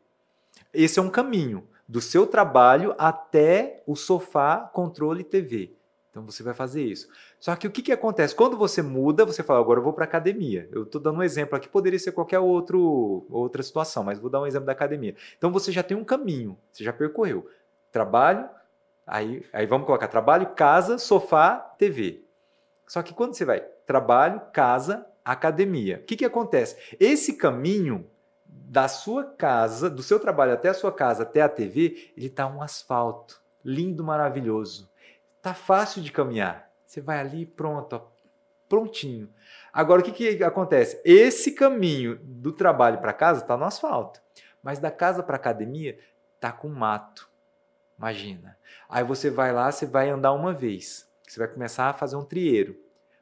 Esse 0.75 0.99
é 0.99 1.03
um 1.03 1.09
caminho 1.09 1.63
do 1.89 2.01
seu 2.01 2.27
trabalho 2.27 2.95
até 2.99 3.83
o 3.87 3.95
sofá, 3.95 4.59
controle 4.73 5.23
TV. 5.23 5.73
Então 6.11 6.25
você 6.25 6.43
vai 6.43 6.55
fazer 6.55 6.83
isso. 6.83 7.09
Só 7.39 7.55
que 7.55 7.67
o 7.67 7.71
que, 7.71 7.83
que 7.83 7.93
acontece? 7.93 8.35
Quando 8.35 8.57
você 8.57 8.81
muda, 8.81 9.25
você 9.25 9.43
fala, 9.43 9.61
agora 9.61 9.81
eu 9.81 9.85
vou 9.85 9.93
para 9.93 10.05
academia. 10.05 10.69
Eu 10.73 10.85
estou 10.85 11.01
dando 11.01 11.19
um 11.19 11.23
exemplo 11.23 11.57
aqui, 11.57 11.69
poderia 11.69 11.99
ser 11.99 12.13
qualquer 12.13 12.39
outro, 12.39 13.27
outra 13.31 13.63
situação, 13.63 14.03
mas 14.03 14.19
vou 14.19 14.31
dar 14.31 14.41
um 14.41 14.47
exemplo 14.47 14.67
da 14.67 14.73
academia. 14.73 15.15
Então 15.37 15.53
você 15.53 15.71
já 15.71 15.83
tem 15.83 15.97
um 15.97 16.05
caminho, 16.05 16.59
você 16.73 16.83
já 16.83 16.93
percorreu. 16.93 17.47
Trabalho, 17.93 18.49
Aí, 19.07 19.47
aí 19.53 19.67
vamos 19.67 19.87
colocar 19.87 20.09
trabalho, 20.09 20.49
casa, 20.57 20.99
sofá, 20.99 21.59
TV. 21.79 22.25
Só 22.87 23.03
que 23.03 23.15
quando 23.15 23.35
você 23.35 23.45
vai 23.45 23.61
trabalho, 23.87 24.43
casa, 24.53 25.07
academia, 25.25 26.01
o 26.03 26.05
que, 26.05 26.17
que 26.17 26.25
acontece? 26.25 26.77
Esse 26.99 27.35
caminho 27.35 28.05
da 28.49 28.89
sua 28.89 29.25
casa, 29.25 29.89
do 29.89 30.03
seu 30.03 30.21
trabalho 30.21 30.53
até 30.53 30.69
a 30.69 30.75
sua 30.75 30.93
casa, 30.93 31.23
até 31.23 31.43
a 31.43 31.49
TV, 31.49 32.13
ele 32.17 32.29
tá 32.29 32.47
um 32.47 32.63
asfalto, 32.63 33.41
lindo, 33.65 34.05
maravilhoso. 34.05 34.91
Tá 35.41 35.55
fácil 35.55 36.03
de 36.03 36.13
caminhar. 36.13 36.71
Você 36.85 37.01
vai 37.01 37.19
ali, 37.19 37.47
pronto, 37.47 37.95
ó, 37.95 38.03
prontinho. 38.69 39.29
Agora, 39.73 40.01
o 40.01 40.05
que, 40.05 40.13
que 40.13 40.45
acontece? 40.45 41.01
Esse 41.05 41.53
caminho 41.53 42.19
do 42.23 42.53
trabalho 42.53 42.99
para 42.99 43.13
casa 43.13 43.43
está 43.43 43.57
no 43.57 43.65
asfalto, 43.65 44.21
mas 44.63 44.79
da 44.79 44.91
casa 44.91 45.23
para 45.23 45.37
academia 45.37 45.99
tá 46.41 46.53
com 46.53 46.69
mato. 46.69 47.29
Imagina. 47.99 48.59
Aí 48.89 49.03
você 49.03 49.31
vai 49.31 49.53
lá, 49.53 49.71
você 49.71 49.87
vai 49.87 50.11
andar 50.11 50.33
uma 50.33 50.53
vez. 50.53 51.11
Você 51.27 51.39
vai 51.39 51.49
começar 51.49 51.89
a 51.89 51.95
fazer 51.95 52.17
um 52.17 52.25
trieiro. 52.25 52.77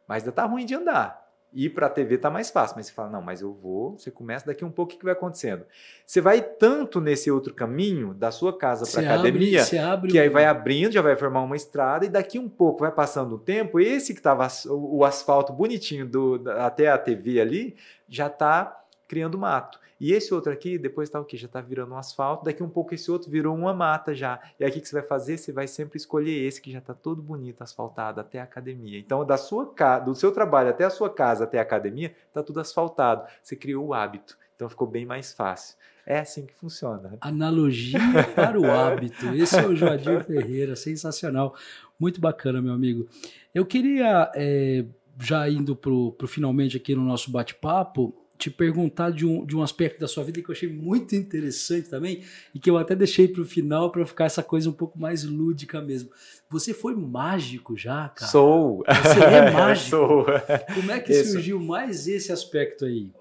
Mas 0.06 0.22
ainda 0.22 0.32
tá 0.32 0.44
ruim 0.44 0.66
de 0.66 0.74
andar. 0.74 1.23
Ir 1.55 1.70
para 1.70 1.86
a 1.86 1.90
TV 1.90 2.18
tá 2.18 2.28
mais 2.28 2.50
fácil, 2.50 2.76
mas 2.76 2.86
você 2.86 2.92
fala, 2.92 3.11
não, 3.11 3.22
mas 3.22 3.40
eu 3.40 3.52
vou, 3.52 3.96
você 3.96 4.11
começa 4.11 4.44
daqui 4.44 4.64
um 4.64 4.70
pouco, 4.70 4.92
o 4.92 4.98
que 4.98 5.05
vai 5.05 5.12
acontecendo? 5.12 5.64
Você 6.05 6.20
vai 6.20 6.42
tanto 6.42 7.00
nesse 7.00 7.30
outro 7.30 7.55
caminho, 7.55 8.12
da 8.12 8.32
sua 8.32 8.59
casa 8.59 8.84
para 8.90 9.09
a 9.09 9.14
academia, 9.14 9.62
abre, 9.62 9.78
abre 9.78 10.11
que 10.11 10.18
aí 10.18 10.28
vai 10.28 10.46
abrindo, 10.46 10.92
já 10.92 11.00
vai 11.00 11.14
formar 11.14 11.42
uma 11.42 11.55
estrada, 11.55 12.05
e 12.05 12.09
daqui 12.09 12.38
um 12.38 12.48
pouco 12.48 12.80
vai 12.80 12.90
passando 12.90 13.36
o 13.36 13.38
tempo, 13.38 13.78
esse 13.78 14.12
que 14.12 14.20
estava 14.20 14.48
o 14.68 15.05
asfalto 15.05 15.52
bonitinho 15.52 16.07
do, 16.07 16.42
até 16.59 16.88
a 16.88 16.98
TV 16.98 17.40
ali, 17.40 17.76
já 18.09 18.26
está 18.26 18.84
criando 19.07 19.38
mato. 19.38 19.78
E 20.00 20.12
esse 20.12 20.34
outro 20.34 20.52
aqui, 20.52 20.76
depois 20.78 21.09
está 21.09 21.20
o 21.20 21.24
quê? 21.24 21.36
Já 21.36 21.46
está 21.46 21.61
virando 21.61 21.94
um 21.94 21.96
asfalto. 21.96 22.44
Daqui 22.44 22.62
um 22.62 22.68
pouco 22.68 22.94
esse 22.94 23.11
outro 23.11 23.30
virou 23.30 23.55
uma 23.55 23.72
mata 23.72 24.14
já. 24.14 24.40
E 24.59 24.64
aqui 24.64 24.80
que 24.80 24.88
você 24.88 24.96
vai 24.96 25.07
fazer? 25.07 25.38
Você 25.38 25.52
vai 25.52 25.66
sempre 25.66 25.96
escolher 25.96 26.46
esse 26.46 26.61
que 26.61 26.70
já 26.70 26.78
está 26.78 26.94
todo 26.94 27.22
bonito, 27.22 27.62
asfaltado, 27.62 28.20
até 28.20 28.40
a 28.40 28.44
academia. 28.44 28.98
Então, 28.98 29.24
da 29.24 29.36
sua 29.36 29.72
do 30.05 30.14
seu 30.14 30.32
trabalho 30.32 30.70
até 30.70 30.84
a 30.84 30.90
sua 30.90 31.09
casa, 31.09 31.44
até 31.44 31.59
a 31.59 31.62
academia, 31.62 32.14
está 32.28 32.42
tudo 32.42 32.61
asfaltado. 32.61 33.26
Você 33.42 33.57
criou 33.57 33.86
o 33.86 33.94
hábito. 33.94 34.36
Então 34.57 34.68
ficou 34.68 34.86
bem 34.86 35.05
mais 35.05 35.32
fácil. 35.32 35.76
É 36.07 36.18
assim 36.18 36.44
que 36.44 36.55
funciona. 36.55 37.16
Analogia 37.20 37.98
para 38.34 38.61
o 38.61 38.66
hábito. 38.70 39.26
Esse 39.34 39.59
é 39.59 39.66
o 39.66 39.74
Joadir 39.74 40.22
Ferreira, 40.24 40.76
sensacional. 40.76 41.55
Muito 41.98 42.20
bacana, 42.20 42.61
meu 42.61 42.72
amigo. 42.72 43.09
Eu 43.55 43.64
queria, 43.64 44.30
é, 44.34 44.84
já 45.20 45.48
indo 45.48 45.74
para 45.74 45.90
o 45.90 46.14
finalmente 46.26 46.76
aqui 46.76 46.94
no 46.94 47.02
nosso 47.02 47.30
bate-papo, 47.30 48.14
te 48.37 48.51
perguntar 48.51 49.11
de 49.11 49.24
um, 49.24 49.45
de 49.45 49.57
um 49.57 49.62
aspecto 49.62 50.01
da 50.01 50.09
sua 50.09 50.24
vida 50.24 50.43
que 50.43 50.51
eu 50.51 50.55
achei 50.55 50.68
muito 50.68 51.14
interessante 51.14 51.89
também 51.89 52.22
e 52.55 52.59
que 52.59 52.68
eu 52.68 52.76
até 52.76 52.95
deixei 52.95 53.28
para 53.28 53.41
o 53.41 53.45
final 53.45 53.91
para 53.91 54.05
ficar 54.05 54.24
essa 54.24 54.43
coisa 54.43 54.68
um 54.68 54.72
pouco 54.72 54.99
mais 54.99 55.24
lúdica 55.24 55.80
mesmo. 55.80 56.11
Você 56.51 56.74
foi 56.74 56.95
mágico 56.95 57.76
já, 57.76 58.09
cara? 58.09 58.30
Sou. 58.30 58.85
Você 58.87 59.20
é 59.20 59.51
mágico? 59.53 59.91
Sou. 59.91 60.26
Como 60.74 60.91
é 60.91 61.01
que 61.01 61.12
Isso. 61.12 61.32
surgiu 61.32 61.61
mais 61.61 62.07
esse 62.09 62.32
aspecto 62.32 62.85
aí? 62.85 63.12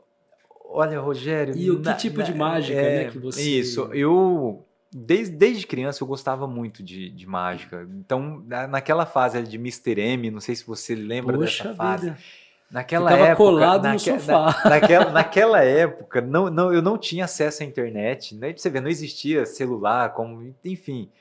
Olha, 0.66 1.00
Rogério. 1.00 1.56
E 1.56 1.70
o 1.70 1.80
que 1.80 1.94
tipo 1.94 2.18
na, 2.18 2.24
de 2.24 2.34
mágica, 2.34 2.80
é, 2.80 3.06
né, 3.06 3.12
que 3.12 3.20
você. 3.20 3.42
Isso, 3.42 3.90
eu. 3.94 4.66
Desde, 4.96 5.36
desde 5.36 5.66
criança 5.66 6.04
eu 6.04 6.08
gostava 6.08 6.48
muito 6.48 6.84
de, 6.84 7.10
de 7.10 7.26
mágica. 7.26 7.88
Então, 7.98 8.44
naquela 8.70 9.08
fase 9.08 9.42
de 9.42 9.56
Mr. 9.56 10.00
M, 10.00 10.30
não 10.30 10.40
sei 10.40 10.56
se 10.56 10.66
você 10.68 10.94
lembra 10.94 11.36
Poxa 11.36 11.64
dessa 11.64 11.76
fase. 11.76 12.10
Vida 12.12 12.20
Naquela 12.74 13.12
Ficava 13.12 13.30
época, 13.30 13.38
colado 13.38 13.84
naque, 13.84 14.10
no 14.10 14.20
sofá. 14.20 14.62
Na, 14.64 14.70
naquela, 14.82 15.12
naquela 15.12 15.64
época, 15.64 16.22
não, 16.22 16.50
não, 16.50 16.74
eu 16.74 16.82
não 16.82 16.98
tinha 16.98 17.26
acesso 17.26 17.62
à 17.62 17.66
internet, 17.68 18.34
né? 18.34 18.52
Você 18.52 18.68
vê, 18.68 18.82
não 18.82 18.90
existia 18.90 19.46
celular, 19.46 20.12
como, 20.16 20.56
enfim. 20.66 21.12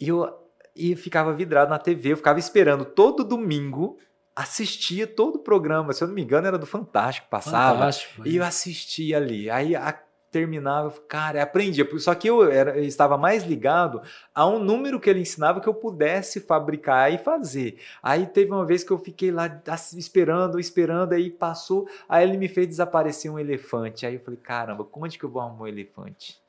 E 0.00 0.08
eu 0.08 0.36
e 0.74 0.96
ficava 0.96 1.32
vidrado 1.32 1.70
na 1.70 1.78
TV, 1.78 2.12
eu 2.12 2.16
ficava 2.16 2.40
esperando 2.40 2.84
todo 2.84 3.22
domingo, 3.22 3.96
assistia 4.34 5.06
todo 5.06 5.36
o 5.36 5.38
programa, 5.38 5.92
se 5.92 6.02
eu 6.02 6.08
não 6.08 6.16
me 6.16 6.22
engano, 6.22 6.48
era 6.48 6.58
do 6.58 6.66
Fantástico, 6.66 7.28
passava. 7.30 7.78
Fantástico, 7.78 8.26
e 8.26 8.34
eu 8.34 8.42
assistia 8.42 9.18
ali. 9.18 9.48
Aí 9.48 9.76
a, 9.76 9.96
terminava, 10.30 10.90
cara, 11.08 11.42
aprendia. 11.42 11.86
Só 11.98 12.14
que 12.14 12.28
eu, 12.28 12.50
era, 12.50 12.76
eu 12.76 12.84
estava 12.84 13.18
mais 13.18 13.44
ligado 13.44 14.00
a 14.34 14.46
um 14.46 14.58
número 14.58 15.00
que 15.00 15.10
ele 15.10 15.20
ensinava 15.20 15.60
que 15.60 15.68
eu 15.68 15.74
pudesse 15.74 16.40
fabricar 16.40 17.12
e 17.12 17.18
fazer. 17.18 17.78
Aí 18.02 18.26
teve 18.26 18.50
uma 18.50 18.64
vez 18.64 18.84
que 18.84 18.90
eu 18.90 18.98
fiquei 18.98 19.30
lá 19.30 19.50
esperando, 19.96 20.60
esperando, 20.60 21.12
aí 21.12 21.30
passou, 21.30 21.88
aí 22.08 22.28
ele 22.28 22.38
me 22.38 22.48
fez 22.48 22.68
desaparecer 22.68 23.30
um 23.30 23.38
elefante. 23.38 24.06
Aí 24.06 24.14
eu 24.14 24.20
falei, 24.20 24.38
caramba, 24.40 24.86
onde 24.92 25.18
que 25.18 25.24
eu 25.24 25.30
vou 25.30 25.42
arrumar 25.42 25.64
um 25.64 25.68
elefante? 25.68 26.40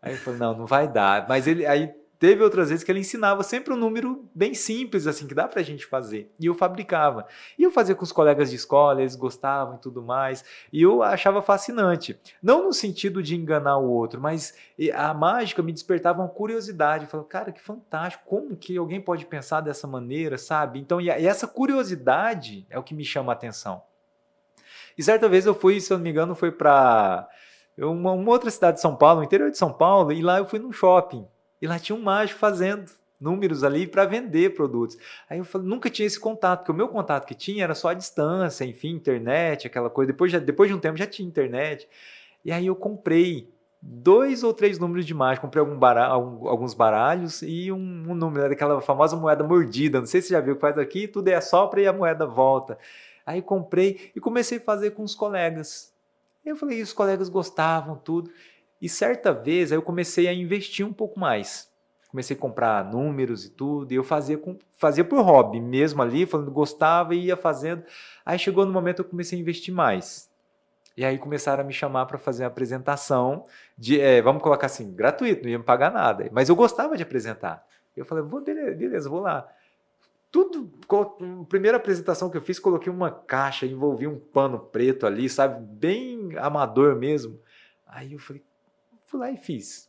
Aí 0.00 0.12
eu 0.12 0.18
falei, 0.18 0.40
não, 0.40 0.56
não 0.56 0.66
vai 0.66 0.88
dar. 0.88 1.28
Mas 1.28 1.46
ele 1.46 1.66
aí 1.66 1.92
Teve 2.18 2.42
outras 2.42 2.70
vezes 2.70 2.82
que 2.82 2.90
ele 2.90 3.00
ensinava 3.00 3.42
sempre 3.42 3.74
um 3.74 3.76
número 3.76 4.26
bem 4.34 4.54
simples, 4.54 5.06
assim, 5.06 5.26
que 5.26 5.34
dá 5.34 5.46
pra 5.46 5.62
gente 5.62 5.84
fazer. 5.84 6.32
E 6.40 6.46
eu 6.46 6.54
fabricava. 6.54 7.26
E 7.58 7.62
eu 7.62 7.70
fazia 7.70 7.94
com 7.94 8.04
os 8.04 8.12
colegas 8.12 8.48
de 8.48 8.56
escola, 8.56 9.02
eles 9.02 9.14
gostavam 9.14 9.76
e 9.76 9.78
tudo 9.78 10.02
mais. 10.02 10.42
E 10.72 10.80
eu 10.80 11.02
achava 11.02 11.42
fascinante. 11.42 12.18
Não 12.42 12.64
no 12.64 12.72
sentido 12.72 13.22
de 13.22 13.36
enganar 13.36 13.76
o 13.76 13.90
outro, 13.90 14.18
mas 14.20 14.54
a 14.94 15.12
mágica 15.12 15.62
me 15.62 15.72
despertava 15.72 16.22
uma 16.22 16.28
curiosidade. 16.28 17.04
Eu 17.04 17.10
falava, 17.10 17.28
cara, 17.28 17.52
que 17.52 17.60
fantástico. 17.60 18.24
Como 18.24 18.56
que 18.56 18.76
alguém 18.78 19.00
pode 19.00 19.26
pensar 19.26 19.60
dessa 19.60 19.86
maneira, 19.86 20.38
sabe? 20.38 20.78
Então, 20.78 21.00
e 21.00 21.10
essa 21.10 21.46
curiosidade 21.46 22.66
é 22.70 22.78
o 22.78 22.82
que 22.82 22.94
me 22.94 23.04
chama 23.04 23.32
a 23.32 23.34
atenção. 23.34 23.82
E 24.96 25.02
certa 25.02 25.28
vez 25.28 25.44
eu 25.44 25.54
fui, 25.54 25.80
se 25.80 25.92
eu 25.92 25.98
não 25.98 26.04
me 26.04 26.10
engano, 26.10 26.34
foi 26.34 26.50
para 26.50 27.28
uma, 27.76 28.12
uma 28.12 28.30
outra 28.30 28.50
cidade 28.50 28.76
de 28.76 28.80
São 28.80 28.96
Paulo, 28.96 29.20
no 29.20 29.26
interior 29.26 29.50
de 29.50 29.58
São 29.58 29.70
Paulo, 29.70 30.10
e 30.12 30.22
lá 30.22 30.38
eu 30.38 30.46
fui 30.46 30.58
num 30.58 30.72
shopping. 30.72 31.26
E 31.60 31.66
lá 31.66 31.78
tinha 31.78 31.96
um 31.96 32.02
mágico 32.02 32.38
fazendo 32.38 32.90
números 33.20 33.64
ali 33.64 33.86
para 33.86 34.04
vender 34.04 34.54
produtos. 34.54 34.96
Aí 35.28 35.38
eu 35.38 35.44
falei, 35.44 35.66
nunca 35.66 35.88
tinha 35.88 36.06
esse 36.06 36.20
contato, 36.20 36.60
porque 36.60 36.72
o 36.72 36.74
meu 36.74 36.88
contato 36.88 37.26
que 37.26 37.34
tinha 37.34 37.64
era 37.64 37.74
só 37.74 37.88
a 37.88 37.94
distância, 37.94 38.64
enfim, 38.64 38.90
internet, 38.90 39.66
aquela 39.66 39.88
coisa. 39.88 40.12
Depois, 40.12 40.30
já, 40.30 40.38
depois 40.38 40.68
de 40.68 40.74
um 40.74 40.78
tempo 40.78 40.96
já 40.96 41.06
tinha 41.06 41.26
internet. 41.26 41.88
E 42.44 42.52
aí 42.52 42.66
eu 42.66 42.76
comprei 42.76 43.50
dois 43.80 44.42
ou 44.42 44.52
três 44.52 44.78
números 44.78 45.06
de 45.06 45.14
mágica. 45.14 45.46
Comprei 45.46 45.64
baralho, 45.64 46.12
alguns 46.46 46.74
baralhos 46.74 47.42
e 47.42 47.72
um, 47.72 48.10
um 48.10 48.14
número, 48.14 48.48
daquela 48.48 48.80
famosa 48.80 49.16
moeda 49.16 49.42
mordida. 49.42 49.98
Não 49.98 50.06
sei 50.06 50.20
se 50.20 50.28
você 50.28 50.34
já 50.34 50.40
viu, 50.40 50.56
faz 50.56 50.78
aqui, 50.78 51.08
tudo 51.08 51.28
é 51.28 51.34
assopra 51.34 51.80
e 51.80 51.86
a 51.86 51.92
moeda 51.92 52.26
volta. 52.26 52.78
Aí 53.24 53.42
comprei 53.42 54.12
e 54.14 54.20
comecei 54.20 54.58
a 54.58 54.60
fazer 54.60 54.90
com 54.92 55.02
os 55.02 55.14
colegas. 55.14 55.92
Eu 56.44 56.54
falei, 56.54 56.80
os 56.80 56.92
colegas 56.92 57.28
gostavam, 57.28 57.96
tudo. 57.96 58.30
E 58.80 58.88
certa 58.88 59.32
vez 59.32 59.72
eu 59.72 59.82
comecei 59.82 60.28
a 60.28 60.32
investir 60.32 60.86
um 60.86 60.92
pouco 60.92 61.18
mais. 61.18 61.70
Comecei 62.08 62.36
a 62.36 62.38
comprar 62.40 62.84
números 62.84 63.44
e 63.44 63.50
tudo, 63.50 63.92
e 63.92 63.96
eu 63.96 64.04
fazia, 64.04 64.38
com, 64.38 64.56
fazia 64.78 65.04
por 65.04 65.20
hobby 65.22 65.60
mesmo 65.60 66.00
ali, 66.00 66.24
falando 66.24 66.50
gostava 66.50 67.14
e 67.14 67.26
ia 67.26 67.36
fazendo. 67.36 67.84
Aí 68.24 68.38
chegou 68.38 68.64
no 68.64 68.72
momento 68.72 69.00
eu 69.00 69.04
comecei 69.04 69.38
a 69.38 69.40
investir 69.40 69.74
mais. 69.74 70.30
E 70.96 71.04
aí 71.04 71.18
começaram 71.18 71.62
a 71.62 71.66
me 71.66 71.74
chamar 71.74 72.06
para 72.06 72.16
fazer 72.16 72.44
uma 72.44 72.48
apresentação 72.48 73.44
de, 73.76 74.00
é, 74.00 74.22
vamos 74.22 74.42
colocar 74.42 74.66
assim, 74.66 74.94
gratuito, 74.94 75.42
não 75.42 75.50
ia 75.50 75.58
me 75.58 75.64
pagar 75.64 75.92
nada. 75.92 76.28
Mas 76.32 76.48
eu 76.48 76.56
gostava 76.56 76.96
de 76.96 77.02
apresentar. 77.02 77.66
Eu 77.94 78.06
falei, 78.06 78.24
vou, 78.24 78.40
beleza, 78.40 78.74
beleza, 78.74 79.10
vou 79.10 79.20
lá. 79.20 79.46
Tudo, 80.30 80.70
primeira 81.48 81.76
apresentação 81.76 82.30
que 82.30 82.36
eu 82.36 82.42
fiz, 82.42 82.58
coloquei 82.58 82.90
uma 82.90 83.10
caixa, 83.10 83.66
envolvi 83.66 84.06
um 84.06 84.18
pano 84.18 84.58
preto 84.58 85.06
ali, 85.06 85.28
sabe, 85.28 85.60
bem 85.60 86.30
amador 86.38 86.96
mesmo. 86.96 87.38
Aí 87.86 88.14
eu 88.14 88.18
falei, 88.18 88.42
Fui 89.06 89.20
lá 89.20 89.30
e 89.30 89.36
fiz. 89.36 89.88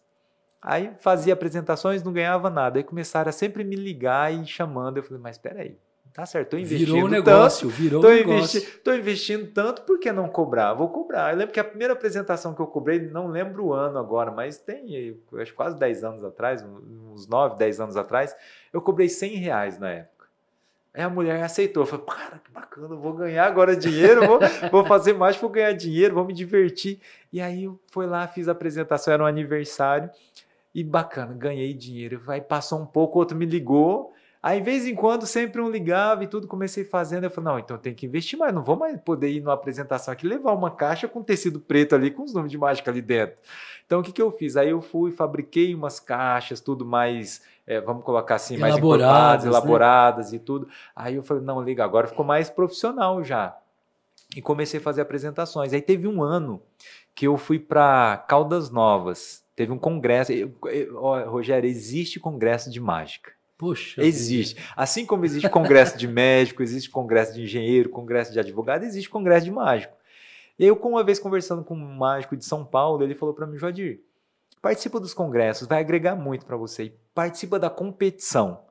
Aí 0.61 0.91
fazia 0.99 1.33
apresentações, 1.33 2.03
não 2.03 2.11
ganhava 2.11 2.49
nada. 2.49 2.79
Aí 2.79 2.83
começaram 2.83 3.29
a 3.29 3.31
sempre 3.31 3.63
me 3.63 3.75
ligar 3.75 4.33
e 4.33 4.45
chamando. 4.45 4.97
Eu 4.97 5.03
falei, 5.03 5.21
mas 5.21 5.35
espera 5.35 5.61
aí, 5.61 5.77
tá 6.13 6.25
certo, 6.25 6.49
tô 6.49 6.57
investindo 6.57 6.93
virou 6.93 7.05
um 7.05 7.07
negócio, 7.07 7.67
tanto, 7.67 7.79
virou 7.79 8.01
tô, 8.01 8.09
negócio. 8.09 8.57
Investi 8.57 8.79
tô 8.79 8.93
investindo 8.93 9.51
tanto, 9.53 9.83
por 9.83 9.99
que 9.99 10.11
não 10.11 10.27
cobrar? 10.27 10.73
Vou 10.73 10.89
cobrar. 10.89 11.31
Eu 11.31 11.37
lembro 11.37 11.53
que 11.53 11.59
a 11.59 11.63
primeira 11.63 11.93
apresentação 11.93 12.55
que 12.55 12.59
eu 12.59 12.65
cobrei, 12.67 12.99
não 12.99 13.27
lembro 13.27 13.65
o 13.65 13.73
ano 13.73 13.99
agora, 13.99 14.31
mas 14.31 14.57
tem, 14.57 15.15
acho 15.39 15.53
quase 15.53 15.77
10 15.77 16.03
anos 16.03 16.23
atrás, 16.23 16.63
uns 16.63 17.27
9, 17.27 17.55
10 17.57 17.79
anos 17.81 17.97
atrás, 17.97 18.35
eu 18.73 18.81
cobrei 18.81 19.07
100 19.07 19.35
reais 19.35 19.77
na 19.77 19.91
época. 19.91 20.16
Aí 20.97 21.03
a 21.03 21.09
mulher 21.11 21.43
aceitou. 21.43 21.85
Falei, 21.85 22.03
cara, 22.07 22.41
que 22.43 22.51
bacana, 22.51 22.95
vou 22.95 23.13
ganhar 23.13 23.45
agora 23.45 23.75
dinheiro, 23.75 24.25
vou, 24.25 24.39
vou 24.71 24.83
fazer 24.83 25.13
mais, 25.13 25.37
vou 25.37 25.47
ganhar 25.47 25.71
dinheiro, 25.73 26.15
vou 26.15 26.25
me 26.25 26.33
divertir. 26.33 26.99
E 27.31 27.39
aí 27.39 27.69
foi 27.91 28.07
lá, 28.07 28.27
fiz 28.27 28.49
a 28.49 28.51
apresentação, 28.53 29.13
era 29.13 29.21
um 29.21 29.27
aniversário. 29.27 30.09
E 30.73 30.83
bacana, 30.83 31.35
ganhei 31.35 31.71
dinheiro. 31.75 32.23
Aí 32.27 32.41
passou 32.41 32.79
um 32.79 32.85
pouco, 32.85 33.19
outro 33.19 33.37
me 33.37 33.45
ligou. 33.45 34.11
Aí, 34.41 34.59
de 34.59 34.65
vez 34.65 34.87
em 34.87 34.95
quando, 34.95 35.27
sempre 35.27 35.61
um 35.61 35.69
ligava 35.69 36.23
e 36.23 36.27
tudo, 36.27 36.47
comecei 36.47 36.83
fazendo. 36.83 37.25
Eu 37.25 37.29
falei, 37.29 37.51
não, 37.51 37.59
então 37.59 37.77
tem 37.77 37.93
que 37.93 38.07
investir 38.07 38.37
mais, 38.39 38.51
não 38.51 38.63
vou 38.63 38.75
mais 38.75 38.99
poder 39.01 39.29
ir 39.29 39.41
numa 39.41 39.53
apresentação 39.53 40.11
aqui, 40.11 40.27
levar 40.27 40.53
uma 40.53 40.71
caixa 40.71 41.07
com 41.07 41.21
tecido 41.21 41.59
preto 41.59 41.93
ali, 41.93 42.09
com 42.09 42.23
os 42.23 42.33
nomes 42.33 42.51
de 42.51 42.57
mágica 42.57 42.89
ali 42.89 43.03
dentro. 43.03 43.35
Então, 43.87 44.01
o 44.01 44.03
que, 44.03 44.11
que 44.11 44.21
eu 44.21 44.31
fiz? 44.31 44.55
Aí 44.55 44.69
eu 44.69 44.81
fui, 44.81 45.11
fabriquei 45.11 45.73
umas 45.73 45.99
caixas, 45.99 46.61
tudo 46.61 46.85
mais 46.85 47.41
é, 47.67 47.81
vamos 47.81 48.03
colocar 48.05 48.35
assim, 48.35 48.57
mais 48.57 48.75
elaboradas, 48.75 49.43
né? 49.43 49.49
elaboradas 49.49 50.33
e 50.33 50.39
tudo. 50.39 50.69
Aí 50.95 51.15
eu 51.15 51.23
falei, 51.23 51.43
não, 51.43 51.61
liga, 51.61 51.83
agora 51.83 52.07
ficou 52.07 52.25
mais 52.25 52.49
profissional 52.49 53.21
já. 53.21 53.57
E 54.35 54.41
comecei 54.41 54.79
a 54.79 54.83
fazer 54.83 55.01
apresentações. 55.01 55.73
Aí 55.73 55.81
teve 55.81 56.07
um 56.07 56.23
ano 56.23 56.61
que 57.13 57.27
eu 57.27 57.37
fui 57.37 57.59
para 57.59 58.23
Caldas 58.27 58.69
Novas. 58.69 59.43
Teve 59.53 59.73
um 59.73 59.77
congresso. 59.77 60.31
Eu, 60.31 60.53
eu, 60.65 61.29
Rogério, 61.29 61.69
existe 61.69 62.19
congresso 62.19 62.71
de 62.71 62.79
mágica. 62.79 63.31
Poxa. 63.57 64.01
Existe. 64.01 64.55
Assim 64.75 65.05
como 65.05 65.25
existe 65.25 65.49
congresso 65.49 65.97
de 65.97 66.07
médico, 66.07 66.63
existe 66.63 66.89
congresso 66.89 67.33
de 67.33 67.41
engenheiro, 67.41 67.89
congresso 67.89 68.31
de 68.31 68.39
advogado, 68.39 68.83
existe 68.83 69.09
congresso 69.09 69.45
de 69.45 69.51
mágico. 69.51 69.93
E 70.57 70.65
eu, 70.65 70.75
uma 70.75 71.03
vez 71.03 71.19
conversando 71.19 71.63
com 71.63 71.75
um 71.75 71.95
mágico 71.95 72.35
de 72.35 72.45
São 72.45 72.65
Paulo, 72.65 73.03
ele 73.03 73.15
falou 73.15 73.33
para 73.33 73.45
mim, 73.45 73.57
Joadir, 73.57 74.01
participa 74.61 74.99
dos 74.99 75.13
congressos, 75.13 75.67
vai 75.67 75.79
agregar 75.79 76.15
muito 76.15 76.45
para 76.45 76.57
você. 76.57 76.85
E 76.85 76.89
participa 77.13 77.59
da 77.59 77.69
competição. 77.69 78.65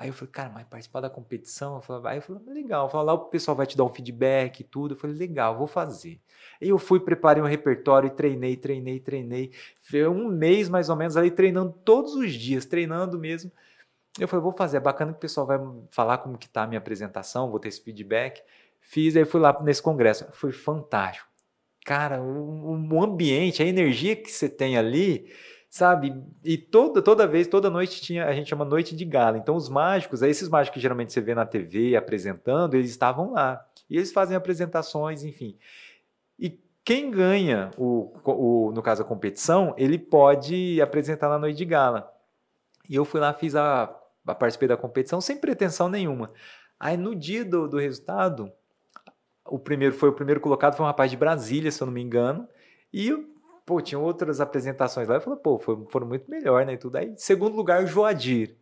Aí 0.00 0.08
eu 0.08 0.14
falei, 0.14 0.32
cara, 0.32 0.48
mas 0.48 0.64
participar 0.64 1.02
da 1.02 1.10
competição? 1.10 1.76
Eu 1.76 1.82
falei, 1.82 2.12
aí 2.12 2.18
eu 2.18 2.22
falei, 2.22 2.42
legal. 2.54 2.86
Eu 2.86 2.90
falei, 2.90 3.06
lá 3.06 3.12
o 3.12 3.26
pessoal 3.26 3.54
vai 3.54 3.66
te 3.66 3.76
dar 3.76 3.84
um 3.84 3.90
feedback 3.90 4.60
e 4.60 4.64
tudo. 4.64 4.94
Eu 4.94 4.98
falei, 4.98 5.14
legal, 5.14 5.58
vou 5.58 5.66
fazer. 5.66 6.18
E 6.58 6.70
eu 6.70 6.78
fui, 6.78 6.98
preparei 6.98 7.42
um 7.42 7.46
repertório 7.46 8.06
e 8.06 8.10
treinei, 8.10 8.56
treinei, 8.56 8.98
treinei. 8.98 9.52
Foi 9.78 10.08
um 10.08 10.26
mês 10.26 10.70
mais 10.70 10.88
ou 10.88 10.96
menos 10.96 11.18
ali 11.18 11.30
treinando 11.30 11.74
todos 11.84 12.14
os 12.14 12.32
dias, 12.32 12.64
treinando 12.64 13.18
mesmo. 13.18 13.52
Eu 14.18 14.26
falei, 14.26 14.42
vou 14.42 14.52
fazer, 14.52 14.78
é 14.78 14.80
bacana 14.80 15.12
que 15.12 15.18
o 15.18 15.20
pessoal 15.20 15.46
vai 15.46 15.60
falar 15.90 16.16
como 16.18 16.38
que 16.38 16.48
tá 16.48 16.62
a 16.62 16.66
minha 16.66 16.78
apresentação, 16.78 17.50
vou 17.50 17.60
ter 17.60 17.68
esse 17.68 17.82
feedback. 17.82 18.42
Fiz, 18.90 19.14
aí 19.14 19.24
fui 19.24 19.40
lá 19.40 19.56
nesse 19.62 19.80
congresso. 19.80 20.26
Foi 20.32 20.50
fantástico. 20.50 21.28
Cara, 21.86 22.20
o, 22.20 22.92
o 22.92 23.04
ambiente, 23.04 23.62
a 23.62 23.66
energia 23.66 24.16
que 24.16 24.28
você 24.28 24.48
tem 24.48 24.76
ali, 24.76 25.32
sabe? 25.68 26.12
E 26.42 26.58
toda, 26.58 27.00
toda 27.00 27.24
vez, 27.24 27.46
toda 27.46 27.70
noite 27.70 28.00
tinha, 28.00 28.26
a 28.26 28.32
gente 28.32 28.48
chama 28.48 28.64
noite 28.64 28.96
de 28.96 29.04
gala. 29.04 29.38
Então 29.38 29.54
os 29.54 29.68
mágicos, 29.68 30.22
esses 30.22 30.48
mágicos 30.48 30.74
que 30.74 30.80
geralmente 30.80 31.12
você 31.12 31.20
vê 31.20 31.36
na 31.36 31.46
TV 31.46 31.94
apresentando, 31.94 32.74
eles 32.74 32.90
estavam 32.90 33.30
lá. 33.30 33.64
E 33.88 33.96
eles 33.96 34.10
fazem 34.10 34.36
apresentações, 34.36 35.22
enfim. 35.22 35.56
E 36.36 36.60
quem 36.84 37.12
ganha, 37.12 37.70
o, 37.78 38.12
o, 38.24 38.72
no 38.72 38.82
caso 38.82 39.02
a 39.02 39.06
competição, 39.06 39.72
ele 39.78 40.00
pode 40.00 40.82
apresentar 40.82 41.28
na 41.28 41.38
noite 41.38 41.56
de 41.56 41.64
gala. 41.64 42.12
E 42.88 42.96
eu 42.96 43.04
fui 43.04 43.20
lá, 43.20 43.32
fiz 43.32 43.54
a, 43.54 43.84
a 44.26 44.34
participei 44.34 44.66
da 44.66 44.76
competição 44.76 45.20
sem 45.20 45.36
pretensão 45.36 45.88
nenhuma. 45.88 46.32
Aí 46.76 46.96
no 46.96 47.14
dia 47.14 47.44
do, 47.44 47.68
do 47.68 47.78
resultado, 47.78 48.52
o 49.50 49.58
primeiro 49.58 49.94
foi 49.94 50.08
o 50.08 50.12
primeiro 50.12 50.40
colocado, 50.40 50.76
foi 50.76 50.84
um 50.84 50.88
rapaz 50.88 51.10
de 51.10 51.16
Brasília, 51.16 51.70
se 51.70 51.82
eu 51.82 51.86
não 51.86 51.92
me 51.92 52.02
engano. 52.02 52.48
E 52.92 53.12
pô, 53.66 53.80
tinha 53.80 53.98
outras 53.98 54.40
apresentações 54.40 55.06
lá. 55.06 55.16
Eu 55.16 55.20
falei, 55.20 55.38
pô, 55.38 55.58
foram, 55.58 55.86
foram 55.88 56.06
muito 56.06 56.30
melhor, 56.30 56.66
né? 56.66 56.72
E 56.72 56.76
tudo. 56.76 56.96
Aí, 56.96 57.14
segundo 57.16 57.56
lugar, 57.56 57.84
o 57.84 57.86
Joadir. 57.86 58.56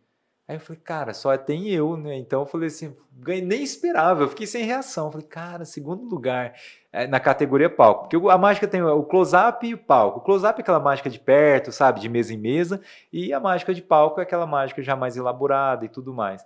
Aí 0.47 0.55
eu 0.55 0.59
falei, 0.59 0.81
cara, 0.83 1.13
só 1.13 1.37
tem 1.37 1.69
eu, 1.69 1.95
né? 1.95 2.17
Então 2.17 2.41
eu 2.41 2.45
falei 2.45 2.69
assim, 2.69 2.95
ganhei, 3.11 3.45
nem 3.45 3.61
esperava, 3.61 4.23
eu 4.23 4.29
fiquei 4.29 4.47
sem 4.47 4.65
reação. 4.65 5.05
Eu 5.05 5.11
falei, 5.11 5.27
cara, 5.27 5.63
segundo 5.63 6.03
lugar 6.09 6.55
é, 6.91 7.05
na 7.05 7.19
categoria 7.19 7.69
palco. 7.69 8.09
Porque 8.09 8.29
a 8.29 8.37
mágica 8.37 8.67
tem 8.67 8.81
o 8.81 9.03
close-up 9.03 9.67
e 9.67 9.75
o 9.75 9.77
palco. 9.77 10.19
O 10.19 10.21
close-up 10.23 10.59
é 10.59 10.61
aquela 10.61 10.79
mágica 10.79 11.07
de 11.07 11.19
perto, 11.19 11.71
sabe? 11.71 11.99
De 11.99 12.09
mesa 12.09 12.33
em 12.33 12.37
mesa. 12.37 12.81
E 13.13 13.31
a 13.31 13.39
mágica 13.39 13.75
de 13.75 13.81
palco 13.83 14.19
é 14.19 14.23
aquela 14.23 14.47
mágica 14.47 14.81
já 14.81 14.95
mais 14.95 15.15
elaborada 15.15 15.85
e 15.85 15.89
tudo 15.89 16.15
mais. 16.15 16.43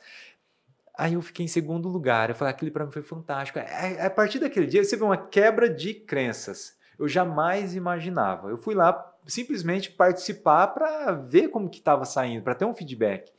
Aí 0.97 1.13
eu 1.13 1.21
fiquei 1.21 1.45
em 1.45 1.49
segundo 1.49 1.89
lugar. 1.89 2.29
Eu 2.29 2.35
falei, 2.35 2.53
aquele 2.53 2.71
para 2.71 2.85
mim 2.85 2.91
foi 2.91 3.01
fantástico. 3.01 3.59
É, 3.59 3.95
é, 3.95 4.05
a 4.05 4.09
partir 4.09 4.39
daquele 4.39 4.67
dia, 4.67 4.83
você 4.83 4.95
vê 4.95 5.03
uma 5.03 5.17
quebra 5.17 5.69
de 5.69 5.93
crenças 5.93 6.77
eu 6.97 7.07
jamais 7.07 7.75
imaginava. 7.75 8.49
Eu 8.49 8.57
fui 8.57 8.75
lá 8.75 9.11
simplesmente 9.25 9.91
participar 9.91 10.67
para 10.67 11.13
ver 11.13 11.49
como 11.49 11.69
que 11.69 11.79
estava 11.79 12.05
saindo, 12.05 12.43
para 12.43 12.55
ter 12.55 12.65
um 12.65 12.73
feedback. 12.73 13.31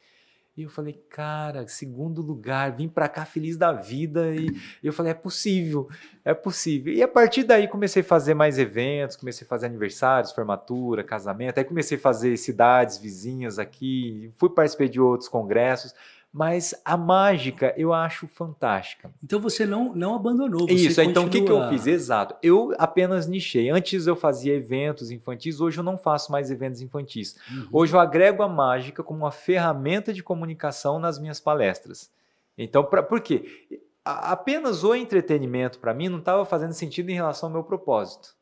E 0.57 0.63
eu 0.63 0.71
falei, 0.71 1.03
cara, 1.11 1.67
segundo 1.67 2.23
lugar, 2.23 2.77
vim 2.77 2.89
para 2.89 3.09
cá 3.09 3.25
feliz 3.25 3.57
da 3.57 3.73
vida. 3.73 4.35
E 4.37 4.47
eu 4.85 4.93
falei, 4.93 5.11
é 5.11 5.15
possível, 5.15 5.89
é 6.25 6.33
possível. 6.33 6.95
E 6.95 7.03
a 7.03 7.09
partir 7.09 7.43
daí 7.43 7.67
comecei 7.67 8.03
a 8.03 8.05
fazer 8.05 8.35
mais 8.35 8.57
eventos, 8.57 9.17
comecei 9.17 9.45
a 9.45 9.49
fazer 9.49 9.67
aniversários, 9.67 10.31
formatura, 10.31 11.03
casamento. 11.03 11.59
Aí 11.59 11.65
comecei 11.65 11.99
a 11.99 12.01
fazer 12.01 12.37
cidades 12.37 12.99
vizinhas 12.99 13.59
aqui, 13.59 14.31
fui 14.37 14.49
participar 14.49 14.89
de 14.89 15.01
outros 15.01 15.29
congressos 15.29 15.93
mas 16.35 16.75
a 16.85 16.97
mágica 16.97 17.73
eu 17.77 17.93
acho 17.93 18.27
fantástica. 18.27 19.09
Então 19.23 19.39
você 19.39 19.65
não, 19.65 19.95
não 19.95 20.17
abandonou. 20.17 20.67
Você 20.67 20.75
Isso, 20.75 21.01
então 21.01 21.27
o 21.27 21.31
que, 21.31 21.41
que 21.41 21.53
eu 21.53 21.69
fiz? 21.69 21.87
Exato. 21.87 22.35
Eu 22.43 22.75
apenas 22.77 23.29
nichei. 23.29 23.71
Antes 23.71 24.09
eu 24.09 24.17
fazia 24.17 24.53
eventos 24.53 25.13
infantis, 25.13 25.61
hoje 25.61 25.79
eu 25.79 25.85
não 25.85 25.97
faço 25.97 26.33
mais 26.33 26.51
eventos 26.51 26.81
infantis. 26.81 27.37
Uhum. 27.49 27.69
Hoje 27.71 27.95
eu 27.95 28.01
agrego 28.01 28.43
a 28.43 28.49
mágica 28.49 29.01
como 29.01 29.21
uma 29.21 29.31
ferramenta 29.31 30.13
de 30.13 30.25
comunicação 30.25 30.99
nas 30.99 31.21
minhas 31.21 31.39
palestras. 31.39 32.11
Então, 32.59 32.83
pra, 32.85 33.01
por 33.01 33.21
quê? 33.21 33.79
apenas 34.05 34.83
o 34.83 34.93
entretenimento 34.93 35.79
para 35.79 35.95
mim 35.95 36.09
não 36.09 36.19
estava 36.19 36.45
fazendo 36.45 36.73
sentido 36.73 37.11
em 37.11 37.15
relação 37.15 37.49
ao 37.49 37.53
meu 37.53 37.63
propósito. 37.63 38.35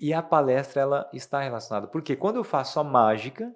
E 0.00 0.14
a 0.14 0.22
palestra 0.22 0.80
ela 0.80 1.10
está 1.12 1.38
relacionada. 1.40 1.86
Porque 1.86 2.16
quando 2.16 2.36
eu 2.36 2.44
faço 2.44 2.80
a 2.80 2.84
mágica, 2.84 3.54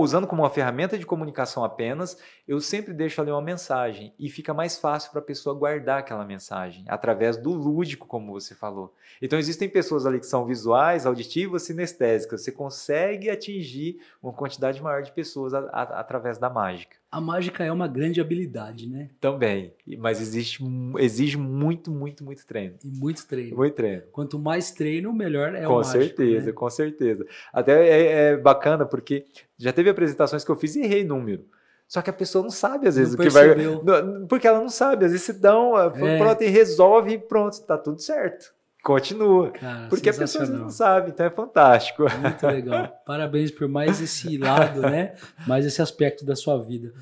usando 0.00 0.28
como 0.28 0.42
uma 0.42 0.50
ferramenta 0.50 0.96
de 0.96 1.04
comunicação 1.04 1.64
apenas, 1.64 2.16
eu 2.46 2.60
sempre 2.60 2.94
deixo 2.94 3.20
ali 3.20 3.32
uma 3.32 3.42
mensagem 3.42 4.14
e 4.16 4.30
fica 4.30 4.54
mais 4.54 4.78
fácil 4.78 5.10
para 5.10 5.18
a 5.18 5.24
pessoa 5.24 5.56
guardar 5.56 5.98
aquela 5.98 6.24
mensagem 6.24 6.84
através 6.86 7.36
do 7.36 7.50
lúdico, 7.50 8.06
como 8.06 8.32
você 8.32 8.54
falou. 8.54 8.94
Então 9.20 9.36
existem 9.36 9.68
pessoas 9.68 10.06
ali 10.06 10.20
que 10.20 10.26
são 10.26 10.46
visuais, 10.46 11.04
auditivas, 11.04 11.64
sinestésicas. 11.64 12.42
Você 12.44 12.52
consegue 12.52 13.28
atingir 13.28 14.00
uma 14.22 14.32
quantidade 14.32 14.80
maior 14.80 15.02
de 15.02 15.10
pessoas 15.10 15.52
a, 15.52 15.58
a, 15.72 15.82
através 15.98 16.38
da 16.38 16.48
mágica. 16.48 17.01
A 17.12 17.20
mágica 17.20 17.62
é 17.62 17.70
uma 17.70 17.86
grande 17.86 18.22
habilidade, 18.22 18.88
né? 18.88 19.10
Também, 19.20 19.74
mas 19.98 20.18
existe, 20.18 20.64
exige 20.98 21.36
muito, 21.36 21.90
muito, 21.90 22.24
muito 22.24 22.46
treino. 22.46 22.76
E 22.82 22.88
muito 22.88 23.26
treino. 23.26 23.54
Muito 23.54 23.74
treino. 23.74 24.04
Quanto 24.10 24.38
mais 24.38 24.70
treino, 24.70 25.12
melhor 25.12 25.54
é 25.54 25.66
com 25.66 25.74
o 25.74 25.76
mágico. 25.76 25.98
Com 25.98 26.04
certeza, 26.04 26.46
né? 26.46 26.52
com 26.52 26.70
certeza. 26.70 27.26
Até 27.52 27.86
é, 27.86 28.12
é, 28.12 28.36
bacana 28.38 28.86
porque 28.86 29.26
já 29.58 29.74
teve 29.74 29.90
apresentações 29.90 30.42
que 30.42 30.50
eu 30.50 30.56
fiz 30.56 30.74
e 30.74 30.80
errei 30.80 31.04
número. 31.04 31.44
Só 31.86 32.00
que 32.00 32.08
a 32.08 32.14
pessoa 32.14 32.42
não 32.42 32.50
sabe, 32.50 32.88
às 32.88 32.96
vezes, 32.96 33.14
não 33.14 33.22
o 33.22 33.28
que 33.28 33.30
percebeu. 33.34 33.84
vai. 33.84 34.26
Porque 34.26 34.48
ela 34.48 34.60
não 34.60 34.70
sabe, 34.70 35.04
às 35.04 35.12
vezes 35.12 35.26
se 35.26 35.34
dão, 35.34 35.78
é. 35.78 36.16
pronto, 36.16 36.42
e 36.42 36.46
resolve 36.46 37.12
e 37.12 37.18
pronto, 37.18 37.60
tá 37.66 37.76
tudo 37.76 38.00
certo 38.00 38.54
continua. 38.82 39.50
Cara, 39.50 39.88
porque 39.88 40.10
a 40.10 40.14
pessoa 40.14 40.44
não 40.46 40.68
sabe, 40.68 41.10
então 41.10 41.26
é 41.26 41.30
fantástico. 41.30 42.04
Muito 42.20 42.46
legal. 42.46 42.88
Parabéns 43.06 43.50
por 43.50 43.68
mais 43.68 44.00
esse 44.00 44.36
lado, 44.36 44.80
né? 44.82 45.14
Mais 45.46 45.64
esse 45.64 45.80
aspecto 45.80 46.24
da 46.24 46.34
sua 46.34 46.60
vida. 46.60 46.92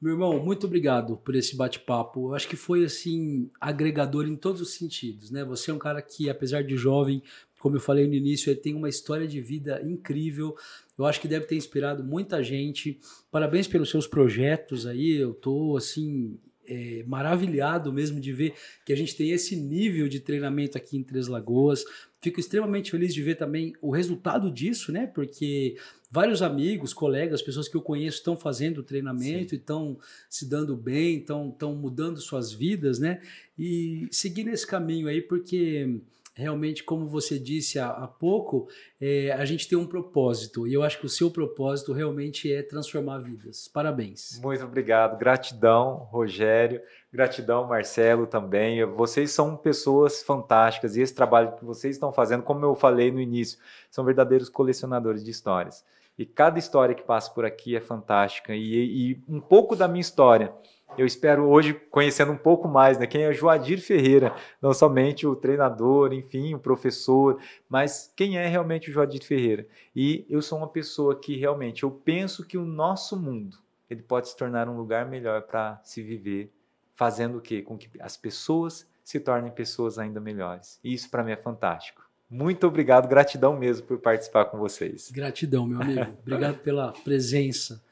Meu 0.00 0.12
irmão, 0.12 0.38
muito 0.38 0.66
obrigado 0.66 1.16
por 1.16 1.34
esse 1.34 1.56
bate-papo. 1.56 2.28
Eu 2.28 2.34
acho 2.34 2.46
que 2.46 2.54
foi 2.54 2.84
assim 2.84 3.50
agregador 3.60 4.26
em 4.26 4.36
todos 4.36 4.60
os 4.60 4.74
sentidos, 4.74 5.30
né? 5.30 5.44
Você 5.44 5.70
é 5.70 5.74
um 5.74 5.78
cara 5.78 6.00
que, 6.00 6.30
apesar 6.30 6.62
de 6.62 6.76
jovem, 6.76 7.22
como 7.58 7.76
eu 7.76 7.80
falei 7.80 8.06
no 8.06 8.14
início, 8.14 8.50
ele 8.50 8.60
tem 8.60 8.74
uma 8.74 8.88
história 8.88 9.26
de 9.26 9.40
vida 9.40 9.82
incrível. 9.82 10.56
Eu 10.96 11.04
acho 11.04 11.20
que 11.20 11.26
deve 11.26 11.46
ter 11.46 11.56
inspirado 11.56 12.04
muita 12.04 12.42
gente. 12.44 13.00
Parabéns 13.30 13.66
pelos 13.66 13.90
seus 13.90 14.06
projetos 14.06 14.86
aí. 14.86 15.16
Eu 15.16 15.34
tô 15.34 15.76
assim 15.76 16.38
é, 16.68 17.02
maravilhado 17.06 17.92
mesmo 17.92 18.20
de 18.20 18.32
ver 18.32 18.54
que 18.84 18.92
a 18.92 18.96
gente 18.96 19.16
tem 19.16 19.30
esse 19.30 19.56
nível 19.56 20.08
de 20.08 20.20
treinamento 20.20 20.76
aqui 20.76 20.96
em 20.96 21.02
Três 21.02 21.26
Lagoas. 21.26 21.84
Fico 22.20 22.40
extremamente 22.40 22.90
feliz 22.90 23.14
de 23.14 23.22
ver 23.22 23.36
também 23.36 23.74
o 23.80 23.90
resultado 23.90 24.50
disso, 24.50 24.92
né? 24.92 25.06
Porque 25.06 25.76
vários 26.10 26.42
amigos, 26.42 26.92
colegas, 26.92 27.42
pessoas 27.42 27.68
que 27.68 27.76
eu 27.76 27.82
conheço 27.82 28.18
estão 28.18 28.36
fazendo 28.36 28.82
treinamento 28.82 29.50
Sim. 29.50 29.56
e 29.56 29.58
estão 29.58 29.98
se 30.28 30.48
dando 30.48 30.76
bem, 30.76 31.18
estão 31.18 31.74
mudando 31.74 32.20
suas 32.20 32.52
vidas, 32.52 32.98
né? 32.98 33.20
E 33.58 34.08
seguir 34.10 34.44
nesse 34.44 34.66
caminho 34.66 35.08
aí, 35.08 35.20
porque 35.20 36.00
realmente, 36.38 36.84
como 36.84 37.08
você 37.08 37.36
disse 37.36 37.80
há, 37.80 37.88
há 37.88 38.06
pouco, 38.06 38.68
é, 39.00 39.32
a 39.32 39.44
gente 39.44 39.66
tem 39.66 39.76
um 39.76 39.86
propósito. 39.86 40.68
E 40.68 40.72
eu 40.72 40.84
acho 40.84 41.00
que 41.00 41.04
o 41.04 41.08
seu 41.08 41.32
propósito 41.32 41.92
realmente 41.92 42.52
é 42.52 42.62
transformar 42.62 43.18
vidas. 43.18 43.66
Parabéns. 43.66 44.40
Muito 44.40 44.64
obrigado. 44.64 45.18
Gratidão, 45.18 46.06
Rogério. 46.12 46.80
Gratidão, 47.12 47.66
Marcelo, 47.66 48.24
também. 48.24 48.84
Vocês 48.84 49.32
são 49.32 49.56
pessoas 49.56 50.22
fantásticas 50.22 50.96
e 50.96 51.00
esse 51.00 51.12
trabalho 51.14 51.56
que 51.56 51.64
vocês 51.64 51.96
estão 51.96 52.12
fazendo, 52.12 52.44
como 52.44 52.64
eu 52.64 52.76
falei 52.76 53.10
no 53.10 53.20
início, 53.20 53.58
são 53.90 54.04
verdadeiros 54.04 54.48
colecionadores 54.48 55.24
de 55.24 55.32
histórias. 55.32 55.84
E 56.16 56.24
cada 56.24 56.58
história 56.58 56.94
que 56.94 57.02
passa 57.02 57.32
por 57.32 57.44
aqui 57.44 57.74
é 57.74 57.80
fantástica. 57.80 58.54
E, 58.54 59.12
e 59.12 59.22
um 59.28 59.40
pouco 59.40 59.74
da 59.74 59.88
minha 59.88 60.00
história 60.00 60.54
eu 60.96 61.06
espero 61.06 61.48
hoje 61.48 61.74
conhecendo 61.74 62.32
um 62.32 62.36
pouco 62.36 62.66
mais, 62.66 62.98
né? 62.98 63.06
Quem 63.06 63.22
é 63.22 63.32
Joadir 63.32 63.80
Ferreira, 63.80 64.34
não 64.60 64.72
somente 64.72 65.26
o 65.26 65.36
treinador, 65.36 66.12
enfim, 66.12 66.54
o 66.54 66.58
professor, 66.58 67.40
mas 67.68 68.12
quem 68.16 68.38
é 68.38 68.46
realmente 68.46 68.90
o 68.90 68.92
Joadir 68.92 69.24
Ferreira. 69.24 69.66
E 69.94 70.26
eu 70.28 70.40
sou 70.40 70.58
uma 70.58 70.68
pessoa 70.68 71.18
que 71.18 71.36
realmente 71.36 71.82
eu 71.82 71.90
penso 71.90 72.46
que 72.46 72.56
o 72.56 72.64
nosso 72.64 73.16
mundo 73.16 73.58
ele 73.88 74.02
pode 74.02 74.28
se 74.28 74.36
tornar 74.36 74.68
um 74.68 74.76
lugar 74.76 75.06
melhor 75.06 75.42
para 75.42 75.80
se 75.82 76.02
viver, 76.02 76.52
fazendo 76.94 77.38
o 77.38 77.40
quê? 77.40 77.62
Com 77.62 77.78
que 77.78 77.88
as 78.00 78.16
pessoas 78.16 78.86
se 79.02 79.18
tornem 79.18 79.50
pessoas 79.50 79.98
ainda 79.98 80.20
melhores. 80.20 80.78
E 80.84 80.92
isso 80.92 81.10
para 81.10 81.24
mim 81.24 81.32
é 81.32 81.36
fantástico. 81.36 82.02
Muito 82.28 82.66
obrigado, 82.66 83.08
gratidão 83.08 83.56
mesmo 83.56 83.86
por 83.86 83.98
participar 83.98 84.44
com 84.46 84.58
vocês. 84.58 85.10
Gratidão, 85.10 85.66
meu 85.66 85.80
amigo. 85.80 86.14
Obrigado 86.20 86.58
pela 86.58 86.92
presença 86.92 87.82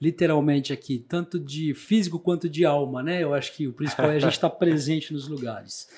literalmente 0.00 0.72
aqui, 0.72 0.98
tanto 0.98 1.38
de 1.38 1.74
físico 1.74 2.18
quanto 2.18 2.48
de 2.48 2.64
alma, 2.64 3.02
né? 3.02 3.22
Eu 3.22 3.34
acho 3.34 3.54
que 3.54 3.66
o 3.66 3.72
principal 3.72 4.10
é 4.10 4.16
a 4.16 4.20
gente 4.20 4.34
estar 4.34 4.50
presente 4.50 5.12
nos 5.12 5.28
lugares. 5.28 5.88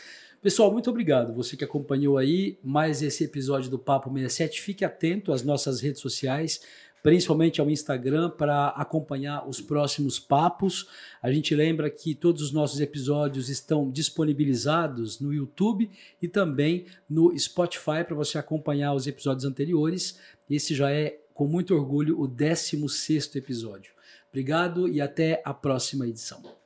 Pessoal, 0.42 0.72
muito 0.72 0.88
obrigado. 0.88 1.34
Você 1.34 1.54
que 1.54 1.64
acompanhou 1.64 2.16
aí 2.16 2.58
mais 2.64 3.02
esse 3.02 3.24
episódio 3.24 3.70
do 3.70 3.78
Papo 3.78 4.10
67, 4.10 4.62
fique 4.62 4.86
atento 4.86 5.32
às 5.34 5.42
nossas 5.42 5.82
redes 5.82 6.00
sociais, 6.00 6.62
principalmente 7.02 7.60
ao 7.60 7.68
Instagram, 7.68 8.30
para 8.30 8.68
acompanhar 8.68 9.46
os 9.46 9.60
próximos 9.60 10.18
papos. 10.18 10.88
A 11.22 11.30
gente 11.30 11.54
lembra 11.54 11.90
que 11.90 12.14
todos 12.14 12.40
os 12.40 12.52
nossos 12.52 12.80
episódios 12.80 13.50
estão 13.50 13.90
disponibilizados 13.90 15.20
no 15.20 15.30
YouTube 15.30 15.90
e 16.22 16.26
também 16.26 16.86
no 17.08 17.38
Spotify 17.38 18.02
para 18.06 18.16
você 18.16 18.38
acompanhar 18.38 18.94
os 18.94 19.06
episódios 19.06 19.44
anteriores. 19.44 20.18
Esse 20.48 20.74
já 20.74 20.90
é 20.90 21.20
com 21.40 21.46
muito 21.46 21.74
orgulho, 21.74 22.20
o 22.20 22.28
16 22.28 23.34
episódio. 23.36 23.94
Obrigado 24.28 24.86
e 24.86 25.00
até 25.00 25.40
a 25.42 25.54
próxima 25.54 26.06
edição. 26.06 26.59